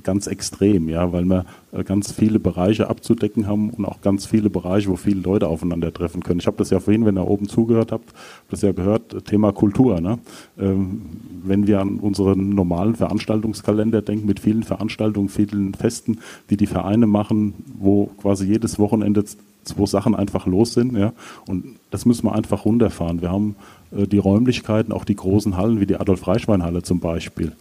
ganz 0.04 0.28
extrem, 0.28 0.90
ja, 0.90 1.12
weil 1.12 1.26
wir 1.26 1.46
äh, 1.72 1.84
ganz 1.84 2.12
viele 2.12 2.40
Bereiche 2.40 2.90
abzudecken 2.90 3.48
haben 3.48 3.72
und 3.72 3.86
auch 3.86 4.02
ganz 4.02 4.26
viele 4.26 4.50
Bereiche, 4.50 4.90
wo 4.90 4.96
viele 4.96 5.22
Leute 5.22 5.48
aufeinandertreffen 5.48 6.24
können. 6.24 6.40
Ich 6.40 6.48
habe 6.48 6.58
das 6.58 6.70
ja 6.70 6.80
vorhin, 6.80 7.06
wenn 7.06 7.18
ihr 7.18 7.28
oben 7.28 7.48
zugehört 7.48 7.92
habt, 7.92 8.14
das 8.50 8.62
ja 8.62 8.72
gehört, 8.72 9.26
Thema 9.26 9.52
Kultur. 9.52 10.00
Ne? 10.02 10.20
Ähm, 10.60 11.02
wenn 11.44 11.68
wir 11.68 11.80
an 11.82 12.00
unseren 12.00 12.50
normalen 12.50 12.96
Veranstaltungskalender 12.96 14.02
denken, 14.02 14.28
mit 14.28 14.40
vielen 14.40 14.64
Veranstaltungen, 14.64 15.30
vielen 15.30 15.74
Festen, 15.74 16.20
die 16.50 16.58
die 16.58 16.68
Vereine 16.68 17.08
machen, 17.08 17.54
wo 17.80 18.08
quasi 18.22 18.46
jedes 18.46 18.78
Wochenende 18.80 19.24
zwei 19.68 19.86
Sachen 19.86 20.16
einfach 20.16 20.46
los 20.46 20.74
sind, 20.74 20.98
ja, 20.98 21.14
und 21.48 21.78
das 21.92 22.06
müssen 22.06 22.26
wir 22.26 22.34
einfach 22.34 22.66
runterfahren. 22.66 23.22
Wir 23.22 23.32
haben 23.32 23.56
äh, 23.96 24.08
die 24.08 24.18
Räumlichkeiten, 24.18 24.92
auch 24.92 25.06
die 25.06 25.16
großen 25.16 25.58
Hallen, 25.58 25.80
wie 25.80 25.86
die 25.86 25.98
Adolf-Reichwein-Halle 25.98 26.84
zum 26.84 27.00
Beispiel 27.00 27.54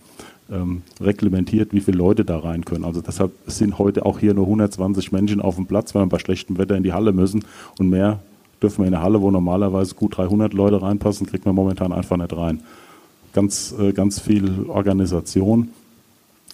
ähm, 0.51 0.83
reglementiert, 1.01 1.73
wie 1.73 1.81
viele 1.81 1.99
Leute 1.99 2.25
da 2.25 2.39
rein 2.39 2.65
können. 2.65 2.85
Also 2.85 3.01
deshalb 3.01 3.33
sind 3.47 3.79
heute 3.79 4.07
auch 4.07 4.19
hier 4.19 4.35
nur 4.35 4.45
120 4.45 5.13
Menschen 5.13 5.41
auf 5.41 5.57
dem 5.57 5.67
Platz, 5.67 5.95
weil 5.95 6.03
wir 6.03 6.09
bei 6.09 6.19
schlechtem 6.19 6.59
Wetter 6.59 6.77
in 6.77 6.83
die 6.83 6.93
Halle 6.93 7.13
müssen. 7.13 7.45
Und 7.79 7.91
mehr 7.91 8.21
dürfen 8.63 8.83
wir 8.83 8.89
in 8.89 8.95
eine 8.95 9.03
Halle, 9.03 9.21
wo 9.21 9.31
normalerweise 9.31 9.95
gut 9.95 10.17
300 10.17 10.53
Leute 10.53 10.81
reinpassen, 10.81 11.27
kriegt 11.27 11.47
man 11.47 11.55
momentan 11.55 11.93
einfach 11.93 12.17
nicht 12.17 12.37
rein. 12.37 12.61
Ganz, 13.33 13.75
äh, 13.79 13.93
ganz 13.93 14.21
viel 14.21 14.67
Organisation. 14.69 15.71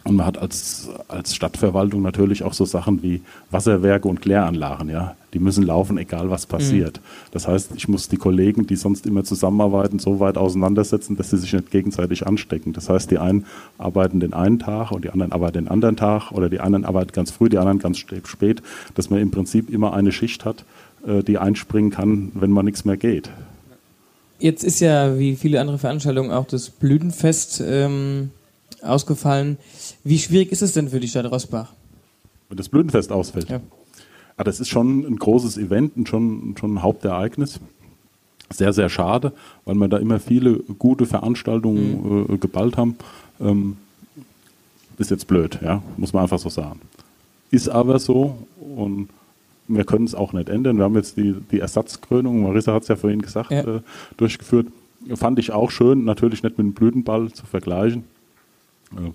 Und 0.04 0.16
man 0.16 0.26
hat 0.26 0.38
als, 0.38 0.88
als 1.06 1.34
Stadtverwaltung 1.34 2.02
natürlich 2.02 2.42
auch 2.42 2.54
so 2.54 2.64
Sachen 2.64 3.02
wie 3.02 3.22
Wasserwerke 3.50 4.08
und 4.08 4.20
Kläranlagen. 4.20 4.88
Ja? 4.88 5.14
Die 5.32 5.38
müssen 5.38 5.64
laufen, 5.64 5.96
egal 5.96 6.28
was 6.28 6.46
passiert. 6.46 7.00
Das 7.30 7.46
heißt, 7.46 7.70
ich 7.76 7.88
muss 7.88 8.08
die 8.08 8.16
Kollegen, 8.16 8.66
die 8.66 8.74
sonst 8.74 9.06
immer 9.06 9.22
zusammenarbeiten, 9.22 10.00
so 10.00 10.18
weit 10.18 10.36
auseinandersetzen, 10.36 11.16
dass 11.16 11.30
sie 11.30 11.38
sich 11.38 11.52
nicht 11.52 11.70
gegenseitig 11.70 12.26
anstecken. 12.26 12.72
Das 12.72 12.88
heißt, 12.88 13.10
die 13.10 13.18
einen 13.18 13.46
arbeiten 13.78 14.18
den 14.18 14.32
einen 14.32 14.58
Tag 14.58 14.90
und 14.90 15.04
die 15.04 15.10
anderen 15.10 15.32
arbeiten 15.32 15.64
den 15.64 15.68
anderen 15.68 15.96
Tag 15.96 16.32
oder 16.32 16.48
die 16.48 16.60
einen 16.60 16.84
arbeiten 16.84 17.12
ganz 17.12 17.30
früh, 17.30 17.48
die 17.48 17.58
anderen 17.58 17.78
ganz 17.78 17.98
spät, 17.98 18.62
dass 18.94 19.08
man 19.08 19.20
im 19.20 19.30
Prinzip 19.30 19.70
immer 19.70 19.94
eine 19.94 20.10
Schicht 20.10 20.44
hat, 20.44 20.64
äh, 21.06 21.22
die 21.22 21.38
einspringen 21.38 21.92
kann, 21.92 22.32
wenn 22.34 22.50
man 22.50 22.64
nichts 22.64 22.84
mehr 22.84 22.96
geht. 22.96 23.30
Jetzt 24.38 24.64
ist 24.64 24.80
ja 24.80 25.18
wie 25.18 25.36
viele 25.36 25.60
andere 25.60 25.78
Veranstaltungen 25.78 26.32
auch 26.32 26.46
das 26.46 26.68
Blütenfest 26.68 27.62
ähm, 27.64 28.30
ausgefallen. 28.82 29.56
Wie 30.04 30.18
schwierig 30.18 30.50
ist 30.52 30.62
es 30.62 30.72
denn 30.72 30.88
für 30.88 31.00
die 31.00 31.08
Stadt 31.08 31.30
Rossbach? 31.30 31.72
Wenn 32.48 32.56
das 32.56 32.68
Blütenfest 32.68 33.12
ausfällt. 33.12 33.48
Ja. 33.48 33.60
Ah, 34.36 34.44
das 34.44 34.60
ist 34.60 34.68
schon 34.68 35.00
ein 35.06 35.16
großes 35.16 35.58
Event 35.58 35.96
und 35.96 36.08
schon, 36.08 36.54
schon 36.58 36.74
ein 36.74 36.82
Hauptereignis. 36.82 37.60
Sehr, 38.50 38.72
sehr 38.72 38.88
schade, 38.88 39.32
weil 39.64 39.74
wir 39.76 39.88
da 39.88 39.96
immer 39.98 40.20
viele 40.20 40.56
gute 40.78 41.06
Veranstaltungen 41.06 42.26
äh, 42.28 42.36
geballt 42.38 42.76
haben. 42.76 42.96
Ähm, 43.40 43.76
ist 44.98 45.10
jetzt 45.10 45.26
blöd, 45.26 45.58
ja, 45.62 45.82
muss 45.96 46.12
man 46.12 46.22
einfach 46.24 46.38
so 46.38 46.48
sagen. 46.48 46.80
Ist 47.50 47.68
aber 47.68 47.98
so 47.98 48.36
und 48.76 49.08
wir 49.68 49.84
können 49.84 50.04
es 50.04 50.14
auch 50.14 50.32
nicht 50.32 50.48
ändern. 50.48 50.76
Wir 50.76 50.84
haben 50.84 50.94
jetzt 50.96 51.16
die, 51.16 51.34
die 51.50 51.60
Ersatzkrönung, 51.60 52.42
Marissa 52.42 52.74
hat 52.74 52.82
es 52.82 52.88
ja 52.88 52.96
vorhin 52.96 53.22
gesagt, 53.22 53.50
Ja. 53.50 53.76
äh, 53.76 53.80
durchgeführt. 54.16 54.66
Fand 55.14 55.38
ich 55.38 55.50
auch 55.52 55.70
schön, 55.70 56.04
natürlich 56.04 56.42
nicht 56.42 56.58
mit 56.58 56.66
dem 56.66 56.74
Blütenball 56.74 57.32
zu 57.32 57.46
vergleichen. 57.46 58.04
Äh, 58.92 59.10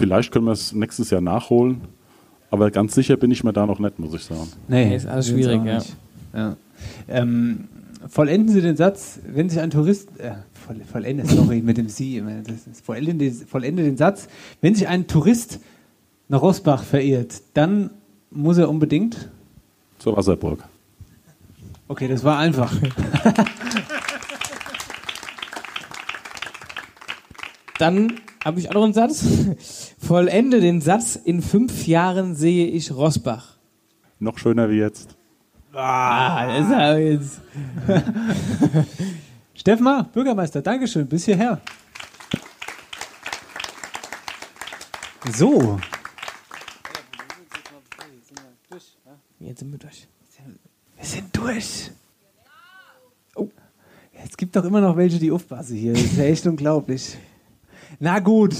vielleicht 0.00 0.32
können 0.32 0.46
wir 0.46 0.52
es 0.52 0.72
nächstes 0.72 1.10
Jahr 1.10 1.20
nachholen, 1.20 1.82
aber 2.50 2.70
ganz 2.70 2.94
sicher 2.94 3.18
bin 3.18 3.30
ich 3.30 3.44
mir 3.44 3.52
da 3.52 3.66
noch 3.66 3.78
nicht, 3.78 3.98
muss 3.98 4.14
ich 4.14 4.24
sagen. 4.24 4.48
Nee, 4.66 4.96
ist 4.96 5.06
alles 5.06 5.28
schwierig, 5.28 5.62
ja. 5.62 5.82
ja. 6.34 6.56
Ähm, 7.06 7.68
vollenden 8.08 8.48
Sie 8.48 8.62
den 8.62 8.76
Satz, 8.76 9.20
wenn 9.26 9.50
sich 9.50 9.60
ein 9.60 9.70
Tourist, 9.70 10.08
äh, 10.18 10.32
voll, 10.54 10.80
vollende, 10.90 11.26
sorry, 11.26 11.60
mit 11.60 11.76
dem 11.76 11.90
Sie, 11.90 12.16
immer, 12.16 12.40
das 12.42 12.66
ist, 12.66 12.82
vollende, 12.82 13.30
vollende 13.30 13.82
den 13.82 13.98
Satz, 13.98 14.26
wenn 14.62 14.74
sich 14.74 14.88
ein 14.88 15.06
Tourist 15.06 15.60
nach 16.28 16.40
Rosbach 16.40 16.82
verirrt, 16.82 17.42
dann 17.52 17.90
muss 18.30 18.56
er 18.56 18.70
unbedingt, 18.70 19.28
Zur 19.98 20.16
Wasserburg. 20.16 20.64
okay, 21.88 22.08
das 22.08 22.24
war 22.24 22.38
einfach. 22.38 22.72
Dann 27.78 28.20
habe 28.44 28.60
ich 28.60 28.68
auch 28.70 28.74
noch 28.74 28.84
einen 28.84 28.92
Satz. 28.92 29.24
Vollende 29.98 30.60
den 30.60 30.80
Satz, 30.80 31.16
in 31.16 31.42
fünf 31.42 31.86
Jahren 31.86 32.34
sehe 32.34 32.66
ich 32.66 32.90
Rosbach. 32.92 33.56
Noch 34.18 34.38
schöner 34.38 34.68
wie 34.70 34.78
jetzt. 34.78 35.16
Ah, 35.72 36.46
das 36.46 36.66
ist 36.66 36.72
aber 36.72 36.98
jetzt. 36.98 37.40
Steffen 39.54 39.84
Ma, 39.84 40.02
Bürgermeister, 40.02 40.62
Dankeschön, 40.62 41.06
bis 41.06 41.24
hierher. 41.26 41.60
So. 45.36 45.78
Jetzt 49.38 49.60
sind 49.60 49.70
wir 49.70 49.78
durch. 49.78 50.08
Wir 50.96 51.04
sind 51.04 51.36
durch. 51.36 51.90
Oh. 53.34 53.48
Es 54.24 54.36
gibt 54.36 54.54
doch 54.56 54.64
immer 54.64 54.80
noch 54.80 54.96
welche, 54.96 55.18
die 55.18 55.30
aufpassen 55.30 55.76
hier. 55.76 55.92
Das 55.92 56.02
ist 56.02 56.16
ja 56.16 56.24
echt 56.24 56.46
unglaublich. 56.46 57.16
Na 58.00 58.18
gut. 58.18 58.54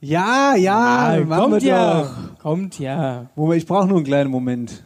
Ja, 0.00 0.54
ja, 0.56 1.22
machen 1.26 1.50
kommt 1.52 1.62
ja. 1.62 2.02
doch. 2.02 2.38
Kommt 2.40 2.78
ja. 2.78 3.30
Moment, 3.36 3.58
ich 3.62 3.66
brauche 3.66 3.86
nur 3.86 3.96
einen 3.98 4.06
kleinen 4.06 4.30
Moment. 4.30 4.82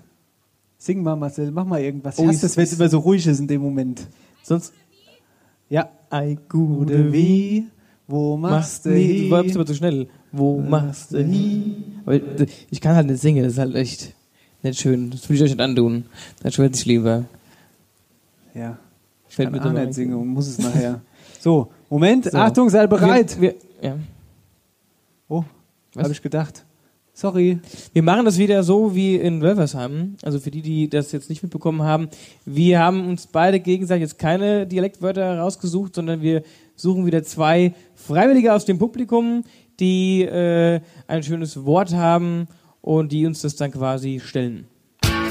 Sing 0.77 1.02
mal, 1.02 1.16
Marcel, 1.16 1.51
mach 1.51 1.65
mal 1.65 1.81
irgendwas. 1.81 2.19
Ich 2.19 2.24
Oh, 2.24 2.28
hasse 2.28 2.36
ich- 2.36 2.40
das, 2.43 2.56
wenn 2.56 2.65
es 2.65 2.73
ich- 2.73 2.78
immer 2.78 2.89
so 2.89 2.98
ruhig 2.98 3.27
ist 3.27 3.40
in 3.40 3.48
dem 3.48 3.62
Moment. 3.62 4.06
Sonst. 4.43 4.73
Ja. 5.69 5.89
Ei, 6.10 6.39
Gute 6.48 7.12
wie, 7.12 7.66
wo 8.06 8.36
machst 8.36 8.86
du 8.86 8.90
hi? 8.90 9.24
du 9.24 9.31
warst 9.31 9.55
aber 9.56 9.66
zu 9.66 9.74
schnell. 9.74 10.09
Wo 10.32 10.59
machst 10.60 11.12
du 11.12 11.19
hi? 11.19 11.74
Aber 12.06 12.19
ich 12.70 12.81
kann 12.81 12.94
halt 12.97 13.09
nicht 13.09 13.20
singen, 13.20 13.43
das 13.44 13.55
ist 13.55 13.59
halt 13.59 13.74
echt 13.74 14.15
nicht 14.62 14.81
schön. 14.81 15.10
Das 15.10 15.28
will 15.28 15.36
ich 15.36 15.43
euch 15.43 15.51
nicht 15.51 15.60
antun. 15.60 16.06
Dann 16.43 16.52
schwört 16.52 16.77
sich 16.77 16.86
lieber. 16.86 17.24
Ja. 18.55 18.78
Ich 19.28 19.35
Fällt 19.36 19.52
kann 19.52 19.73
mir 19.74 19.81
auch 19.81 19.85
nicht 19.85 19.94
singen 19.94 20.15
und 20.15 20.28
muss 20.28 20.47
es 20.48 20.59
nachher. 20.59 21.02
So, 21.40 21.70
Moment, 21.89 22.27
So. 22.27 22.39
Achtung, 22.39 22.69
sei 22.70 22.86
bereit. 22.86 23.40
Wir, 23.40 23.55
wir, 23.81 23.89
ja. 23.90 23.97
Oh, 25.28 25.44
Was? 25.94 26.05
habe 26.05 26.12
ich 26.12 26.23
gedacht. 26.23 26.65
Sorry. 27.15 27.59
Wir 27.93 28.02
machen 28.05 28.27
das 28.27 28.39
wieder 28.39 28.62
so 28.62 28.94
wie 28.94 29.16
in 29.16 29.40
Wölversheim. 29.40 30.16
Also 30.23 30.39
für 30.39 30.52
die, 30.52 30.62
die 30.62 30.89
das 30.89 31.10
jetzt 31.10 31.28
nicht 31.28 31.43
mitbekommen 31.43 31.82
haben. 31.82 32.09
Wir 32.44 32.78
haben 32.78 33.09
uns 33.09 33.27
beide 33.27 33.59
gegenseitig 33.59 34.02
jetzt 34.02 34.19
keine 34.19 34.66
Dialektwörter 34.66 35.39
rausgesucht, 35.39 35.97
sondern 35.97 36.23
wir 36.23 36.43
suchen 36.77 37.06
wieder 37.06 37.24
zwei 37.24 37.74
Freiwillige 37.97 38.55
aus 38.55 38.66
dem 38.66 38.78
Publikum, 38.78 39.43
die 39.81 40.23
äh, 40.23 40.81
ein 41.09 41.23
schönes 41.24 41.65
Wort 41.65 41.93
haben 41.93 42.47
und 42.82 43.10
die 43.10 43.27
uns 43.27 43.40
das 43.40 43.56
dann 43.56 43.73
quasi 43.73 44.20
stellen. 44.24 44.69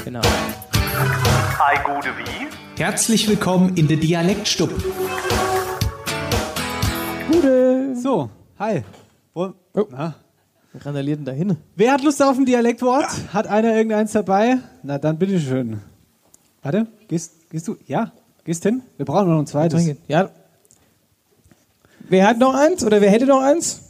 Genau. 0.04 0.20
Ei 0.20 1.76
gute 1.84 2.08
wie? 2.18 2.80
Herzlich 2.82 3.28
willkommen 3.28 3.76
in 3.76 3.88
der 3.88 3.96
Dialektstub. 3.96 4.70
Gute. 7.38 7.94
So, 7.94 8.30
hi. 8.58 8.82
Wo, 9.32 9.54
na? 9.90 10.16
Wir 10.72 10.84
randalierten 10.84 11.24
dahin. 11.24 11.56
Wer 11.76 11.92
hat 11.92 12.02
Lust 12.02 12.20
auf 12.20 12.36
ein 12.36 12.44
Dialektwort? 12.44 13.06
Hat 13.32 13.46
einer 13.46 13.76
irgendeins 13.76 14.10
dabei? 14.10 14.58
Na 14.82 14.98
dann 14.98 15.18
bitteschön. 15.18 15.80
Warte, 16.62 16.88
gehst, 17.06 17.48
gehst 17.50 17.68
du? 17.68 17.76
Ja, 17.86 18.10
gehst 18.42 18.64
hin? 18.64 18.82
Wir 18.96 19.06
brauchen 19.06 19.28
noch 19.28 19.38
ein 19.38 19.46
zweites. 19.46 19.88
Ja. 20.08 20.30
Wer 22.08 22.26
hat 22.26 22.38
noch 22.38 22.54
eins 22.54 22.82
oder 22.82 23.00
wer 23.00 23.10
hätte 23.10 23.26
noch 23.26 23.40
eins? 23.40 23.82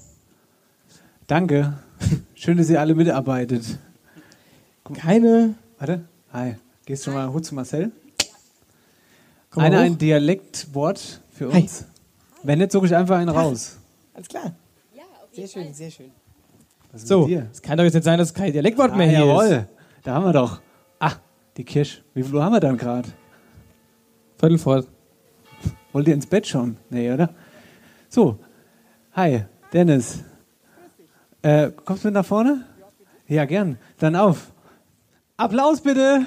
Danke. 1.26 1.72
Schön, 2.34 2.58
dass 2.58 2.68
ihr 2.68 2.80
alle 2.80 2.94
mitarbeitet. 2.94 3.78
Keine. 4.92 5.54
Warte. 5.78 6.02
Hi. 6.34 6.56
Gehst 6.84 7.06
du 7.06 7.12
mal 7.12 7.32
Hut 7.32 7.46
zu 7.46 7.54
Marcel? 7.54 7.92
Komm 9.50 9.62
Einer 9.62 9.78
hoch. 9.78 9.84
ein 9.84 9.96
Dialektwort 9.96 11.22
für 11.32 11.50
Hi. 11.54 11.66
Wenn 12.48 12.60
nicht, 12.60 12.72
suche 12.72 12.86
ich 12.86 12.96
einfach 12.96 13.18
einen 13.18 13.28
raus. 13.28 13.76
Alles 14.14 14.26
klar. 14.26 14.54
Sehr 15.32 15.46
schön, 15.46 15.74
sehr 15.74 15.90
schön. 15.90 16.10
Was 16.90 17.02
ist 17.02 17.08
So, 17.08 17.20
mit 17.20 17.28
dir? 17.28 17.46
es 17.52 17.60
kann 17.60 17.76
doch 17.76 17.84
jetzt 17.84 17.92
nicht 17.92 18.04
sein, 18.04 18.18
dass 18.18 18.32
kein 18.32 18.50
Dialektwort 18.54 18.92
Ah, 18.92 18.96
mehr 18.96 19.06
hier 19.06 19.18
jawohl. 19.18 19.44
ist. 19.44 19.66
Da 20.02 20.14
haben 20.14 20.24
wir 20.24 20.32
doch. 20.32 20.62
Ah, 20.98 21.12
die 21.58 21.64
Kirsch. 21.64 22.02
Wie 22.14 22.22
viel 22.22 22.34
Uhr 22.34 22.42
haben 22.42 22.52
wir 22.54 22.60
dann 22.60 22.78
gerade? 22.78 23.10
Viertel 24.38 24.56
vor. 24.56 24.82
Wollt 25.92 26.08
ihr 26.08 26.14
ins 26.14 26.26
Bett 26.26 26.46
schon? 26.46 26.78
Nee, 26.88 27.12
oder? 27.12 27.28
So. 28.08 28.38
Hi, 29.12 29.44
Dennis. 29.74 30.20
Äh, 31.42 31.70
kommst 31.84 32.04
du 32.04 32.08
mit 32.08 32.14
nach 32.14 32.24
vorne? 32.24 32.64
Ja, 33.26 33.44
gern. 33.44 33.76
Dann 33.98 34.16
auf. 34.16 34.52
Applaus 35.36 35.82
bitte. 35.82 36.26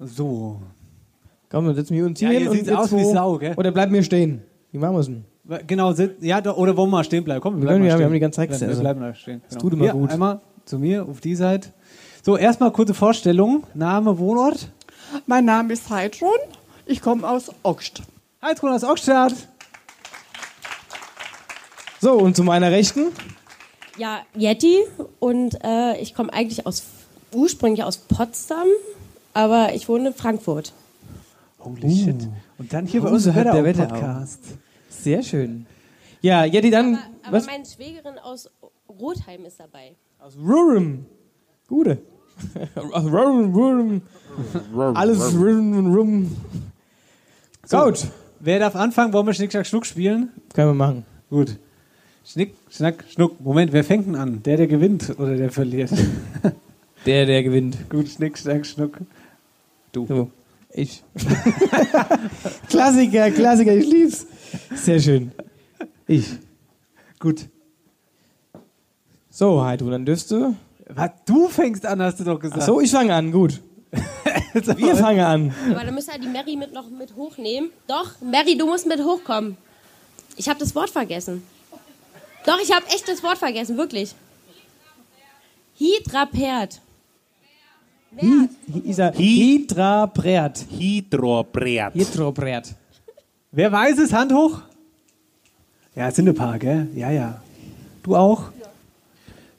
So. 0.00 0.60
Komm, 1.50 1.66
dann 1.66 1.74
setzen 1.74 1.94
wir 1.94 2.06
uns 2.06 2.20
Ja, 2.20 2.30
hier 2.30 2.38
hier 2.40 2.48
hin 2.48 2.58
sieht's 2.58 2.68
wir 2.70 2.78
aus 2.80 2.92
wie 2.96 3.04
Sau, 3.04 3.38
gell? 3.38 3.54
Oder 3.56 3.70
bleiben 3.70 3.92
wir 3.92 4.02
stehen? 4.02 4.42
Wie 4.72 4.78
machen 4.78 4.94
wir 4.94 5.00
es 5.00 5.06
denn? 5.06 5.24
Genau, 5.66 5.92
sit, 5.92 6.22
ja, 6.22 6.40
da- 6.40 6.54
oder 6.54 6.76
wollen 6.76 6.90
wir 6.90 6.98
mal 6.98 7.04
stehen 7.04 7.24
bleiben? 7.24 7.40
Komm, 7.40 7.54
wir 7.56 7.62
Wir 7.62 7.66
bleiben 7.68 7.84
wir 7.84 7.90
stehen. 7.90 8.04
haben 8.04 8.12
die 8.12 8.20
ganze 8.20 8.36
Zeit 8.36 8.50
Wir 8.50 8.54
gesessen. 8.58 8.80
bleiben 8.80 9.00
mal 9.00 9.14
stehen. 9.14 9.42
Das 9.48 9.58
tut 9.58 9.72
immer 9.72 9.84
Hier, 9.84 9.92
gut. 9.92 10.10
Einmal 10.10 10.40
zu 10.64 10.78
mir, 10.78 11.06
auf 11.08 11.20
die 11.20 11.34
Seite. 11.34 11.70
So, 12.22 12.36
erstmal 12.36 12.70
kurze 12.70 12.94
Vorstellung. 12.94 13.64
Name, 13.74 14.18
Wohnort? 14.18 14.70
Mein 15.26 15.44
Name 15.44 15.72
ist 15.72 15.90
Heidrun. 15.90 16.30
Ich 16.86 17.00
komme 17.02 17.28
aus 17.28 17.50
Ogst. 17.64 18.02
Heidrun 18.42 18.70
aus 18.72 18.84
Ockstadt. 18.84 19.34
So, 22.00 22.12
und 22.12 22.36
zu 22.36 22.44
meiner 22.44 22.70
Rechten? 22.70 23.06
Ja, 23.98 24.20
Yeti 24.36 24.78
und 25.18 25.58
äh, 25.64 25.98
ich 26.00 26.14
komme 26.14 26.32
eigentlich 26.32 26.66
aus 26.66 26.84
ursprünglich 27.32 27.84
aus 27.84 27.98
Potsdam, 27.98 28.66
aber 29.34 29.74
ich 29.74 29.88
wohne 29.88 30.08
in 30.08 30.14
Frankfurt. 30.14 30.72
Holy 31.60 31.94
shit. 31.94 32.28
Und 32.58 32.72
dann 32.72 32.86
hier 32.86 33.02
bei 33.02 33.10
Uh. 33.10 33.14
Uns 33.14 33.24
so 33.24 33.34
hat 33.34 33.46
der 33.46 33.64
Wetterau. 33.64 33.88
Podcast. 33.88 34.40
Sehr 34.88 35.22
schön. 35.22 35.66
Ja, 36.22 36.44
Jetty, 36.44 36.70
dann. 36.70 36.98
Aber 37.22 37.36
was? 37.38 37.46
meine 37.46 37.64
Schwägerin 37.64 38.18
aus 38.18 38.50
Rotheim 38.88 39.44
ist 39.44 39.60
dabei. 39.60 39.92
Aus 40.18 40.36
Rurum. 40.36 41.06
Gute. 41.68 41.98
Aus 42.92 43.04
Rurum, 43.04 43.54
Rurum. 43.54 44.02
Alles 44.94 45.34
Rurum, 45.34 45.94
Rurum. 45.94 46.36
Gut. 47.68 48.06
Wer 48.40 48.58
darf 48.58 48.74
anfangen? 48.74 49.12
Wollen 49.12 49.26
wir 49.26 49.34
Schnick, 49.34 49.50
Schnack, 49.52 49.66
Schnuck 49.66 49.84
spielen? 49.84 50.30
Können 50.54 50.68
wir 50.70 50.74
machen. 50.74 51.04
Gut. 51.28 51.58
Schnick, 52.24 52.54
Schnack, 52.70 53.04
Schnuck. 53.10 53.38
Moment, 53.40 53.72
wer 53.72 53.84
fängt 53.84 54.06
denn 54.06 54.14
an? 54.14 54.42
Der, 54.42 54.56
der 54.56 54.66
gewinnt 54.66 55.14
oder 55.18 55.36
der 55.36 55.50
verliert? 55.50 55.90
Der, 57.06 57.24
der 57.24 57.42
gewinnt. 57.42 57.88
Gut, 57.88 58.08
Schnick, 58.08 58.36
Schnack, 58.36 58.66
Schnuck. 58.66 58.98
Du. 59.92 60.06
So. 60.06 60.30
Ich. 60.72 61.02
Klassiker, 62.68 63.30
Klassiker, 63.30 63.74
ich 63.74 63.86
lieb's. 63.86 64.26
Sehr 64.74 65.00
schön. 65.00 65.32
Ich. 66.06 66.26
Gut. 67.18 67.48
So, 69.30 69.62
Heidrun, 69.64 69.90
dann 69.90 70.06
dürfst 70.06 70.30
du. 70.30 70.54
Was, 70.88 71.10
du 71.26 71.48
fängst 71.48 71.86
an, 71.86 72.02
hast 72.02 72.20
du 72.20 72.24
doch 72.24 72.38
gesagt. 72.38 72.62
Ach 72.62 72.66
so, 72.66 72.80
ich 72.80 72.90
fange 72.90 73.14
an, 73.14 73.32
gut. 73.32 73.60
Wir 74.52 74.96
fangen 74.96 75.20
an. 75.20 75.54
Aber 75.70 75.84
dann 75.84 75.94
müsst 75.94 76.12
ihr 76.12 76.18
die 76.18 76.28
Mary 76.28 76.56
mit 76.56 76.72
noch 76.72 76.88
mit 76.90 77.14
hochnehmen. 77.14 77.70
Doch, 77.86 78.20
Mary, 78.20 78.56
du 78.56 78.66
musst 78.66 78.86
mit 78.86 79.00
hochkommen. 79.00 79.56
Ich 80.36 80.48
habe 80.48 80.58
das 80.58 80.74
Wort 80.74 80.90
vergessen. 80.90 81.42
Doch, 82.46 82.58
ich 82.62 82.72
habe 82.74 82.86
echt 82.86 83.08
das 83.08 83.22
Wort 83.22 83.38
vergessen, 83.38 83.76
wirklich. 83.76 84.14
Hydrapert. 85.78 86.80
Hydrabrät. 89.16 90.66
Hydrobrät. 90.70 91.94
Hydrobrät. 91.94 92.74
Wer 93.52 93.72
weiß 93.72 93.98
es? 93.98 94.12
Hand 94.12 94.32
hoch. 94.32 94.60
Ja, 95.94 96.08
es 96.08 96.16
sind 96.16 96.28
ein 96.28 96.34
paar, 96.34 96.58
gell? 96.58 96.88
Ja, 96.94 97.10
ja. 97.10 97.40
Du 98.02 98.16
auch? 98.16 98.44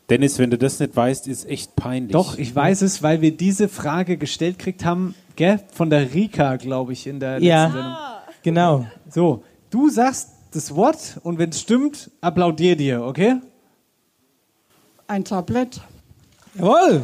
Dennis, 0.10 0.40
wenn 0.40 0.50
du 0.50 0.58
das 0.58 0.80
nicht 0.80 0.96
weißt, 0.96 1.28
ist 1.28 1.46
echt 1.48 1.76
peinlich. 1.76 2.12
Doch, 2.12 2.38
ich 2.38 2.54
weiß 2.54 2.82
es, 2.82 3.02
weil 3.04 3.22
wir 3.22 3.36
diese 3.36 3.70
Frage 3.70 4.18
gestellt 4.18 4.60
kriegt 4.60 4.84
haben, 4.84 5.16
gell? 5.36 5.60
Von 5.74 5.90
der 5.90 6.14
Rika, 6.14 6.58
glaube 6.58 6.94
ich, 6.94 7.08
in 7.08 7.20
der 7.20 7.34
letzten 7.40 7.46
Ja. 7.48 7.70
Sendung. 7.72 7.96
Genau. 8.44 8.86
So, 9.10 9.44
du 9.70 9.90
sagst 9.90 10.30
das 10.52 10.76
Wort 10.76 11.20
und 11.24 11.38
wenn 11.38 11.50
es 11.52 11.62
stimmt, 11.62 12.12
applaudier 12.20 12.76
dir, 12.76 13.04
okay? 13.04 13.36
Ein 15.08 15.24
Tablett. 15.24 15.80
Jawohl. 16.56 17.04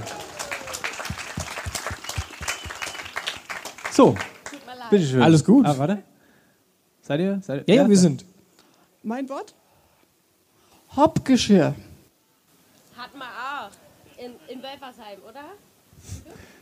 So, 3.98 4.14
bitteschön. 4.91 5.24
Alles 5.24 5.44
gut. 5.44 5.65
Ah, 5.65 5.76
warte. 5.76 6.03
Seid 7.02 7.19
ihr? 7.19 7.40
Seid 7.41 7.68
ihr? 7.68 7.76
Ja, 7.76 7.82
ja, 7.82 7.90
wir 7.90 7.98
sind. 7.98 8.24
Mein 9.02 9.28
Wort? 9.28 9.56
Hoppgeschirr. 10.95 11.74
Hat 12.95 13.15
man 13.18 13.28
auch. 13.28 13.72
In, 14.24 14.34
in 14.53 14.61
Welfersheim, 14.61 15.18
oder? 15.28 15.45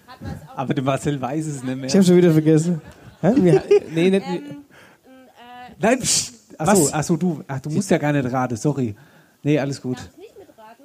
Hat 0.07 0.21
man 0.21 0.31
es 0.31 0.49
auch. 0.49 0.57
Aber 0.57 0.73
der 0.73 0.83
Marcel 0.85 1.21
weiß 1.21 1.45
es 1.47 1.61
nicht 1.61 1.75
mehr. 1.75 1.87
Ich 1.87 1.93
habe 1.93 2.05
schon 2.05 2.15
wieder 2.15 2.31
vergessen. 2.31 2.81
Hä? 3.19 3.33
Wir, 3.35 3.63
nee, 3.89 4.09
nicht, 4.11 4.25
Nein, 5.77 5.99
pst. 5.99 6.33
Achso, 6.57 6.89
achso, 6.93 7.17
du, 7.17 7.43
ach, 7.49 7.59
du 7.59 7.69
musst 7.69 7.91
ja 7.91 7.97
gar 7.97 8.13
nicht 8.13 8.31
raten, 8.31 8.55
sorry. 8.55 8.95
Nee, 9.43 9.59
alles 9.59 9.81
gut. 9.81 9.97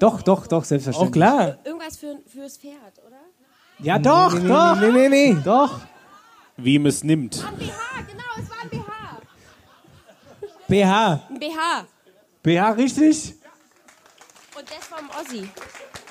Doch, 0.00 0.20
doch, 0.22 0.48
doch, 0.48 0.64
selbstverständlich. 0.64 1.10
Auch 1.10 1.12
klar. 1.12 1.58
Irgendwas 1.62 1.96
für, 1.96 2.18
fürs 2.26 2.58
Pferd, 2.58 2.98
oder? 3.06 3.18
Ja, 3.78 4.00
doch, 4.00 4.34
nee, 4.34 4.40
nee, 4.40 4.48
doch. 4.48 4.80
Nee, 4.80 4.90
nee, 4.90 5.08
nee. 5.08 5.36
Doch. 5.44 5.80
Wie 6.62 6.78
man 6.78 6.88
es 6.88 7.02
nimmt. 7.04 7.44
Ein 7.44 7.56
BH, 7.56 7.72
genau, 8.08 8.22
es 8.38 8.50
war 8.50 8.58
ein 8.62 8.68
BH. 8.70 9.20
BH. 10.68 11.26
Ein 11.30 11.38
BH. 11.38 11.86
BH 12.42 12.70
richtig? 12.72 13.34
Und 14.56 14.66
das 14.68 14.86
vom 14.86 15.08
Ossi. 15.20 15.48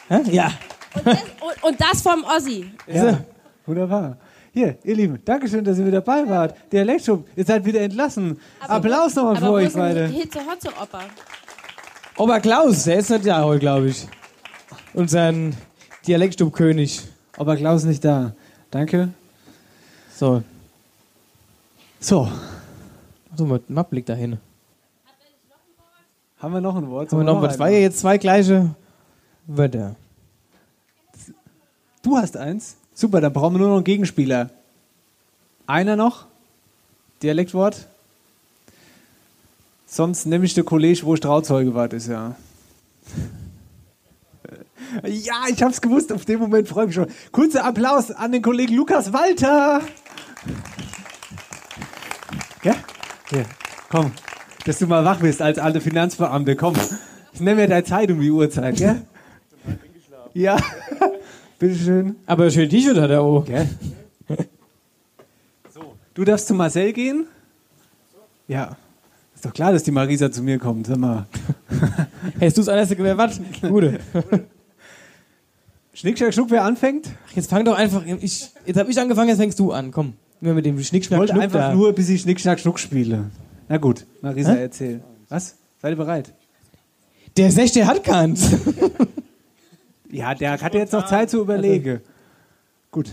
Hä? 0.07 0.31
Ja. 0.31 0.51
Und 0.95 1.05
das, 1.05 1.19
und, 1.41 1.63
und 1.63 1.81
das 1.81 2.01
vom 2.01 2.23
Ossi. 2.23 2.71
Ja. 2.87 3.23
Wunderbar. 3.65 4.17
Hier, 4.51 4.77
ihr 4.83 4.95
Lieben, 4.95 5.21
Dankeschön, 5.23 5.63
dass 5.63 5.77
ihr 5.77 5.85
wieder 5.85 6.01
dabei 6.01 6.27
wart. 6.27 6.55
Der 6.71 6.81
Elektrum, 6.81 7.23
ihr 7.35 7.45
seid 7.45 7.63
wieder 7.63 7.81
entlassen. 7.81 8.39
Applaus 8.59 9.13
nochmal 9.13 9.35
für 9.35 9.45
Aber 9.45 9.53
euch 9.53 9.73
beide. 9.73 10.07
Hitze 10.07 10.39
Hotze 10.39 10.69
Opa? 10.69 11.01
Ober 12.17 12.39
Klaus, 12.39 12.83
der 12.85 12.97
ist 12.97 13.11
nicht 13.11 13.27
da 13.27 13.43
heute, 13.43 13.59
glaube 13.59 13.89
ich. 13.89 14.07
Unser 14.93 15.31
Dialektstubkönig. 16.07 17.01
Aber 17.37 17.55
Klaus 17.55 17.81
ist 17.81 17.87
nicht 17.87 18.03
da. 18.03 18.33
Danke. 18.71 19.13
So. 20.19 20.43
So, 22.01 22.29
So, 23.37 23.45
mal 23.45 23.61
Mapp 23.69 23.93
liegt 23.93 24.09
da 24.09 24.13
hin. 24.15 24.37
haben 26.39 26.53
wir 26.53 26.59
noch 26.59 26.75
ein 26.75 26.89
Wort? 26.89 27.09
Haben 27.09 27.19
wir 27.19 27.23
noch, 27.23 27.41
das 27.41 27.51
einen 27.53 27.59
war 27.59 27.69
ja 27.69 27.79
jetzt 27.79 27.99
zwei 27.99 28.17
gleiche 28.17 28.75
Wörter. 29.47 29.95
Du 32.01 32.17
hast 32.17 32.35
eins? 32.35 32.75
Super, 32.93 33.21
dann 33.21 33.31
brauchen 33.31 33.53
wir 33.53 33.59
nur 33.59 33.69
noch 33.69 33.75
einen 33.77 33.85
Gegenspieler. 33.85 34.49
Einer 35.67 35.95
noch? 35.95 36.25
Dialektwort? 37.23 37.87
Sonst 39.85 40.25
nehme 40.25 40.43
ich 40.43 40.53
den 40.53 40.65
Kollege, 40.65 41.01
wo 41.03 41.13
ich 41.13 41.21
Trauzeuge 41.21 41.73
war, 41.73 41.87
das 41.87 42.07
Jahr. 42.07 42.35
Ja, 45.03 45.43
ich 45.47 45.61
hab's 45.61 45.81
gewusst, 45.81 46.11
auf 46.11 46.25
den 46.25 46.39
Moment 46.39 46.67
freue 46.67 46.85
ich 46.85 46.87
mich 46.87 46.95
schon. 46.95 47.07
Kurzer 47.31 47.63
Applaus 47.63 48.11
an 48.11 48.31
den 48.31 48.41
Kollegen 48.41 48.75
Lukas 48.75 49.13
Walter. 49.13 49.81
Ja? 52.63 52.75
Hier, 53.29 53.45
komm. 53.89 54.11
Dass 54.65 54.79
du 54.79 54.87
mal 54.87 55.05
wach 55.05 55.19
bist 55.19 55.41
als 55.41 55.57
alte 55.57 55.81
Finanzbeamte, 55.81 56.55
komm. 56.55 56.75
Ich 57.33 57.39
nehme 57.39 57.61
mir 57.61 57.67
deine 57.67 57.83
Zeit 57.83 58.11
um 58.11 58.19
die 58.19 58.31
Uhrzeit, 58.31 58.75
gell? 58.77 59.01
Ja. 60.33 60.57
Bitteschön. 61.59 62.15
Aber 62.25 62.49
schön 62.49 62.69
T-Shirt 62.69 62.97
hat 62.97 63.09
er 63.09 63.21
auch. 63.21 63.45
Gell? 63.45 63.67
Du 66.13 66.25
darfst 66.25 66.47
zu 66.47 66.53
Marcel 66.53 66.91
gehen? 66.91 67.27
Ja. 68.47 68.75
Ist 69.33 69.45
doch 69.45 69.53
klar, 69.53 69.71
dass 69.71 69.83
die 69.83 69.91
Marisa 69.91 70.29
zu 70.29 70.43
mir 70.43 70.59
kommt. 70.59 70.87
Sag 70.87 70.97
mal. 70.97 71.27
Hättest 72.39 72.57
du 72.57 72.61
es 72.61 72.67
anders 72.67 72.89
gewählt? 72.89 73.17
Was? 73.17 73.39
Gute. 73.61 73.99
Schnick, 75.93 76.17
schnack, 76.17 76.33
schnuck, 76.33 76.49
wer 76.49 76.63
anfängt? 76.63 77.09
Ach, 77.27 77.35
jetzt 77.35 77.49
fang 77.49 77.63
doch 77.63 77.77
einfach. 77.77 78.03
Ich, 78.05 78.49
jetzt 78.65 78.77
habe 78.77 78.91
ich 78.91 78.99
angefangen, 78.99 79.29
jetzt 79.29 79.37
fängst 79.37 79.59
du 79.59 79.71
an. 79.71 79.91
Komm. 79.91 80.13
Mit 80.41 80.65
dem 80.65 80.79
Ich 80.79 80.87
Schnickschnack 80.87 81.19
wollte 81.19 81.33
Schnuck 81.33 81.43
einfach 81.43 81.59
da. 81.59 81.73
nur, 81.75 81.91
bis 81.93 82.09
ich 82.09 82.21
Schnick, 82.21 82.39
schnack, 82.39 82.59
schnuck 82.59 82.79
spiele. 82.79 83.29
Na 83.67 83.77
gut, 83.77 84.05
Marisa, 84.21 84.53
Hä? 84.53 84.61
erzähl. 84.61 85.01
Was? 85.27 85.55
Seid 85.81 85.91
ihr 85.93 85.97
bereit? 85.97 86.33
Der 87.37 87.51
Sech, 87.51 87.71
der 87.73 87.87
hat 87.87 88.03
keins. 88.03 88.49
Ja, 90.11 90.33
der 90.33 90.59
hat 90.59 90.73
jetzt 90.73 90.91
noch 90.91 91.05
Zeit 91.05 91.29
zu 91.29 91.39
überlegen. 91.39 92.01
Gut. 92.89 93.11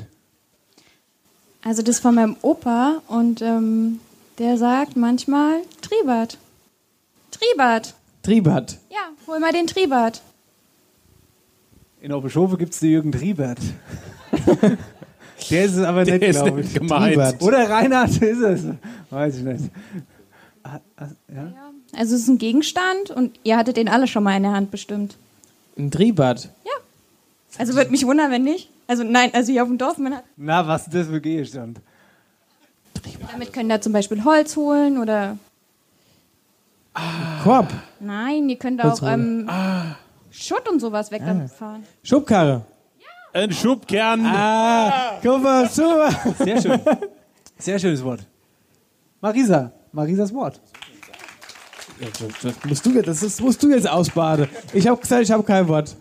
Also 1.62 1.82
das 1.82 1.98
von 1.98 2.14
meinem 2.14 2.36
Opa 2.40 3.02
und 3.08 3.42
ähm, 3.42 4.00
der 4.38 4.56
sagt 4.56 4.96
manchmal 4.96 5.60
Tribert. 5.82 6.38
Tribert. 7.30 7.92
Triebert. 8.22 8.78
Ja, 8.88 9.10
hol 9.26 9.38
mal 9.40 9.52
den 9.52 9.66
Tribert. 9.66 10.22
In 12.00 12.14
Oberschofe 12.14 12.56
gibt 12.56 12.72
es 12.72 12.80
den 12.80 12.90
Jürgen 12.92 13.12
Triebert. 13.12 13.58
der 15.50 15.64
ist 15.64 15.74
es 15.76 15.84
aber 15.84 16.04
Der 16.04 16.18
nicht, 16.18 16.30
glaube 16.32 16.58
nicht 16.58 16.68
ich. 16.68 16.74
gemeint. 16.74 17.42
Oder 17.42 17.68
Reinhard 17.70 18.10
ist 18.22 18.40
es. 18.40 18.64
Weiß 19.10 19.36
ich 19.36 19.42
nicht. 19.42 19.64
Ah, 20.62 20.80
ah, 20.96 21.06
Ja? 21.34 21.52
Also 21.96 22.14
es 22.16 22.22
ist 22.22 22.28
ein 22.28 22.38
Gegenstand 22.38 23.10
und 23.10 23.38
ihr 23.44 23.56
hattet 23.56 23.76
den 23.76 23.88
alle 23.88 24.06
schon 24.06 24.22
mal 24.24 24.36
in 24.36 24.42
der 24.42 24.52
Hand 24.52 24.70
bestimmt. 24.70 25.16
Ein 25.78 25.90
Triebert. 25.90 26.50
Also 27.58 27.74
würde 27.74 27.90
mich 27.90 28.04
wundern, 28.06 28.30
wenn 28.30 28.42
nicht. 28.44 28.68
Also 28.86 29.02
nein, 29.02 29.30
also 29.32 29.50
hier 29.50 29.62
auf 29.62 29.68
dem 29.68 29.78
Dorf, 29.78 29.96
man 29.98 30.16
hat, 30.16 30.24
Na, 30.36 30.66
was 30.66 30.82
ist 30.86 30.94
das 30.94 31.06
für 31.06 31.20
Gegenstand? 31.20 31.80
damit 33.32 33.52
können 33.52 33.68
da 33.68 33.80
zum 33.80 33.92
Beispiel 33.92 34.24
Holz 34.24 34.56
holen 34.56 34.98
oder 34.98 35.38
Korb. 37.42 37.72
nein, 38.00 38.48
ihr 38.48 38.56
könnt 38.56 38.82
auch 38.84 39.00
ähm, 39.02 39.48
Schutt 40.30 40.68
und 40.68 40.80
sowas 40.80 41.10
wegfahren. 41.10 41.50
Schubkarre. 42.02 42.62
Ein 43.36 43.52
Schubkern. 43.52 44.24
Ah, 44.24 45.18
guck 45.22 45.42
mal, 45.42 45.68
super. 45.68 46.08
Sehr 46.42 46.62
schön. 46.62 46.80
Sehr 47.58 47.78
schönes 47.78 48.02
Wort. 48.02 48.20
Marisa. 49.20 49.72
Marisas 49.92 50.32
Wort. 50.32 50.58
Das, 52.42 52.54
musst 52.64 52.86
du, 52.86 52.90
jetzt- 52.92 53.08
das, 53.08 53.20
das 53.20 53.40
musst 53.40 53.62
du 53.62 53.70
jetzt 53.70 53.88
ausbaden. 53.88 54.48
Ich 54.72 54.86
habe 54.86 54.98
gesagt, 55.00 55.22
ich 55.22 55.30
habe 55.30 55.42
kein 55.42 55.68
Wort. 55.68 55.94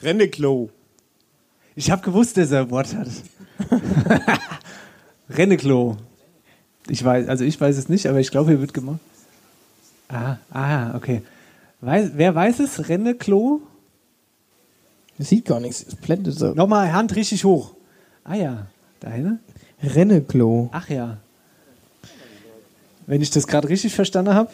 Renneklo. 0.00 0.70
Ich 1.74 1.90
habe 1.90 2.02
gewusst, 2.02 2.36
dass 2.36 2.52
er 2.52 2.60
ein 2.60 2.70
Wort 2.70 2.94
hat. 2.94 3.08
Renneklo. 5.30 5.96
Ich 6.88 7.04
weiß, 7.04 7.28
also 7.28 7.44
ich 7.44 7.60
weiß 7.60 7.76
es 7.76 7.88
nicht, 7.88 8.06
aber 8.06 8.20
ich 8.20 8.30
glaube, 8.30 8.50
hier 8.50 8.60
wird 8.60 8.72
gemacht. 8.72 9.00
Ah, 10.08 10.36
ah, 10.52 10.94
okay. 10.96 11.22
Weiß, 11.80 12.12
wer 12.14 12.34
weiß 12.36 12.60
es? 12.60 12.88
Renneklo? 12.88 13.62
Das 15.18 15.28
sieht 15.28 15.44
gar 15.44 15.60
nichts. 15.60 15.84
Es 15.86 15.96
blendet 15.96 16.38
so. 16.38 16.54
Nochmal 16.54 16.92
Hand 16.92 17.14
richtig 17.16 17.44
hoch. 17.44 17.74
Ah 18.24 18.34
ja, 18.34 18.66
deine? 19.00 19.40
Renneklo. 19.82 20.70
Ach 20.72 20.88
ja. 20.88 21.18
Wenn 23.06 23.20
ich 23.20 23.30
das 23.30 23.46
gerade 23.46 23.68
richtig 23.68 23.94
verstanden 23.94 24.34
habe. 24.34 24.50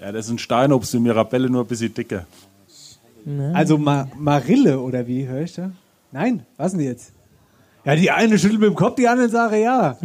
Ja, 0.00 0.12
das 0.12 0.26
ist 0.26 0.32
ein 0.32 0.38
Steinobst, 0.38 0.92
die 0.92 0.98
Mirabelle 0.98 1.48
nur 1.48 1.62
ein 1.62 1.66
bisschen 1.66 1.92
dicker. 1.92 2.26
Also 3.52 3.76
Ma 3.76 4.08
Marille 4.16 4.80
oder 4.80 5.06
wie, 5.06 5.26
höre 5.26 5.42
ich 5.42 5.52
da? 5.52 5.70
Nein, 6.10 6.46
was 6.56 6.72
denn 6.72 6.80
jetzt? 6.80 7.12
Ja, 7.84 7.94
die 7.94 8.10
eine 8.10 8.38
schüttelt 8.38 8.60
mit 8.60 8.70
dem 8.70 8.74
Kopf, 8.74 8.96
die 8.96 9.06
anderen 9.08 9.30
sagen 9.30 9.60
ja. 9.60 9.98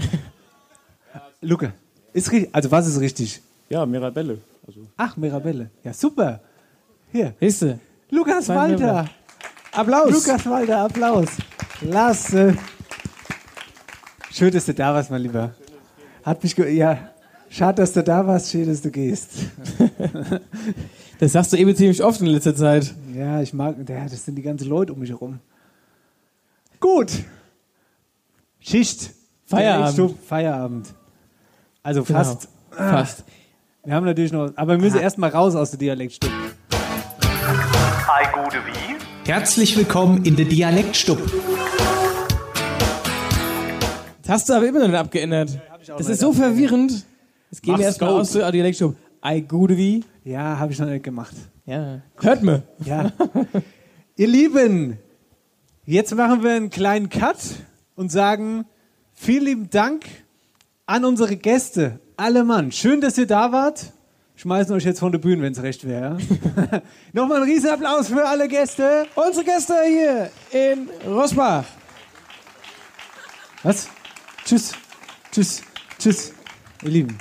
Luca, 1.41 1.73
ist 2.13 2.31
richtig. 2.31 2.53
Also 2.53 2.71
was 2.71 2.87
ist 2.87 2.99
richtig? 2.99 3.41
Ja, 3.69 3.85
Mirabelle. 3.85 4.37
Also 4.67 4.81
Ach, 4.97 5.15
Mirabelle. 5.17 5.69
Ja, 5.83 5.93
super. 5.93 6.41
Hier. 7.11 7.33
Histe. 7.39 7.79
Lukas 8.10 8.48
Walter. 8.49 9.10
Applaus. 9.72 10.11
Lukas 10.11 10.45
Walter, 10.45 10.77
Applaus. 10.86 11.30
Lasse. 11.82 12.57
Schön, 14.32 14.52
dass 14.52 14.65
du 14.65 14.73
da 14.73 14.94
warst, 14.94 15.11
mein 15.11 15.22
Lieber. 15.22 15.53
Hat 16.23 16.41
mich 16.44 16.56
ja, 16.57 17.10
schade, 17.49 17.82
dass 17.82 17.94
du 17.94 18.03
da 18.03 18.26
warst, 18.26 18.52
schön, 18.52 18.68
dass 18.68 18.82
du 18.82 18.91
gehst. 18.91 19.32
Das 21.18 21.32
sagst 21.32 21.53
du 21.53 21.57
eben 21.57 21.73
ziemlich 21.73 22.03
oft 22.03 22.19
in 22.19 22.27
letzter 22.27 22.53
Zeit. 22.53 22.94
Ja, 23.14 23.41
ich 23.41 23.53
mag, 23.53 23.77
ja, 23.88 24.03
das 24.03 24.26
sind 24.26 24.36
die 24.36 24.41
ganzen 24.41 24.68
Leute 24.68 24.91
um 24.91 24.99
mich 24.99 25.10
herum. 25.10 25.40
Gut. 26.80 27.10
Schicht. 28.60 29.11
Feierabend. 29.45 30.15
Feierabend. 30.27 30.94
Also 31.84 32.03
Genau. 32.03 32.19
fast. 32.19 32.49
Ah. 32.72 32.90
Fast. 32.98 33.23
Wir 33.86 33.94
haben 33.94 34.06
natürlich 34.06 34.34
noch, 34.34 34.52
aber 34.57 34.73
wir 34.73 34.80
müssen 34.80 34.99
erst 34.99 35.18
mal 35.18 35.30
raus 35.30 35.56
aus 35.56 35.69
der 35.72 35.80
Dialektstub. 35.80 36.32
Ei 38.17 38.31
gute 38.31 38.59
wie? 38.65 39.29
Herzlich 39.29 39.75
willkommen 39.75 40.23
in 40.23 40.37
der 40.37 40.45
Dialektstub. 40.45 41.19
Das 44.21 44.29
hast 44.29 44.47
du 44.47 44.53
aber 44.53 44.65
immer 44.69 44.79
noch 44.79 44.87
nicht 44.87 44.95
abgeändert. 44.95 45.59
Das 45.85 46.07
ist 46.07 46.21
so 46.21 46.31
verwirrend. 46.31 46.91
Gehen 46.91 47.03
wir 47.63 47.71
Mach's 47.73 47.83
erstmal 47.83 48.11
gut. 48.11 48.21
aus 48.21 48.31
der 48.31 48.49
Dialektstub. 48.53 48.95
Ei, 49.19 49.41
gute 49.41 49.75
wie? 49.75 50.05
Ja, 50.23 50.57
habe 50.57 50.71
ich 50.71 50.79
noch 50.79 50.87
nicht 50.87 51.03
gemacht. 51.03 51.35
Ja. 51.65 52.03
Hört 52.21 52.41
mir. 52.41 52.63
Ja. 52.85 53.11
Ihr 54.15 54.27
Lieben, 54.27 54.97
jetzt 55.83 56.15
machen 56.15 56.41
wir 56.41 56.51
einen 56.51 56.69
kleinen 56.69 57.09
Cut 57.09 57.35
und 57.95 58.13
sagen 58.13 58.63
vielen 59.11 59.43
lieben 59.43 59.69
Dank 59.69 60.05
an 60.85 61.03
unsere 61.03 61.35
Gäste, 61.35 61.99
alle 62.15 62.45
Mann, 62.45 62.71
schön, 62.71 63.01
dass 63.01 63.17
ihr 63.17 63.27
da 63.27 63.51
wart. 63.51 63.91
Schmeißen 64.38 64.76
euch 64.76 64.84
jetzt 64.84 64.99
von 64.99 65.12
der 65.12 65.20
Bühne, 65.20 65.41
wenn 65.44 65.53
es 65.53 65.62
recht 65.62 65.88
wäre. 65.88 66.18
Nochmal 67.14 67.41
einen 67.41 67.49
riesen 67.49 67.70
Applaus 67.70 68.10
für 68.10 68.28
alle 68.28 68.48
Gäste. 68.48 69.06
Unsere 69.16 69.45
Gäste 69.45 69.74
hier 69.88 70.30
in 70.52 70.90
Rosbach. 71.07 71.66
Was? 73.64 73.88
Tschüss. 74.44 74.74
Tschüss. 75.32 75.64
Tschüss. 75.98 76.34
Ihr 76.84 76.90
Lieben. 76.90 77.18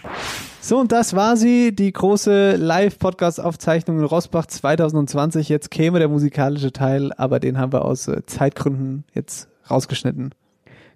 So, 0.61 0.78
und 0.78 0.93
das 0.93 1.15
war 1.15 1.36
sie, 1.36 1.74
die 1.74 1.93
große 1.93 2.57
Live-Podcast-Aufzeichnung 2.57 3.99
in 3.99 4.05
Rosbach 4.05 4.47
2020. 4.47 5.49
Jetzt 5.49 5.70
käme 5.70 6.01
der 6.01 6.09
musikalische 6.09 6.73
Teil, 6.73 7.12
aber 7.12 7.39
den 7.39 7.59
haben 7.59 7.73
wir 7.73 7.85
aus 7.85 8.09
äh, 8.09 8.27
Zeitgründen 8.27 9.05
jetzt 9.15 9.49
rausgeschnitten. 9.70 10.35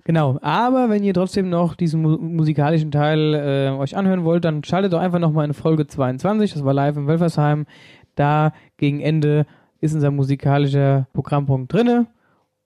Genau, 0.08 0.38
aber 0.40 0.88
wenn 0.88 1.04
ihr 1.04 1.12
trotzdem 1.12 1.50
noch 1.50 1.74
diesen 1.74 2.00
mu 2.00 2.16
musikalischen 2.16 2.90
Teil 2.90 3.34
äh, 3.34 3.78
euch 3.78 3.94
anhören 3.94 4.24
wollt, 4.24 4.42
dann 4.42 4.64
schaltet 4.64 4.94
doch 4.94 5.00
einfach 5.00 5.18
nochmal 5.18 5.44
in 5.44 5.52
Folge 5.52 5.86
22, 5.86 6.54
das 6.54 6.64
war 6.64 6.72
live 6.72 6.96
in 6.96 7.06
Wölfersheim. 7.06 7.66
Da 8.14 8.54
gegen 8.78 9.00
Ende 9.00 9.44
ist 9.82 9.92
unser 9.92 10.10
musikalischer 10.10 11.08
Programmpunkt 11.12 11.70
drinne. 11.70 12.06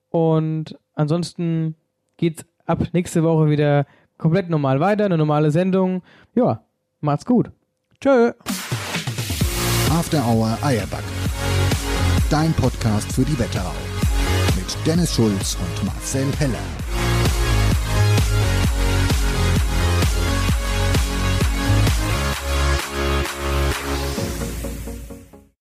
Und 0.09 0.79
ansonsten 0.93 1.75
geht's 2.15 2.45
ab 2.65 2.81
nächste 2.93 3.23
Woche 3.23 3.49
wieder 3.49 3.87
komplett 4.17 4.49
normal 4.49 4.79
weiter, 4.79 5.03
eine 5.03 5.17
normale 5.17 5.51
Sendung. 5.51 6.01
Ja, 6.35 6.63
macht's 7.01 7.25
gut. 7.25 7.51
Tschö. 7.99 8.31
After 9.91 10.25
Hour 10.25 10.57
Eierback. 10.61 11.03
Dein 12.29 12.53
Podcast 12.53 13.11
für 13.11 13.25
die 13.25 13.37
Wetterau. 13.37 13.75
Mit 14.55 14.77
Dennis 14.87 15.13
Schulz 15.13 15.57
und 15.59 15.85
Marcel 15.85 16.27
Heller. 16.39 16.82